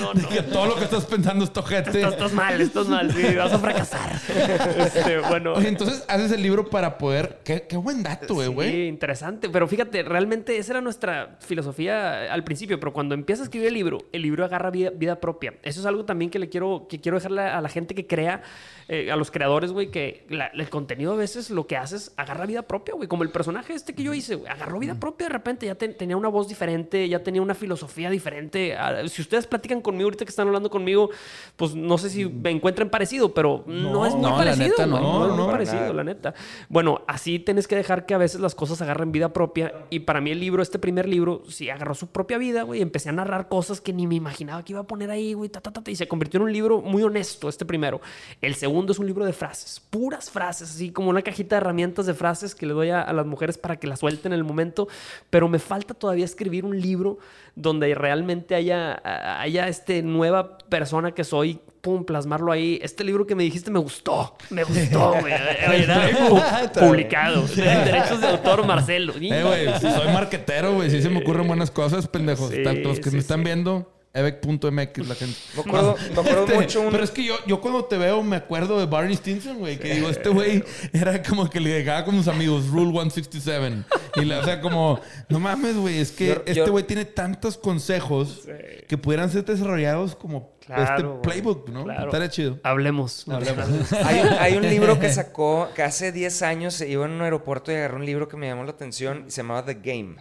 no. 0.00 0.28
que 0.28 0.42
todo 0.42 0.66
lo 0.66 0.76
que 0.76 0.84
estás 0.84 1.04
pensando 1.06 1.44
es 1.44 1.52
tojete. 1.52 1.90
Estás, 1.90 2.12
estás 2.12 2.32
mal, 2.32 2.60
estás 2.60 2.86
mal, 2.88 3.12
sí, 3.12 3.34
vas 3.34 3.52
a 3.52 3.58
fracasar. 3.58 4.12
Este, 4.76 5.18
bueno. 5.20 5.54
Oye, 5.54 5.68
entonces 5.68 6.04
haces 6.08 6.30
el 6.32 6.42
libro 6.42 6.68
para 6.68 6.98
poder. 6.98 7.40
Qué, 7.44 7.66
qué 7.68 7.76
buen 7.76 8.02
dato, 8.02 8.42
eh, 8.42 8.48
güey. 8.48 8.70
Sí, 8.70 8.82
interesante. 8.86 9.48
Pero 9.48 9.66
fíjate, 9.68 10.02
realmente 10.02 10.56
esa 10.58 10.72
era 10.74 10.80
nuestra 10.80 11.36
filosofía 11.40 12.32
al 12.32 12.44
principio. 12.44 12.78
Pero 12.78 12.92
cuando 12.92 13.14
empiezas 13.14 13.42
a 13.42 13.44
escribir 13.44 13.68
el 13.68 13.74
libro, 13.74 13.98
el 14.12 14.22
libro 14.22 14.44
agarra 14.44 14.70
vida, 14.70 14.90
vida 14.94 15.20
propia. 15.20 15.54
Eso 15.62 15.80
es 15.80 15.86
algo 15.86 16.04
también 16.04 16.30
que 16.30 16.38
le 16.38 16.48
quiero, 16.48 16.86
que 16.88 17.00
quiero 17.00 17.16
dejarle 17.16 17.42
a 17.42 17.60
la 17.60 17.68
gente 17.68 17.94
que 17.94 18.06
crea, 18.06 18.42
eh, 18.88 19.10
a 19.10 19.16
los 19.16 19.30
creadores, 19.30 19.72
güey, 19.72 19.90
que 19.90 20.26
la- 20.28 20.46
el 20.48 20.68
contenido 20.68 21.12
a 21.12 21.16
veces 21.16 21.50
lo 21.50 21.66
que 21.66 21.76
haces 21.76 22.12
agarra 22.16 22.46
vida 22.46 22.62
propia, 22.62 22.94
güey. 22.94 23.08
Como 23.08 23.22
el 23.22 23.30
personaje 23.30 23.72
este 23.74 23.94
que 23.94 24.02
yo 24.02 24.14
hice, 24.14 24.34
güey, 24.36 24.50
agarró 24.50 24.78
vida 24.78 24.94
propia 24.94 25.26
de 25.28 25.32
repente. 25.32 25.66
Ya 25.66 25.74
te- 25.74 25.88
tenía 25.88 26.16
una 26.16 26.28
voz 26.28 26.48
diferente, 26.48 27.08
ya 27.08 27.22
tenía 27.22 27.42
una 27.42 27.54
filosofía 27.54 28.10
diferente. 28.10 28.76
Si 29.08 29.22
ustedes 29.22 29.45
platican 29.46 29.80
conmigo 29.80 30.06
ahorita 30.06 30.24
que 30.24 30.30
están 30.30 30.46
hablando 30.48 30.70
conmigo, 30.70 31.10
pues 31.56 31.74
no 31.74 31.98
sé 31.98 32.10
si 32.10 32.26
me 32.26 32.50
encuentren 32.50 32.90
parecido, 32.90 33.32
pero 33.32 33.64
no, 33.66 34.06
es 34.06 34.12
muy 34.12 34.22
no, 34.22 34.30
la 34.30 34.36
parecido. 34.36 34.68
neta 34.68 34.86
no. 34.86 35.00
No, 35.00 35.24
es 35.24 35.28
muy 35.30 35.38
no, 35.38 35.44
para 35.46 35.52
parecido, 35.58 35.80
nada. 35.80 35.92
la 35.94 36.04
neta. 36.04 36.34
Bueno, 36.68 37.02
así 37.06 37.38
tienes 37.38 37.66
que 37.68 37.76
dejar 37.76 38.06
que 38.06 38.14
a 38.14 38.18
veces 38.18 38.40
las 38.40 38.54
cosas 38.54 38.80
agarren 38.82 39.12
vida 39.12 39.32
propia. 39.32 39.72
Y 39.90 40.00
para 40.00 40.20
mí 40.20 40.30
el 40.30 40.40
libro, 40.40 40.62
este 40.62 40.78
primer 40.78 41.08
libro, 41.08 41.42
sí 41.48 41.70
agarró 41.70 41.94
su 41.94 42.08
propia 42.08 42.38
vida, 42.38 42.62
güey. 42.62 42.82
Empecé 42.82 43.08
a 43.08 43.12
narrar 43.12 43.48
cosas 43.48 43.80
que 43.80 43.92
ni 43.92 44.06
me 44.06 44.14
imaginaba 44.14 44.64
que 44.64 44.72
iba 44.72 44.80
a 44.80 44.86
poner 44.86 45.10
ahí, 45.10 45.32
güey. 45.34 45.48
ta, 45.48 45.60
ta, 45.60 45.72
ta, 45.72 45.82
ta, 45.82 45.90
y 45.90 45.96
se 45.96 46.08
convirtió 46.08 46.38
en 46.38 46.44
un 46.44 46.52
libro 46.52 46.80
muy 46.80 47.02
honesto, 47.02 47.48
este 47.48 47.64
primero. 47.64 48.00
El 48.40 48.54
segundo 48.54 48.92
es 48.92 48.98
un 48.98 49.06
libro 49.06 49.24
de 49.24 49.32
frases, 49.32 49.80
puras 49.90 50.30
frases, 50.30 50.70
así 50.70 50.90
como 50.90 51.10
una 51.10 51.22
cajita 51.22 51.56
de 51.56 51.60
herramientas 51.60 52.06
de 52.06 52.14
frases 52.14 52.54
que 52.54 52.66
le 52.66 52.72
doy 52.74 52.90
a, 52.90 53.00
a 53.02 53.12
las 53.12 53.26
mujeres 53.26 53.58
para 53.58 53.76
que 53.76 53.86
las 53.86 54.00
suelten 54.00 54.32
en 54.32 54.38
el 54.38 54.44
momento. 54.44 54.88
Pero 55.30 55.48
me 55.48 55.58
falta 55.58 55.94
todavía 55.94 56.24
escribir 56.24 56.64
un 56.64 56.80
libro 56.80 57.18
donde 57.56 57.94
realmente 57.94 58.54
haya, 58.54 59.00
haya 59.40 59.66
este 59.68 60.02
nueva 60.02 60.58
persona 60.68 61.12
que 61.12 61.24
soy 61.24 61.58
pum, 61.80 62.04
plasmarlo 62.04 62.52
ahí. 62.52 62.78
Este 62.82 63.02
libro 63.02 63.26
que 63.26 63.34
me 63.34 63.42
dijiste 63.44 63.70
me 63.70 63.78
gustó. 63.78 64.36
Me 64.50 64.62
gustó, 64.64 65.14
güey. 65.20 65.32
Pu- 65.32 66.70
publicado. 66.86 67.42
De- 67.46 67.62
Derechos 67.62 68.20
de 68.20 68.26
autor, 68.28 68.66
Marcelo. 68.66 69.14
Eh, 69.20 69.42
güey, 69.42 69.80
soy 69.80 70.12
marquetero, 70.12 70.74
güey. 70.74 70.90
Si 70.90 71.00
se 71.02 71.08
me 71.08 71.20
ocurren 71.20 71.46
buenas 71.46 71.70
cosas, 71.70 72.06
pendejos. 72.08 72.50
Sí, 72.50 72.62
Tanto 72.62 72.88
los 72.90 72.98
que 73.00 73.10
sí, 73.10 73.16
me 73.16 73.20
están 73.20 73.42
viendo, 73.44 73.90
ebec.mx, 74.16 75.06
la 75.08 75.14
gente. 75.14 75.36
Me 75.54 75.60
acuerdo, 75.60 75.96
me 76.14 76.20
acuerdo 76.20 76.44
Este, 76.44 76.54
mucho 76.54 76.80
un... 76.80 76.90
Pero 76.90 77.04
es 77.04 77.10
que 77.10 77.24
yo, 77.24 77.34
yo 77.46 77.60
cuando 77.60 77.84
te 77.84 77.96
veo 77.98 78.22
me 78.22 78.36
acuerdo 78.36 78.78
de 78.78 78.86
Barney 78.86 79.14
Stinson, 79.16 79.58
güey. 79.58 79.78
Que 79.78 79.94
digo, 79.94 80.08
este 80.08 80.28
güey 80.30 80.64
era 80.92 81.22
como 81.22 81.48
que 81.50 81.60
le 81.60 81.70
dejaba 81.70 82.04
con 82.04 82.16
sus 82.16 82.28
amigos 82.28 82.68
Rule 82.68 82.90
167. 82.92 83.84
Y 84.16 84.24
le, 84.24 84.36
o 84.36 84.44
sea, 84.44 84.60
como, 84.60 85.00
no 85.28 85.38
mames, 85.40 85.76
güey. 85.76 85.98
Es 85.98 86.10
que 86.12 86.26
Yo- 86.28 86.34
este 86.46 86.54
yo- 86.54 86.70
güey 86.70 86.84
tiene 86.84 87.04
tantos 87.04 87.56
consejos 87.56 88.42
que 88.88 88.98
pudieran 88.98 89.30
ser 89.30 89.44
desarrollados 89.44 90.16
como 90.16 90.55
Claro, 90.66 91.14
este 91.20 91.28
playbook, 91.30 91.68
¿no? 91.68 91.84
Claro. 91.84 92.06
Estaría 92.06 92.28
chido. 92.28 92.58
Hablemos. 92.62 93.24
Hablemos. 93.28 93.92
Hay 94.04 94.20
un, 94.20 94.28
hay 94.40 94.56
un 94.56 94.62
libro 94.68 94.98
que 94.98 95.08
sacó 95.12 95.68
que 95.74 95.82
hace 95.82 96.10
10 96.12 96.42
años 96.42 96.74
se 96.74 96.88
iba 96.88 97.04
en 97.04 97.12
un 97.12 97.22
aeropuerto 97.22 97.70
y 97.70 97.76
agarró 97.76 97.96
un 97.98 98.04
libro 98.06 98.26
que 98.28 98.36
me 98.36 98.48
llamó 98.48 98.64
la 98.64 98.72
atención 98.72 99.24
y 99.28 99.30
se 99.30 99.38
llamaba 99.38 99.64
The 99.64 99.74
Game 99.74 100.16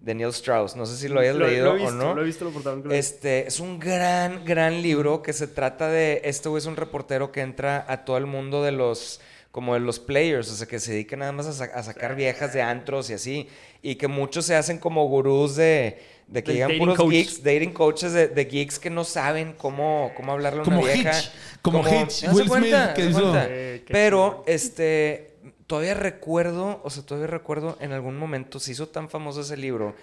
de 0.00 0.14
Neil 0.14 0.28
Strauss. 0.30 0.76
No 0.76 0.86
sé 0.86 0.96
si 0.96 1.08
lo 1.08 1.18
hayas 1.20 1.34
leído 1.36 1.72
he 1.72 1.78
visto, 1.78 1.88
o 1.88 1.92
no. 1.92 2.14
Lo 2.14 2.22
he 2.22 2.24
visto, 2.24 2.44
lo 2.44 2.52
portaron, 2.52 2.82
creo. 2.82 2.92
Este 2.94 3.46
es 3.48 3.58
un 3.60 3.78
gran, 3.80 4.44
gran 4.44 4.80
libro 4.82 5.20
que 5.22 5.32
se 5.32 5.48
trata 5.48 5.88
de. 5.88 6.20
Este 6.24 6.48
güey 6.48 6.60
es 6.60 6.66
un 6.66 6.76
reportero 6.76 7.32
que 7.32 7.40
entra 7.40 7.84
a 7.88 8.04
todo 8.04 8.16
el 8.18 8.26
mundo 8.26 8.62
de 8.62 8.72
los. 8.72 9.20
Como 9.50 9.74
de 9.74 9.80
los 9.80 9.98
players, 9.98 10.50
o 10.50 10.54
sea, 10.54 10.66
que 10.66 10.80
se 10.80 10.92
dedican 10.92 11.18
nada 11.18 11.32
más 11.32 11.46
a, 11.46 11.52
sa- 11.52 11.64
a 11.74 11.82
sacar 11.82 12.14
viejas 12.16 12.54
de 12.54 12.62
antros 12.62 13.10
y 13.10 13.12
así. 13.12 13.48
Y 13.82 13.96
que 13.96 14.08
muchos 14.08 14.46
se 14.46 14.54
hacen 14.56 14.78
como 14.78 15.06
gurús 15.08 15.56
de. 15.56 16.00
De 16.26 16.42
que 16.42 16.54
llegan 16.54 16.78
puros 16.78 16.96
coach. 16.96 17.10
geeks, 17.10 17.42
dating 17.42 17.72
coaches 17.72 18.12
de, 18.12 18.28
de 18.28 18.44
geeks 18.46 18.78
que 18.78 18.88
no 18.90 19.04
saben 19.04 19.52
cómo, 19.58 20.12
cómo 20.16 20.32
hablarle 20.32 20.60
a 20.60 20.62
una 20.62 20.72
Como 20.76 20.86
vieja. 20.86 21.10
Hitch, 21.18 21.30
como 21.60 21.80
Hitch, 21.80 22.24
¿Haz 22.24 22.36
de 22.36 22.42
Will 22.42 22.48
cuenta? 22.48 22.84
Smith, 22.86 22.94
que 22.96 23.02
¿Haz 23.02 23.06
de 23.06 23.10
hizo- 23.10 23.20
cuenta? 23.20 23.46
Eh, 23.50 23.84
Pero, 23.88 24.42
este, 24.46 25.34
todavía 25.66 25.94
recuerdo, 25.94 26.80
o 26.84 26.90
sea, 26.90 27.02
todavía 27.04 27.26
recuerdo 27.28 27.76
en 27.80 27.92
algún 27.92 28.16
momento 28.18 28.58
se 28.60 28.72
hizo 28.72 28.88
tan 28.88 29.08
famoso 29.10 29.42
ese 29.42 29.56
libro 29.56 29.94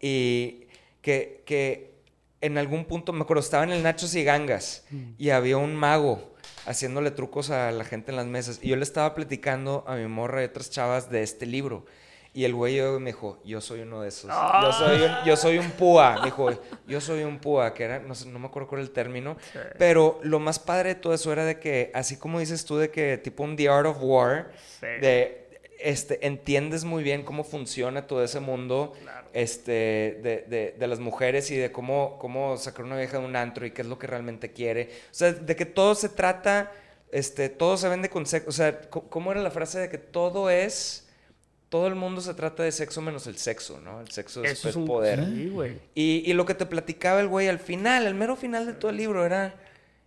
y 0.00 0.66
que, 1.00 1.42
que 1.46 1.94
en 2.40 2.58
algún 2.58 2.84
punto, 2.84 3.12
me 3.12 3.22
acuerdo, 3.22 3.40
estaba 3.40 3.64
en 3.64 3.70
el 3.72 3.82
Nachos 3.82 4.14
y 4.14 4.22
Gangas 4.24 4.84
y 5.18 5.30
había 5.30 5.56
un 5.56 5.74
mago 5.74 6.34
haciéndole 6.66 7.10
trucos 7.10 7.50
a 7.50 7.72
la 7.72 7.84
gente 7.84 8.10
en 8.10 8.16
las 8.16 8.26
mesas 8.26 8.60
y 8.62 8.68
yo 8.68 8.76
le 8.76 8.82
estaba 8.82 9.14
platicando 9.14 9.84
a 9.88 9.96
mi 9.96 10.06
morra 10.06 10.42
y 10.42 10.44
otras 10.44 10.70
chavas 10.70 11.10
de 11.10 11.22
este 11.22 11.46
libro. 11.46 11.86
Y 12.34 12.44
el 12.44 12.54
güey 12.54 12.80
me 13.00 13.06
dijo, 13.06 13.40
yo 13.44 13.60
soy 13.60 13.80
uno 13.80 14.02
de 14.02 14.08
esos. 14.10 14.30
Yo 14.62 14.72
soy 14.72 15.00
un, 15.02 15.10
yo 15.24 15.36
soy 15.36 15.58
un 15.58 15.70
púa. 15.72 16.18
Me 16.20 16.26
dijo, 16.26 16.50
yo 16.86 17.00
soy 17.00 17.24
un 17.24 17.38
púa, 17.38 17.74
que 17.74 17.84
era, 17.84 17.98
no, 17.98 18.14
sé, 18.14 18.26
no 18.28 18.38
me 18.38 18.46
acuerdo 18.46 18.68
cuál 18.68 18.80
era 18.82 18.86
el 18.88 18.92
término. 18.92 19.36
Pero 19.78 20.20
lo 20.22 20.38
más 20.38 20.58
padre 20.58 20.90
de 20.90 20.94
todo 20.96 21.14
eso 21.14 21.32
era 21.32 21.44
de 21.44 21.58
que, 21.58 21.90
así 21.94 22.16
como 22.16 22.38
dices 22.38 22.64
tú, 22.64 22.76
de 22.78 22.90
que 22.90 23.18
tipo 23.18 23.42
un 23.42 23.56
The 23.56 23.68
Art 23.68 23.86
of 23.86 23.96
War, 24.00 24.52
Sí. 24.78 24.86
de, 24.86 25.48
este, 25.80 26.26
entiendes 26.26 26.84
muy 26.84 27.02
bien 27.02 27.22
cómo 27.24 27.44
funciona 27.44 28.06
todo 28.06 28.22
ese 28.22 28.40
mundo 28.40 28.92
este, 29.32 29.72
de, 30.22 30.44
de- 30.48 30.74
de 30.78 30.86
las 30.86 30.98
mujeres 31.00 31.50
y 31.50 31.56
de 31.56 31.70
cómo, 31.72 32.18
cómo 32.18 32.56
sacar 32.56 32.84
una 32.84 32.96
vieja 32.96 33.18
de 33.18 33.24
un 33.24 33.36
antro 33.36 33.64
y 33.66 33.70
qué 33.70 33.82
es 33.82 33.88
lo 33.88 33.98
que 33.98 34.06
realmente 34.06 34.52
quiere. 34.52 34.90
O 35.10 35.14
sea, 35.14 35.32
de 35.32 35.56
que 35.56 35.66
todo 35.66 35.94
se 35.94 36.08
trata, 36.08 36.72
este, 37.12 37.48
todo 37.48 37.76
se 37.76 37.88
vende 37.88 38.08
con 38.10 38.26
sexo. 38.26 38.48
O 38.48 38.52
sea, 38.52 38.80
¿cómo 38.90 39.32
era 39.32 39.40
la 39.40 39.50
frase 39.50 39.78
de 39.80 39.88
que 39.88 39.98
todo 39.98 40.50
es... 40.50 41.07
Todo 41.68 41.86
el 41.86 41.94
mundo 41.94 42.20
se 42.20 42.32
trata 42.34 42.62
de 42.62 42.72
sexo 42.72 43.02
menos 43.02 43.26
el 43.26 43.36
sexo, 43.36 43.80
¿no? 43.80 44.00
El 44.00 44.10
sexo 44.10 44.42
es, 44.42 44.52
Eso 44.52 44.68
es 44.70 44.76
un 44.76 44.86
poder. 44.86 45.24
Sí, 45.24 45.50
güey. 45.50 45.78
Y, 45.94 46.22
y 46.24 46.32
lo 46.32 46.46
que 46.46 46.54
te 46.54 46.64
platicaba 46.64 47.20
el 47.20 47.28
güey 47.28 47.48
al 47.48 47.58
final, 47.58 48.06
el 48.06 48.14
mero 48.14 48.36
final 48.36 48.64
de 48.64 48.72
todo 48.72 48.90
el 48.90 48.96
libro 48.96 49.26
era, 49.26 49.54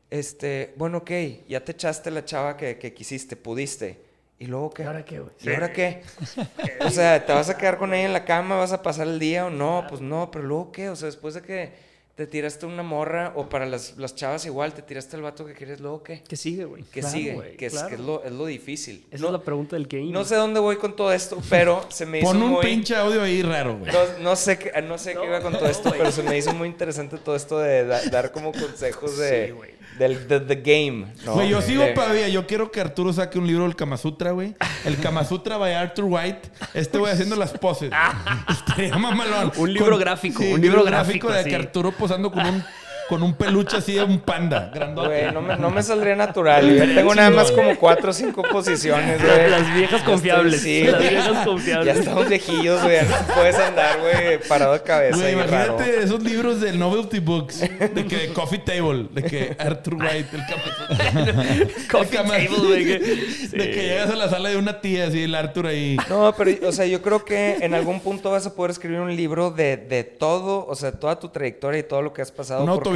este, 0.09 0.74
bueno, 0.78 0.99
ok, 0.99 1.12
ya 1.47 1.64
te 1.64 1.74
echaste 1.74 2.09
la 2.09 2.26
chava 2.26 2.57
que, 2.57 2.78
que 2.78 2.93
quisiste, 2.93 3.36
pudiste. 3.36 3.99
¿Y 4.39 4.47
luego 4.47 4.72
qué? 4.72 4.82
¿Y 4.82 4.86
ahora 4.88 5.05
qué, 5.05 5.20
güey? 5.20 5.34
¿Y 5.39 5.49
ahora 5.49 5.72
qué? 5.72 6.01
o 6.82 6.89
sea, 6.89 7.24
¿te 7.24 7.32
vas 7.32 7.49
a 7.49 7.57
quedar 7.57 7.78
con 7.78 7.93
ella 7.93 8.07
en 8.07 8.14
la 8.14 8.26
cama? 8.26 8.55
¿Vas 8.55 8.72
a 8.72 8.82
pasar 8.82 9.05
el 9.07 9.20
día 9.20 9.45
o 9.45 9.51
no? 9.51 9.86
Pues 9.88 10.01
no, 10.01 10.32
pero 10.32 10.43
luego 10.43 10.72
qué? 10.72 10.89
O 10.89 10.95
sea, 10.95 11.05
después 11.05 11.36
de 11.36 11.43
que 11.43 11.91
te 12.22 12.28
tiraste 12.28 12.68
una 12.68 12.84
morra 12.84 13.34
o 13.36 13.50
para 13.50 13.66
las, 13.66 13.98
las 13.98 14.14
chavas 14.14 14.46
igual, 14.46 14.74
te 14.76 14.84
tiraste 14.84 15.16
el 15.16 15.24
vato 15.24 15.44
que 15.44 15.54
quieres, 15.54 15.80
¿luego 15.80 16.04
qué? 16.04 16.22
¿Qué 16.28 16.36
sigue, 16.36 16.66
güey? 16.66 16.84
¿Qué 16.84 17.00
Claro, 17.00 17.16
sigue? 17.18 17.34
güey, 17.34 17.58
que 17.58 17.66
es, 17.66 17.74
claro. 17.74 17.88
que 17.90 17.96
es 17.96 18.02
lo, 18.02 18.24
es 18.24 18.32
lo 18.32 18.46
difícil. 18.46 19.04
Esa 19.10 19.22
no, 19.24 19.28
es 19.30 19.34
la 19.34 19.42
pregunta 19.42 19.76
del 19.76 19.88
game. 19.88 20.12
no 20.12 20.24
sé 20.24 20.36
dónde 20.36 20.60
voy 20.60 20.76
con 20.78 20.96
todo 20.96 21.12
esto, 21.12 21.40
pero 21.50 21.84
se 21.90 22.06
me 22.06 22.20
hizo 22.20 22.28
Pon 22.28 22.42
un 22.44 22.52
muy... 22.52 22.66
pinche 22.66 22.96
audio 22.96 23.24
ahí 23.24 23.42
raro, 23.42 23.78
güey. 23.80 23.92
No, 23.92 24.00
no 24.20 24.36
sé 24.36 24.60
qué, 24.60 24.72
no 24.84 24.98
sé 25.00 25.16
qué 25.16 25.26
iba 25.26 25.42
con 25.42 25.54
todo 25.54 25.68
esto, 25.68 25.92
pero 25.98 26.12
se 26.12 26.22
me 26.22 26.38
hizo 26.38 26.54
muy 26.54 26.68
interesante 26.68 27.18
todo 27.18 27.36
esto 27.36 27.58
de 27.58 27.86
da- 27.86 28.04
dar 28.12 28.32
como 28.32 28.52
consejos 28.52 29.18
de, 29.18 29.48
Sí, 29.48 29.52
güey. 29.54 29.72
Del 30.02 30.28
de- 30.28 30.39
the 30.39 30.56
game. 30.56 31.14
¿no? 31.26 31.34
Güey, 31.34 31.49
yo 31.49 31.62
sigo 31.62 31.84
De- 31.84 31.93
todavía. 31.93 32.28
Yo 32.30 32.47
quiero 32.47 32.72
que 32.72 32.82
Arturo 32.82 33.14
saque 33.14 33.38
un 33.38 33.45
libro 33.45 33.64
del 33.64 33.76
Kama 33.76 33.97
Sutra, 33.97 34.32
güey. 34.32 34.56
El 34.84 34.97
Kama 34.97 35.24
Sutra 35.24 35.58
by 35.58 35.74
Arthur 35.76 36.06
White. 36.06 36.49
Este 36.74 36.97
güey 36.97 37.14
haciendo 37.14 37.36
las 37.36 37.52
poses. 37.52 37.91
Estaría 38.49 38.97
mamalón. 38.97 39.52
Un 39.58 39.74
libro 39.74 39.97
gráfico, 39.97 40.43
un 40.43 40.60
libro 40.62 40.84
gráfico, 40.84 41.32
de 41.32 41.39
así. 41.41 41.49
que 41.49 41.56
Arturo 41.56 41.91
posando 41.91 42.32
con 42.32 42.45
un, 42.45 42.64
con 43.12 43.24
un 43.24 43.34
peluche 43.34 43.76
así 43.76 43.93
de 43.95 44.03
un 44.03 44.22
panda. 44.22 44.72
Grandote. 44.74 45.07
Güey, 45.09 45.32
no 45.34 45.41
me, 45.41 45.57
no 45.57 45.70
me 45.70 45.84
saldría 45.84 46.16
natural. 46.16 46.66
Yo 46.78 46.95
tengo 46.95 47.14
nada 47.14 47.30
más 47.30 47.51
como 47.51 47.76
cuatro 47.76 48.12
o 48.12 48.14
cinco 48.14 48.41
posiciones, 48.49 49.22
güey. 49.22 49.49
Las 49.49 49.74
viejas 49.76 49.99
Ya 49.99 50.05
confiables. 50.05 50.53
estoy- 50.55 50.72
sí, 50.80 50.84
las 50.89 50.99
viejas 51.01 51.26
Ya 51.34 51.43
confiables. 51.43 51.97
estamos 51.97 52.30
viejillos, 52.30 52.82
güey. 52.82 52.95
Ya 52.95 53.03
no 53.03 53.34
puedes 53.36 53.55
andar, 53.59 53.99
güey, 53.99 54.39
parado 54.47 54.72
de 54.74 54.82
cabeza. 54.84 55.18
Güey, 55.18 55.36
raro. 55.36 55.76
imagínate 55.76 56.03
esos 56.05 56.24
libros 56.24 56.62
de 56.62 56.72
novelty 56.72 57.20
books. 57.20 57.59
De 57.59 58.05
que 58.07 58.16
de 58.18 58.28
Coffee 58.34 58.59
Table. 58.59 59.07
De 59.12 59.24
que 59.24 59.57
Arthur 59.59 59.95
White, 59.95 60.28
el 60.32 60.41
Sutra. 60.47 61.88
Coffee 61.91 62.20
El 62.20 62.28
table, 62.28 62.68
güey. 62.68 62.86
que- 62.86 62.99
De 63.57 63.72
que 63.72 63.84
llegas 63.84 64.09
a 64.09 64.16
la 64.16 64.30
sala 64.30 64.47
de 64.49 64.55
una 64.55 64.80
tía, 64.80 65.07
así 65.07 65.22
el 65.24 65.36
Arthur 65.36 65.68
ahí. 65.68 65.97
No, 66.09 66.34
pero, 66.38 66.70
o 66.70 66.72
sea, 66.72 66.86
yo 66.86 67.01
creo 67.01 67.26
que 67.26 67.57
en 67.59 67.74
algún 67.74 67.99
punto 67.99 68.32
vas 68.32 68.45
a 68.45 68.55
poder 68.55 68.72
escribir 68.72 68.99
un 69.01 69.14
libro 69.14 69.51
de, 69.51 69.76
de 69.76 70.05
todo, 70.05 70.66
o 70.66 70.76
sea, 70.76 70.93
toda 70.93 71.20
tu 71.20 71.28
trayectoria 71.28 71.80
y 71.80 71.84
todo 71.84 72.01
lo 72.01 72.14
que 72.14 72.22
has 72.22 72.32
pasado. 72.32 72.64
Una 72.64 72.76
porque- 72.76 72.89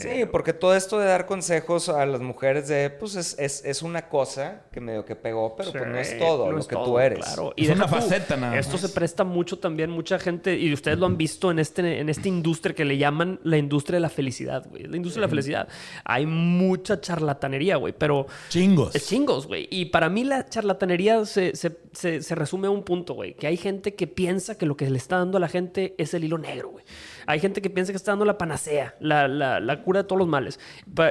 Sí, 0.00 0.24
porque 0.30 0.52
todo 0.52 0.74
esto 0.74 0.98
de 0.98 1.06
dar 1.06 1.26
consejos 1.26 1.88
a 1.88 2.04
las 2.06 2.20
mujeres 2.20 2.68
de, 2.68 2.90
pues 2.90 3.14
es, 3.16 3.36
es, 3.38 3.64
es 3.64 3.82
una 3.82 4.08
cosa 4.08 4.62
que 4.72 4.80
medio 4.80 5.04
que 5.04 5.16
pegó, 5.16 5.56
pero 5.56 5.72
pues 5.72 5.86
no 5.86 5.98
es 5.98 6.08
Sí, 6.08 6.18
todo 6.18 6.46
no 6.46 6.52
lo 6.52 6.58
es 6.58 6.66
que 6.66 6.74
todo, 6.74 6.84
tú 6.84 6.98
eres. 6.98 7.18
Claro. 7.20 7.52
Es 7.56 7.68
deja 7.68 7.76
una 7.78 7.88
faceta 7.88 8.36
nada 8.36 8.58
Esto 8.58 8.72
más. 8.72 8.80
se 8.82 8.88
presta 8.90 9.24
mucho 9.24 9.58
también, 9.58 9.90
mucha 9.90 10.18
gente, 10.18 10.56
y 10.58 10.72
ustedes 10.72 10.98
lo 10.98 11.06
han 11.06 11.16
visto 11.16 11.50
en, 11.50 11.58
este, 11.58 12.00
en 12.00 12.08
esta 12.08 12.28
industria 12.28 12.74
que 12.74 12.84
le 12.84 12.98
llaman 12.98 13.40
la 13.44 13.56
industria 13.58 13.96
de 13.96 14.00
la 14.00 14.08
felicidad, 14.10 14.66
güey. 14.68 14.84
La 14.84 14.96
industria 14.96 15.20
de 15.22 15.26
la 15.26 15.30
felicidad. 15.30 15.68
Hay 16.04 16.26
mucha 16.26 17.00
charlatanería, 17.00 17.76
güey, 17.76 17.94
pero... 17.96 18.26
Chingos. 18.48 18.94
Es 18.94 19.06
chingos, 19.08 19.46
güey. 19.46 19.68
Y 19.70 19.86
para 19.86 20.08
mí 20.08 20.24
la 20.24 20.48
charlatanería 20.48 21.24
se, 21.24 21.54
se- 21.56 21.76
se- 21.92 22.22
se 22.22 22.34
resume 22.34 22.66
a 22.66 22.70
un 22.70 22.82
punto, 22.82 23.14
güey. 23.14 23.34
Que 23.34 23.46
hay 23.46 23.56
gente 23.56 23.94
que 23.94 24.06
piensa 24.06 24.56
que 24.58 24.66
lo 24.66 24.76
que 24.76 24.88
le 24.90 24.98
está 24.98 25.18
dando 25.18 25.38
a 25.38 25.40
la 25.40 25.48
gente 25.48 25.94
es 25.98 26.14
el 26.14 26.24
hilo 26.24 26.38
negro, 26.38 26.70
güey. 26.70 26.84
Hay 27.26 27.40
gente 27.40 27.62
que 27.62 27.70
piensa 27.70 27.92
que 27.92 27.96
está 27.96 28.12
dando 28.12 28.24
la 28.24 28.38
panacea, 28.38 28.94
la, 29.00 29.28
la- 29.28 29.60
la 29.60 29.82
cura 29.82 30.02
de 30.02 30.04
todos 30.08 30.18
los 30.18 30.28
males. 30.28 30.58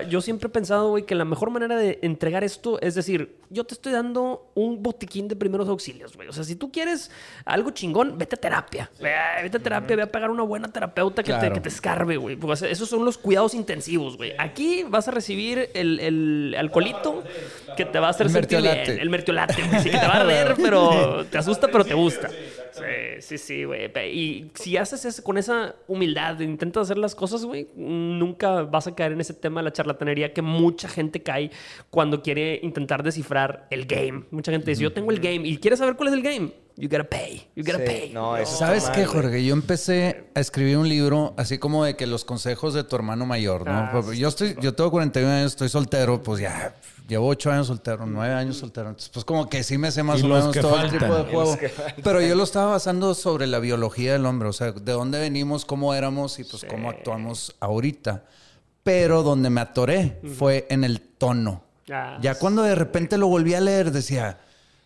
Yo 0.10 0.22
siempre 0.22 0.48
he 0.48 0.52
pensado, 0.52 0.90
güey, 0.90 1.06
que 1.06 1.16
la 1.16 1.26
mejor 1.26 1.50
manera 1.50 1.76
de 1.78 2.00
entregar 2.02 2.44
esto 2.44 2.80
es 2.82 2.96
decir, 2.96 3.38
yo 3.50 3.64
te 3.66 3.74
estoy 3.74 3.92
dando 3.94 4.52
un 4.56 4.82
botiquín 4.82 5.28
de 5.28 5.36
primeros 5.36 5.68
auxilios, 5.70 6.16
güey. 6.16 6.28
O 6.28 6.34
sea, 6.34 6.44
si 6.44 6.56
tú 6.56 6.72
quieres 6.72 7.12
algo 7.46 7.72
chingón, 7.72 8.18
vete 8.18 8.36
a 8.36 8.40
terapia. 8.40 8.90
Ve 9.00 9.12
Vete 9.44 9.58
a 9.58 9.60
terapia, 9.60 9.96
ve 9.96 10.02
a 10.04 10.12
pagar 10.12 10.30
una 10.32 10.44
buena 10.44 10.68
terapeuta 10.72 11.24
que, 11.24 11.34
te, 11.34 11.52
que 11.54 11.60
te 11.62 11.70
escarbe, 11.70 12.18
güey. 12.18 12.36
Porque, 12.36 12.54
o 12.54 12.56
sea, 12.56 12.70
esos 12.70 12.88
son 12.90 13.04
los 13.06 13.18
cuidados 13.18 13.54
intensivos, 13.54 14.18
güey. 14.18 14.34
Aquí 14.38 14.84
vas 14.88 15.08
a 15.08 15.12
recibir 15.12 15.70
el, 15.74 16.00
el 16.00 16.56
alcoholito 16.58 17.24
que 17.78 17.86
te 17.86 18.00
va 18.00 18.08
a 18.08 18.10
hacer 18.12 18.28
El 18.28 18.34
sentir 18.34 18.62
bien. 18.62 19.00
El 19.00 19.10
mertiolate, 19.10 19.62
güey. 19.64 19.82
Sí, 19.82 19.90
que 19.90 19.98
te 19.98 20.08
va 20.08 20.14
a 20.14 20.22
arder, 20.22 20.56
pero 20.62 21.26
te 21.26 21.38
asusta, 21.38 21.68
pero 21.68 21.84
te 21.86 21.94
gusta. 21.94 22.30
Sí, 22.72 23.22
sí, 23.22 23.38
sí, 23.38 23.64
güey. 23.64 23.92
Y 24.14 24.52
si 24.56 24.78
haces 24.78 25.06
eso 25.06 25.24
con 25.24 25.38
esa 25.38 25.76
humildad, 25.88 26.40
intentas 26.40 26.84
hacer 26.84 26.98
las 26.98 27.16
cosas, 27.16 27.46
güey, 27.46 27.68
nunca 27.76 28.64
vas 28.64 28.88
a 28.88 28.96
caer 28.96 29.12
en 29.14 29.22
ese 29.22 29.34
tema 29.34 29.62
de 29.62 29.66
la 29.66 29.74
charlatanería 29.74 30.34
que 30.34 30.42
mucha 30.42 30.88
gente 30.88 31.22
cae 31.22 31.52
cuando 31.90 32.22
quiere 32.22 32.60
intentar 32.64 33.04
descifrar 33.04 33.68
el 33.70 33.86
game. 33.86 34.24
Mucha 34.32 34.52
gente 34.52 34.70
dice, 34.72 34.84
yo 34.84 34.94
tengo 34.94 35.12
el 35.12 35.20
game 35.20 35.48
y 35.48 35.58
quieres 35.58 35.80
saber 35.80 35.96
cuál 35.96 36.10
es 36.10 36.14
el 36.16 36.22
game. 36.24 36.52
You 36.78 36.88
gotta 36.90 37.04
pay. 37.04 37.48
You 37.56 37.64
gotta 37.64 37.80
Sí, 37.80 37.84
pay. 37.86 38.10
no, 38.14 38.38
eso 38.38 38.56
¿Sabes 38.58 38.90
qué. 38.92 39.06
Jorge? 39.06 39.44
Yo 39.44 39.54
empecé 39.54 40.24
a 40.34 40.40
escribir 40.40 40.78
un 40.78 40.88
libro 40.88 41.34
así 41.38 41.58
como 41.58 41.84
de 41.84 41.96
que 41.98 42.08
los 42.08 42.24
consejos 42.26 42.74
de 42.74 42.84
tu 42.86 42.96
hermano 42.96 43.26
mayor, 43.26 43.66
¿no? 43.66 43.72
Ah, 43.74 43.90
Pues, 43.92 44.18
yo 44.18 44.30
estoy, 44.30 44.56
yo 44.62 44.74
tengo 44.74 44.90
41 44.90 45.30
años, 45.32 45.52
estoy 45.52 45.68
soltero, 45.70 46.24
pues 46.24 46.40
ya 46.42 46.74
llevo 47.08 47.28
8 47.28 47.52
años 47.52 47.68
soltero, 47.68 48.06
9 48.06 48.34
años 48.34 48.58
soltero. 48.58 48.90
Entonces, 48.90 49.10
pues 49.10 49.26
como 49.26 49.50
que 49.50 49.64
sí 49.64 49.78
me 49.78 49.92
sé 49.92 50.04
más 50.04 50.24
o 50.24 50.28
menos 50.28 50.56
todo 50.56 50.80
el 50.82 50.92
tipo 50.92 51.16
de 51.16 51.24
juego. 51.24 51.58
Pero 52.04 52.22
yo 52.22 52.36
lo 52.36 52.44
estaba 52.44 52.72
basando 52.72 53.14
sobre 53.14 53.48
la 53.48 53.60
biología 53.60 54.14
del 54.14 54.26
hombre, 54.26 54.50
o 54.50 54.54
sea, 54.54 54.72
de 54.72 54.92
dónde 54.92 55.20
venimos, 55.20 55.66
cómo 55.66 55.94
éramos 55.94 56.40
y 56.40 56.44
pues 56.44 56.66
cómo 56.70 56.90
actuamos 56.90 57.56
ahorita. 57.60 58.24
Pero 58.84 59.22
donde 59.24 59.50
me 59.50 59.62
atoré 59.62 60.20
fue 60.38 60.66
en 60.70 60.84
el 60.84 61.02
tono. 61.02 61.64
Ah, 61.92 62.18
Ya 62.22 62.36
cuando 62.36 62.64
de 62.64 62.76
repente 62.76 63.18
lo 63.18 63.28
volví 63.28 63.54
a 63.54 63.62
leer, 63.62 63.92
decía, 63.92 64.40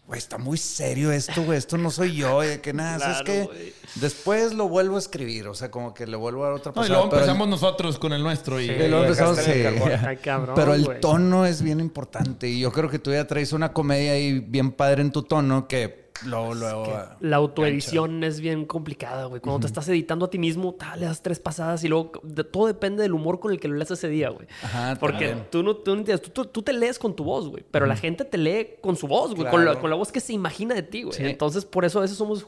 güey, 0.07 0.19
está 0.19 0.37
muy 0.37 0.57
serio 0.57 1.11
esto, 1.11 1.43
güey, 1.43 1.57
esto 1.57 1.77
no 1.77 1.89
soy 1.89 2.15
yo, 2.15 2.43
y 2.43 2.47
de 2.47 2.61
que 2.61 2.73
nada, 2.73 2.97
Claro, 2.97 3.13
es 3.13 3.21
que 3.23 3.73
después 3.95 4.53
lo 4.53 4.67
vuelvo 4.69 4.97
a 4.97 4.99
escribir, 4.99 5.47
o 5.47 5.53
sea, 5.55 5.71
como 5.71 5.93
que 5.93 6.05
le 6.05 6.15
vuelvo 6.15 6.43
a 6.43 6.49
dar 6.49 6.57
otra 6.57 6.73
No, 6.75 6.85
y 6.85 6.89
luego 6.89 7.09
pero 7.09 7.23
el- 7.23 7.29
empezamos 7.29 7.47
nosotros 7.49 7.97
con 7.97 8.13
el 8.13 8.21
nuestro 8.21 8.61
y... 8.61 8.67
Sí. 8.67 8.73
y 8.73 8.87
luego 8.87 9.03
empezamos, 9.05 9.39
sí. 9.39 9.51
Ay, 9.51 10.17
cabrón, 10.23 10.55
Pero 10.55 10.73
el 10.75 10.99
tono 10.99 11.45
es 11.45 11.61
bien 11.61 11.79
importante 11.79 12.47
y 12.47 12.59
yo 12.59 12.71
creo 12.71 12.89
que 12.89 12.99
tú 12.99 13.11
ya 13.11 13.25
traes 13.25 13.51
una 13.51 13.73
comedia 13.73 14.11
ahí 14.11 14.39
bien 14.39 14.71
padre 14.71 15.01
en 15.01 15.11
tu 15.11 15.23
tono 15.23 15.67
que 15.67 16.04
luego, 16.25 16.53
luego... 16.53 16.85
ah, 16.95 17.17
La 17.19 17.35
autoedición 17.37 18.23
es 18.23 18.39
bien 18.39 18.65
complicada, 18.65 19.25
güey. 19.25 19.41
Cuando 19.41 19.61
te 19.61 19.67
estás 19.67 19.87
editando 19.89 20.25
a 20.25 20.29
ti 20.29 20.37
mismo, 20.39 20.73
ta, 20.73 20.95
le 20.95 21.05
das 21.05 21.21
tres 21.21 21.39
pasadas 21.39 21.83
y 21.83 21.87
luego 21.87 22.11
de- 22.23 22.43
todo 22.43 22.67
depende 22.67 23.03
del 23.03 23.13
humor 23.13 23.39
con 23.39 23.51
el 23.51 23.59
que 23.59 23.67
lo 23.67 23.75
lees 23.75 23.91
ese 23.91 24.07
día, 24.07 24.29
güey. 24.29 24.47
Ajá, 24.63 24.95
Porque 24.99 25.27
también. 25.27 25.47
tú 25.51 25.63
no, 25.63 25.75
tú 25.75 25.91
no 25.93 25.99
entiendes, 25.99 26.21
tú, 26.21 26.29
tú- 26.31 26.45
tú 26.49 26.61
te 26.63 26.73
lees 26.73 26.97
con 26.99 27.15
tu 27.15 27.23
voz, 27.23 27.47
güey, 27.49 27.63
pero 27.69 27.85
la 27.85 27.95
gente 27.95 28.23
te 28.25 28.37
lee 28.37 28.75
con 28.81 28.95
su 28.95 29.07
voz, 29.07 29.35
güey, 29.35 29.49
con, 29.49 29.59
la, 29.65 29.71
Claro. 29.71 29.81
con 29.81 29.89
la 29.89 29.95
voz 29.95 30.11
que 30.11 30.19
se 30.19 30.33
imagina 30.33 30.73
de 30.75 30.83
ti, 30.83 31.03
güey. 31.03 31.15
Sí. 31.17 31.25
Entonces, 31.25 31.65
por 31.65 31.85
eso 31.85 31.99
a 31.99 32.03
veces 32.03 32.17
somos 32.17 32.45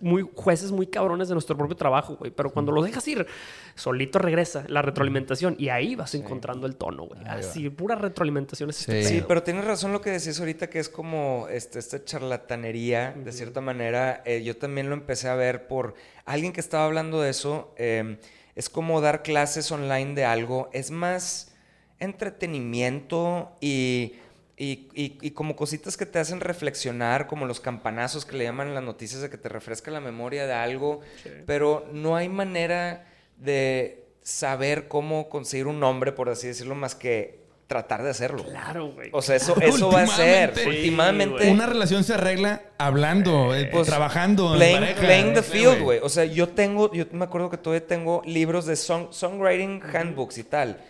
muy, 0.00 0.26
jueces 0.34 0.72
muy 0.72 0.86
cabrones 0.86 1.28
de 1.28 1.34
nuestro 1.34 1.56
propio 1.56 1.76
trabajo, 1.76 2.16
güey. 2.16 2.30
Pero 2.30 2.50
cuando 2.50 2.72
lo 2.72 2.82
dejas 2.82 3.06
ir, 3.08 3.26
solito 3.74 4.18
regresa 4.18 4.64
la 4.68 4.82
retroalimentación 4.82 5.56
y 5.58 5.68
ahí 5.68 5.94
vas 5.94 6.14
encontrando 6.14 6.66
el 6.66 6.76
tono, 6.76 7.04
güey. 7.04 7.20
Así, 7.26 7.68
pura 7.70 7.94
retroalimentación 7.96 8.70
es 8.70 8.76
Sí. 8.76 8.82
este 8.92 9.04
Sí, 9.04 9.14
pedo. 9.18 9.28
pero 9.28 9.42
tienes 9.42 9.64
razón 9.64 9.92
lo 9.92 10.00
que 10.00 10.10
decís 10.10 10.38
ahorita, 10.40 10.68
que 10.70 10.78
es 10.78 10.88
como 10.88 11.46
este, 11.50 11.78
esta 11.78 12.04
charlatanería, 12.04 13.09
de 13.16 13.32
cierta 13.32 13.60
manera. 13.60 14.22
Eh, 14.24 14.42
yo 14.42 14.56
también 14.56 14.88
lo 14.88 14.94
empecé 14.94 15.28
a 15.28 15.34
ver 15.34 15.66
por 15.66 15.94
alguien 16.24 16.52
que 16.52 16.60
estaba 16.60 16.84
hablando 16.84 17.20
de 17.20 17.30
eso. 17.30 17.74
eh, 17.76 18.18
es 18.56 18.68
como 18.68 19.00
dar 19.00 19.22
clases 19.22 19.70
online 19.72 20.14
de 20.14 20.24
algo. 20.24 20.68
Es 20.72 20.90
más 20.90 21.54
entretenimiento 21.98 23.52
y, 23.60 24.14
y, 24.56 24.88
y- 24.94 25.18
y 25.20 25.30
como 25.32 25.56
cositas 25.56 25.96
que 25.96 26.06
te 26.06 26.18
hacen 26.18 26.40
reflexionar, 26.40 27.26
como 27.26 27.46
los 27.46 27.60
campanazos 27.60 28.24
que 28.26 28.36
le 28.36 28.44
llaman 28.44 28.68
en 28.68 28.74
las 28.74 28.84
noticias 28.84 29.22
de 29.22 29.30
que 29.30 29.38
te 29.38 29.48
refresca 29.48 29.90
la 29.90 30.00
memoria 30.00 30.46
de 30.46 30.52
algo. 30.52 31.00
Pero 31.46 31.88
no 31.92 32.16
hay 32.16 32.28
manera 32.28 33.06
de 33.36 34.04
saber 34.22 34.88
cómo 34.88 35.28
conseguir 35.28 35.66
un 35.66 35.80
nombre, 35.80 36.12
por 36.12 36.28
así 36.28 36.46
decirlo, 36.48 36.74
más 36.74 36.94
que 36.94 37.39
tratar 37.70 38.02
de 38.02 38.10
hacerlo. 38.10 38.42
Claro, 38.42 38.90
güey. 38.90 39.10
O 39.12 39.22
sea, 39.22 39.36
eso, 39.36 39.54
eso 39.60 39.92
va 39.92 40.02
a 40.02 40.06
ser. 40.08 40.54
Últimamente. 40.66 41.48
Una 41.52 41.66
relación 41.66 42.02
se 42.02 42.14
arregla 42.14 42.62
hablando, 42.78 43.54
eh, 43.54 43.66
pues, 43.66 43.86
trabajando. 43.86 44.54
en 44.54 44.58
Playing, 44.58 44.80
pareja, 44.80 45.00
playing 45.00 45.34
the 45.34 45.42
field, 45.44 45.80
güey. 45.80 46.00
O 46.02 46.08
sea, 46.08 46.24
yo 46.24 46.48
tengo, 46.48 46.92
yo 46.92 47.04
me 47.12 47.24
acuerdo 47.24 47.48
que 47.48 47.58
todavía 47.58 47.86
tengo 47.86 48.22
libros 48.26 48.66
de 48.66 48.74
song, 48.74 49.12
songwriting 49.12 49.80
handbooks 49.84 50.38
y 50.38 50.42
tal. 50.42 50.80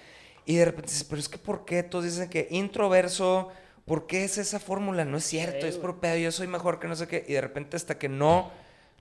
Y 0.47 0.57
de 0.57 0.65
repente 0.65 0.91
dices, 0.91 1.05
pero 1.05 1.21
es 1.21 1.29
que 1.29 1.37
¿por 1.37 1.67
qué? 1.67 1.83
Todos 1.83 2.07
dicen 2.07 2.31
que 2.31 2.49
introverso, 2.51 3.51
¿por 3.85 4.07
qué 4.07 4.25
es 4.25 4.39
esa 4.39 4.59
fórmula? 4.59 5.05
No 5.05 5.19
es 5.19 5.25
cierto, 5.25 5.67
es 5.67 5.77
por 5.77 6.01
pedo, 6.01 6.17
yo 6.17 6.33
soy 6.33 6.47
mejor 6.47 6.81
que 6.81 6.89
no 6.89 6.97
sé 6.97 7.07
qué. 7.07 7.27
Y 7.29 7.35
de 7.35 7.43
repente 7.43 7.77
hasta 7.77 7.99
que 7.99 8.09
no 8.09 8.51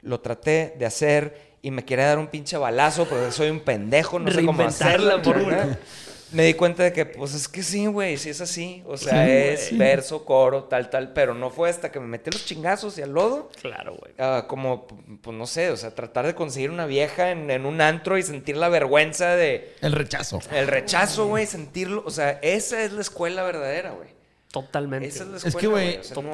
lo 0.01 0.19
traté 0.19 0.75
de 0.77 0.85
hacer 0.85 1.55
y 1.61 1.71
me 1.71 1.85
quiere 1.85 2.03
dar 2.03 2.19
un 2.19 2.27
pinche 2.27 2.57
balazo 2.57 3.05
porque 3.05 3.31
soy 3.31 3.49
un 3.49 3.61
pendejo, 3.61 4.19
no 4.19 4.29
sé 4.31 4.45
cómo 4.45 4.63
hacerla. 4.63 5.15
la 5.15 5.23
fórmula. 5.23 5.79
Me 6.31 6.43
di 6.45 6.53
cuenta 6.53 6.83
de 6.83 6.93
que, 6.93 7.05
pues 7.05 7.33
es 7.33 7.47
que 7.47 7.63
sí, 7.63 7.87
güey, 7.87 8.17
sí 8.17 8.29
es 8.29 8.39
así. 8.41 8.83
O 8.85 8.97
sea, 8.97 9.27
es 9.27 9.75
verso, 9.77 10.25
coro, 10.25 10.65
tal, 10.65 10.89
tal. 10.89 11.11
Pero 11.13 11.33
no 11.33 11.49
fue 11.49 11.69
hasta 11.69 11.91
que 11.91 11.99
me 11.99 12.05
metí 12.07 12.29
los 12.29 12.45
chingazos 12.45 12.97
y 12.97 13.01
al 13.01 13.11
lodo. 13.11 13.49
Claro, 13.61 13.95
güey. 13.99 14.13
ah, 14.19 14.45
como, 14.47 14.85
pues 15.21 15.35
no 15.35 15.47
sé, 15.47 15.71
o 15.71 15.77
sea, 15.77 15.95
tratar 15.95 16.25
de 16.27 16.35
conseguir 16.35 16.69
una 16.71 16.85
vieja 16.85 17.31
en, 17.31 17.49
en 17.49 17.65
un 17.65 17.81
antro 17.81 18.17
y 18.17 18.23
sentir 18.23 18.57
la 18.57 18.69
vergüenza 18.69 19.35
de 19.35 19.73
El 19.81 19.91
rechazo. 19.93 20.39
el 20.51 20.67
rechazo, 20.67 21.27
güey, 21.27 21.45
sentirlo. 21.47 22.03
O 22.05 22.11
sea, 22.11 22.39
esa 22.43 22.83
es 22.83 22.91
la 22.91 23.01
escuela 23.01 23.43
verdadera, 23.43 23.91
güey. 23.91 24.09
Totalmente. 24.51 25.07
Esa 25.07 25.23
es 25.23 25.29
la 25.29 25.37
Es 25.37 25.45
escuela. 25.45 25.61
que, 25.61 25.67
güey, 25.67 25.97
o 25.97 26.03
sea, 26.03 26.15
no 26.15 26.21
hay- 26.21 26.25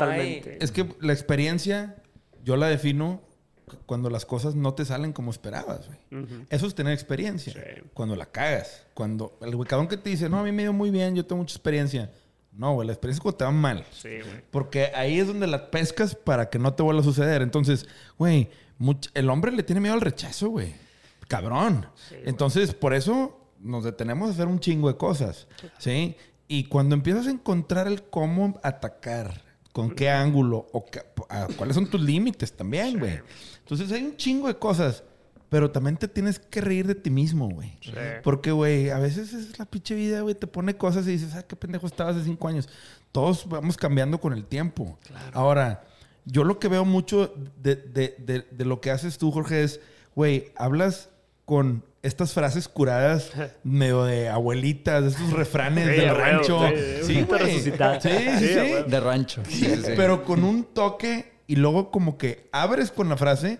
totalmente. 0.41 0.57
Es 0.61 0.71
que 0.71 0.85
la 0.99 1.13
experiencia, 1.13 1.95
yo 2.43 2.55
la 2.57 2.67
defino 2.67 3.21
cuando 3.85 4.09
las 4.09 4.25
cosas 4.25 4.55
no 4.55 4.73
te 4.73 4.85
salen 4.85 5.13
como 5.13 5.31
esperabas, 5.31 5.87
güey. 5.87 6.25
Eso 6.49 6.67
es 6.67 6.75
tener 6.75 6.93
experiencia. 6.93 7.53
Cuando 7.93 8.15
la 8.15 8.25
cagas. 8.25 8.85
Cuando 8.93 9.37
el 9.41 9.55
güey 9.55 9.67
cabrón 9.67 9.87
que 9.87 9.97
te 9.97 10.09
dice, 10.09 10.29
no, 10.29 10.39
a 10.39 10.43
mí 10.43 10.51
me 10.51 10.63
dio 10.63 10.73
muy 10.73 10.91
bien, 10.91 11.15
yo 11.15 11.25
tengo 11.25 11.41
mucha 11.41 11.55
experiencia. 11.55 12.11
No, 12.51 12.73
güey, 12.73 12.87
la 12.87 12.93
experiencia 12.93 13.19
es 13.19 13.23
cuando 13.23 13.37
te 13.37 13.45
va 13.45 13.51
mal. 13.51 13.85
Sí, 13.91 14.09
güey. 14.09 14.43
Porque 14.49 14.91
ahí 14.95 15.19
es 15.19 15.27
donde 15.27 15.47
la 15.47 15.71
pescas 15.71 16.15
para 16.15 16.49
que 16.49 16.57
no 16.57 16.73
te 16.73 16.83
vuelva 16.83 17.01
a 17.01 17.03
suceder. 17.03 17.41
Entonces, 17.41 17.85
güey, 18.17 18.49
el 19.13 19.29
hombre 19.29 19.51
le 19.51 19.63
tiene 19.63 19.81
miedo 19.81 19.93
al 19.93 20.01
rechazo, 20.01 20.49
güey. 20.49 20.73
Cabrón. 21.27 21.87
Entonces, 22.23 22.73
por 22.73 22.93
eso 22.93 23.39
nos 23.59 23.83
detenemos 23.83 24.29
a 24.29 24.33
hacer 24.33 24.47
un 24.47 24.59
chingo 24.59 24.87
de 24.87 24.97
cosas. 24.97 25.47
¿Sí? 25.79 26.15
Y 26.47 26.65
cuando 26.65 26.95
empiezas 26.95 27.27
a 27.27 27.31
encontrar 27.31 27.87
el 27.87 28.03
cómo 28.03 28.59
atacar, 28.63 29.41
con 29.75 29.91
qué 29.91 30.09
ángulo, 30.09 30.67
o 30.71 30.85
qué- 30.85 31.01
a- 31.27 31.49
cuáles 31.57 31.75
son 31.75 31.85
tus 31.87 31.99
límites 31.99 32.53
también, 32.53 32.97
güey. 32.97 33.19
Entonces, 33.59 33.91
hay 33.91 34.05
un 34.05 34.15
chingo 34.15 34.47
de 34.47 34.55
cosas. 34.55 35.03
Pero 35.49 35.69
también 35.69 35.97
te 35.97 36.07
tienes 36.07 36.39
que 36.39 36.61
reír 36.61 36.87
de 36.87 36.95
ti 36.95 37.09
mismo, 37.09 37.49
güey. 37.49 37.77
Porque, 38.23 38.51
güey, 38.51 38.89
a 38.89 38.99
veces 38.99 39.33
es 39.33 39.59
la 39.59 39.65
pinche 39.65 39.93
vida, 39.93 40.21
güey, 40.21 40.33
te 40.33 40.47
pone 40.47 40.77
cosas 40.77 41.05
y 41.07 41.11
dices, 41.11 41.35
ah, 41.35 41.43
qué 41.43 41.57
pendejo 41.57 41.87
estaba 41.87 42.11
hace 42.11 42.23
cinco 42.23 42.47
años. 42.47 42.69
Todos 43.11 43.47
vamos 43.49 43.75
cambiando 43.75 44.19
con 44.21 44.31
el 44.31 44.45
tiempo. 44.45 44.97
Ahora, 45.33 45.83
yo 46.25 46.45
lo 46.45 46.57
que 46.57 46.67
veo 46.69 46.85
mucho 46.85 47.33
de, 47.61 47.75
de- 47.75 48.15
de- 48.17 48.47
de 48.49 48.65
lo 48.65 48.79
que 48.79 48.91
haces 48.91 49.17
tú, 49.17 49.29
Jorge, 49.31 49.63
es, 49.63 49.81
güey, 50.15 50.51
hablas 50.55 51.09
con 51.45 51.83
estas 52.05 52.33
frases 52.33 52.67
curadas 52.67 53.31
medio 53.63 54.03
de 54.05 54.29
abuelitas, 54.29 55.03
estos 55.03 55.31
refranes 55.33 55.87
Sí, 55.89 56.01
del 56.01 56.15
rancho. 56.15 56.59
sí, 56.67 56.75
Sí, 57.03 57.21
güey. 57.23 57.41
Sí, 57.41 57.61
sí, 57.61 57.71
Sí, 57.71 58.47
sí. 58.47 58.59
a 58.59 58.63
huevo. 58.63 58.89
De 58.89 58.99
rancho. 58.99 59.41
Sí, 59.49 59.59
sí, 59.65 59.75
sí. 59.77 59.91
Pero 59.95 60.23
con 60.23 60.43
un 60.43 60.63
toque 60.65 61.31
y 61.47 61.55
luego 61.55 61.91
como 61.91 62.17
que 62.17 62.47
abres 62.51 62.91
con 62.91 63.09
la 63.09 63.17
frase 63.17 63.59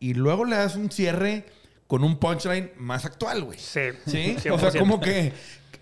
y 0.00 0.14
luego 0.14 0.44
le 0.44 0.56
das 0.56 0.76
un 0.76 0.90
cierre 0.90 1.44
con 1.86 2.02
un 2.04 2.18
punchline 2.18 2.72
más 2.78 3.04
actual, 3.04 3.44
güey. 3.44 3.58
Sí. 3.58 3.80
¿Sí? 4.06 4.36
O 4.50 4.58
sea, 4.58 4.70
100%. 4.70 4.78
como 4.78 5.00
que 5.00 5.32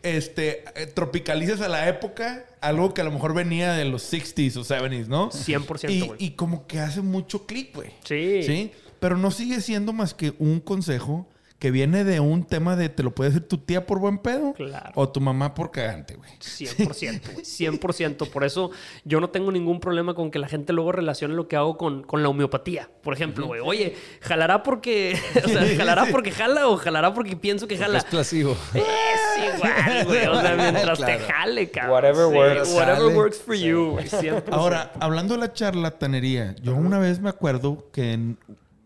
este, 0.02 0.64
eh, 0.74 0.86
tropicalizas 0.86 1.60
a 1.60 1.68
la 1.68 1.88
época 1.88 2.44
algo 2.60 2.92
que 2.92 3.00
a 3.00 3.04
lo 3.04 3.10
mejor 3.12 3.34
venía 3.34 3.72
de 3.72 3.84
los 3.84 4.02
60s 4.12 4.56
o 4.56 4.64
70s, 4.64 5.06
¿no? 5.06 5.30
100%, 5.30 5.90
Y, 5.90 6.00
güey. 6.00 6.16
y 6.24 6.30
como 6.32 6.66
que 6.66 6.80
hace 6.80 7.00
mucho 7.02 7.46
clic, 7.46 7.74
güey. 7.74 7.90
Sí. 8.04 8.42
Sí. 8.42 8.72
Pero 9.00 9.16
no 9.16 9.30
sigue 9.30 9.60
siendo 9.60 9.92
más 9.92 10.14
que 10.14 10.34
un 10.38 10.60
consejo 10.60 11.28
que 11.62 11.70
viene 11.70 12.02
de 12.02 12.18
un 12.18 12.42
tema 12.42 12.74
de 12.74 12.88
te 12.88 13.04
lo 13.04 13.14
puede 13.14 13.30
decir 13.30 13.46
tu 13.46 13.56
tía 13.58 13.86
por 13.86 14.00
buen 14.00 14.18
pedo 14.18 14.52
Claro. 14.54 14.90
o 14.96 15.08
tu 15.10 15.20
mamá 15.20 15.54
por 15.54 15.70
cagante, 15.70 16.16
güey. 16.16 16.28
100%, 16.40 17.34
güey. 17.34 17.44
100%. 17.46 18.28
Por 18.30 18.42
eso 18.42 18.72
yo 19.04 19.20
no 19.20 19.30
tengo 19.30 19.52
ningún 19.52 19.78
problema 19.78 20.12
con 20.14 20.32
que 20.32 20.40
la 20.40 20.48
gente 20.48 20.72
luego 20.72 20.90
relacione 20.90 21.34
lo 21.34 21.46
que 21.46 21.54
hago 21.54 21.76
con, 21.78 22.02
con 22.02 22.20
la 22.24 22.30
homeopatía. 22.30 22.90
Por 23.04 23.14
ejemplo, 23.14 23.46
güey, 23.46 23.60
oye, 23.64 23.94
¿jalará 24.22 24.64
porque... 24.64 25.16
O 25.44 25.48
sea, 25.48 25.64
¿jalará 25.76 26.06
porque 26.10 26.32
jala 26.32 26.66
o 26.66 26.76
jalará 26.76 27.14
porque 27.14 27.36
pienso 27.36 27.68
que 27.68 27.78
jala? 27.78 27.98
Es 27.98 28.04
placebo. 28.06 28.56
Es 28.74 29.54
igual, 29.54 30.04
güey. 30.06 30.26
O 30.26 30.40
sea, 30.40 30.56
mientras 30.56 30.98
te 30.98 31.18
jale, 31.20 31.70
cabrón. 31.70 31.92
Whatever 31.92 32.26
works. 32.26 32.74
Whatever 32.74 33.16
works 33.16 33.38
for 33.40 33.54
you, 33.54 33.90
güey. 33.92 34.06
100%. 34.08 34.46
Ahora, 34.50 34.90
hablando 34.98 35.34
de 35.34 35.40
la 35.40 35.52
charlatanería, 35.52 36.56
yo 36.60 36.74
una 36.74 36.98
vez 36.98 37.20
me 37.20 37.28
acuerdo 37.28 37.88
que 37.92 38.14
en- 38.14 38.38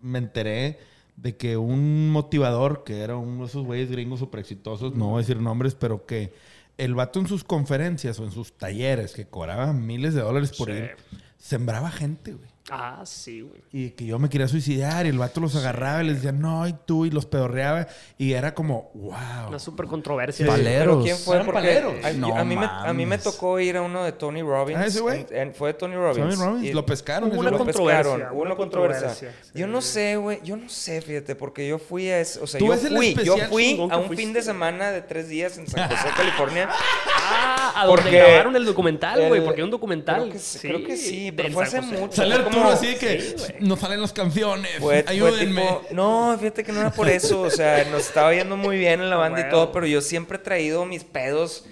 me 0.02 0.18
enteré 0.18 0.78
de 1.16 1.36
que 1.36 1.56
un 1.56 2.10
motivador, 2.10 2.84
que 2.84 3.00
era 3.00 3.16
uno 3.16 3.40
de 3.42 3.46
esos 3.48 3.64
güeyes 3.64 3.90
gringos 3.90 4.20
súper 4.20 4.40
exitosos, 4.40 4.94
no 4.94 5.06
voy 5.08 5.16
a 5.16 5.18
decir 5.20 5.40
nombres, 5.40 5.74
pero 5.74 6.04
que 6.06 6.32
el 6.78 6.94
vato 6.94 7.20
en 7.20 7.26
sus 7.26 7.42
conferencias 7.42 8.20
o 8.20 8.24
en 8.24 8.30
sus 8.32 8.52
talleres, 8.52 9.14
que 9.14 9.26
cobraba 9.26 9.72
miles 9.72 10.14
de 10.14 10.20
dólares 10.20 10.52
por 10.56 10.68
Sí. 10.68 10.74
ir, 10.76 10.90
sembraba 11.38 11.90
gente, 11.90 12.34
güey. 12.34 12.50
Ah, 12.68 13.02
sí, 13.04 13.42
güey. 13.42 13.62
Y 13.72 13.90
que 13.90 14.04
yo 14.06 14.18
me 14.18 14.28
quería 14.28 14.48
suicidar 14.48 15.06
y 15.06 15.10
el 15.10 15.18
vato 15.18 15.40
los 15.40 15.54
agarraba 15.54 16.02
y 16.02 16.06
les 16.08 16.16
decía, 16.16 16.32
no, 16.32 16.66
y 16.66 16.74
tú, 16.84 17.06
y 17.06 17.10
los 17.10 17.24
pedorreaba. 17.24 17.86
Y 18.18 18.32
era 18.32 18.54
como, 18.54 18.90
wow. 18.94 19.48
Una 19.48 19.58
súper 19.60 19.86
controversia. 19.86 20.44
Sí. 20.46 20.50
Paleros. 20.50 20.96
Pero 20.96 21.02
¿quién 21.02 21.16
fue? 21.16 21.36
Eran 21.36 21.46
paleros. 21.52 21.94
a, 22.04 22.12
No 22.14 22.36
a 22.36 22.44
mí 22.44 22.56
me, 22.56 22.66
a 22.66 22.92
mí 22.92 23.04
me 23.04 23.16
mames. 23.16 23.22
tocó 23.22 23.60
ir 23.60 23.76
a 23.76 23.82
uno 23.82 24.02
de 24.02 24.10
Tony 24.12 24.42
Robbins. 24.42 24.80
Ah, 24.80 24.86
ese 24.86 25.00
güey. 25.00 25.24
En- 25.30 25.36
en- 25.48 25.54
fue 25.54 25.68
de 25.68 25.74
Tony 25.74 25.94
Robbins. 25.94 26.34
Tony 26.34 26.44
Robbins, 26.44 26.64
Y- 26.68 26.72
lo 26.72 26.84
pescaron. 26.84 27.30
Hubo 27.30 27.38
una 27.40 27.50
lo 27.52 27.58
controversia, 27.58 28.12
pescaron, 28.14 28.36
hubo 28.36 28.42
una 28.42 28.56
controversia. 28.56 29.10
sí. 29.14 29.26
Yo 29.54 29.68
no 29.68 29.80
sé, 29.80 30.16
güey. 30.16 30.40
Yo 30.42 30.56
no 30.56 30.68
sé, 30.68 31.00
fíjate, 31.02 31.36
porque 31.36 31.68
yo 31.68 31.78
fui 31.78 32.08
a 32.10 32.18
ese. 32.20 32.40
O 32.40 32.48
sea, 32.48 32.58
Tú 32.58 32.66
yo 32.66 32.76
fui, 32.76 33.14
yo 33.24 33.36
fui 33.48 33.78
a 33.90 33.96
un 33.96 34.10
fin 34.16 34.32
de 34.32 34.42
semana 34.42 34.90
de 34.90 35.02
tres 35.02 35.28
días 35.28 35.56
en 35.58 35.68
San 35.68 35.88
José, 35.88 36.08
California. 36.16 36.68
Ah, 37.28 37.72
a 37.76 37.86
donde 37.86 38.10
grabaron 38.10 38.56
el 38.56 38.64
documental, 38.64 39.28
güey, 39.28 39.44
porque 39.44 39.60
hay 39.60 39.64
un 39.64 39.70
documental. 39.70 40.16
Creo 40.22 40.32
que, 40.32 40.38
sí, 40.38 40.58
creo 40.60 40.84
que 40.84 40.96
sí, 40.96 41.32
pero 41.32 41.50
fue 41.52 41.64
hace 41.64 41.80
mucho. 41.80 42.22
Arturo 42.58 42.74
así 42.74 42.86
de 42.88 42.96
que 42.96 43.20
Sí, 43.20 43.34
güey. 43.38 43.54
no 43.60 43.76
salen 43.76 44.00
las 44.00 44.12
canciones. 44.12 44.70
Fue, 44.80 45.02
fue 45.02 45.12
Ayúdenme. 45.12 45.62
tipo, 45.62 45.82
no, 45.92 46.36
fíjate 46.38 46.64
que 46.64 46.72
no 46.72 46.80
era 46.80 46.90
por 46.90 47.08
eso, 47.08 47.42
o 47.42 47.50
sea, 47.50 47.84
nos 47.90 48.06
estaba 48.06 48.34
yendo 48.34 48.56
muy 48.56 48.78
bien 48.78 49.00
en 49.00 49.10
la 49.10 49.16
banda 49.16 49.40
y 49.40 49.48
todo, 49.50 49.72
pero 49.72 49.86
yo 49.86 50.00
siempre 50.00 50.36
he 50.38 50.40
traído 50.40 50.84
mis 50.84 51.04
pedos 51.04 51.64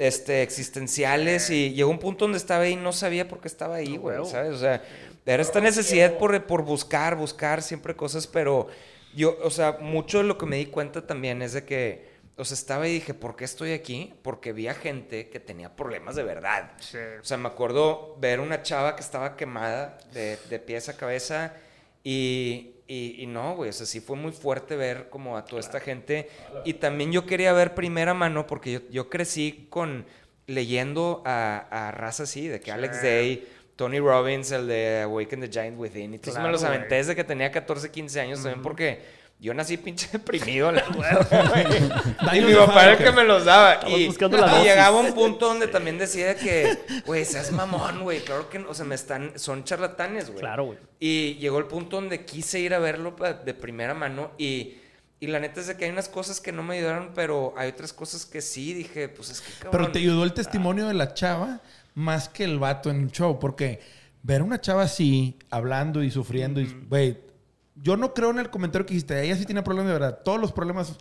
este, 0.00 0.42
existenciales 0.42 1.50
y 1.50 1.72
llegó 1.72 1.90
un 1.90 1.98
punto 1.98 2.24
donde 2.24 2.38
estaba 2.38 2.64
ahí 2.64 2.72
y 2.72 2.76
no 2.76 2.92
sabía 2.92 3.28
por 3.28 3.40
qué 3.40 3.48
estaba 3.48 3.76
ahí, 3.76 3.96
güey. 3.96 4.16
¿sabes? 4.26 4.52
O 4.54 4.58
sea, 4.58 4.82
era 5.26 5.42
esta 5.42 5.60
necesidad 5.60 6.16
por, 6.18 6.42
por 6.46 6.62
buscar, 6.64 7.14
buscar 7.16 7.62
siempre 7.62 7.94
cosas, 7.94 8.26
pero 8.26 8.68
yo, 9.14 9.36
o 9.42 9.50
sea, 9.50 9.78
mucho 9.80 10.18
de 10.18 10.24
lo 10.24 10.38
que 10.38 10.46
me 10.46 10.56
di 10.56 10.66
cuenta 10.66 11.06
también 11.06 11.42
es 11.42 11.52
de 11.52 11.64
que, 11.64 12.08
o 12.38 12.44
sea, 12.44 12.54
estaba 12.54 12.86
y 12.86 12.92
dije, 12.92 13.14
¿por 13.14 13.34
qué 13.34 13.44
estoy 13.44 13.72
aquí? 13.72 14.14
Porque 14.22 14.52
vi 14.52 14.68
a 14.68 14.74
gente 14.74 15.28
que 15.28 15.40
tenía 15.40 15.74
problemas 15.74 16.14
de 16.14 16.22
verdad. 16.22 16.70
Sí. 16.78 16.98
O 17.20 17.24
sea, 17.24 17.36
me 17.36 17.48
acuerdo 17.48 18.16
ver 18.20 18.38
una 18.38 18.62
chava 18.62 18.94
que 18.94 19.02
estaba 19.02 19.36
quemada 19.36 19.98
de, 20.12 20.38
de 20.48 20.58
pies 20.60 20.88
a 20.88 20.96
cabeza 20.96 21.54
y, 22.04 22.76
y, 22.86 23.16
y 23.18 23.26
no, 23.26 23.56
güey, 23.56 23.70
o 23.70 23.72
sea, 23.72 23.86
sí 23.86 24.00
fue 24.00 24.16
muy 24.16 24.30
fuerte 24.30 24.76
ver 24.76 25.08
como 25.10 25.36
a 25.36 25.44
toda 25.44 25.58
esta 25.58 25.80
gente. 25.80 26.30
Y 26.64 26.74
también 26.74 27.10
yo 27.10 27.26
quería 27.26 27.52
ver 27.52 27.74
primera 27.74 28.14
mano 28.14 28.46
porque 28.46 28.70
yo, 28.70 28.80
yo 28.88 29.10
crecí 29.10 29.66
con 29.68 30.06
leyendo 30.46 31.24
a, 31.26 31.88
a 31.88 31.90
raza 31.90 32.22
así, 32.22 32.46
de 32.46 32.60
que 32.60 32.70
Alex 32.70 33.02
Day, 33.02 33.48
Tony 33.74 33.98
Robbins, 33.98 34.52
el 34.52 34.68
de 34.68 35.02
Awaken 35.02 35.40
the 35.40 35.48
Giant 35.48 35.76
Within, 35.76 36.14
y 36.14 36.18
todos 36.18 36.36
me 36.36 36.42
Claro, 36.42 36.52
los 36.52 36.62
aventé 36.62 36.94
desde 36.94 37.16
que 37.16 37.24
tenía 37.24 37.50
14, 37.50 37.90
15 37.90 38.20
años 38.20 38.42
también 38.42 38.62
porque... 38.62 39.17
Yo 39.40 39.54
nací 39.54 39.76
pinche 39.76 40.08
deprimido, 40.12 40.72
la 40.72 40.84
güey. 40.94 42.38
Y 42.38 42.44
mi 42.44 42.54
papá 42.54 42.84
era 42.84 42.92
el 42.92 42.98
que 42.98 43.12
me 43.12 43.24
los 43.24 43.44
daba. 43.44 43.88
Y, 43.88 44.08
llegaba 44.62 44.98
un 44.98 45.14
punto 45.14 45.46
donde 45.46 45.68
también 45.68 45.96
decía 45.96 46.34
que, 46.34 46.78
güey, 47.06 47.24
seas 47.24 47.52
mamón, 47.52 48.02
güey. 48.02 48.20
Claro 48.20 48.50
que, 48.50 48.58
no, 48.58 48.70
o 48.70 48.74
sea, 48.74 48.84
me 48.84 48.96
están, 48.96 49.32
son 49.38 49.62
charlatanes, 49.62 50.30
güey. 50.30 50.40
Claro, 50.40 50.64
güey. 50.64 50.78
Y 50.98 51.34
llegó 51.34 51.58
el 51.58 51.66
punto 51.66 51.96
donde 51.96 52.24
quise 52.24 52.58
ir 52.58 52.74
a 52.74 52.80
verlo 52.80 53.14
de 53.44 53.54
primera 53.54 53.94
mano 53.94 54.32
y, 54.38 54.78
y 55.20 55.28
la 55.28 55.38
neta 55.38 55.60
es 55.60 55.68
de 55.68 55.76
que 55.76 55.84
hay 55.84 55.92
unas 55.92 56.08
cosas 56.08 56.40
que 56.40 56.50
no 56.50 56.64
me 56.64 56.78
ayudaron, 56.78 57.12
pero 57.14 57.54
hay 57.56 57.70
otras 57.70 57.92
cosas 57.92 58.26
que 58.26 58.40
sí. 58.40 58.74
Dije, 58.74 59.08
pues 59.08 59.30
es 59.30 59.40
que 59.40 59.52
cabrón. 59.52 59.70
Pero 59.70 59.92
te 59.92 60.00
ayudó 60.00 60.24
el 60.24 60.32
testimonio 60.32 60.88
de 60.88 60.94
la 60.94 61.14
chava 61.14 61.60
más 61.94 62.28
que 62.28 62.42
el 62.42 62.58
vato 62.58 62.90
en 62.90 63.02
el 63.02 63.12
show. 63.12 63.38
Porque 63.38 63.80
ver 64.24 64.40
a 64.40 64.44
una 64.44 64.60
chava 64.60 64.82
así, 64.82 65.38
hablando 65.48 66.02
y 66.02 66.10
sufriendo, 66.10 66.60
y, 66.60 66.66
güey, 66.88 67.27
yo 67.82 67.96
no 67.96 68.14
creo 68.14 68.30
en 68.30 68.38
el 68.38 68.50
comentario 68.50 68.86
que 68.86 68.94
dijiste, 68.94 69.22
ella 69.24 69.36
sí 69.36 69.44
tiene 69.46 69.62
problemas 69.62 69.88
de 69.92 69.98
verdad. 69.98 70.20
Todos 70.24 70.40
los 70.40 70.52
problemas 70.52 70.96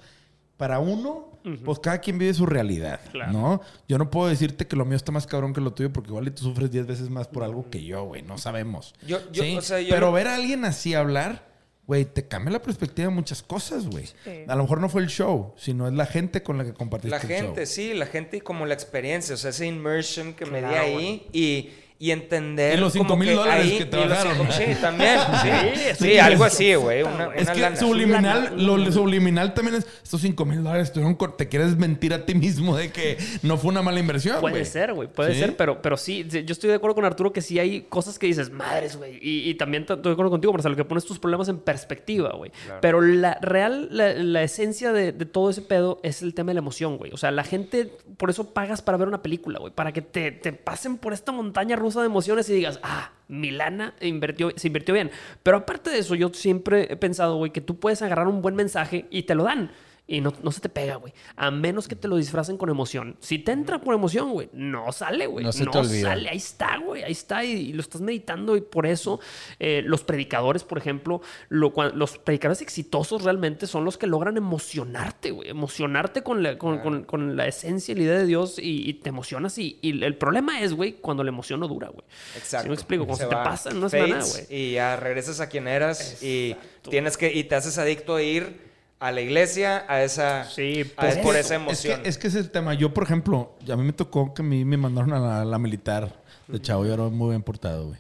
para 0.58 0.80
uno, 0.80 1.40
pues 1.64 1.80
cada 1.80 2.00
quien 2.00 2.18
vive 2.18 2.34
su 2.34 2.46
realidad, 2.46 3.00
Claro. 3.12 3.32
¿no? 3.32 3.62
Yo 3.88 3.98
no 4.00 4.10
puedo 4.10 4.28
decirte 4.28 4.66
que 4.68 4.76
lo 4.76 4.86
mío 4.86 4.96
está 4.98 5.12
más 5.12 5.28
cabrón 5.28 5.54
que 5.54 5.62
lo 5.62 5.72
tuyo 5.74 5.94
porque 5.94 6.10
igual 6.10 6.28
y 6.28 6.32
tú 6.32 6.44
sufres 6.44 6.72
10 6.72 6.88
veces 6.88 7.10
más 7.10 7.28
por 7.28 7.44
algo 7.44 7.70
que 7.70 7.84
yo, 7.84 8.04
güey. 8.06 8.22
No 8.24 8.38
sabemos. 8.40 8.96
Yo- 9.06 9.20
yo- 9.32 9.44
¿sí? 9.44 9.56
o 9.58 9.62
sea, 9.62 9.80
yo 9.80 9.90
Pero 9.94 10.08
lo- 10.08 10.12
ver 10.14 10.28
a 10.28 10.36
alguien 10.36 10.66
así 10.66 10.94
hablar, 10.96 11.48
güey, 11.86 12.06
te 12.06 12.28
cambia 12.28 12.52
la 12.54 12.62
perspectiva 12.62 13.08
de 13.08 13.14
muchas 13.14 13.44
cosas, 13.44 13.88
güey. 13.88 14.06
A 14.48 14.56
lo 14.56 14.64
mejor 14.64 14.82
no 14.82 14.90
fue 14.90 15.02
el 15.04 15.08
show, 15.08 15.54
sino 15.58 15.88
es 15.88 15.94
la 15.94 16.06
gente 16.08 16.42
con 16.44 16.58
la 16.58 16.66
que 16.66 16.74
compartiste 16.74 17.12
La 17.16 17.22
el 17.22 17.28
gente, 17.28 17.66
show. 17.66 17.74
sí, 17.74 17.94
la 17.94 18.08
gente 18.08 18.38
y 18.38 18.42
como 18.42 18.66
la 18.66 18.74
experiencia, 18.74 19.36
o 19.36 19.38
sea, 19.38 19.52
ese 19.52 19.68
immersion 19.68 20.34
que 20.34 20.46
me 20.48 20.58
di 20.62 20.68
Claro, 20.68 20.82
ahí 20.86 21.28
y, 21.32 21.70
y 22.00 22.12
entender. 22.12 22.78
Y 22.78 22.82
los 22.82 22.94
como 22.94 23.10
5,000 23.16 23.36
dólares 23.36 23.66
ahí- 23.66 23.78
que 23.80 23.86
te 23.86 23.98
y 24.00 24.06
los 24.08 24.56
Sí, 24.56 24.64
también. 24.80 25.18
Sí, 25.42 25.50
Sí, 25.98 26.06
sí, 26.06 26.18
algo 26.20 26.44
así, 26.44 26.76
güey. 26.76 27.02
Una, 27.04 27.34
Es 27.36 27.44
una 27.44 27.54
que 27.54 27.62
lana. 27.62 27.76
subliminal, 27.76 28.54
lo 28.56 28.92
subliminal 28.92 29.54
también 29.54 29.78
es 29.78 29.88
estos 30.04 30.22
5 30.22 30.46
mil 30.46 30.64
dólares 30.64 30.88
estuvieron 30.90 31.18
te 31.38 31.48
quieres 31.48 31.76
mentir 31.76 32.14
a 32.14 32.26
ti 32.26 32.36
mismo 32.36 32.78
de 32.78 32.92
que 32.92 33.18
no 33.42 33.58
fue 33.58 33.70
una 33.72 33.82
mala 33.82 34.00
inversión. 34.00 34.40
Puede 34.42 34.54
güey. 34.56 34.66
ser, 34.66 34.94
güey, 34.94 35.08
puede 35.08 35.34
¿Sí? 35.34 35.40
ser, 35.40 35.56
pero, 35.58 35.82
pero 35.82 35.98
sí, 35.98 36.26
yo 36.30 36.52
estoy 36.52 36.70
de 36.70 36.76
acuerdo 36.76 36.96
con 36.96 37.06
Arturo 37.06 37.34
que 37.34 37.42
sí 37.42 37.58
hay 37.60 37.82
cosas 37.82 38.20
que 38.20 38.28
dices, 38.28 38.52
madres, 38.52 38.96
güey, 38.98 39.18
y, 39.22 39.50
y 39.50 39.56
también 39.56 39.82
estoy 39.84 39.98
de 40.02 40.12
acuerdo 40.12 40.30
contigo, 40.30 40.54
Marcelo, 40.54 40.76
que 40.76 40.86
pones 40.86 41.06
tus 41.06 41.20
problemas 41.20 41.50
en 41.50 41.58
perspectiva, 41.58 42.34
güey. 42.36 42.52
Pero 42.82 43.02
la 43.02 43.38
real, 43.42 43.88
la, 43.92 44.14
la 44.14 44.44
esencia 44.44 44.92
de, 44.94 45.12
de 45.12 45.26
todo 45.26 45.50
ese 45.50 45.62
pedo 45.62 46.00
es 46.04 46.22
el 46.22 46.34
tema 46.34 46.52
de 46.52 46.56
la 46.56 46.60
emoción, 46.60 46.98
güey. 46.98 47.12
O 47.14 47.18
sea, 47.18 47.32
la 47.32 47.44
gente, 47.44 47.92
por 48.18 48.30
eso 48.30 48.54
pagas 48.54 48.82
para 48.82 48.98
ver 48.98 49.08
una 49.08 49.22
película, 49.22 49.60
güey, 49.60 49.74
para 49.74 49.92
que 49.92 50.02
te, 50.02 50.32
te 50.32 50.54
pasen 50.54 50.98
por 50.98 51.14
esta 51.14 51.32
montaña 51.32 51.76
rusa 51.76 51.87
de 51.96 52.06
emociones 52.06 52.50
y 52.50 52.54
digas, 52.54 52.80
ah, 52.84 53.12
Milana 53.28 53.94
invirtió, 54.02 54.52
se 54.56 54.68
invirtió 54.68 54.94
bien. 54.94 55.12
Pero 55.44 55.58
aparte 55.58 55.90
de 55.90 56.00
eso, 56.00 56.16
yo 56.16 56.30
siempre 56.34 56.88
he 56.92 56.96
pensado, 56.96 57.36
güey, 57.38 57.52
que 57.52 57.62
tú 57.62 57.80
puedes 57.80 58.02
agarrar 58.02 58.28
un 58.28 58.42
buen 58.42 58.56
mensaje 58.56 59.06
y 59.10 59.24
te 59.24 59.36
lo 59.36 59.44
dan. 59.44 59.72
Y 60.10 60.22
no, 60.22 60.32
no 60.42 60.52
se 60.54 60.62
te 60.62 60.70
pega, 60.70 60.96
güey. 60.96 61.12
A 61.36 61.52
menos 61.52 61.88
que 61.90 61.96
te 61.98 62.08
lo 62.08 62.16
disfracen 62.16 62.58
con 62.58 62.70
emoción. 62.70 63.18
Si 63.20 63.40
te 63.40 63.52
entra 63.52 63.82
por 63.82 63.94
emoción, 63.94 64.32
güey, 64.32 64.50
no 64.54 64.92
sale, 64.94 65.28
güey. 65.28 65.44
No 65.44 65.52
se 65.52 65.66
te 65.66 65.78
olvida. 65.78 66.10
sale. 66.12 66.30
Ahí 66.30 66.38
está, 66.38 66.78
güey. 66.78 67.04
Ahí 67.04 67.12
está. 67.12 67.44
Y, 67.44 67.52
y 67.52 67.74
lo 67.74 67.82
estás 67.82 68.00
meditando. 68.00 68.56
Y 68.56 68.62
por 68.62 68.86
eso 68.86 69.20
eh, 69.60 69.82
los 69.86 70.06
predicadores, 70.06 70.64
por 70.64 70.78
ejemplo, 70.78 71.22
lo, 71.50 71.74
los 71.94 72.18
predicadores 72.20 72.62
exitosos 72.62 73.24
realmente 73.24 73.68
son 73.68 73.84
los 73.84 73.98
que 73.98 74.08
logran 74.08 74.38
emocionarte, 74.38 75.32
güey. 75.32 75.50
Emocionarte 75.50 76.24
con 76.24 76.42
la, 76.42 76.58
con, 76.58 76.80
con- 76.80 77.04
con 77.04 77.36
la 77.36 77.46
esencia 77.48 77.92
y 77.92 77.96
la 77.96 78.04
idea 78.04 78.18
de 78.20 78.26
Dios 78.26 78.60
y, 78.60 78.90
y 78.90 78.94
te 78.94 79.10
emocionas. 79.10 79.58
Y, 79.58 79.78
y 79.82 80.04
el 80.06 80.16
problema 80.16 80.62
es, 80.62 80.74
güey, 80.74 80.94
cuando 80.94 81.24
la 81.24 81.30
emoción 81.30 81.60
no 81.60 81.68
dura, 81.68 81.90
güey. 81.90 82.06
Exacto. 82.38 82.64
¿Sí 82.64 82.70
me 82.70 82.76
explico? 82.76 83.06
Cuando 83.06 83.24
se, 83.26 83.30
te 83.30 83.36
pasa 83.36 83.72
en 83.72 83.78
una 83.78 83.90
semana, 83.90 84.22
fades, 84.22 84.48
güey. 84.48 84.62
Y 84.62 84.72
ya 84.74 84.96
regresas 84.96 85.42
a 85.42 85.50
quien 85.50 85.68
eras 85.68 86.24
y 86.24 86.56
tienes 86.90 87.18
que 87.18 87.34
y 87.34 87.44
te 87.44 87.56
haces 87.56 87.78
adicto 87.78 88.16
a 88.16 88.24
ir 88.24 88.67
a 89.00 89.12
la 89.12 89.22
iglesia 89.22 89.86
a 89.88 90.04
esa 90.04 90.46
Sí, 90.46 90.92
a- 90.98 91.02
por 91.02 91.22
por, 91.22 91.36
esa 91.36 91.56
emoción. 91.56 92.00
Es 92.00 92.04
que, 92.04 92.10
es 92.10 92.18
que 92.18 92.28
ese 92.28 92.40
es 92.40 92.46
el 92.46 92.52
tema. 92.52 92.74
Yo, 92.74 92.94
por 92.94 93.04
ejemplo, 93.04 93.56
a 93.72 93.76
mí 93.76 93.84
me 93.84 93.94
tocó 93.94 94.34
que 94.34 94.42
a 94.42 94.46
mí 94.46 94.66
me 94.66 94.78
mandaron 94.78 95.14
a 95.14 95.20
la, 95.20 95.46
la 95.46 95.58
militar 95.60 96.22
de 96.48 96.62
chavo. 96.62 96.86
Yo 96.86 96.94
era 96.94 97.04
muy 97.04 97.30
bien 97.32 97.44
portado, 97.44 97.88
güey. 97.88 98.00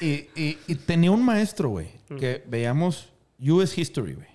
Y, 0.00 0.28
y- 0.40 0.58
y 0.66 0.74
tenía 0.76 1.10
un 1.10 1.24
maestro, 1.24 1.70
güey, 1.70 1.88
que 2.18 2.44
veíamos 2.46 3.08
US 3.40 3.76
History, 3.76 4.14
güey. 4.14 4.28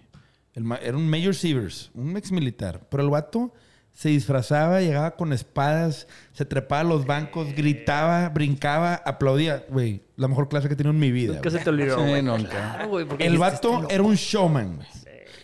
El 0.53 0.63
ma- 0.65 0.79
Era 0.83 0.97
un 0.97 1.09
Major 1.09 1.33
Sievers, 1.33 1.91
un 1.93 2.17
ex 2.17 2.31
militar. 2.31 2.81
Pero 2.89 3.03
el 3.03 3.09
vato 3.09 3.53
se 3.93 4.09
disfrazaba, 4.09 4.81
llegaba 4.81 5.15
con 5.15 5.31
espadas, 5.31 6.07
se 6.33 6.43
trepaba 6.43 6.81
a 6.81 6.83
los 6.83 7.05
bancos, 7.05 7.53
gritaba, 7.55 8.27
brincaba, 8.29 8.95
aplaudía. 9.05 9.63
Güey, 9.69 10.01
la 10.17 10.27
mejor 10.27 10.49
clase 10.49 10.67
que 10.67 10.73
he 10.73 10.77
tenido 10.77 10.91
en 10.93 10.99
mi 10.99 11.11
vida. 11.11 11.35
Nunca 11.35 11.49
güey. 11.49 11.57
se 11.59 11.63
te 11.63 11.69
olvidó, 11.69 11.95
Sí, 12.05 12.21
nunca. 12.21 12.49
Claro, 12.49 12.99
El 13.19 13.37
vato 13.37 13.81
"Este 13.83 13.93
era 13.95 14.03
un 14.03 14.15
showman, 14.15 14.75
güey. 14.77 14.87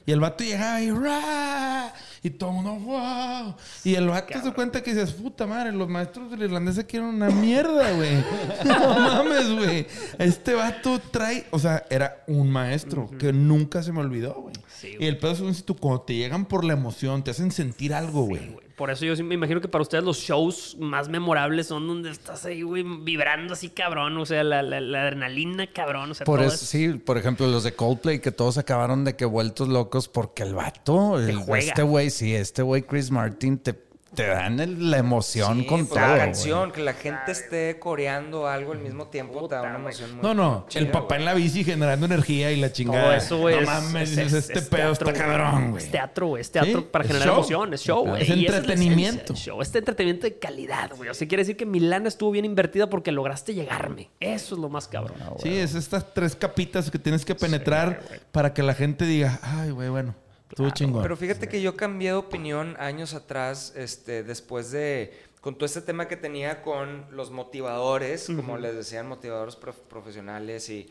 Y 0.07 0.11
el 0.13 0.19
vato 0.21 0.43
llegaba 0.43 0.81
y 0.81 0.89
¡ra! 0.89 1.93
Y 2.23 2.29
todo 2.31 2.49
el 2.49 2.55
mundo, 2.55 2.75
wow. 2.75 3.55
Y 3.83 3.93
el 3.95 4.07
vato 4.07 4.41
se 4.41 4.51
cuenta 4.53 4.81
que 4.81 4.93
dices, 4.95 5.11
puta 5.11 5.45
madre, 5.45 5.71
los 5.73 5.87
maestros 5.89 6.31
del 6.31 6.43
irlandés 6.43 6.77
aquí 6.79 6.97
eran 6.97 7.09
una 7.09 7.29
mierda, 7.29 7.91
güey. 7.91 8.23
No 8.65 8.95
mames, 8.99 9.51
güey. 9.53 9.85
Este 10.17 10.53
vato 10.55 10.99
trae, 11.11 11.45
o 11.51 11.59
sea, 11.59 11.85
era 11.89 12.23
un 12.27 12.49
maestro 12.49 13.09
que 13.19 13.31
nunca 13.33 13.83
se 13.83 13.91
me 13.91 13.99
olvidó, 13.99 14.33
güey. 14.41 14.55
Sí, 14.75 14.95
y 14.99 15.05
el 15.05 15.17
pedo 15.17 15.31
es 15.33 15.39
un- 15.41 15.53
tú, 15.61 15.75
cuando 15.75 16.01
te 16.01 16.15
llegan 16.15 16.45
por 16.45 16.63
la 16.63 16.73
emoción, 16.73 17.23
te 17.23 17.31
hacen 17.31 17.51
sentir 17.51 17.93
algo, 17.93 18.23
güey. 18.23 18.47
güey. 18.49 18.66
Por 18.77 18.91
eso 18.91 19.05
yo 19.05 19.15
sí 19.15 19.23
me 19.23 19.33
imagino 19.33 19.59
que 19.59 19.67
para 19.67 19.81
ustedes 19.81 20.03
los 20.03 20.19
shows 20.19 20.77
más 20.79 21.09
memorables 21.09 21.65
son 21.65 21.87
donde 21.87 22.11
estás 22.11 22.45
ahí, 22.45 22.61
güey, 22.61 22.83
vibrando 22.83 23.53
así 23.53 23.69
cabrón. 23.69 24.15
O 24.17 24.25
sea, 24.27 24.43
la, 24.43 24.61
la- 24.61 24.79
la 24.79 25.01
adrenalina 25.01 25.65
cabrón. 25.65 26.11
O 26.11 26.13
sea, 26.13 26.25
Por 26.25 26.39
todo 26.41 26.47
eso, 26.53 26.63
sí, 26.63 26.89
por 26.89 27.17
ejemplo, 27.17 27.47
los 27.47 27.63
de 27.63 27.73
Coldplay 27.73 28.19
que 28.19 28.31
todos 28.31 28.59
acabaron 28.59 29.03
de 29.03 29.15
que 29.15 29.25
vueltos 29.25 29.67
locos 29.67 30.07
porque 30.07 30.43
el 30.43 30.53
vato, 30.53 31.19
el- 31.19 31.37
juega. 31.37 31.69
este 31.69 31.81
güey, 31.81 32.11
sí, 32.11 32.35
este 32.35 32.61
güey 32.61 32.83
Chris 32.83 33.09
Martin 33.09 33.57
te, 33.57 33.73
te 34.17 34.25
dan 34.27 34.59
el- 34.59 34.89
la 34.91 34.97
emoción 34.97 35.59
Sí, 35.59 35.65
con 35.67 35.85
pues, 35.85 35.89
todo. 35.89 35.99
la 35.99 36.07
güey. 36.07 36.19
canción, 36.19 36.71
que 36.71 36.81
la 36.81 36.93
gente 36.93 37.31
esté 37.31 37.77
coreando 37.79 38.47
algo 38.47 38.71
al 38.71 38.79
mismo 38.79 39.07
tiempo, 39.07 39.47
te 39.47 39.53
da 39.55 39.61
una 39.61 39.75
emoción 39.75 40.13
muy 40.15 40.21
No, 40.23 40.33
no. 40.33 40.65
chida, 40.67 40.81
el 40.81 40.87
papá 40.89 41.05
güey. 41.15 41.19
en 41.19 41.25
la 41.25 41.33
bici 41.35 41.63
generando 41.63 42.07
energía 42.07 42.51
y 42.51 42.55
la 42.57 42.71
chingada. 42.71 43.03
Todo 43.03 43.13
eso, 43.13 43.37
güey. 43.37 43.55
No 43.55 43.61
es- 43.61 43.67
mames, 43.67 44.09
es- 44.09 44.15
dices, 44.17 44.33
es- 44.33 44.43
este 44.49 44.59
es 44.59 44.65
pedo 44.65 44.91
está 44.91 45.05
teatro, 45.05 45.21
cabrón, 45.23 45.71
güey. 45.71 45.83
Es 45.83 45.91
teatro, 45.91 46.27
güey. 46.27 46.41
Es 46.41 46.51
teatro 46.51 46.79
Sí, 46.79 46.87
para 46.91 47.03
es 47.03 47.07
generar 47.09 47.27
show. 47.27 47.35
emoción. 47.37 47.73
Es 47.75 47.81
show, 47.81 48.05
güey. 48.07 48.23
Es 48.23 48.29
entretenimiento. 48.29 49.33
del 49.33 49.37
show. 49.41 49.61
Es 49.61 49.75
entretenimiento 49.75 50.25
de 50.25 50.39
calidad, 50.39 50.91
güey. 50.97 51.09
O 51.09 51.13
sea, 51.13 51.27
quiere 51.27 51.43
decir 51.43 51.55
que 51.55 51.65
mi 51.67 51.79
lana 51.79 52.07
estuvo 52.07 52.31
bien 52.31 52.45
invertida 52.45 52.89
porque 52.89 53.11
lograste 53.11 53.53
llegarme. 53.53 54.09
Eso 54.19 54.55
es 54.55 54.61
lo 54.61 54.69
más 54.69 54.87
cabrón. 54.87 55.17
Sí, 55.43 55.55
es 55.57 55.75
estas 55.75 56.13
tres 56.13 56.35
capitas 56.35 56.89
que 56.89 56.97
tienes 56.99 57.23
que 57.23 57.35
penetrar 57.35 58.01
para 58.31 58.53
que 58.53 58.63
la 58.63 58.73
gente 58.73 59.05
diga, 59.05 59.39
ay, 59.43 59.69
güey, 59.69 59.89
bueno, 59.89 60.15
estuvo 60.49 60.69
chingón. 60.71 61.01
Pero 61.01 61.17
fíjate 61.17 61.47
que 61.47 61.61
yo 61.61 61.75
cambié 61.75 62.09
de 62.09 62.15
opinión 62.17 62.75
años 62.79 63.13
atrás, 63.13 63.73
este, 63.75 64.23
después 64.23 64.71
de, 64.71 65.17
con 65.41 65.55
todo 65.55 65.65
este 65.65 65.81
tema 65.81 66.07
que 66.07 66.17
tenía 66.17 66.61
con 66.61 67.05
los 67.11 67.31
motivadores, 67.31 68.27
como 68.27 68.57
les 68.57 68.75
decían, 68.75 69.07
motivadores 69.07 69.55
prof- 69.55 69.79
profesionales, 69.89 70.69
y 70.69 70.89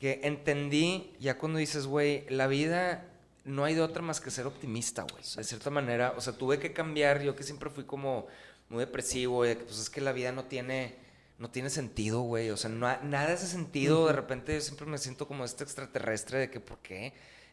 que 0.00 0.20
entendí, 0.24 1.12
ya 1.20 1.38
cuando 1.38 1.58
dices, 1.58 1.86
güey, 1.86 2.26
la 2.28 2.46
vida 2.46 3.06
no 3.44 3.64
hay 3.64 3.74
de 3.74 3.80
otra 3.82 4.02
más 4.02 4.20
que 4.20 4.30
ser 4.30 4.46
optimista, 4.46 5.02
güey. 5.02 5.22
De 5.36 5.44
cierta 5.44 5.70
manera, 5.70 6.14
o 6.16 6.20
sea, 6.20 6.32
tuve 6.32 6.58
que 6.58 6.72
cambiar, 6.72 7.22
yo 7.22 7.34
que 7.36 7.42
siempre 7.42 7.70
fui 7.70 7.84
como 7.84 8.26
muy 8.68 8.80
depresivo, 8.80 9.44
y 9.44 9.48
de 9.50 9.58
que, 9.58 9.64
pues 9.64 9.78
es 9.78 9.90
que 9.90 10.00
la 10.00 10.12
vida 10.12 10.32
no 10.32 10.44
tiene... 10.44 11.00
No 11.38 11.50
tiene 11.50 11.70
sentido, 11.70 12.20
güey. 12.20 12.50
O 12.50 12.56
sea, 12.56 12.70
no 12.70 12.86
ha- 12.86 13.00
nada 13.02 13.32
hace 13.32 13.48
sentido. 13.48 14.06
De 14.06 14.12
repente 14.12 14.54
yo 14.54 14.60
siempre 14.60 14.86
me 14.86 14.96
siento 14.96 15.26
como 15.26 15.44
este 15.44 15.64
extraterrestre 15.64 16.38
de 16.38 16.50
que, 16.50 16.60
¿por 16.60 16.78
qué 16.78 17.12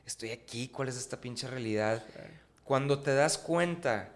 estoy 0.10 0.32
aquí? 0.32 0.68
¿Cuál 0.68 0.90
es 0.90 0.98
esta 0.98 1.20
pinche 1.22 1.48
realidad? 1.48 2.04
Cuando 2.64 3.00
te 3.00 3.14
das 3.16 3.38
cuenta 3.38 4.10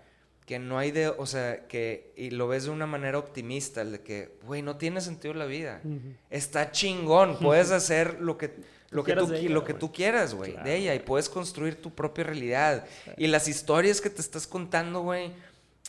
que 0.45 0.60
no 0.60 0.78
hay 0.78 0.91
de, 0.91 1.07
o 1.07 1.26
sea, 1.26 1.68
que, 1.68 2.11
y 2.18 2.30
lo 2.32 2.48
ves 2.49 2.65
de 2.65 2.70
una 2.72 2.86
manera 2.86 3.18
optimista, 3.18 3.82
el 3.82 3.94
de 3.94 4.02
que, 4.02 4.36
güey, 4.45 4.61
no 4.61 4.76
tiene 4.76 4.99
sentido 5.02 5.34
la 5.34 5.45
vida. 5.45 5.82
Está 6.30 6.72
chingón, 6.72 7.38
puedes 7.41 7.72
hacer 7.72 8.20
lo 8.20 8.38
que, 8.38 8.53
lo 8.90 9.03
que, 9.03 9.14
tú, 9.15 9.28
ella, 9.34 9.49
lo 9.53 9.64
que 9.64 9.74
tú 9.80 9.91
quieras, 9.94 10.34
güey, 10.36 10.52
de 10.64 10.76
ella, 10.76 10.94
y 10.95 10.99
puedes 10.99 11.30
construir 11.30 11.82
tu 11.82 11.91
propia 11.95 12.26
realidad. 12.26 12.86
Y 13.18 13.28
las 13.28 13.48
historias 13.48 14.02
que 14.02 14.10
te 14.10 14.20
estás 14.22 14.45
contando, 14.45 15.02
güey, 15.02 15.32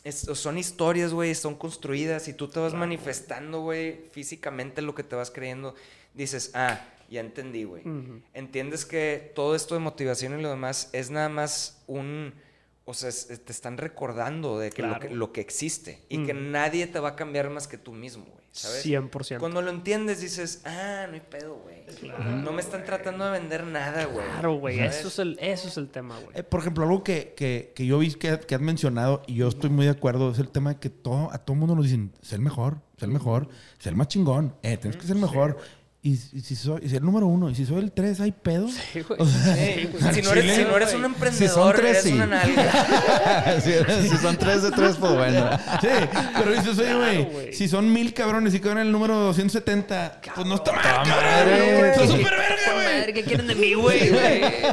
es- 0.05 0.21
son 0.33 0.57
historias, 0.57 1.11
güey, 1.13 1.35
son 1.35 1.55
construidas 1.55 2.27
y 2.29 2.33
tú 2.33 2.47
te 2.47 2.59
vas 2.59 2.73
manifestando, 2.73 3.59
güey, 3.61 4.05
físicamente 4.11 4.81
lo 4.81 4.95
que 4.95 5.03
te 5.03 5.15
vas 5.15 5.29
creyendo. 5.31 5.75
Dices, 6.13 6.51
ah, 6.53 6.79
ya 7.09 7.21
entendí, 7.21 7.63
güey. 7.63 7.83
Entiendes 8.33 8.85
que 8.85 9.31
todo 9.35 9.55
esto 9.55 9.73
de 9.75 9.79
motivación 9.81 10.37
y 10.39 10.41
lo 10.41 10.49
demás 10.49 10.89
es 10.93 11.09
nada 11.11 11.29
más 11.29 11.81
un... 11.87 12.33
O 12.87 12.93
sea, 12.93 13.09
es- 13.09 13.27
te 13.43 13.51
están 13.51 13.77
recordando 13.77 14.59
de 14.59 14.69
que, 14.69 14.83
lo, 14.83 14.99
que 14.99 15.09
lo 15.09 15.31
que 15.31 15.41
existe 15.41 16.03
y 16.07 16.23
que 16.23 16.35
nadie 16.35 16.85
te 16.85 16.99
va 16.99 17.09
a 17.09 17.15
cambiar 17.15 17.49
más 17.49 17.67
que 17.67 17.79
tú 17.79 17.91
mismo, 17.93 18.25
güey. 18.25 18.45
¿Sabes? 18.51 18.85
100%. 18.85 19.39
Cuando 19.39 19.61
lo 19.63 19.69
entiendes 19.71 20.21
dices, 20.21 20.61
ah, 20.65 21.05
no 21.07 21.15
hay 21.15 21.19
pedo, 21.19 21.55
güey. 21.55 21.83
No 22.43 22.51
me 22.53 22.61
están 22.61 22.85
tratando 22.85 23.25
de 23.25 23.31
vender 23.31 23.65
nada, 23.65 24.05
güey. 24.05 24.25
Claro, 24.27 24.53
güey. 24.59 24.79
Eso 24.79 25.07
es 25.09 25.17
el, 25.19 25.37
eso 25.41 25.67
es 25.67 25.75
el 25.77 25.89
tema, 25.89 26.17
güey. 26.19 26.37
Eh, 26.37 26.43
por 26.43 26.59
ejemplo, 26.61 26.83
algo 26.85 27.03
que, 27.03 27.33
que, 27.35 27.73
que 27.75 27.85
yo 27.87 27.97
vi 27.99 28.13
que, 28.13 28.39
que 28.39 28.55
has 28.55 28.61
mencionado 28.61 29.23
y 29.27 29.33
yo 29.35 29.47
estoy 29.49 29.71
muy 29.71 29.85
de 29.85 29.91
acuerdo 29.91 30.31
es 30.31 30.37
el 30.39 30.49
tema 30.49 30.75
de 30.75 30.79
que 30.79 30.89
todo, 30.91 31.31
a 31.33 31.39
todo 31.39 31.55
mundo 31.55 31.75
nos 31.75 31.85
dicen, 31.85 32.13
ser 32.21 32.35
el 32.35 32.43
mejor, 32.43 32.77
ser 32.97 33.09
el 33.09 33.13
mejor, 33.13 33.49
ser 33.79 33.93
el 33.93 33.97
más 33.97 34.07
chingón, 34.09 34.55
eh, 34.61 34.77
tienes 34.77 34.95
que 34.95 35.07
ser 35.07 35.15
el 35.17 35.21
mejor. 35.23 35.57
Y, 36.07 36.11
y 36.33 36.41
si 36.41 36.55
soy 36.55 36.81
y 36.83 36.89
ser 36.89 36.99
el 36.99 37.03
número 37.05 37.25
uno, 37.25 37.49
y 37.49 37.55
si 37.55 37.65
soy 37.65 37.79
el 37.79 37.91
tres, 37.91 38.19
¿hay 38.21 38.31
pedo? 38.31 38.67
Sí, 38.69 39.01
güey. 39.01 39.19
O 39.19 39.25
sea, 39.25 39.55
Sí, 39.55 39.89
al 40.03 40.13
si, 40.13 40.21
no 40.21 40.31
eres, 40.33 40.43
chile, 40.43 40.55
si 40.55 40.61
no 40.63 40.75
eres 40.77 40.93
un 40.93 40.99
güey. 41.01 41.11
emprendedor, 41.13 41.75
tres, 41.75 41.89
eres 41.89 42.03
sí. 42.03 42.13
una 42.13 42.43
si, 44.03 44.09
si 44.09 44.17
son 44.17 44.37
tres 44.37 44.61
de 44.61 44.69
tres, 44.69 44.97
pues 44.99 45.13
bueno. 45.13 45.49
Sí, 45.81 45.87
pero 46.37 46.51
dices, 46.51 46.77
oye, 46.77 46.93
güey, 46.93 47.23
güey. 47.25 47.53
si 47.53 47.67
son 47.67 47.91
mil 47.91 48.13
cabrones 48.13 48.53
y 48.53 48.59
quedan 48.59 48.77
en 48.77 48.85
el 48.85 48.91
número 48.91 49.15
270, 49.15 50.21
pues 50.35 50.45
no 50.45 50.55
está 50.55 50.73
mal, 50.73 50.83
cabrón. 50.83 51.15
madre, 51.23 51.89
Está 51.89 52.01
¿Qué- 52.01 52.07
súper 52.07 52.33
verga, 52.37 52.73
güey. 53.03 53.13
¿Qué 53.15 53.23
quieren 53.23 53.47
de 53.47 53.55
mí, 53.55 53.73
güey? 53.73 54.11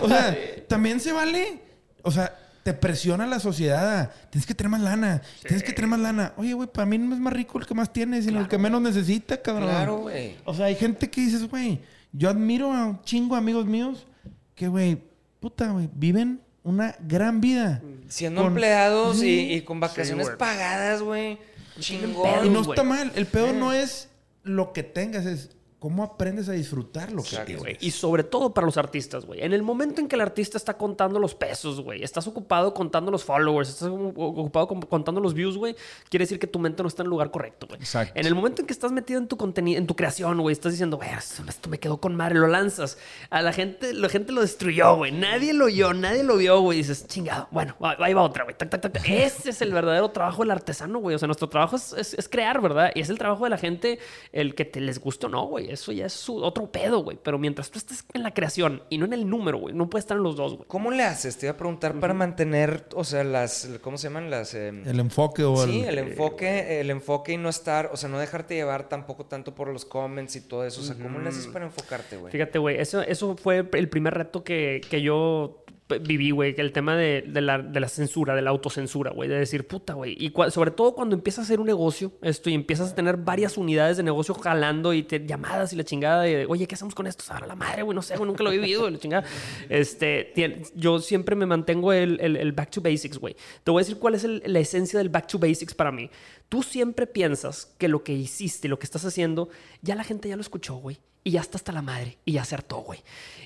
O 0.02 0.09
sea, 0.09 0.36
también 0.68 1.00
se 1.00 1.12
vale. 1.12 1.60
O 2.02 2.10
sea, 2.10 2.36
te 2.62 2.72
presiona 2.74 3.26
la 3.26 3.40
sociedad. 3.40 4.12
Tienes 4.30 4.47
que 4.47 4.55
tener 4.55 4.70
más 4.70 4.80
lana. 4.80 5.22
Tienes 5.43 5.62
que 5.62 5.72
tener 5.72 5.89
más 5.90 6.01
lana. 6.01 6.32
Oye, 6.36 6.52
güey, 6.55 6.68
para 6.68 6.86
mí 6.86 6.98
no 6.98 7.14
es 7.14 7.20
más 7.20 7.32
rico 7.32 7.59
el 7.59 7.66
que 7.66 7.74
más 7.74 7.93
tiene, 7.93 8.22
sino 8.22 8.40
el 8.40 8.48
que 8.48 8.59
menos 8.59 8.80
necesita, 8.80 9.40
cabrón. 9.43 9.68
Claro, 9.68 9.98
güey. 9.98 10.36
O 10.44 10.55
sea, 10.55 10.66
hay 10.66 10.76
gente 10.76 11.10
que 11.10 11.20
dices, 11.22 11.48
güey, 11.48 11.80
yo 12.12 12.30
admiro 12.30 12.72
a 12.72 12.86
un 12.86 13.02
chingo 13.02 13.34
de 13.34 13.39
amigos 13.40 13.66
míos 13.66 14.06
que, 14.55 14.68
güey, 14.68 15.02
puta, 15.40 15.70
güey, 15.72 15.89
viven 15.93 16.40
una 16.62 16.94
gran 17.01 17.40
vida. 17.40 17.82
Siendo 18.09 18.43
Con- 18.43 18.52
empleados 18.52 19.18
Sí. 19.18 19.48
y, 19.51 19.55
y 19.55 19.62
con 19.62 19.80
vacaciones 19.80 20.26
güey. 20.26 20.39
pagadas, 20.39 21.02
güey. 21.02 21.39
Y 21.76 21.80
Chingón. 21.80 22.52
no 22.52 22.62
güey. 22.62 22.70
está 22.70 22.82
mal. 22.84 23.10
El 23.16 23.26
pedo 23.26 23.52
no 23.52 23.72
es 23.72 24.09
lo 24.44 24.72
que 24.72 24.82
tengas, 24.82 25.26
es 25.26 25.51
cómo 25.82 26.04
aprendes 26.04 26.48
a 26.48 26.52
disfrutar 26.52 27.10
lo 27.10 27.24
que 27.24 27.36
tienes. 27.44 27.59
güey. 27.59 27.76
Y 27.80 27.90
sobre 27.90 28.22
todo 28.22 28.54
para 28.54 28.66
los 28.68 28.76
artistas, 28.76 29.26
güey. 29.26 29.42
En 29.42 29.52
el 29.52 29.64
momento 29.64 30.00
en 30.00 30.06
que 30.06 30.14
el 30.14 30.20
artista 30.20 30.56
está 30.56 30.78
contando 30.78 31.18
los 31.18 31.34
pesos, 31.34 31.80
güey, 31.80 32.04
estás 32.04 32.28
ocupado 32.28 32.72
contando 32.72 33.10
los 33.10 33.24
followers, 33.24 33.68
estás 33.68 33.88
ocupado 33.88 34.68
con- 34.68 34.80
contando 34.82 35.20
los 35.20 35.34
views, 35.34 35.59
güey, 35.59 35.74
quiere 36.09 36.22
decir 36.22 36.38
que 36.38 36.46
tu 36.46 36.60
mente 36.60 36.84
no 36.84 36.88
está 36.88 37.02
en 37.02 37.06
el 37.06 37.10
lugar 37.10 37.32
correcto, 37.32 37.66
güey. 37.66 37.80
Exacto. 37.80 38.12
En 38.14 38.26
el 38.26 38.34
momento 38.36 38.62
en 38.62 38.66
que 38.68 38.72
estás 38.72 38.92
metido 38.92 39.18
en 39.18 39.26
tu 39.26 39.36
contenido, 39.36 39.76
en 39.78 39.88
tu 39.88 39.96
creación, 39.96 40.40
güey, 40.40 40.52
estás 40.52 40.70
diciendo, 40.72 40.98
güey, 40.98 41.10
esto, 41.10 41.42
me 41.68 41.80
quedó 41.80 42.00
con 42.00 42.14
madre, 42.14 42.36
lo 42.38 42.46
lanzas. 42.46 42.96
A 43.30 43.42
la 43.42 43.52
gente, 43.52 43.92
la 43.92 44.09
gente 44.09 44.30
lo 44.30 44.40
destruyó, 44.42 44.94
güey. 44.94 45.10
Nadie 45.10 45.52
lo 45.52 45.64
oyó, 45.64 45.92
nadie 45.94 46.22
lo 46.22 46.36
vio, 46.36 46.60
güey. 46.60 46.78
Dices, 46.78 47.09
chingado, 47.09 47.48
bueno, 47.50 47.74
ahí 47.98 48.14
va 48.14 48.22
otra, 48.22 48.44
güey. 48.44 48.56
Tac, 48.56 48.70
tac, 48.70 48.80
tac. 48.82 49.02
Ese 49.09 49.50
es 49.50 49.60
el 49.62 49.72
verdadero 49.72 50.12
trabajo 50.12 50.42
del 50.42 50.52
artesano, 50.52 51.00
güey. 51.00 51.16
O 51.16 51.18
sea, 51.18 51.26
nuestro 51.26 51.48
trabajo 51.48 51.74
es, 51.74 51.92
es- 51.94 52.14
es 52.14 52.28
crear, 52.28 52.60
¿verdad? 52.60 52.92
Y 52.94 53.00
es 53.00 53.10
el 53.10 53.18
trabajo 53.18 53.42
de 53.42 53.50
la 53.50 53.59
gente 53.59 53.98
el 54.30 54.54
que 54.54 54.64
te 54.64 54.80
les 54.80 55.00
guste 55.00 55.26
o 55.26 55.28
no, 55.28 55.46
güey. 55.46 55.72
Eso 55.73 55.93
ya 55.93 56.07
es 56.07 56.12
su- 56.12 56.36
otro 56.43 56.70
pedo, 56.70 57.03
güey. 57.03 57.19
Pero 57.23 57.39
mientras 57.39 57.70
tú 57.70 57.78
estés 57.78 58.05
en 58.15 58.23
la 58.23 58.32
creación 58.35 58.82
y 58.90 58.99
no 58.99 59.05
en 59.07 59.12
el 59.12 59.28
número, 59.28 59.59
güey, 59.59 59.74
no 59.74 59.89
puedes 59.90 60.05
estar 60.05 60.16
en 60.16 60.23
los 60.23 60.36
dos, 60.36 60.55
güey. 60.57 60.69
¿Cómo 60.69 60.90
le 60.90 61.03
haces? 61.03 61.39
Te 61.39 61.47
iba 61.47 61.55
a 61.55 61.57
preguntar 61.57 61.99
para 62.01 62.15
mantener, 62.15 62.86
o 62.94 63.05
sea, 63.05 63.24
las, 63.24 63.69
¿cómo 63.81 63.99
se 63.99 64.09
llaman? 64.09 64.31
Las... 64.31 64.55
em, 64.55 64.86
El 64.86 65.01
enfoque 65.01 65.44
o 65.44 65.57
Sí, 65.57 65.81
el... 65.81 65.99
el 65.99 66.09
enfoque, 66.11 66.81
el 66.81 66.90
enfoque 66.90 67.32
y 67.32 67.36
no 67.36 67.49
estar, 67.49 67.90
o 67.93 67.97
sea, 67.97 68.09
no 68.09 68.19
dejarte 68.19 68.55
llevar 68.55 68.89
tampoco 68.89 69.27
tanto 69.27 69.55
por 69.55 69.69
los 69.69 69.85
comments 69.85 70.36
y 70.36 70.40
todo 70.43 70.65
eso. 70.66 70.81
O 70.81 70.85
sea, 70.85 70.97
¿cómo 70.97 71.19
le 71.19 71.28
haces 71.28 71.47
para 71.47 71.65
enfocarte, 71.65 72.16
güey? 72.16 72.32
Fíjate, 72.32 72.59
güey, 72.59 72.78
eso, 72.81 73.01
eso 73.03 73.36
fue 73.36 73.66
el 73.73 73.89
primer 73.89 74.15
reto 74.15 74.44
que, 74.44 74.81
que 74.90 75.03
yo 75.03 75.61
viví, 76.01 76.31
güey, 76.31 76.55
que 76.55 76.60
el 76.60 76.73
tema 76.73 76.97
de, 76.97 77.24
la, 77.35 77.89
censura, 77.89 78.35
de 78.35 78.43
la 78.43 78.51
autocensura, 78.51 79.10
güey, 79.10 79.28
de 79.28 79.39
decir, 79.39 79.66
puta, 79.66 79.94
güey. 79.94 80.16
Y 80.19 80.32
sobre 80.51 80.70
todo 80.70 80.94
cuando 80.94 81.14
empiezas 81.14 81.40
a 81.40 81.43
hacer 81.43 81.60
un 81.60 81.66
negocio, 81.66 82.12
esto, 82.23 82.51
y 82.51 82.55
empiezas 82.55 82.93
a 82.93 82.94
tener 82.94 83.16
varias 83.16 83.56
unidades 83.56 83.97
de 83.97 84.02
negocio 84.02 84.35
jalando 84.35 84.93
y 84.94 85.06
llamadas 85.27 85.73
y 85.73 85.77
la 85.77 85.85
chingada 85.85 86.23
de, 86.23 86.47
oye, 86.47 86.66
¿qué 86.66 86.74
hacemos 86.74 86.94
con 86.94 87.06
esto? 87.06 87.24
Ahora 87.28 87.47
la 87.47 87.56
madre, 87.56 87.82
güey, 87.82 87.94
no 87.94 88.02
sé, 88.02 88.16
güey, 88.16 88.27
nunca 88.27 88.43
lo 88.43 88.52
he 88.52 88.59
vivido, 88.59 88.89
la 88.89 88.98
chingada. 88.98 89.24
Este, 89.69 90.32
yo 90.74 91.01
siempre 91.01 91.36
me 91.36 91.47
mantengo 91.47 91.93
el, 91.93 92.52
back 92.52 92.70
to 92.70 92.81
basics, 92.81 93.19
güey. 93.19 93.36
Te 93.64 93.70
voy 93.70 93.81
a 93.81 93.85
decir 93.85 93.98
cuál 93.98 94.14
es 94.14 94.24
la 94.24 94.59
esencia 94.59 94.98
del 94.98 95.09
back 95.09 95.27
to 95.27 95.39
basics 95.39 95.74
para 95.74 95.93
mí. 95.93 96.10
Tú 96.48 96.62
siempre 96.62 97.06
piensas 97.06 97.74
que 97.78 97.89
lo 97.89 98.05
que 98.05 98.12
hiciste, 98.12 98.69
lo 98.69 98.78
que 98.78 98.85
estás 98.85 99.05
haciendo, 99.05 99.48
ya 99.81 99.94
la 99.94 100.05
gente 100.05 100.28
ya 100.28 100.36
lo 100.36 100.43
escuchó, 100.43 100.74
güey. 100.74 100.98
Y 101.24 101.32
ya 101.32 101.40
está 101.40 101.56
hasta 101.56 101.73
la 101.73 101.82
madre. 101.82 102.19
Y 102.24 102.32
ya 102.32 102.44
se 102.44 102.55
hartó, 102.55 102.78
güey. 102.78 103.01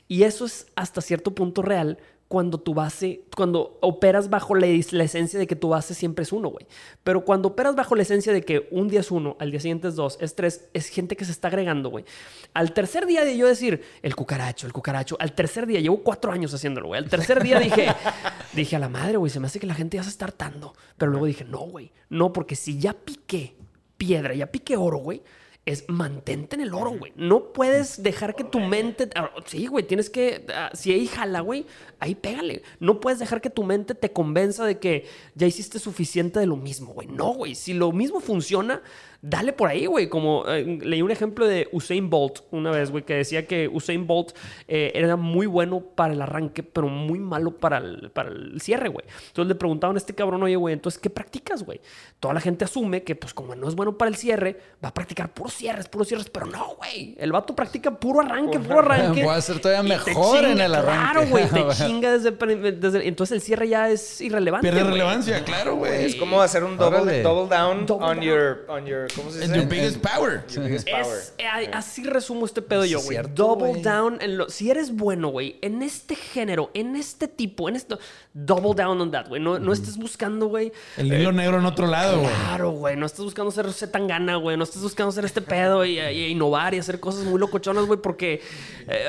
Y 0.09 0.23
eso 0.23 0.47
es 0.47 0.66
hasta 0.77 1.01
cierto 1.01 1.35
punto 1.35 1.62
real 1.62 1.98
cuando 2.28 2.59
tu 2.59 2.74
base, 2.74 3.23
cuando 3.36 3.78
operas 3.81 4.28
bajo 4.28 4.55
la, 4.57 4.66
la 4.66 5.05
esencia 5.05 5.39
de 5.39 5.47
que 5.47 5.55
tu 5.55 5.69
base 5.69 5.94
siempre 5.94 6.24
es 6.24 6.32
uno, 6.32 6.48
güey. 6.48 6.66
Pero 7.05 7.24
cuando 7.24 7.48
operas 7.48 7.77
bajo 7.77 7.94
la 7.94 8.03
esencia 8.03 8.32
de 8.32 8.43
que 8.43 8.66
un 8.73 8.89
día 8.89 9.01
es 9.01 9.11
uno, 9.11 9.36
al 9.39 9.51
día 9.53 9.61
siguiente 9.61 9.89
es 9.89 9.94
dos, 9.94 10.19
es 10.20 10.35
tres, 10.35 10.69
es 10.73 10.89
gente 10.89 11.16
que 11.16 11.24
se 11.24 11.31
está 11.31 11.48
agregando, 11.48 11.89
güey. 11.89 12.05
Al 12.53 12.73
tercer 12.73 13.07
día 13.07 13.24
de 13.24 13.36
yo 13.36 13.47
decir, 13.47 13.82
el 14.03 14.16
cucaracho, 14.16 14.66
el 14.66 14.73
cucaracho, 14.73 15.16
al 15.20 15.35
tercer 15.35 15.66
día, 15.66 15.81
llevo 15.81 16.03
cuatro 16.03 16.32
años 16.32 16.53
haciéndolo, 16.53 16.89
güey. 16.89 17.01
Al 17.01 17.09
tercer 17.09 17.43
día 17.43 17.61
dije, 17.61 17.89
dije 18.55 18.77
a 18.77 18.81
la 18.81 18.89
madre, 18.89 19.19
güey, 19.19 19.31
se 19.31 19.39
me 19.39 19.47
hace 19.47 19.61
que 19.61 19.66
la 19.66 19.74
gente 19.74 19.97
ya 19.97 20.03
se 20.03 20.11
está 20.11 20.24
hartando. 20.24 20.74
Pero 20.98 21.12
luego 21.12 21.27
dije, 21.27 21.44
no, 21.44 21.61
güey, 21.61 21.93
no, 22.09 22.32
porque 22.32 22.57
si 22.57 22.78
ya 22.81 22.93
piqué 22.93 23.55
piedra, 23.97 24.35
ya 24.35 24.47
piqué 24.47 24.77
oro, 24.77 24.98
güey 24.98 25.23
es 25.66 25.84
mantente 25.88 26.55
en 26.55 26.62
el 26.62 26.72
oro, 26.72 26.93
güey. 26.93 27.12
No 27.16 27.52
puedes 27.52 28.01
dejar 28.02 28.36
que 28.36 28.44
tu 28.44 28.60
mente. 28.60 29.10
ah, 29.16 29.30
Sí, 29.47 29.66
güey, 29.66 29.84
tienes 29.84 30.09
que. 30.09 30.47
ah, 30.55 30.70
si 30.72 30.93
ahí 30.93 31.09
jala, 31.09 31.40
güey, 31.40 31.66
ahí 31.98 32.14
pégale. 32.14 32.62
No 32.78 33.01
puedes 33.01 33.18
dejar 33.18 33.40
que 33.40 33.51
tu 33.51 33.64
mente 33.64 33.97
te 33.97 34.12
convenza 34.12 34.64
de 34.64 34.78
que 34.78 35.06
ya 35.34 35.48
hiciste 35.48 35.80
suficiente 35.80 36.38
de 36.38 36.47
lo 36.47 36.56
mismo, 36.56 36.94
güey. 36.94 37.09
No, 37.09 37.34
güey. 37.34 37.56
Si 37.56 37.74
lo 37.74 37.90
mismo 37.90 38.20
funciona, 38.20 38.80
dale 39.22 39.52
por 39.52 39.68
ahí, 39.68 39.86
güey. 39.86 40.09
Como 40.09 40.44
eh, 40.47 40.78
leí 40.82 41.02
un 41.02 41.10
ejemplo 41.10 41.47
de 41.47 41.68
Usain 41.72 42.09
Bolt 42.10 42.40
una 42.51 42.70
vez, 42.70 42.90
güey, 42.90 43.05
que 43.05 43.14
decía 43.14 43.47
que 43.47 43.68
Usain 43.68 44.06
Bolt 44.06 44.30
eh, 44.68 44.93
era 44.94 45.16
muy 45.16 45.47
bueno 45.47 45.80
para 45.80 46.12
el 46.12 46.22
arranque, 46.22 46.62
pero 46.62 46.88
muy 46.88 47.18
malo 47.18 47.56
para 47.59 47.78
el, 47.78 48.10
para 48.10 48.28
el 48.30 48.60
cierre, 48.60 48.88
güey. 48.88 49.05
Entonces 49.28 49.48
le 49.48 49.55
preguntaban 49.55 49.97
a 49.97 49.98
este 49.98 50.14
cabrón, 50.14 50.43
oye, 50.43 50.56
güey, 50.56 50.72
entonces, 50.74 51.01
¿qué 51.01 51.10
practicas, 51.10 51.64
güey? 51.64 51.80
Toda 52.20 52.34
la 52.34 52.40
gente 52.40 52.64
asume 52.64 53.02
que, 53.02 53.14
pues, 53.14 53.34
como 53.34 53.55
no 53.55 53.68
es 53.68 53.74
bueno 53.74 53.97
para 53.98 54.09
el 54.09 54.16
cierre, 54.16 54.59
va 54.84 54.88
a 54.88 54.94
practicar 54.94 55.32
puro 55.32 55.51
cierres, 55.51 55.88
puros 55.88 56.09
cierres. 56.09 56.30
Pero 56.30 56.47
no, 56.47 56.74
güey. 56.76 57.14
El 57.18 57.32
vato 57.32 57.55
practica 57.55 57.90
puro 57.98 58.20
arranque, 58.20 58.59
puro 58.59 58.80
arranque. 58.80 59.22
Puede 59.24 59.43
ser 59.43 59.60
todavía 59.60 59.94
Y 59.97 59.98
te 60.05 60.10
mejor 60.10 60.44
en 60.44 60.60
el 60.60 60.74
arranque. 60.74 61.12
Claro, 61.12 61.28
güey. 61.28 61.48
Te 61.48 61.64
chinga 61.86 62.12
desde, 62.18 62.32
desde- 62.72 63.06
Entonces 63.09 63.36
el 63.36 63.40
cierre 63.43 63.68
ya 63.68 63.90
es 63.90 64.20
irrelevante. 64.20 64.68
Pierde 64.70 64.84
relevancia, 64.88 65.44
claro, 65.44 65.76
güey. 65.76 66.05
Es 66.05 66.16
como 66.16 66.40
hacer 66.40 66.64
un 66.64 66.76
double, 66.76 67.22
down 67.22 67.86
Double 67.86 68.05
on 68.06 68.16
down. 68.16 68.20
your, 68.22 68.64
on 68.68 68.86
your, 68.86 69.05
¿cómo 69.14 69.30
se 69.30 69.44
And 69.44 69.52
dice? 69.52 69.56
your 69.60 69.68
biggest 69.68 69.96
power. 70.02 70.44
Your 70.48 70.64
biggest 70.64 70.88
power. 70.88 71.16
Es, 71.18 71.32
eh, 71.38 71.70
así 71.72 72.02
resumo 72.04 72.46
este 72.46 72.62
pedo 72.62 72.84
yo, 72.84 73.00
güey. 73.02 73.18
Double 73.34 73.80
down 73.82 74.18
en 74.20 74.38
lo. 74.38 74.48
Si 74.48 74.70
eres 74.70 74.94
bueno, 74.94 75.28
güey, 75.28 75.56
en 75.62 75.82
este 75.82 76.14
género, 76.16 76.70
en 76.74 76.96
este 76.96 77.28
tipo, 77.28 77.68
en 77.68 77.76
esto. 77.76 77.98
Double 78.34 78.74
down 78.74 79.00
on 79.00 79.10
that, 79.10 79.28
güey. 79.28 79.40
No, 79.42 79.58
no 79.58 79.72
estés 79.72 79.96
buscando, 79.96 80.46
güey. 80.46 80.72
El 80.96 81.12
hilo 81.12 81.32
negro 81.32 81.58
en 81.58 81.66
otro 81.66 81.86
lado, 81.86 82.20
güey. 82.20 82.30
Claro, 82.32 82.70
güey. 82.72 82.96
No 82.96 83.06
estés 83.06 83.24
buscando 83.24 83.50
ser 83.50 83.72
Zetangana, 83.72 84.36
güey. 84.36 84.56
No 84.56 84.64
estés 84.64 84.82
buscando 84.82 85.10
hacer 85.10 85.24
este 85.24 85.40
pedo 85.42 85.84
y, 85.84 85.98
y 85.98 86.26
innovar 86.26 86.74
y 86.74 86.78
hacer 86.78 87.00
cosas 87.00 87.24
muy 87.24 87.38
locochonas, 87.40 87.86
güey, 87.86 88.00
porque 88.00 88.42
eh, 88.88 89.04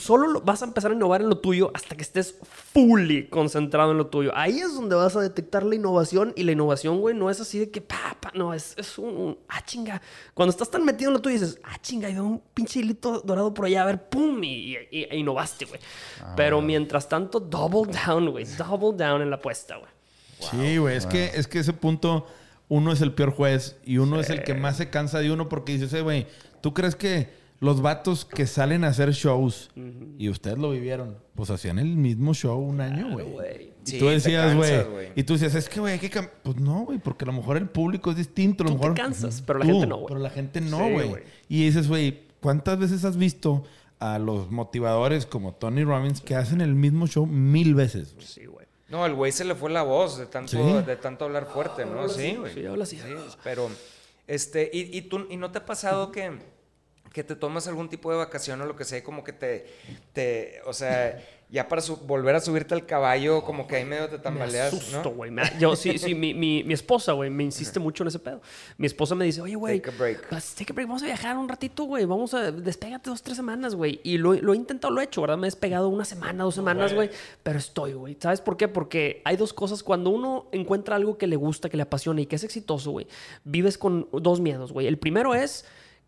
solo 0.00 0.26
lo- 0.28 0.40
vas 0.40 0.62
a 0.62 0.66
empezar 0.66 0.90
a 0.90 0.94
innovar 0.94 1.20
en 1.22 1.28
lo 1.28 1.38
tuyo 1.38 1.70
hasta 1.74 1.96
que 1.96 2.02
estés 2.02 2.36
fully 2.72 3.28
concentrado 3.28 3.92
en 3.92 3.98
lo 3.98 4.06
tuyo. 4.08 4.32
Ahí 4.34 4.58
es 4.60 4.74
donde 4.74 4.96
vas 4.96 5.16
a 5.16 5.20
detectar 5.20 5.64
la 5.64 5.74
innovación 5.74 6.32
y 6.36 6.42
la 6.44 6.52
innovación, 6.52 7.00
güey, 7.00 7.14
no 7.14 7.30
es 7.30 7.40
así 7.40 7.58
de 7.58 7.70
que, 7.70 7.80
pa, 7.80 8.16
pa, 8.20 8.30
no, 8.34 8.54
es, 8.54 8.74
es 8.76 8.98
un, 8.98 9.08
un- 9.08 9.33
ah, 9.48 9.62
chinga. 9.64 10.00
Cuando 10.34 10.50
estás 10.50 10.70
tan 10.70 10.84
metido 10.84 11.10
en 11.10 11.14
lo 11.14 11.20
tuyo 11.22 11.38
dices, 11.38 11.58
ah, 11.64 11.76
chinga, 11.80 12.08
hay 12.08 12.16
un 12.18 12.40
pinche 12.54 12.80
hilito 12.80 13.20
dorado 13.20 13.52
por 13.54 13.66
allá, 13.66 13.82
a 13.82 13.86
ver, 13.86 14.08
pum, 14.08 14.42
y, 14.44 14.76
y- 14.76 14.88
y- 14.90 15.16
innovaste, 15.16 15.64
güey. 15.64 15.80
Pero 16.36 16.60
mientras 16.60 17.08
tanto, 17.08 17.40
double 17.40 17.92
down, 18.06 18.30
güey, 18.30 18.44
double 18.44 18.96
down 18.96 19.22
en 19.22 19.30
la 19.30 19.36
apuesta, 19.36 19.76
güey. 19.76 19.90
Sí, 20.50 20.76
güey. 20.78 20.96
Es 20.96 21.06
que, 21.06 21.26
es 21.34 21.46
que 21.46 21.58
ese 21.60 21.72
punto, 21.72 22.26
uno 22.68 22.92
es 22.92 23.00
el 23.00 23.12
peor 23.12 23.30
juez 23.32 23.76
y 23.84 23.98
uno 23.98 24.20
es 24.20 24.30
el 24.30 24.42
que 24.42 24.54
más 24.54 24.76
se 24.76 24.90
cansa 24.90 25.18
de 25.20 25.30
uno 25.30 25.48
porque 25.48 25.72
dices, 25.72 25.92
"Eh, 25.92 26.00
güey, 26.02 26.26
¿tú 26.60 26.74
crees 26.74 26.96
que 26.96 27.28
los 27.64 27.80
vatos 27.82 28.24
que 28.24 28.46
salen 28.46 28.84
a 28.84 28.88
hacer 28.88 29.10
shows 29.12 29.70
y 30.18 30.28
ustedes 30.28 30.58
lo 30.58 30.70
vivieron, 30.70 31.18
pues 31.34 31.50
hacían 31.50 31.78
el 31.78 31.96
mismo 31.96 32.34
show 32.34 32.58
un 32.60 32.80
año, 32.80 33.10
güey? 33.12 33.30
güey. 33.32 33.74
Y 33.86 33.90
Sí, 33.90 33.98
tú 33.98 34.06
decías, 34.08 34.54
güey. 34.56 34.72
Y 35.14 35.24
tú 35.24 35.34
decías, 35.34 35.54
es 35.54 35.68
que, 35.68 35.78
güey, 35.80 35.94
hay 35.94 35.98
que 35.98 36.10
cam-". 36.10 36.30
Pues 36.42 36.56
no, 36.56 36.80
güey, 36.84 36.98
porque 36.98 37.24
a 37.24 37.26
lo 37.26 37.32
mejor 37.32 37.56
el 37.56 37.68
público 37.68 38.10
es 38.10 38.16
distinto. 38.16 38.62
A 38.64 38.66
lo 38.66 38.72
Tú 38.72 38.76
te 38.80 38.82
mejor, 38.88 38.96
cansas, 38.96 39.42
pero 39.46 39.58
la 39.58 39.64
Tú, 39.66 39.70
gente 39.72 39.86
no, 39.86 39.96
güey. 39.96 40.06
Pero 40.08 40.20
la 40.20 40.30
gente 40.30 40.60
no, 40.60 40.78
Sí, 40.78 40.92
güey. 40.92 41.14
y 41.48 41.64
dices, 41.66 41.88
güey, 41.88 42.22
¿cuántas 42.40 42.78
veces 42.78 43.04
has 43.04 43.16
visto 43.16 43.64
a 43.98 44.18
los 44.18 44.50
motivadores 44.50 45.26
como 45.26 45.52
Tony 45.54 45.84
Robbins 45.84 46.20
que 46.20 46.34
hacen 46.34 46.60
el 46.60 46.74
mismo 46.74 47.06
show 47.06 47.26
mil 47.26 47.74
veces? 47.74 48.14
Sí, 48.20 48.46
güey. 48.46 48.66
No, 48.88 49.04
el 49.06 49.14
güey 49.14 49.32
se 49.32 49.44
le 49.44 49.54
fue 49.54 49.70
la 49.70 49.82
voz 49.82 50.18
de 50.18 50.26
tanto, 50.26 50.50
Sí. 50.52 50.86
de 50.86 50.96
tanto 50.96 51.24
hablar 51.26 51.46
fuerte, 51.46 51.84
¿no? 51.84 52.08
Sí, 52.08 52.36
güey. 52.36 52.54
Sí, 52.54 52.64
habla 52.66 52.84
así. 52.84 52.98
pero, 53.42 53.68
este, 54.26 54.70
y, 54.72 54.96
y 54.96 55.02
tú, 55.02 55.26
¿y 55.30 55.36
no 55.36 55.50
te 55.50 55.58
ha 55.58 55.66
pasado 55.66 56.10
que, 56.12 56.32
que 57.14 57.24
te 57.24 57.34
tomas 57.36 57.66
algún 57.68 57.88
tipo 57.88 58.10
de 58.10 58.18
vacación 58.18 58.60
o 58.60 58.66
lo 58.66 58.76
que 58.76 58.84
sea, 58.84 58.98
y 58.98 59.02
como 59.02 59.22
que 59.24 59.32
te, 59.32 59.66
te, 60.12 60.60
o 60.66 60.72
sea, 60.72 61.16
ya 61.48 61.68
para 61.68 61.80
su- 61.80 61.98
volver 61.98 62.34
a 62.34 62.40
subirte 62.40 62.74
al 62.74 62.86
caballo, 62.86 63.44
como 63.44 63.68
que 63.68 63.76
ahí 63.76 63.84
medio 63.84 64.08
te 64.08 64.16
Me 64.16 64.22
tambaleas, 64.24 64.74
asusto, 64.74 65.04
¿no? 65.04 65.10
güey. 65.10 65.30
Me- 65.30 65.44
Yo, 65.60 65.76
sí, 65.76 65.96
sí, 65.98 66.12
mi, 66.16 66.34
mi, 66.34 66.64
mi 66.64 66.74
esposa, 66.74 67.12
güey, 67.12 67.30
me 67.30 67.44
insiste 67.44 67.78
mucho 67.78 68.02
en 68.02 68.08
ese 68.08 68.18
pedo. 68.18 68.40
Mi 68.78 68.88
esposa 68.88 69.14
me 69.14 69.24
dice, 69.26 69.40
oye, 69.40 69.54
güey, 69.54 69.78
Take 69.80 69.94
a 69.94 69.98
break. 69.98 70.28
take 70.56 70.72
a 70.72 70.74
break, 70.74 70.88
vamos 70.88 71.04
a 71.04 71.06
viajar 71.06 71.36
un 71.38 71.48
ratito, 71.48 71.84
güey. 71.84 72.04
Vamos 72.04 72.34
a, 72.34 72.50
despégate 72.50 73.08
dos, 73.10 73.22
tres 73.22 73.36
semanas, 73.36 73.76
güey. 73.76 74.00
Y 74.02 74.18
lo, 74.18 74.32
lo 74.34 74.52
he 74.52 74.56
intentado, 74.56 74.92
lo 74.92 75.00
he 75.00 75.04
hecho, 75.04 75.20
¿verdad? 75.20 75.36
Me 75.38 75.46
he 75.46 75.50
despegado 75.50 75.88
una 75.90 76.04
semana, 76.04 76.42
dos 76.42 76.56
semanas, 76.56 76.92
güey. 76.92 77.10
Pero 77.44 77.60
estoy, 77.60 77.92
güey. 77.92 78.16
¿Sabes 78.18 78.40
por 78.40 78.56
qué? 78.56 78.66
Porque 78.66 79.22
hay 79.24 79.36
dos 79.36 79.52
cosas. 79.52 79.84
Cuando 79.84 80.10
uno 80.10 80.48
encuentra 80.50 80.96
algo 80.96 81.16
que 81.16 81.28
le 81.28 81.36
gusta, 81.36 81.68
que 81.68 81.76
le 81.76 81.84
apasiona 81.84 82.20
y 82.20 82.26
que 82.26 82.34
es 82.34 82.42
exitoso, 82.42 82.90
güey, 82.90 83.06
vives 83.44 83.78
con 83.78 84.08
dos 84.10 84.40
miedos, 84.40 84.72
güey. 84.72 84.88
El 84.88 84.98
primero 84.98 85.32
es 85.36 85.64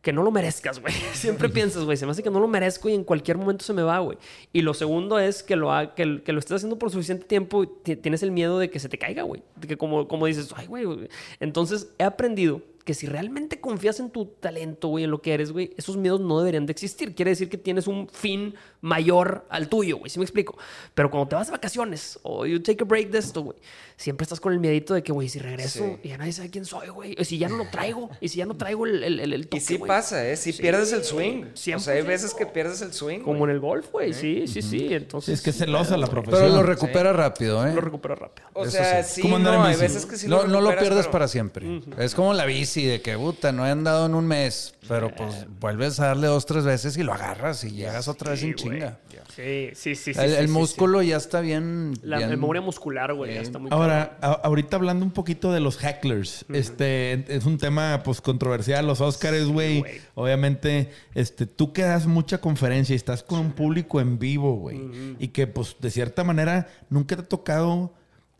que 0.07 0.13
no 0.13 0.23
lo 0.23 0.31
merezcas, 0.31 0.79
güey. 0.81 0.95
Siempre 1.15 1.49
piensas, 1.49 1.83
güey, 1.83 1.97
se 1.97 2.07
me 2.07 2.13
hace 2.13 2.23
que 2.23 2.31
no 2.31 2.39
lo 2.39 2.47
merezco 2.47 2.89
y 2.89 2.95
en 2.95 3.03
cualquier 3.03 3.39
momento 3.39 3.65
se 3.65 3.73
me 3.73 3.83
va, 3.83 3.99
güey. 3.99 4.17
Y 4.53 4.63
lo 4.63 4.73
segundo 4.73 5.19
es 5.19 5.43
que 5.43 5.57
lo, 5.57 5.69
que, 5.97 6.07
lo 6.07 6.39
estés 6.39 6.53
haciendo 6.53 6.79
por 6.79 6.93
suficiente 6.93 7.25
tiempo 7.27 7.65
y 7.65 7.69
ti- 7.83 7.97
tienes 7.97 8.23
el 8.23 8.31
miedo 8.31 8.61
de 8.61 8.71
que 8.71 8.79
se 8.79 8.89
te 8.89 8.99
caiga, 8.99 9.25
güey. 9.25 9.43
Que 9.67 9.77
como, 9.77 10.07
como 10.07 10.27
dices, 10.27 10.49
ay, 10.55 10.69
güey. 10.69 10.85
güey". 10.85 11.09
Entonces 11.41 11.89
he 11.99 12.05
aprendido 12.05 12.63
que 12.85 12.95
si 12.95 13.09
realmente 13.09 13.61
confías 13.61 13.99
en 13.99 14.11
tu 14.11 14.27
talento, 14.27 14.87
güey, 14.87 15.03
en 15.03 15.11
lo 15.11 15.21
que 15.21 15.35
eres, 15.35 15.51
güey, 15.51 15.73
esos 15.77 15.97
miedos 15.97 16.21
no 16.21 16.39
deberían 16.39 16.67
de 16.67 16.71
existir. 16.71 17.17
Quiere 17.17 17.33
decir 17.33 17.49
que 17.49 17.59
tienes 17.59 17.89
un 17.89 18.09
fin 18.09 18.55
mayor 18.81 19.45
al 19.49 19.69
tuyo, 19.69 19.97
güey, 19.99 20.09
¿sí 20.09 20.21
me 20.21 20.25
explico? 20.25 20.57
Pero 20.95 21.11
cuando 21.11 21.27
te 21.31 21.35
vas 21.35 21.49
de 21.49 21.51
vacaciones 21.51 22.21
o 22.23 22.47
you 22.47 22.63
take 22.63 22.85
a 22.85 22.87
break 22.87 23.11
de 23.11 23.19
esto, 23.19 23.41
güey, 23.43 23.59
siempre 23.97 24.25
estás 24.25 24.41
con 24.41 24.53
el 24.53 24.59
miedito 24.61 24.93
de 24.95 25.03
que, 25.03 25.11
güey, 25.13 25.29
si 25.29 25.39
regreso 25.39 25.85
Sí. 25.85 25.97
y 26.05 26.09
ya 26.11 26.19
nadie 26.19 26.33
sabe 26.33 26.51
quién 26.51 26.65
soy, 26.65 26.89
güey, 26.89 27.15
y 27.19 27.25
si 27.25 27.39
ya 27.39 27.49
no 27.49 27.57
lo 27.57 27.69
traigo, 27.71 28.11
y 28.21 28.29
si 28.29 28.39
ya 28.39 28.47
no 28.47 28.57
traigo 28.57 28.87
el, 28.87 29.03
el, 29.03 29.21
el, 29.21 29.33
el 29.33 29.49
Y 29.53 29.61
sí 29.61 29.79
pasa, 29.79 30.29
¿eh? 30.29 30.37
Sí, 30.37 30.53
pierdes 30.53 30.93
el 30.93 31.03
swing. 31.05 31.45
O 31.45 31.57
sea, 31.57 31.95
hay 31.95 32.03
100%. 32.03 32.07
veces 32.07 32.35
que 32.35 32.45
pierdes 32.47 32.83
el 32.83 32.93
swing. 32.93 33.21
Como 33.21 33.45
en 33.45 33.51
el 33.53 33.61
golf, 33.61 33.91
güey, 33.93 34.13
sí, 34.13 34.45
sí, 34.47 34.61
sí, 34.61 34.81
Sí, 34.81 34.89
entonces... 34.95 35.35
es 35.39 35.43
que 35.43 35.51
es 35.51 35.57
celosa 35.59 35.97
la 35.97 36.07
profesión. 36.09 36.43
Pero 36.43 36.55
lo 36.57 36.63
recupera 36.63 37.13
rápido, 37.13 37.67
¿eh? 37.67 37.75
Lo 37.75 37.81
recupero 37.81 38.15
rápido. 38.17 38.49
O 38.53 38.67
sea, 38.67 39.03
sí. 39.03 39.17
sí, 39.17 39.23
¿Cómo 39.23 39.37
andar 39.37 39.55
no, 39.55 39.61
en 39.61 39.67
hay 39.67 39.73
bici? 39.73 39.83
veces 39.83 40.07
que 40.07 40.17
sí 40.17 40.29
no, 40.29 40.47
no 40.47 40.61
lo 40.61 40.71
pierdes 40.71 40.99
pero- 41.07 41.11
para 41.13 41.29
siempre. 41.29 41.81
Es 41.99 42.15
como 42.15 42.35
la 42.35 42.45
bici 42.45 42.85
de 42.85 43.01
que, 43.01 43.17
puta, 43.17 43.53
no 43.53 43.67
he 43.67 43.71
andado 43.71 44.07
en 44.07 44.15
un 44.15 44.27
mes, 44.27 44.75
pero 44.89 45.11
pues 45.15 45.47
vuelves 45.59 45.99
a 46.01 46.09
darle 46.09 46.27
dos, 46.27 46.45
tres 46.47 46.65
veces 46.65 46.97
y 46.99 47.03
lo 47.03 47.13
agarras 47.15 47.65
y 47.65 47.71
llegas 47.71 48.09
otra 48.09 48.33
vez 48.33 48.43
en 48.43 48.55
chinga. 48.55 48.99
Sí, 49.35 49.71
sí, 49.75 49.95
sí. 49.95 50.15
sí, 50.15 50.21
el 50.21 50.31
sí, 50.31 50.37
el 50.37 50.47
sí, 50.47 50.53
músculo 50.53 51.03
ya 51.03 51.17
está 51.17 51.41
bien. 51.41 51.93
La 52.03 52.19
bien- 52.19 52.31
memoria 52.31 52.61
muscular, 52.63 53.13
güey, 53.15 53.35
ya 53.35 53.41
está 53.41 53.59
muy 53.59 53.71
Ahora, 53.91 54.19
a- 54.21 54.33
ahorita 54.45 54.77
hablando 54.77 55.05
un 55.05 55.11
poquito 55.13 55.53
de 55.53 55.61
los 55.61 55.83
hecklers, 55.83 56.45
este 56.53 57.25
es 57.35 57.45
un 57.47 57.59
tema 57.59 58.03
pues 58.05 58.21
controversial, 58.21 58.87
los 58.87 59.01
Oscars, 59.01 59.47
güey. 59.47 59.81
güey. 59.81 60.01
Obviamente, 60.15 60.91
este, 61.15 61.47
tú 61.47 61.73
que 61.73 61.83
das 61.83 62.07
mucha 62.07 62.39
conferencia 62.39 62.93
y 62.93 62.97
estás 62.97 63.23
con 63.23 63.39
un 63.41 63.53
público 63.53 64.01
en 64.01 64.19
vivo, 64.19 64.55
güey. 64.57 65.17
Y 65.19 65.29
que 65.29 65.47
pues 65.47 65.77
de 65.81 65.91
cierta 65.91 66.25
manera 66.25 66.69
nunca 66.91 67.17
te 67.17 67.23
ha 67.23 67.27
tocado 67.29 67.93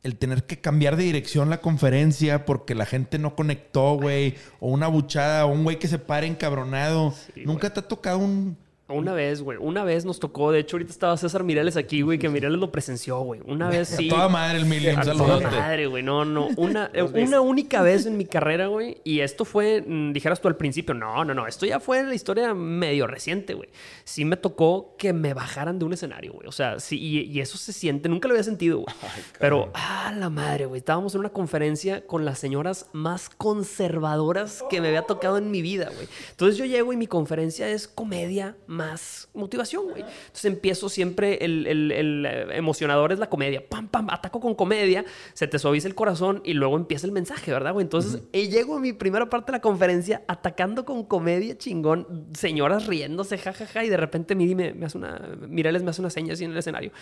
el 0.03 0.17
tener 0.17 0.45
que 0.45 0.61
cambiar 0.61 0.97
de 0.97 1.03
dirección 1.05 1.51
la 1.51 1.61
conferencia 1.61 2.45
porque 2.45 2.75
la 2.77 2.87
gente 2.87 3.19
no 3.19 3.35
conectó, 3.35 3.95
güey. 3.95 4.35
O 4.61 4.69
una 4.71 4.87
buchada, 4.87 5.47
o 5.47 5.53
un 5.53 5.65
güey 5.65 5.79
que 5.79 5.89
se 5.89 5.99
pare 5.99 6.27
encabronado. 6.27 7.13
nunca 7.45 7.71
te 7.73 7.81
ha 7.81 7.89
tocado 7.89 8.19
un... 8.19 8.57
Una 8.89 9.15
vez, 9.15 9.43
güey. 9.43 9.59
Una 9.61 9.83
vez 9.83 10.05
nos 10.05 10.21
tocó. 10.21 10.53
De 10.53 10.61
hecho, 10.61 10.77
ahorita 10.77 10.93
estaba 10.93 11.17
César 11.17 11.43
Mireles 11.43 11.77
aquí, 11.77 12.03
güey, 12.03 12.21
que 12.21 12.29
Mireles 12.29 12.61
lo 12.61 12.71
presenció, 12.71 13.19
güey. 13.19 13.41
Una 13.45 13.69
vez 13.69 13.89
sí. 13.89 14.07
A 14.07 14.11
toda 14.11 14.29
madre 14.29 14.59
el 14.61 14.89
A 14.97 15.01
toda 15.03 15.15
saludote. 15.17 15.47
madre, 15.47 15.87
güey. 15.89 16.05
No, 16.05 16.25
no. 16.25 16.49
Una, 16.57 16.93
una 17.15 17.41
única 17.41 17.83
vez 17.83 18.07
en 18.07 18.17
mi 18.17 18.27
carrera, 18.27 18.69
güey. 18.69 18.99
Y 19.03 19.21
esto 19.21 19.45
fue, 19.45 19.83
mm, 19.85 20.13
dijeras 20.13 20.41
tú 20.41 20.47
al 20.47 20.57
principio, 20.57 20.95
no, 20.95 21.25
no, 21.25 21.35
no. 21.35 21.49
Esto 21.49 21.67
ya 21.67 21.81
fue 21.81 21.99
en 21.99 22.09
la 22.09 22.15
historia 22.15 22.55
medio 22.55 23.09
reciente, 23.09 23.55
güey. 23.55 23.69
Sí 24.05 24.25
me 24.25 24.37
tocó 24.37 24.95
que 24.99 25.13
me 25.13 25.35
bajaran 25.35 25.81
de 25.81 25.85
un 25.85 25.93
escenario, 25.93 26.35
güey. 26.35 26.47
O 26.47 26.53
sea, 26.53 26.79
sí, 26.79 26.97
y, 26.97 27.23
y 27.23 27.41
eso 27.41 27.59
se 27.59 27.73
siente. 27.73 28.09
Nunca 28.09 28.29
lo 28.29 28.35
había 28.35 28.45
sentido, 28.45 28.79
güey. 28.79 28.95
Pero, 29.41 29.71
ah, 29.75 30.15
la 30.17 30.31
madre, 30.31 30.67
güey. 30.67 30.79
Estábamos 30.79 31.13
en 31.15 31.21
una 31.21 31.31
conferencia 31.31 32.07
con 32.07 32.25
las 32.25 32.39
señoras 32.39 32.87
más 32.93 33.31
conservadoras 33.31 34.63
que 34.71 34.81
me 34.81 34.89
había 34.89 35.03
tocado 35.03 35.39
en 35.39 35.51
mi 35.51 35.61
vida, 35.61 35.91
güey. 35.93 36.07
Entonces 36.31 36.57
yo 36.57 36.65
llego 36.67 36.93
y 36.93 36.97
mi 36.97 37.09
conferencia 37.09 37.69
es 37.69 37.89
comedia 37.89 38.57
más 38.77 39.29
motivación, 39.35 39.85
güey. 39.91 40.03
Entonces 40.03 40.45
empiezo 40.45 40.89
siempre, 40.89 41.45
el, 41.45 41.67
el- 41.67 41.93
el, 41.93 42.27
eh, 42.27 42.47
emocionador 42.57 43.13
es 43.13 43.19
la 43.19 43.29
comedia. 43.29 43.67
Pam, 43.69 43.89
pam, 43.89 44.09
ataco 44.11 44.39
con 44.41 44.55
comedia, 44.55 45.05
se 45.35 45.47
te 45.49 45.59
suaviza 45.59 45.89
el 45.89 45.95
corazón 45.95 46.43
y 46.45 46.53
luego 46.55 46.77
empieza 46.77 47.07
el 47.07 47.13
mensaje, 47.13 47.51
¿verdad, 47.51 47.73
güey? 47.73 47.83
Entonces 47.85 48.21
eh, 48.33 48.49
llego 48.49 48.77
a 48.77 48.81
mi 48.81 48.93
primera 48.93 49.29
parte 49.29 49.51
de 49.53 49.59
la 49.59 49.61
conferencia 49.63 50.23
atacando 50.29 50.85
con 50.85 51.05
comedia 51.05 51.57
chingón, 51.59 52.27
señoras 52.35 52.87
riéndose, 52.87 53.39
jajaja, 53.39 53.85
y 53.85 53.89
de 53.89 53.97
repente 53.97 54.35
Miri 54.35 54.55
me, 54.55 54.75
me 54.75 54.87
hace 54.87 54.99
una, 54.99 55.19
Mireles 55.49 55.83
me 55.83 55.91
hace 55.91 56.01
una 56.01 56.11
seña 56.11 56.35
así 56.35 56.45
en 56.45 56.53
el 56.53 56.59
escenario. 56.59 56.93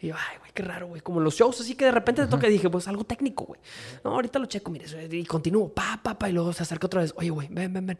Y 0.00 0.08
yo, 0.08 0.14
ay, 0.16 0.38
güey, 0.38 0.50
qué 0.52 0.62
raro, 0.62 0.86
güey. 0.88 1.00
Como 1.00 1.20
los 1.20 1.34
shows, 1.34 1.60
así 1.60 1.74
que 1.74 1.84
de 1.86 1.90
repente 1.92 2.22
te 2.22 2.28
toca 2.28 2.46
y 2.48 2.50
dije, 2.52 2.68
pues 2.70 2.86
algo 2.88 3.04
técnico, 3.04 3.44
güey. 3.44 3.60
No, 4.04 4.10
ahorita 4.12 4.38
lo 4.38 4.46
checo, 4.46 4.70
mire. 4.70 4.84
Y 5.10 5.24
continúo, 5.24 5.72
pa, 5.72 6.00
pa, 6.02 6.18
pa, 6.18 6.28
y 6.28 6.32
luego 6.32 6.52
se 6.52 6.62
acerca 6.62 6.86
otra 6.86 7.00
vez. 7.00 7.12
Oye, 7.16 7.30
güey, 7.30 7.48
ven, 7.50 7.72
ven, 7.72 7.86
ven. 7.86 7.98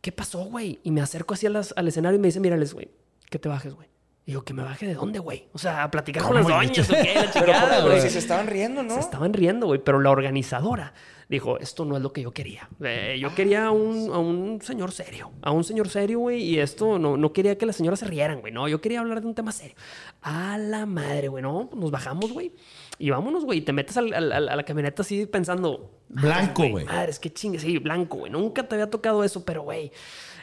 ¿Qué 0.00 0.12
pasó, 0.12 0.44
güey? 0.44 0.80
Y 0.82 0.90
me 0.90 1.00
acerco 1.00 1.34
así 1.34 1.48
las- 1.48 1.74
al 1.76 1.88
escenario 1.88 2.18
y 2.18 2.20
me 2.20 2.28
dice, 2.28 2.40
mírales, 2.40 2.72
güey, 2.74 2.90
que 3.28 3.38
te 3.38 3.48
bajes, 3.48 3.74
güey. 3.74 3.88
Y 4.26 4.32
yo, 4.32 4.44
¿que 4.44 4.52
me 4.54 4.62
baje 4.62 4.86
de 4.86 4.94
dónde, 4.94 5.18
güey? 5.18 5.48
O 5.52 5.58
sea, 5.58 5.82
a 5.82 5.90
platicar 5.90 6.22
con 6.22 6.34
las 6.36 6.44
¿Cómo, 6.44 6.54
doñas 6.56 6.88
o 6.88 6.92
qué, 6.92 7.14
la 7.14 7.20
Pero, 7.32 7.32
chingada, 7.46 7.76
pero 7.78 7.88
güey. 7.88 8.00
si 8.02 8.10
se 8.10 8.18
estaban 8.18 8.46
riendo, 8.46 8.82
¿no? 8.82 8.94
Se 8.94 9.00
estaban 9.00 9.32
riendo, 9.32 9.66
güey, 9.66 9.80
pero 9.82 9.98
la 10.00 10.10
organizadora 10.10 10.92
dijo, 11.28 11.58
esto 11.58 11.84
no 11.84 11.96
es 11.96 12.02
lo 12.02 12.12
que 12.12 12.22
yo 12.22 12.30
quería. 12.32 12.68
Eh, 12.82 13.18
yo 13.20 13.34
quería 13.34 13.66
a 13.66 13.70
un, 13.70 14.12
a 14.12 14.18
un 14.18 14.60
señor 14.62 14.92
serio, 14.92 15.32
a 15.42 15.50
un 15.52 15.64
señor 15.64 15.88
serio, 15.88 16.18
güey, 16.20 16.42
y 16.42 16.58
esto 16.60 16.98
no, 16.98 17.16
no 17.16 17.32
quería 17.32 17.56
que 17.56 17.66
las 17.66 17.76
señoras 17.76 17.98
se 18.00 18.06
rieran, 18.06 18.40
güey, 18.40 18.52
no, 18.52 18.68
yo 18.68 18.80
quería 18.80 19.00
hablar 19.00 19.20
de 19.20 19.26
un 19.26 19.34
tema 19.34 19.52
serio. 19.52 19.74
A 20.22 20.58
la 20.58 20.86
madre, 20.86 21.28
güey, 21.28 21.42
no, 21.42 21.70
nos 21.74 21.90
bajamos, 21.90 22.32
güey, 22.32 22.52
y 23.00 23.10
vámonos, 23.10 23.44
güey, 23.44 23.58
y 23.58 23.62
te 23.62 23.72
metes 23.72 23.96
al- 23.96 24.12
al- 24.14 24.30
al- 24.32 24.48
a 24.48 24.56
la 24.56 24.62
camioneta 24.64 25.02
así 25.02 25.26
pensando... 25.26 25.96
Blanco, 26.08 26.62
"Madres, 26.62 26.72
güey. 26.72 26.84
Madres, 26.84 27.18
qué 27.18 27.32
chingue, 27.32 27.58
sí, 27.58 27.78
blanco, 27.78 28.18
güey, 28.18 28.30
nunca 28.32 28.68
te 28.68 28.74
había 28.76 28.88
tocado 28.90 29.24
eso, 29.24 29.44
pero, 29.44 29.62
güey... 29.62 29.90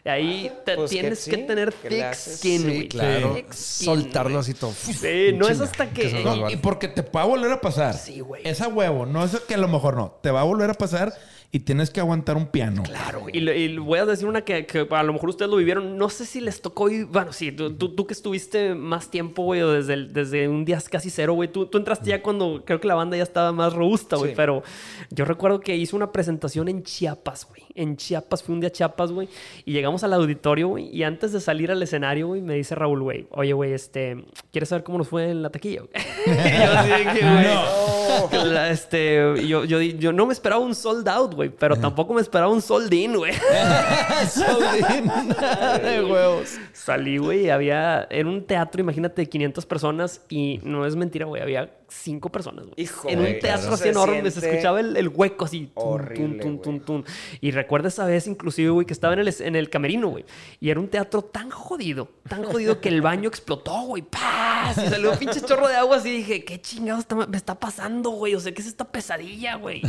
Ahí 0.06 0.50
te 0.64 0.76
Pues 0.76 0.90
que 0.92 1.00
tienes 1.02 1.26
que, 1.26 1.36
sí, 1.36 1.44
tener 1.44 1.74
que 1.74 1.90
thick 1.90 2.14
skin, 2.14 2.62
Sí, 2.62 2.64
güey. 2.64 2.88
claro. 2.88 3.34
Thick 3.34 3.52
skin, 3.54 3.86
Soltarlo 3.86 4.40
así 4.40 4.54
todo. 4.54 4.72
Sí, 4.72 5.34
no 5.34 5.50
es 5.50 5.60
hasta 5.60 5.90
que... 5.90 6.04
que 6.10 6.22
y- 6.50 6.54
y 6.54 6.56
porque 6.58 6.88
te 6.88 7.02
va 7.02 7.24
a 7.24 7.26
volver 7.26 7.52
a 7.52 7.60
pasar. 7.60 7.94
Sí, 7.94 8.22
güey. 8.22 8.42
Esa 8.48 8.70
huevo, 8.70 9.06
no 9.06 9.26
es 9.26 9.38
que 9.42 9.56
a 9.56 9.58
lo 9.58 9.68
mejor 9.68 9.98
no. 9.98 10.18
Te 10.22 10.32
va 10.32 10.42
a 10.42 10.44
volver 10.46 10.70
a 10.70 10.76
pasar 10.76 11.14
y 11.50 11.62
tienes 11.62 11.90
que 11.90 12.02
aguantar 12.02 12.36
un 12.36 12.48
piano. 12.48 12.84
Claro, 12.84 13.28
y, 13.32 13.40
le- 13.40 13.58
y 13.58 13.78
voy 13.78 14.00
a 14.00 14.06
decir 14.06 14.28
una 14.28 14.42
que, 14.42 14.66
que 14.66 14.86
a 14.90 15.04
lo 15.04 15.14
mejor 15.14 15.30
ustedes 15.30 15.50
lo 15.50 15.58
vivieron. 15.58 15.98
No 15.98 16.10
sé 16.10 16.26
si 16.26 16.42
les 16.42 16.62
tocó. 16.62 16.90
y- 16.90 17.04
Bueno, 17.04 17.32
sí, 17.32 17.52
tú, 17.54 17.74
tú- 17.74 17.96
tú 17.96 18.06
que 18.06 18.14
estuviste 18.14 18.76
más 18.76 19.10
tiempo, 19.10 19.44
güey, 19.44 19.62
o 19.62 19.72
desde, 19.72 19.94
el- 19.94 20.12
desde 20.14 20.48
un 20.50 20.66
día 20.66 20.78
casi 20.92 21.10
cero, 21.10 21.34
güey. 21.34 21.50
Tú, 21.52 21.66
tú 21.68 21.78
entraste 21.78 22.10
ya 22.10 22.22
cuando 22.22 22.64
creo 22.66 22.82
que 22.82 22.88
la 22.88 22.96
banda 22.96 23.16
ya 23.16 23.24
estaba 23.24 23.52
más 23.54 23.74
robusta, 23.74 24.18
güey. 24.18 24.32
Sí. 24.32 24.36
Pero 24.36 24.62
yo 25.10 25.24
recuerdo 25.26 25.62
que 25.62 25.76
hice 25.76 25.96
una 25.96 26.12
presentación 26.12 26.68
en 26.68 26.84
Chiapas, 26.84 27.48
güey. 27.48 27.64
En 27.76 27.96
Chiapas, 27.96 28.44
fui 28.44 28.54
un 28.54 28.60
día 28.60 28.68
a 28.68 28.72
Chiapas, 28.74 29.12
güey. 29.14 29.30
Y 29.64 29.72
llegamos 29.72 30.04
al 30.04 30.14
auditorio, 30.14 30.68
güey. 30.68 30.90
Y 30.94 31.04
antes 31.04 31.32
de 31.32 31.40
salir 31.40 31.72
al 31.72 31.82
escenario, 31.82 32.28
güey, 32.28 32.42
me 32.42 32.56
dice 32.56 32.76
Raúl, 32.76 33.02
güey, 33.04 33.28
oye, 33.32 33.54
güey, 33.54 33.72
este, 33.72 34.26
¿quieres 34.52 34.68
saber 34.70 34.84
cómo 34.84 34.98
nos 34.98 35.08
fue 35.08 35.30
en 35.30 35.42
la 35.44 35.50
taquilla? 35.50 35.82
güey?" 35.82 35.92
y 36.26 36.30
yo 36.64 36.72
así 36.74 37.20
güey. 37.22 38.52
la- 38.52 38.70
Este, 38.72 39.48
yo, 39.48 39.64
yo, 39.66 39.82
yo 39.82 40.12
no 40.12 40.26
me 40.26 40.34
esperaba 40.34 40.62
un 40.62 40.76
sold 40.76 41.08
out, 41.08 41.34
güey, 41.38 41.50
pero 41.50 41.78
tampoco 41.78 42.14
me 42.14 42.20
esperaba 42.20 42.52
un 42.52 42.62
sold 42.62 42.94
in, 42.94 43.16
güey. 43.16 43.32
de 45.82 46.04
huevos. 46.12 46.58
Salí, 46.74 47.18
güey, 47.18 47.46
y 47.46 47.50
había. 47.50 48.06
Era 48.10 48.28
un 48.28 48.46
teatro, 48.46 48.82
imagínate, 48.82 49.22
de 49.22 49.30
500 49.30 49.66
personas 49.66 50.22
y 50.28 50.60
no 50.64 50.86
es 50.86 50.98
mentira, 50.98 51.26
güey, 51.26 51.42
había 51.42 51.72
cinco 51.90 52.30
personas, 52.32 52.66
güey. 52.66 52.74
Hijo, 52.78 53.08
En 53.10 53.20
un 53.20 53.40
teatro 53.40 53.74
así 53.74 53.90
enorme, 53.90 54.30
se 54.32 54.48
escuchaba 54.48 54.80
el, 54.80 54.98
el 54.98 55.08
hueco 55.10 55.46
así. 55.46 55.72
horrible, 55.76 56.40
tun, 56.44 56.62
tun, 56.62 56.80
tun, 56.80 57.04
tun. 57.04 57.06
Y 57.42 57.52
recuerdo 57.52 57.88
esa 57.88 58.06
vez, 58.06 58.28
inclusive, 58.28 58.70
güey, 58.70 58.86
que 58.86 58.94
estaba 58.94 59.14
en 59.14 59.20
el, 59.20 59.28
es- 59.28 59.42
en 59.42 59.56
el 59.56 59.70
camerino, 59.70 60.10
güey. 60.10 60.26
Y 60.60 60.70
era 60.70 60.80
un 60.80 60.88
teatro 60.88 61.22
tan 61.22 61.50
jodido, 61.50 62.10
tan 62.28 62.44
jodido 62.44 62.82
que 62.82 62.90
el 62.90 63.02
baño 63.02 63.28
explotó, 63.30 63.82
güey. 63.84 64.04
¡Paz! 64.04 64.78
Y 64.78 64.88
salió 64.90 65.12
un 65.12 65.18
pinche 65.18 65.42
chorro 65.42 65.68
de 65.68 65.76
agua 65.76 65.98
así. 65.98 66.10
Y 66.10 66.18
dije, 66.18 66.44
¿qué 66.46 66.60
chingados 66.62 67.02
está- 67.02 67.16
me 67.16 67.38
está 67.38 67.56
pasando, 67.60 68.10
güey? 68.12 68.36
O 68.36 68.40
sea, 68.40 68.54
¿qué 68.54 68.62
es 68.62 68.68
esta 68.68 68.86
pesadilla, 68.86 69.56
güey? 69.56 69.82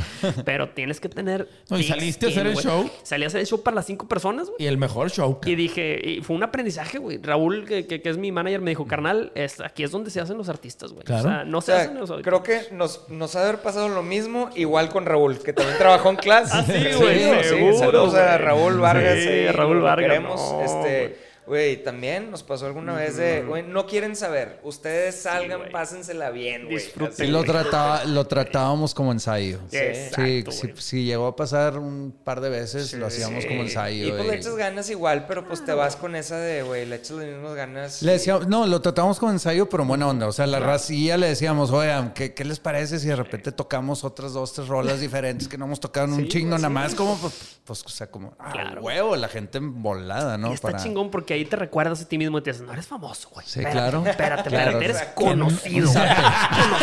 Pero 0.44 0.70
tienes 0.70 1.00
que 1.00 1.08
tener. 1.08 1.48
No, 1.68 1.78
¿y 1.78 1.84
saliste 1.84 2.26
a 2.26 2.28
hacer 2.30 2.46
el 2.46 2.56
show? 2.56 2.88
Salí 3.02 3.24
a 3.24 3.26
hacer 3.28 3.40
el 3.40 3.46
show 3.46 3.62
para 3.62 3.74
las 3.76 3.86
cinco 3.86 4.06
personas, 4.08 4.46
güey. 4.48 4.56
Y 4.62 4.66
el 4.66 4.78
mejor 4.78 5.10
show. 5.10 5.38
Y 5.44 5.54
dije, 5.54 6.00
y 6.02 6.20
fue 6.22 6.36
un 6.36 6.42
aprendizaje, 6.42 6.98
güey. 6.98 7.18
Raúl, 7.18 7.64
que, 7.64 7.86
que- 7.86 8.00
que 8.02 8.08
es 8.08 8.18
mi 8.18 8.30
manager, 8.32 8.60
me 8.60 8.70
dijo, 8.70 8.86
carnal, 8.86 9.32
es, 9.34 9.60
aquí 9.60 9.82
es 9.82 9.90
donde 9.90 10.10
se 10.10 10.20
hacen 10.20 10.36
los 10.38 10.48
artistas, 10.48 10.92
güey. 10.92 11.04
Claro. 11.04 11.28
O 11.28 11.30
sea, 11.32 11.44
no 11.44 11.58
O 11.58 11.60
se 11.60 11.72
sea, 11.72 11.87
los 11.94 12.12
creo 12.22 12.42
que 12.42 12.62
nos, 12.72 13.08
nos 13.08 13.34
ha 13.36 13.40
de 13.42 13.48
haber 13.48 13.60
pasado 13.62 13.88
lo 13.88 14.02
mismo, 14.02 14.50
igual 14.54 14.88
con 14.88 15.06
Raúl, 15.06 15.38
que 15.42 15.52
también 15.52 15.78
trabajó 15.78 16.10
en 16.10 16.16
clase. 16.16 16.52
Ah, 16.54 16.64
sí, 16.64 16.72
güey, 16.98 17.18
sí, 17.18 17.48
seguro, 17.48 17.78
Saludos 17.78 18.14
a 18.14 18.24
güey. 18.36 18.38
Raúl 18.38 18.78
Vargas. 18.78 19.18
Sí, 19.20 19.28
ahí, 19.28 19.46
a 19.46 19.52
Raúl 19.52 19.80
Vargas, 19.80 20.08
queremos. 20.08 20.52
no, 20.52 20.62
este, 20.62 21.27
güey, 21.48 21.82
también 21.82 22.30
nos 22.30 22.42
pasó 22.42 22.66
alguna 22.66 22.92
vez 22.94 23.16
de, 23.16 23.42
güey, 23.42 23.62
no 23.64 23.86
quieren 23.86 24.14
saber. 24.14 24.60
Ustedes 24.62 25.16
salgan, 25.22 25.58
güey. 25.58 25.72
pásensela 25.72 26.30
bien, 26.30 26.64
güey. 26.66 26.76
Disfruten. 26.76 27.14
Sí, 27.16 27.26
lo, 27.26 27.42
trataba, 27.42 28.04
lo 28.04 28.26
tratábamos 28.26 28.94
como 28.94 29.10
ensayo. 29.12 29.58
Sí, 29.70 29.78
Sí, 29.78 29.78
exacto, 29.78 30.52
sí, 30.52 30.66
güey. 30.68 30.76
sí 30.82 31.04
llegó 31.04 31.26
a 31.26 31.34
pasar 31.36 31.78
un 31.78 32.14
par 32.24 32.40
de 32.40 32.50
veces, 32.50 32.92
lo 32.94 33.06
hacíamos 33.06 33.46
como 33.46 33.62
ensayo. 33.62 34.06
Y 34.06 34.10
pues 34.12 34.26
le 34.26 34.34
echas 34.36 34.54
ganas 34.56 34.90
igual, 34.90 35.26
pero 35.26 35.46
pues 35.46 35.64
te 35.64 35.72
vas 35.72 35.96
con 35.96 36.14
esa 36.14 36.36
de, 36.38 36.62
güey, 36.62 36.86
le 36.86 36.96
echas 36.96 37.12
las 37.16 37.26
mismas 37.26 37.54
ganas. 37.54 38.02
Le 38.02 38.12
y- 38.12 38.14
decíamos, 38.14 38.46
no, 38.46 38.66
lo 38.66 38.80
tratamos 38.80 39.18
como 39.18 39.32
ensayo, 39.32 39.68
pero 39.68 39.82
en 39.82 39.88
buena 39.88 40.06
onda. 40.06 40.26
O 40.28 40.32
sea, 40.32 40.46
la 40.46 40.60
racilla 40.60 41.16
le 41.16 41.28
decíamos, 41.28 41.70
oigan, 41.70 42.12
¿qué, 42.12 42.34
qué 42.34 42.44
les 42.44 42.60
parece 42.60 42.98
si 42.98 43.08
de 43.08 43.16
repente 43.16 43.52
tocamos 43.52 44.04
otras 44.04 44.32
dos, 44.34 44.52
tres 44.52 44.68
rolas 44.68 45.00
diferentes 45.00 45.48
que 45.48 45.56
no 45.56 45.64
hemos 45.64 45.80
tocado 45.80 46.06
en 46.06 46.12
un 46.12 46.28
chingo 46.28 46.56
nada 46.56 46.68
más? 46.68 46.94
Como, 46.94 47.16
pues, 47.18 47.58
pues, 47.64 47.82
o 47.84 47.88
sea, 47.88 48.10
como, 48.10 48.34
ah, 48.38 48.50
Claro. 48.52 48.82
huevo, 48.82 49.16
la 49.16 49.28
gente 49.28 49.58
volada, 49.60 50.36
¿no? 50.36 50.50
Y 50.50 50.54
está 50.54 50.68
Para- 50.68 50.82
chingón 50.82 51.10
porque 51.10 51.37
ahí 51.38 51.44
te 51.44 51.56
recuerdas 51.56 52.02
a 52.02 52.08
ti 52.08 52.18
mismo 52.18 52.38
y 52.38 52.42
te 52.42 52.50
dices, 52.52 52.64
no 52.66 52.72
eres 52.72 52.86
famoso, 52.86 53.28
güey. 53.30 53.46
Sí, 53.46 53.60
Espérate, 53.60 53.72
claro. 53.90 54.06
Espérate, 54.06 54.48
Claro. 54.50 54.70
espérate, 54.78 54.84
eres 54.84 55.02
conocido. 55.14 55.90
güey. 55.90 56.04
conocido. 56.08 56.78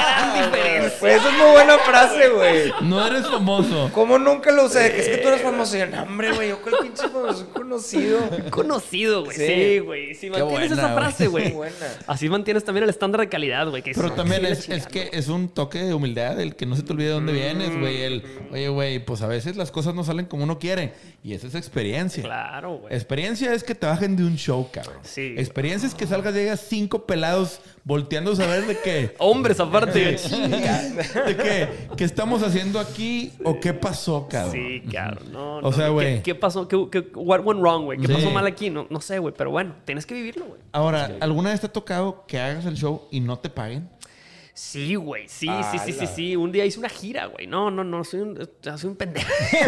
Gran 0.00 0.34
diferencia. 0.44 0.98
Pues 1.00 1.16
esa 1.16 1.28
es 1.30 1.38
muy 1.38 1.50
buena 1.52 1.78
frase, 1.78 2.28
güey. 2.28 2.72
No 2.82 3.06
eres 3.06 3.26
famoso. 3.26 3.90
¿Cómo 3.92 4.18
nunca 4.18 4.50
lo 4.52 4.64
usé? 4.66 4.92
Que 4.92 5.00
es 5.00 5.08
que 5.08 5.16
tú 5.18 5.28
eres 5.28 5.42
famoso. 5.42 5.76
Y 5.76 5.80
yo, 5.80 5.86
no, 5.86 6.02
hombre, 6.02 6.32
güey, 6.32 6.48
yo 6.50 6.62
con 6.62 6.72
el 6.74 6.80
pinche 6.80 7.08
famoso 7.08 7.48
conocido. 7.50 8.18
Conocido, 8.50 9.24
güey. 9.24 9.36
Sí. 9.36 9.46
Sí, 9.46 9.78
güey. 9.80 10.14
Si 10.14 10.30
Qué 10.30 10.38
mantienes 10.38 10.68
buena, 10.70 10.82
esa 10.86 10.94
frase, 10.94 11.26
güey. 11.26 11.54
Así 12.06 12.28
mantienes 12.28 12.64
también 12.64 12.84
el 12.84 12.90
estándar 12.90 13.20
de 13.20 13.28
calidad, 13.28 13.68
güey. 13.68 13.82
Pero 13.82 14.12
también 14.12 14.42
"Sí, 14.42 14.46
es, 14.52 14.58
es 14.58 14.64
chingada". 14.66 14.88
que 14.90 15.10
es 15.12 15.28
un 15.28 15.48
toque 15.48 15.82
de 15.82 15.94
humildad, 15.94 16.40
el 16.40 16.56
que 16.56 16.66
no 16.66 16.76
se 16.76 16.82
te 16.82 16.92
olvide 16.92 17.08
de 17.08 17.12
dónde 17.14 17.32
vienes, 17.32 17.78
güey. 17.78 18.02
El, 18.02 18.24
oye, 18.52 18.68
güey, 18.68 18.98
pues 19.04 19.22
a 19.22 19.26
veces 19.26 19.56
las 19.56 19.70
cosas 19.70 19.94
no 19.94 20.04
salen 20.04 20.26
como 20.26 20.44
uno 20.44 20.58
quiere. 20.58 20.92
Y 21.22 21.34
esa 21.34 21.46
es 21.46 21.54
experiencia. 21.54 22.22
Claro, 22.22 22.76
güey. 22.78 22.94
Experiencia 22.94 23.52
es 23.52 23.64
que 23.64 23.74
te 23.78 23.86
bajen 23.86 24.16
de 24.16 24.24
un 24.24 24.36
show, 24.36 24.68
cabrón. 24.72 24.96
Sí, 25.02 25.32
güey. 25.32 25.40
Experiencia 25.40 25.86
es 25.88 25.94
que 25.94 26.06
salgas, 26.06 26.34
llegas 26.34 26.60
cinco 26.68 27.06
pelados 27.06 27.60
volteando 27.84 28.32
a 28.32 28.36
saber 28.36 28.66
de 28.66 28.78
qué. 28.80 29.14
Hombres, 29.18 29.58
aparte. 29.60 29.98
¿De 30.18 31.36
qué? 31.36 31.68
¿Qué 31.96 32.04
estamos 32.04 32.42
haciendo 32.42 32.78
aquí 32.80 33.32
o 33.44 33.60
qué 33.60 33.72
pasó, 33.74 34.28
cabrón? 34.28 34.52
Sí, 34.52 34.82
claro. 34.88 35.20
No, 35.32 35.56
O 35.58 35.62
no, 35.62 35.72
sea, 35.72 35.86
¿qué- 35.86 35.90
güey. 35.92 36.22
¿Qué, 36.22 36.34
pasó? 36.34 36.68
¿Qué, 36.68 36.88
qué, 36.90 37.06
what 37.14 37.40
went 37.44 37.60
wrong, 37.60 37.84
güey? 37.84 37.98
¿Qué 37.98 38.06
Sí. 38.06 38.12
pasó 38.14 38.30
mal 38.30 38.46
aquí? 38.46 38.70
No, 38.70 38.86
no 38.90 39.00
sé, 39.00 39.18
güey. 39.18 39.34
Pero 39.36 39.50
bueno, 39.50 39.74
tienes 39.84 40.06
que 40.06 40.14
vivirlo, 40.14 40.46
güey. 40.46 40.60
Ahora, 40.72 41.10
¿alguna 41.20 41.50
vez 41.50 41.60
te 41.60 41.66
ha 41.66 41.72
tocado 41.72 42.24
que 42.26 42.38
hagas 42.38 42.66
el 42.66 42.74
show 42.76 43.08
y 43.10 43.20
no 43.20 43.38
te 43.38 43.48
paguen? 43.50 43.88
Sí, 44.58 44.96
güey. 44.96 45.28
Sí, 45.28 45.48
sí, 45.70 45.78
sí, 45.78 45.92
sí, 45.92 46.06
sí. 46.08 46.36
Un 46.36 46.50
día 46.50 46.64
hice 46.64 46.80
una 46.80 46.88
gira, 46.88 47.26
güey. 47.26 47.46
No, 47.46 47.70
no, 47.70 47.84
no. 47.84 48.02
Soy 48.02 48.20
un, 48.22 48.36
soy 48.60 48.90
un 48.90 48.96
pendejo. 48.96 49.28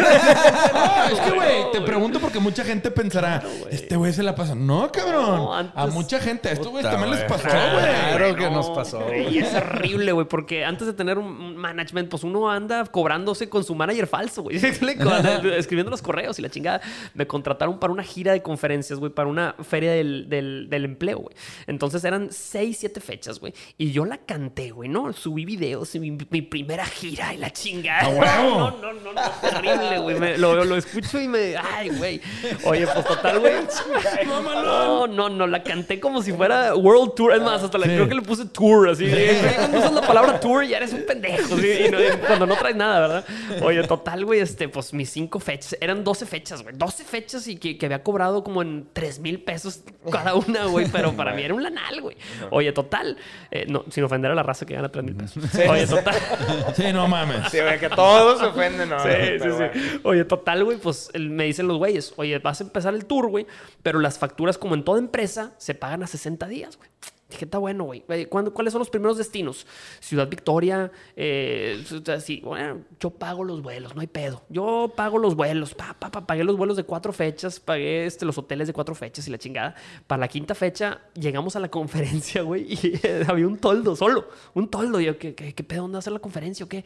No, 0.73 1.03
es 1.05 1.19
que, 1.19 1.31
güey, 1.31 1.71
te 1.71 1.81
pregunto 1.81 2.19
porque 2.19 2.39
mucha 2.39 2.63
gente 2.63 2.91
pensará, 2.91 3.41
este 3.69 3.95
güey 3.95 4.11
se 4.13 4.21
la 4.23 4.35
pasa. 4.35 4.53
No, 4.55 4.91
cabrón. 4.91 5.35
No, 5.37 5.53
antes- 5.55 5.73
A 5.77 5.87
mucha 5.87 6.19
gente, 6.19 6.49
a 6.49 6.51
estos 6.51 6.67
güey 6.67 6.83
Puta, 6.83 6.91
también 6.91 7.11
les 7.15 7.23
pasó, 7.23 7.47
güey. 7.47 7.85
Claro 8.15 8.35
que 8.35 8.43
No, 8.43 8.51
nos 8.51 8.69
pasó. 8.71 8.99
güey, 9.01 9.33
Y 9.35 9.39
es 9.39 9.53
horrible, 9.53 10.11
güey, 10.11 10.27
porque 10.27 10.65
antes 10.65 10.87
de 10.87 10.93
tener 10.93 11.17
un 11.17 11.55
management, 11.55 12.09
pues 12.09 12.23
uno 12.23 12.49
anda 12.51 12.85
cobrándose 12.85 13.47
con 13.49 13.63
su 13.63 13.73
manager 13.75 14.07
falso, 14.07 14.43
güey. 14.43 14.57
Escribiendo 15.57 15.89
los 15.89 16.01
correos 16.01 16.37
y 16.39 16.41
la 16.41 16.49
chingada. 16.49 16.81
Me 17.13 17.25
contrataron 17.27 17.79
para 17.79 17.93
una 17.93 18.03
gira 18.03 18.33
de 18.33 18.41
conferencias, 18.41 18.99
güey, 18.99 19.11
para 19.11 19.29
una 19.29 19.55
feria 19.63 19.91
del, 19.93 20.27
del- 20.29 20.67
del 20.69 20.85
empleo, 20.85 21.19
güey. 21.19 21.35
Entonces 21.67 22.03
eran 22.03 22.29
seis, 22.31 22.77
siete 22.79 22.99
fechas, 22.99 23.39
güey. 23.39 23.53
Y 23.77 23.91
yo 23.91 24.05
la 24.05 24.17
canté, 24.17 24.71
güey, 24.71 24.80
¿no? 24.89 25.11
Subí 25.13 25.45
videos, 25.45 25.93
mi, 25.95 26.11
mi 26.11 26.41
primera 26.41 26.85
gira 26.85 27.33
y 27.33 27.37
la 27.37 27.51
chingada. 27.51 28.01
¡A 28.01 28.09
huevo! 28.09 28.71
No, 28.81 28.93
no, 28.93 28.93
no, 28.93 29.13
no, 29.13 29.21
terrible, 29.41 29.99
güey. 29.99 30.19
Me- 30.19 30.37
Lo, 30.37 30.63
lo 30.63 30.75
escucho 30.75 31.19
y 31.19 31.27
me. 31.27 31.55
Ay, 31.57 31.89
güey. 31.89 32.21
Oye, 32.65 32.85
pues 32.87 33.05
total, 33.05 33.39
güey. 33.39 33.53
No, 34.25 35.07
no, 35.07 35.29
no. 35.29 35.47
La 35.47 35.63
canté 35.63 35.99
como 35.99 36.21
si 36.21 36.31
fuera 36.33 36.75
World 36.75 37.13
Tour. 37.15 37.33
Es 37.33 37.41
más, 37.41 37.63
hasta 37.63 37.77
la, 37.77 37.85
Sí. 37.85 37.91
creo 37.93 38.07
que 38.07 38.15
le 38.15 38.21
puse 38.21 38.45
tour. 38.45 38.89
Así. 38.89 39.07
Güey, 39.07 39.37
Cuando 39.55 39.77
usas 39.79 39.93
la 39.93 40.01
palabra 40.01 40.39
tour, 40.39 40.63
ya 40.65 40.77
eres 40.77 40.93
un 40.93 41.05
pendejo. 41.05 41.57
¿sí? 41.57 41.67
Y 41.87 41.89
no- 41.91 41.99
y 42.01 42.09
cuando 42.27 42.45
no 42.45 42.55
traes 42.55 42.75
nada, 42.75 42.99
¿verdad? 42.99 43.25
Oye, 43.61 43.83
total, 43.83 44.25
güey. 44.25 44.39
Este, 44.39 44.67
pues 44.69 44.93
mis 44.93 45.09
cinco 45.09 45.39
fechas. 45.39 45.75
Eran 45.81 46.03
12 46.03 46.25
fechas, 46.25 46.63
güey. 46.63 46.75
12 46.77 47.03
fechas 47.03 47.47
y 47.47 47.57
que, 47.57 47.77
que 47.77 47.85
había 47.85 48.03
cobrado 48.03 48.43
como 48.43 48.61
en 48.61 48.87
3 48.93 49.19
mil 49.19 49.41
pesos 49.41 49.81
cada 50.11 50.35
una, 50.35 50.65
güey. 50.65 50.87
Pero 50.91 51.13
para 51.13 51.33
mí 51.33 51.43
era 51.43 51.53
un 51.53 51.63
lanal, 51.63 52.01
güey. 52.01 52.17
Oye, 52.51 52.71
total. 52.71 53.17
eh, 53.51 53.65
no, 53.67 53.83
sin 53.89 54.03
ofender 54.03 54.31
a 54.31 54.35
la 54.35 54.43
raza 54.43 54.65
que 54.65 54.70
gana 54.71 54.89
3 54.89 55.03
mil 55.05 55.15
pesos. 55.15 55.43
Oye, 55.69 55.87
total. 55.87 56.15
Sí, 56.75 56.93
no 56.93 57.07
mames. 57.07 57.49
Sí, 57.51 57.59
güey, 57.59 57.79
que 57.79 57.89
todos 57.89 58.39
se 58.39 58.45
ofenden, 58.45 58.89
¿no? 58.89 58.99
Sí, 59.01 59.09
sí, 59.41 59.47
bueno. 59.49 59.69
sí. 59.73 59.99
Oye, 60.03 60.25
total, 60.25 60.63
güey, 60.63 60.77
pues 60.77 61.09
el- 61.13 61.29
me 61.29 61.43
dicen 61.45 61.67
los 61.67 61.77
güeyes, 61.77 62.13
oye, 62.17 62.39
vas 62.39 62.61
a 62.61 62.63
empezar 62.63 62.93
el 62.93 63.05
tour, 63.05 63.29
güey, 63.29 63.45
pero 63.83 63.99
las 63.99 64.17
facturas, 64.19 64.57
como 64.57 64.75
en 64.75 64.83
toda 64.83 64.99
empresa, 64.99 65.53
se 65.57 65.75
pagan 65.75 66.03
a 66.03 66.07
60 66.07 66.47
días, 66.47 66.77
güey. 66.77 66.89
Dije, 67.31 67.45
está 67.45 67.57
bueno, 67.57 67.85
güey. 67.85 68.03
Güey, 68.07 68.25
¿cuándo- 68.27 68.53
¿Cuáles 68.53 68.71
son 68.73 68.79
los 68.79 68.89
primeros 68.89 69.17
destinos? 69.17 69.65
Ciudad 69.99 70.27
Victoria, 70.29 70.91
eh, 71.15 71.83
sí, 72.23 72.41
bueno, 72.43 72.81
yo 72.99 73.09
pago 73.09 73.43
los 73.43 73.61
vuelos, 73.63 73.95
no 73.95 74.01
hay 74.01 74.07
pedo. 74.07 74.43
Yo 74.49 74.93
pago 74.95 75.17
los 75.17 75.35
vuelos, 75.35 75.73
pa, 75.73 75.95
pa, 75.97 76.11
pa, 76.11 76.27
pagué 76.27 76.43
los 76.43 76.57
vuelos 76.57 76.77
de 76.77 76.83
cuatro 76.83 77.11
fechas, 77.13 77.59
pagué 77.59 78.05
este, 78.05 78.25
los 78.25 78.37
hoteles 78.37 78.67
de 78.67 78.73
cuatro 78.73 78.93
fechas 78.93 79.27
y 79.27 79.31
la 79.31 79.37
chingada. 79.37 79.75
Para 80.07 80.19
la 80.19 80.27
quinta 80.27 80.53
fecha, 80.53 81.01
llegamos 81.15 81.55
a 81.55 81.59
la 81.59 81.69
conferencia, 81.71 82.41
güey, 82.43 82.73
y 82.73 82.99
había 83.27 83.47
un 83.47 83.57
toldo 83.57 83.95
solo, 83.95 84.27
un 84.53 84.69
toldo. 84.69 84.99
Y 84.99 85.05
yo, 85.05 85.17
¿qué, 85.17 85.33
qué, 85.33 85.53
qué 85.55 85.63
pedo? 85.63 85.81
¿Dónde 85.83 85.95
va 85.95 85.97
a 85.97 86.01
hacer 86.01 86.13
la 86.13 86.19
conferencia 86.19 86.65
o 86.65 86.69
qué? 86.69 86.83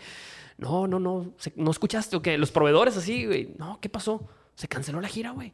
No, 0.58 0.88
no, 0.88 1.00
no. 1.00 1.34
¿No 1.56 1.72
escuchaste 1.72 2.16
o 2.16 2.22
qué? 2.22 2.38
Los 2.38 2.52
proveedores 2.52 2.96
así, 2.96 3.26
güey. 3.26 3.50
No, 3.58 3.80
¿qué 3.82 3.90
pasó? 3.90 4.28
Se 4.56 4.68
canceló 4.68 5.02
la 5.02 5.08
gira, 5.10 5.32
güey. 5.32 5.52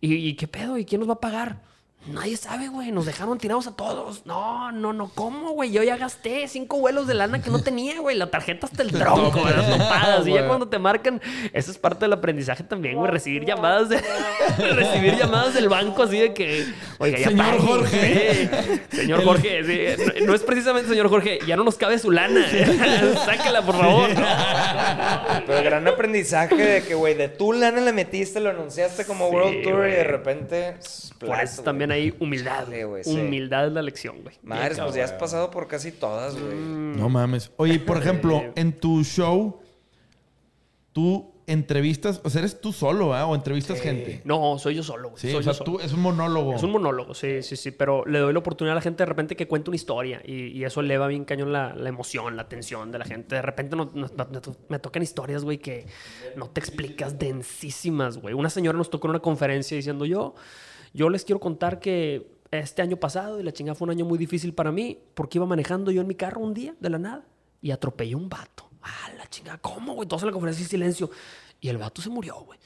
¿Y, 0.00 0.14
y 0.14 0.34
qué 0.36 0.48
pedo? 0.48 0.78
¿Y 0.78 0.84
quién 0.84 1.00
nos 1.00 1.08
va 1.08 1.14
a 1.14 1.20
pagar? 1.20 1.62
Nadie 2.06 2.36
sabe, 2.38 2.68
güey. 2.68 2.90
Nos 2.90 3.04
dejaron 3.04 3.36
tirados 3.38 3.66
a 3.66 3.72
todos. 3.76 4.24
No, 4.24 4.72
no, 4.72 4.92
no. 4.94 5.10
¿Cómo, 5.14 5.50
güey? 5.50 5.72
Yo 5.72 5.82
ya 5.82 5.96
gasté 5.96 6.48
cinco 6.48 6.78
vuelos 6.78 7.06
de 7.06 7.12
lana 7.14 7.42
que 7.42 7.50
no 7.50 7.60
tenía, 7.60 8.00
güey. 8.00 8.16
La 8.16 8.30
tarjeta 8.30 8.66
hasta 8.66 8.82
el 8.82 8.92
tronco, 8.98 9.40
güey. 9.40 9.54
Las 9.54 9.68
topadas. 9.78 10.26
Y 10.26 10.32
ya 10.32 10.46
cuando 10.46 10.68
te 10.68 10.78
marcan, 10.78 11.20
eso 11.52 11.70
es 11.70 11.76
parte 11.76 12.06
del 12.06 12.14
aprendizaje 12.14 12.62
también, 12.62 12.96
güey. 12.96 13.10
Recibir 13.10 13.44
llamadas 13.44 13.90
de... 13.90 14.00
recibir 14.58 15.16
llamadas 15.16 15.54
del 15.54 15.68
banco 15.68 16.04
así 16.04 16.18
de 16.18 16.32
que... 16.32 16.66
Oiga, 16.98 17.18
ya 17.18 17.28
Señor 17.28 17.46
pague. 17.46 17.58
Jorge. 17.58 18.50
Sí. 18.90 18.96
Señor 18.96 19.24
Jorge, 19.24 19.64
sí. 19.64 20.20
No, 20.20 20.26
no 20.28 20.34
es 20.34 20.42
precisamente 20.42 20.88
señor 20.88 21.10
Jorge. 21.10 21.40
Ya 21.46 21.56
no 21.56 21.64
nos 21.64 21.76
cabe 21.76 21.98
su 21.98 22.10
lana. 22.10 22.46
Sáquela, 23.24 23.62
por 23.62 23.76
favor. 23.76 24.08
Pero 25.46 25.62
gran 25.62 25.86
aprendizaje 25.86 26.54
de 26.54 26.82
que, 26.82 26.94
güey, 26.94 27.14
de 27.14 27.28
tu 27.28 27.52
lana 27.52 27.80
le 27.80 27.92
metiste, 27.92 28.40
lo 28.40 28.50
anunciaste 28.50 29.04
como 29.04 29.28
Sí, 29.28 29.34
World 29.34 29.62
Tour 29.62 29.88
y 29.88 29.92
de 29.92 30.04
repente. 30.04 30.76
Por 31.18 31.28
plato, 31.30 31.42
eso 31.44 31.62
güey. 31.62 31.64
También 31.88 32.12
hay 32.12 32.14
humildad. 32.20 32.64
Chale, 32.64 32.84
güey, 32.84 33.04
sí. 33.04 33.18
humildad 33.18 33.66
es 33.66 33.72
la 33.72 33.82
lección, 33.82 34.22
güey. 34.22 34.36
Madres, 34.42 34.76
Bien, 34.76 34.84
pues 34.86 34.96
ya 34.96 35.04
has 35.04 35.12
pasado 35.12 35.50
por 35.50 35.66
casi 35.68 35.92
todas, 35.92 36.38
güey. 36.38 36.54
Mm. 36.54 36.96
No 36.98 37.08
mames. 37.08 37.50
Oye, 37.56 37.78
por 37.78 37.96
ejemplo, 38.02 38.42
en 38.54 38.72
tu 38.72 39.02
show, 39.04 39.60
tú 40.92 41.32
entrevistas, 41.46 42.20
o 42.24 42.28
sea, 42.28 42.40
eres 42.40 42.60
tú 42.60 42.74
solo, 42.74 43.14
¿ah? 43.14 43.24
O 43.26 43.34
entrevistas 43.34 43.80
gente. 43.80 44.20
No, 44.24 44.58
soy 44.58 44.74
yo 44.74 44.82
solo, 44.82 45.08
güey. 45.10 45.18
Sí, 45.22 45.30
soy 45.30 45.40
o 45.40 45.42
sea, 45.42 45.54
yo 45.54 45.64
tú 45.64 45.80
es 45.80 45.94
un 45.94 46.00
monólogo. 46.00 46.54
Es 46.54 46.62
un 46.62 46.72
monólogo, 46.72 47.14
sí, 47.14 47.42
sí, 47.42 47.56
sí, 47.56 47.70
pero 47.70 48.04
le 48.04 48.18
doy 48.18 48.34
la 48.34 48.38
oportunidad 48.40 48.72
a 48.72 48.74
la 48.74 48.80
gente 48.82 48.98
de 49.02 49.06
repente 49.06 49.34
que 49.34 49.48
cuente 49.48 49.70
una 49.70 49.76
historia 49.76 50.20
y, 50.26 50.48
y 50.48 50.64
eso 50.64 50.80
eleva 50.80 51.06
bien 51.06 51.24
cañón 51.24 51.50
la, 51.50 51.74
la 51.74 51.88
emoción, 51.88 52.36
la 52.36 52.50
tensión 52.50 52.92
de 52.92 52.98
la 52.98 53.06
gente. 53.06 53.36
De 53.36 53.40
repente 53.42 53.76
no- 53.76 53.90
no- 53.94 54.08
no- 54.14 54.28
me, 54.30 54.40
me 54.68 54.78
tocan 54.78 55.02
historias, 55.02 55.42
güey, 55.42 55.56
que 55.56 55.86
no 56.36 56.50
te 56.50 56.60
explicas, 56.60 57.18
densísimas, 57.18 58.18
güey. 58.18 58.34
Una 58.34 58.50
señora 58.50 58.76
nos 58.76 58.90
tocó 58.90 59.06
en 59.06 59.10
una 59.12 59.20
conferencia 59.20 59.74
diciendo 59.74 60.04
yo, 60.04 60.34
yo 60.92 61.08
les 61.08 61.24
quiero 61.24 61.40
contar 61.40 61.80
que 61.80 62.38
este 62.50 62.82
año 62.82 62.96
pasado 62.96 63.40
y 63.40 63.42
la 63.42 63.52
chingada 63.52 63.74
fue 63.74 63.86
un 63.86 63.90
año 63.90 64.04
muy 64.04 64.18
difícil 64.18 64.54
para 64.54 64.72
mí 64.72 64.98
porque 65.14 65.38
iba 65.38 65.46
manejando 65.46 65.90
yo 65.90 66.00
en 66.00 66.06
mi 66.06 66.14
carro 66.14 66.40
un 66.40 66.54
día 66.54 66.74
de 66.80 66.90
la 66.90 66.98
nada 66.98 67.26
y 67.60 67.70
atropellé 67.70 68.14
a 68.14 68.16
un 68.16 68.28
vato. 68.28 68.68
Ah, 68.82 69.10
la 69.16 69.28
chingada, 69.28 69.58
¿cómo, 69.58 69.94
güey? 69.94 70.08
Todos 70.08 70.22
en 70.22 70.28
la 70.28 70.32
conferencia 70.32 70.62
en 70.62 70.68
silencio. 70.68 71.10
Y 71.60 71.68
el 71.68 71.78
vato 71.78 72.00
se 72.00 72.08
murió, 72.08 72.36
güey. 72.40 72.58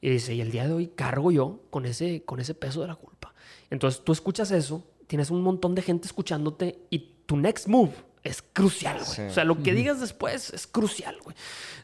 Y 0.00 0.10
dice, 0.10 0.34
y 0.34 0.40
el 0.40 0.50
día 0.50 0.66
de 0.66 0.72
hoy 0.72 0.88
cargo 0.88 1.30
yo 1.30 1.60
con 1.70 1.86
ese, 1.86 2.24
con 2.24 2.40
ese 2.40 2.54
peso 2.54 2.80
de 2.80 2.88
la 2.88 2.96
culpa. 2.96 3.34
Entonces 3.70 4.02
tú 4.02 4.12
escuchas 4.12 4.50
eso, 4.50 4.84
tienes 5.06 5.30
un 5.30 5.42
montón 5.42 5.74
de 5.74 5.82
gente 5.82 6.06
escuchándote 6.06 6.86
y 6.90 6.98
tu 7.26 7.36
next 7.36 7.68
move 7.68 7.92
es 8.22 8.42
crucial, 8.42 8.98
güey. 8.98 9.14
Sí. 9.14 9.22
O 9.22 9.30
sea, 9.30 9.44
lo 9.44 9.62
que 9.62 9.74
digas 9.74 10.00
después 10.00 10.50
es 10.52 10.66
crucial, 10.66 11.18
güey. 11.22 11.36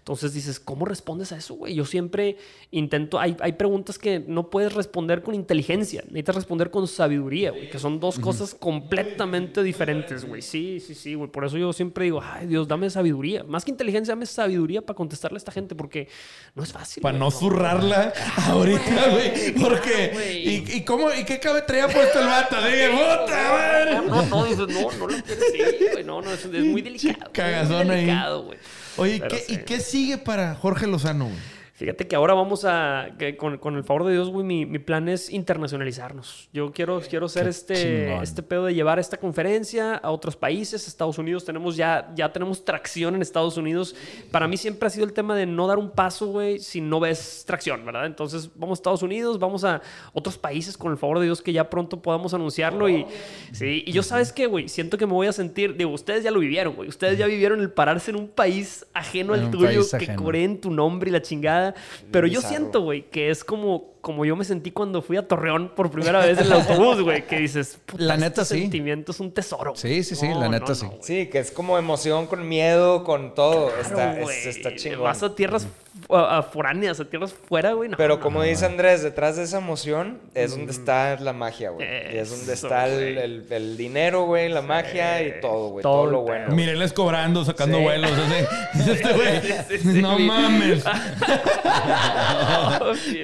Entonces 0.06 0.32
dices, 0.32 0.60
¿cómo 0.60 0.84
respondes 0.84 1.32
a 1.32 1.36
eso, 1.36 1.54
güey? 1.54 1.74
Yo 1.74 1.84
siempre 1.84 2.36
intento, 2.70 3.18
hay, 3.18 3.36
hay 3.40 3.54
preguntas 3.54 3.98
que 3.98 4.20
no 4.20 4.50
puedes 4.50 4.72
responder 4.72 5.24
con 5.24 5.34
inteligencia, 5.34 6.02
necesitas 6.02 6.36
responder 6.36 6.70
con 6.70 6.86
sabiduría, 6.86 7.50
güey, 7.50 7.68
que 7.68 7.80
son 7.80 7.98
dos 7.98 8.20
cosas 8.20 8.54
completamente 8.54 9.64
diferentes, 9.64 10.24
güey. 10.24 10.42
Sí, 10.42 10.78
sí, 10.78 10.94
sí, 10.94 11.14
güey. 11.14 11.28
Por 11.28 11.44
eso 11.44 11.58
yo 11.58 11.72
siempre 11.72 12.04
digo, 12.04 12.22
ay, 12.22 12.46
Dios, 12.46 12.68
dame 12.68 12.88
sabiduría. 12.88 13.42
Más 13.42 13.64
que 13.64 13.72
inteligencia, 13.72 14.12
dame 14.12 14.26
sabiduría 14.26 14.80
para 14.80 14.96
contestarle 14.96 15.38
a 15.38 15.38
esta 15.38 15.50
gente, 15.50 15.74
porque 15.74 16.06
no 16.54 16.62
es 16.62 16.72
fácil. 16.72 17.02
Para 17.02 17.18
no 17.18 17.28
zurrarla 17.32 18.12
ahorita, 18.46 19.08
güey. 19.10 19.54
Porque. 19.54 20.10
güey. 20.12 20.48
¿y, 20.48 20.64
¿Y 20.68 20.84
cómo? 20.84 21.12
¿Y 21.12 21.24
qué 21.24 21.40
cabe 21.40 21.62
traía 21.62 21.88
puesto 21.88 22.20
el 22.20 22.28
vato? 22.28 22.54
Dije, 22.64 22.90
puta. 22.90 24.02
No, 24.02 24.02
no, 24.02 24.22
no, 24.26 24.44
dices, 24.44 24.68
no, 24.68 24.92
no 24.92 25.08
lo 25.08 25.20
quieres, 25.24 25.44
sí, 25.50 25.86
güey, 25.90 26.04
no, 26.04 26.22
no, 26.22 26.30
es, 26.32 26.44
es 26.44 26.64
muy 26.64 26.80
delicado. 26.80 27.32
Cagazón 27.32 27.90
ahí. 27.90 28.02
delicado, 28.02 28.44
güey. 28.44 28.58
Oye, 28.96 29.16
¿y 29.16 29.20
Pero 29.20 29.36
qué, 29.36 29.42
sí. 29.42 29.54
¿y 29.54 29.56
qué 29.58 29.80
sigue 29.80 30.18
para 30.18 30.54
Jorge 30.54 30.86
Lozano, 30.86 31.26
güey? 31.26 31.55
Fíjate 31.76 32.08
que 32.08 32.16
ahora 32.16 32.32
vamos 32.32 32.64
a, 32.64 33.10
que 33.18 33.36
con, 33.36 33.58
con 33.58 33.76
el 33.76 33.84
favor 33.84 34.04
de 34.06 34.14
Dios, 34.14 34.30
güey, 34.30 34.46
mi, 34.46 34.64
mi 34.64 34.78
plan 34.78 35.10
es 35.10 35.28
internacionalizarnos. 35.28 36.48
Yo 36.50 36.72
quiero, 36.72 37.02
quiero 37.02 37.28
ser 37.28 37.48
este, 37.48 37.74
chingón. 37.74 38.22
este 38.22 38.42
pedo 38.42 38.64
de 38.64 38.74
llevar 38.74 38.98
esta 38.98 39.18
conferencia 39.18 39.94
a 39.96 40.10
otros 40.10 40.36
países. 40.36 40.88
Estados 40.88 41.18
Unidos 41.18 41.44
tenemos 41.44 41.76
ya, 41.76 42.10
ya 42.14 42.32
tenemos 42.32 42.64
tracción 42.64 43.14
en 43.14 43.20
Estados 43.20 43.58
Unidos. 43.58 43.94
Para 44.30 44.48
mí 44.48 44.56
siempre 44.56 44.86
ha 44.86 44.90
sido 44.90 45.04
el 45.04 45.12
tema 45.12 45.36
de 45.36 45.44
no 45.44 45.66
dar 45.66 45.78
un 45.78 45.90
paso, 45.90 46.28
güey, 46.28 46.60
si 46.60 46.80
no 46.80 46.98
ves 46.98 47.44
tracción, 47.46 47.84
¿verdad? 47.84 48.06
Entonces 48.06 48.48
vamos 48.54 48.78
a 48.78 48.80
Estados 48.80 49.02
Unidos, 49.02 49.38
vamos 49.38 49.62
a 49.64 49.82
otros 50.14 50.38
países 50.38 50.78
con 50.78 50.92
el 50.92 50.96
favor 50.96 51.18
de 51.18 51.26
Dios 51.26 51.42
que 51.42 51.52
ya 51.52 51.68
pronto 51.68 52.00
podamos 52.00 52.32
anunciarlo. 52.32 52.88
Y, 52.88 53.06
sí, 53.52 53.84
y 53.86 53.92
yo 53.92 54.02
sabes 54.02 54.32
qué, 54.32 54.46
güey, 54.46 54.68
siento 54.70 54.96
que 54.96 55.06
me 55.06 55.12
voy 55.12 55.26
a 55.26 55.32
sentir, 55.32 55.76
digo, 55.76 55.90
ustedes 55.90 56.24
ya 56.24 56.30
lo 56.30 56.40
vivieron, 56.40 56.74
güey. 56.74 56.88
Ustedes 56.88 57.18
ya 57.18 57.26
vivieron 57.26 57.60
el 57.60 57.70
pararse 57.70 58.12
en 58.12 58.16
un 58.16 58.28
país 58.28 58.86
ajeno 58.94 59.34
En 59.34 59.44
al 59.44 59.50
tuyo, 59.50 59.82
que 59.90 59.96
ajeno. 59.96 60.22
coreen 60.22 60.60
tu 60.60 60.70
nombre 60.70 61.10
y 61.10 61.12
la 61.12 61.20
chingada. 61.20 61.65
Pero 62.10 62.26
yo 62.26 62.40
siento, 62.40 62.80
güey, 62.80 63.08
que 63.10 63.30
es 63.30 63.44
como, 63.44 63.95
como 64.06 64.24
yo 64.24 64.36
me 64.36 64.44
sentí 64.44 64.70
cuando 64.70 65.02
fui 65.02 65.16
a 65.16 65.26
Torreón 65.26 65.72
por 65.74 65.90
primera 65.90 66.24
vez 66.24 66.38
en 66.38 66.44
el 66.46 66.52
autobús, 66.52 67.00
güey, 67.02 67.26
que 67.26 67.40
dices, 67.40 67.76
puta, 67.84 68.04
La 68.04 68.16
neta, 68.16 68.42
este 68.42 68.54
sí. 68.54 68.60
sentimiento 68.60 69.10
es 69.10 69.18
un 69.18 69.32
tesoro. 69.32 69.72
Sí, 69.74 70.04
sí, 70.04 70.14
sí, 70.14 70.28
la 70.28 70.48
neta, 70.48 70.76
sí. 70.76 70.86
Sí, 71.00 71.26
que 71.26 71.40
es 71.40 71.50
como 71.50 71.76
emoción 71.76 72.28
con 72.28 72.48
miedo, 72.48 73.02
con 73.02 73.34
todo. 73.34 73.72
está, 73.80 74.20
es- 74.20 74.46
está 74.46 74.76
chingón. 74.76 75.02
Vas 75.02 75.24
a 75.24 75.34
tierras 75.34 75.66
fu- 76.06 76.14
a- 76.14 76.38
a 76.38 76.42
foráneas, 76.44 77.00
a 77.00 77.04
tierras 77.04 77.32
fuera, 77.48 77.72
güey. 77.72 77.88
no, 77.88 77.96
Pero 77.96 78.20
como 78.20 78.38
no. 78.38 78.44
dice 78.44 78.64
Andrés, 78.64 79.02
detrás 79.02 79.34
de 79.34 79.42
esa 79.42 79.58
emoción 79.58 80.20
es 80.34 80.52
donde 80.52 80.70
está 80.70 81.16
la 81.18 81.32
magia, 81.32 81.70
güey. 81.70 81.84
Y 82.14 82.18
es 82.18 82.30
donde 82.30 82.52
está 82.52 82.86
el, 82.86 83.18
el- 83.18 83.46
el 83.50 83.76
dinero, 83.76 84.24
güey, 84.26 84.48
la 84.48 84.62
magia 84.62 85.20
y 85.26 85.40
todo, 85.40 85.70
güey. 85.70 85.82
Todo 85.82 86.06
lo 86.06 86.20
bueno. 86.20 86.54
Mírenles 86.54 86.92
cobrando, 86.92 87.44
sacando 87.44 87.78
Sí. 87.78 87.82
vuelos. 87.82 88.10
Dice 88.74 88.92
este 88.92 89.12
güey, 89.12 89.40
Sí, 89.68 89.78
sí, 89.78 90.00
no 90.00 90.16
sí. 90.16 90.22
mames. 90.22 90.84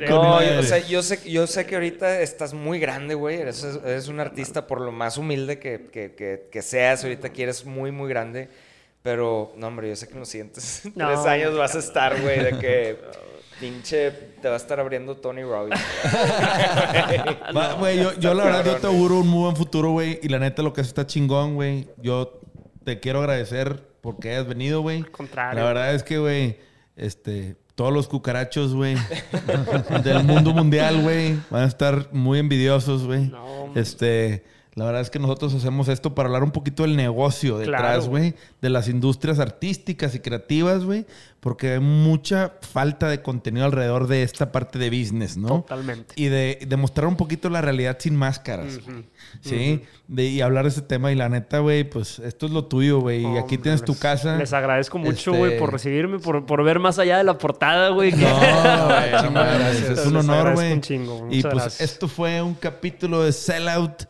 No, 0.08 0.71
sea, 0.80 0.88
yo 0.88 1.02
sé, 1.02 1.30
yo 1.30 1.46
sé 1.46 1.66
que 1.66 1.74
ahorita 1.74 2.20
estás 2.20 2.54
muy 2.54 2.78
grande, 2.78 3.14
güey. 3.14 3.40
Eres, 3.40 3.62
eres 3.64 4.08
un 4.08 4.20
artista 4.20 4.66
por 4.66 4.80
lo 4.80 4.92
más 4.92 5.18
humilde 5.18 5.58
que, 5.58 5.88
que, 5.92 6.14
que, 6.14 6.48
que 6.50 6.62
seas. 6.62 7.04
Ahorita 7.04 7.28
aquí 7.28 7.42
eres 7.42 7.64
muy, 7.64 7.90
muy 7.90 8.08
grande. 8.08 8.48
Pero, 9.02 9.52
no, 9.56 9.66
hombre, 9.66 9.88
yo 9.88 9.96
sé 9.96 10.06
que 10.06 10.14
en 10.14 10.20
los 10.20 10.28
siguientes 10.28 10.82
No, 10.94 11.08
tres 11.08 11.26
años 11.26 11.56
vas 11.56 11.74
a 11.74 11.80
estar, 11.80 12.20
güey, 12.20 12.42
de 12.42 12.58
que 12.58 12.98
pinche 13.60 14.10
te 14.10 14.48
va 14.48 14.54
a 14.54 14.56
estar 14.56 14.80
abriendo 14.80 15.16
Tony 15.16 15.42
Robbins. 15.42 15.80
Güey, 17.78 17.98
yo, 17.98 18.12
yo 18.18 18.34
la 18.34 18.44
verdad, 18.44 18.64
yo 18.64 18.76
te 18.76 18.86
auguro 18.86 19.20
un 19.20 19.28
muy 19.28 19.42
buen 19.44 19.56
futuro, 19.56 19.90
güey. 19.90 20.18
Y 20.22 20.28
la 20.28 20.38
neta, 20.38 20.62
lo 20.62 20.72
que 20.72 20.80
hace 20.80 20.88
está 20.88 21.06
chingón, 21.06 21.54
güey. 21.54 21.88
Yo 21.98 22.40
te 22.84 22.98
quiero 23.00 23.20
agradecer 23.20 23.82
porque 24.00 24.30
hayas 24.30 24.46
venido, 24.46 24.80
güey. 24.80 25.02
contrario. 25.02 25.60
La 25.60 25.66
verdad 25.66 25.94
es 25.94 26.02
que, 26.02 26.18
güey, 26.18 26.58
este, 26.96 27.56
todos 27.82 27.92
los 27.92 28.06
cucarachos, 28.06 28.74
güey, 28.74 28.94
del 30.04 30.22
mundo 30.22 30.52
mundial, 30.54 31.02
güey, 31.02 31.36
van 31.50 31.64
a 31.64 31.66
estar 31.66 32.10
muy 32.12 32.38
envidiosos, 32.38 33.04
güey. 33.06 33.26
No, 33.26 33.72
este, 33.74 34.44
la 34.74 34.86
verdad 34.86 35.02
es 35.02 35.10
que 35.10 35.18
nosotros 35.18 35.54
hacemos 35.54 35.88
esto 35.88 36.14
para 36.14 36.28
hablar 36.28 36.42
un 36.44 36.50
poquito 36.50 36.82
del 36.84 36.96
negocio 36.96 37.58
detrás, 37.58 37.80
Claro. 37.80 38.06
güey, 38.06 38.34
de 38.62 38.70
las 38.70 38.88
industrias 38.88 39.38
artísticas 39.38 40.14
y 40.14 40.20
creativas, 40.20 40.84
güey, 40.84 41.04
porque 41.40 41.72
hay 41.72 41.80
mucha 41.80 42.54
falta 42.72 43.08
de 43.08 43.20
contenido 43.20 43.66
alrededor 43.66 44.06
de 44.06 44.22
esta 44.22 44.50
parte 44.52 44.78
de 44.78 44.88
business, 44.88 45.36
¿no? 45.36 45.62
Totalmente. 45.62 46.14
Y 46.16 46.26
de, 46.26 46.58
de 46.66 46.76
mostrar 46.76 47.06
un 47.08 47.16
poquito 47.16 47.50
la 47.50 47.60
realidad 47.60 47.96
sin 48.00 48.16
máscaras. 48.16 48.78
Sí. 49.40 49.82
De, 50.08 50.24
y 50.26 50.40
hablar 50.40 50.64
de 50.64 50.70
ese 50.70 50.82
tema. 50.82 51.10
Y 51.10 51.16
la 51.16 51.28
neta, 51.28 51.58
güey, 51.58 51.84
pues 51.84 52.18
esto 52.20 52.46
es 52.46 52.52
lo 52.52 52.66
tuyo, 52.66 53.00
güey. 53.00 53.22
y 53.22 53.38
aquí 53.38 53.58
tienes 53.58 53.84
tu 53.84 53.98
casa. 53.98 54.36
Les 54.36 54.52
agradezco 54.52 54.98
mucho, 54.98 55.32
Este- 55.32 55.38
güey, 55.38 55.58
por 55.58 55.72
recibirme, 55.72 56.18
por, 56.18 56.46
por 56.46 56.62
ver 56.64 56.78
más 56.78 56.98
allá 56.98 57.18
de 57.18 57.24
la 57.24 57.36
portada, 57.38 57.88
güey. 57.90 58.12
No, 58.12 58.18
güey, 58.38 59.32
no. 59.32 59.42
Es 59.44 60.06
un 60.06 60.16
honor, 60.16 60.54
güey. 60.54 60.80
Y 61.30 61.42
pues 61.42 61.54
gracias. 61.54 61.80
esto 61.80 62.08
fue 62.08 62.40
un 62.40 62.54
capítulo 62.54 63.22
de 63.24 63.32
Sellout 63.32 64.04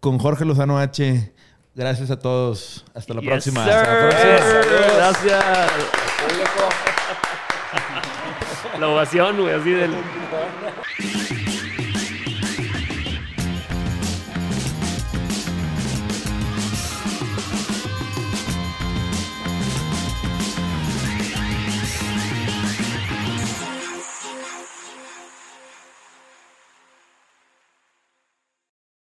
con 0.00 0.18
Jorge 0.18 0.44
Lozano 0.44 0.78
H. 0.78 1.32
Gracias 1.74 2.10
a 2.10 2.18
todos. 2.18 2.84
Hasta 2.94 3.14
la 3.14 3.20
Yes, 3.20 3.30
próxima. 3.30 3.64
sir. 3.64 3.72
Hasta 3.72 3.92
la 3.94 4.00
próxima. 4.08 4.34
Gracias. 4.96 5.44
La 8.80 8.88
ovación, 8.88 9.40
güey, 9.40 9.54
así 9.54 9.70
del... 9.70 9.90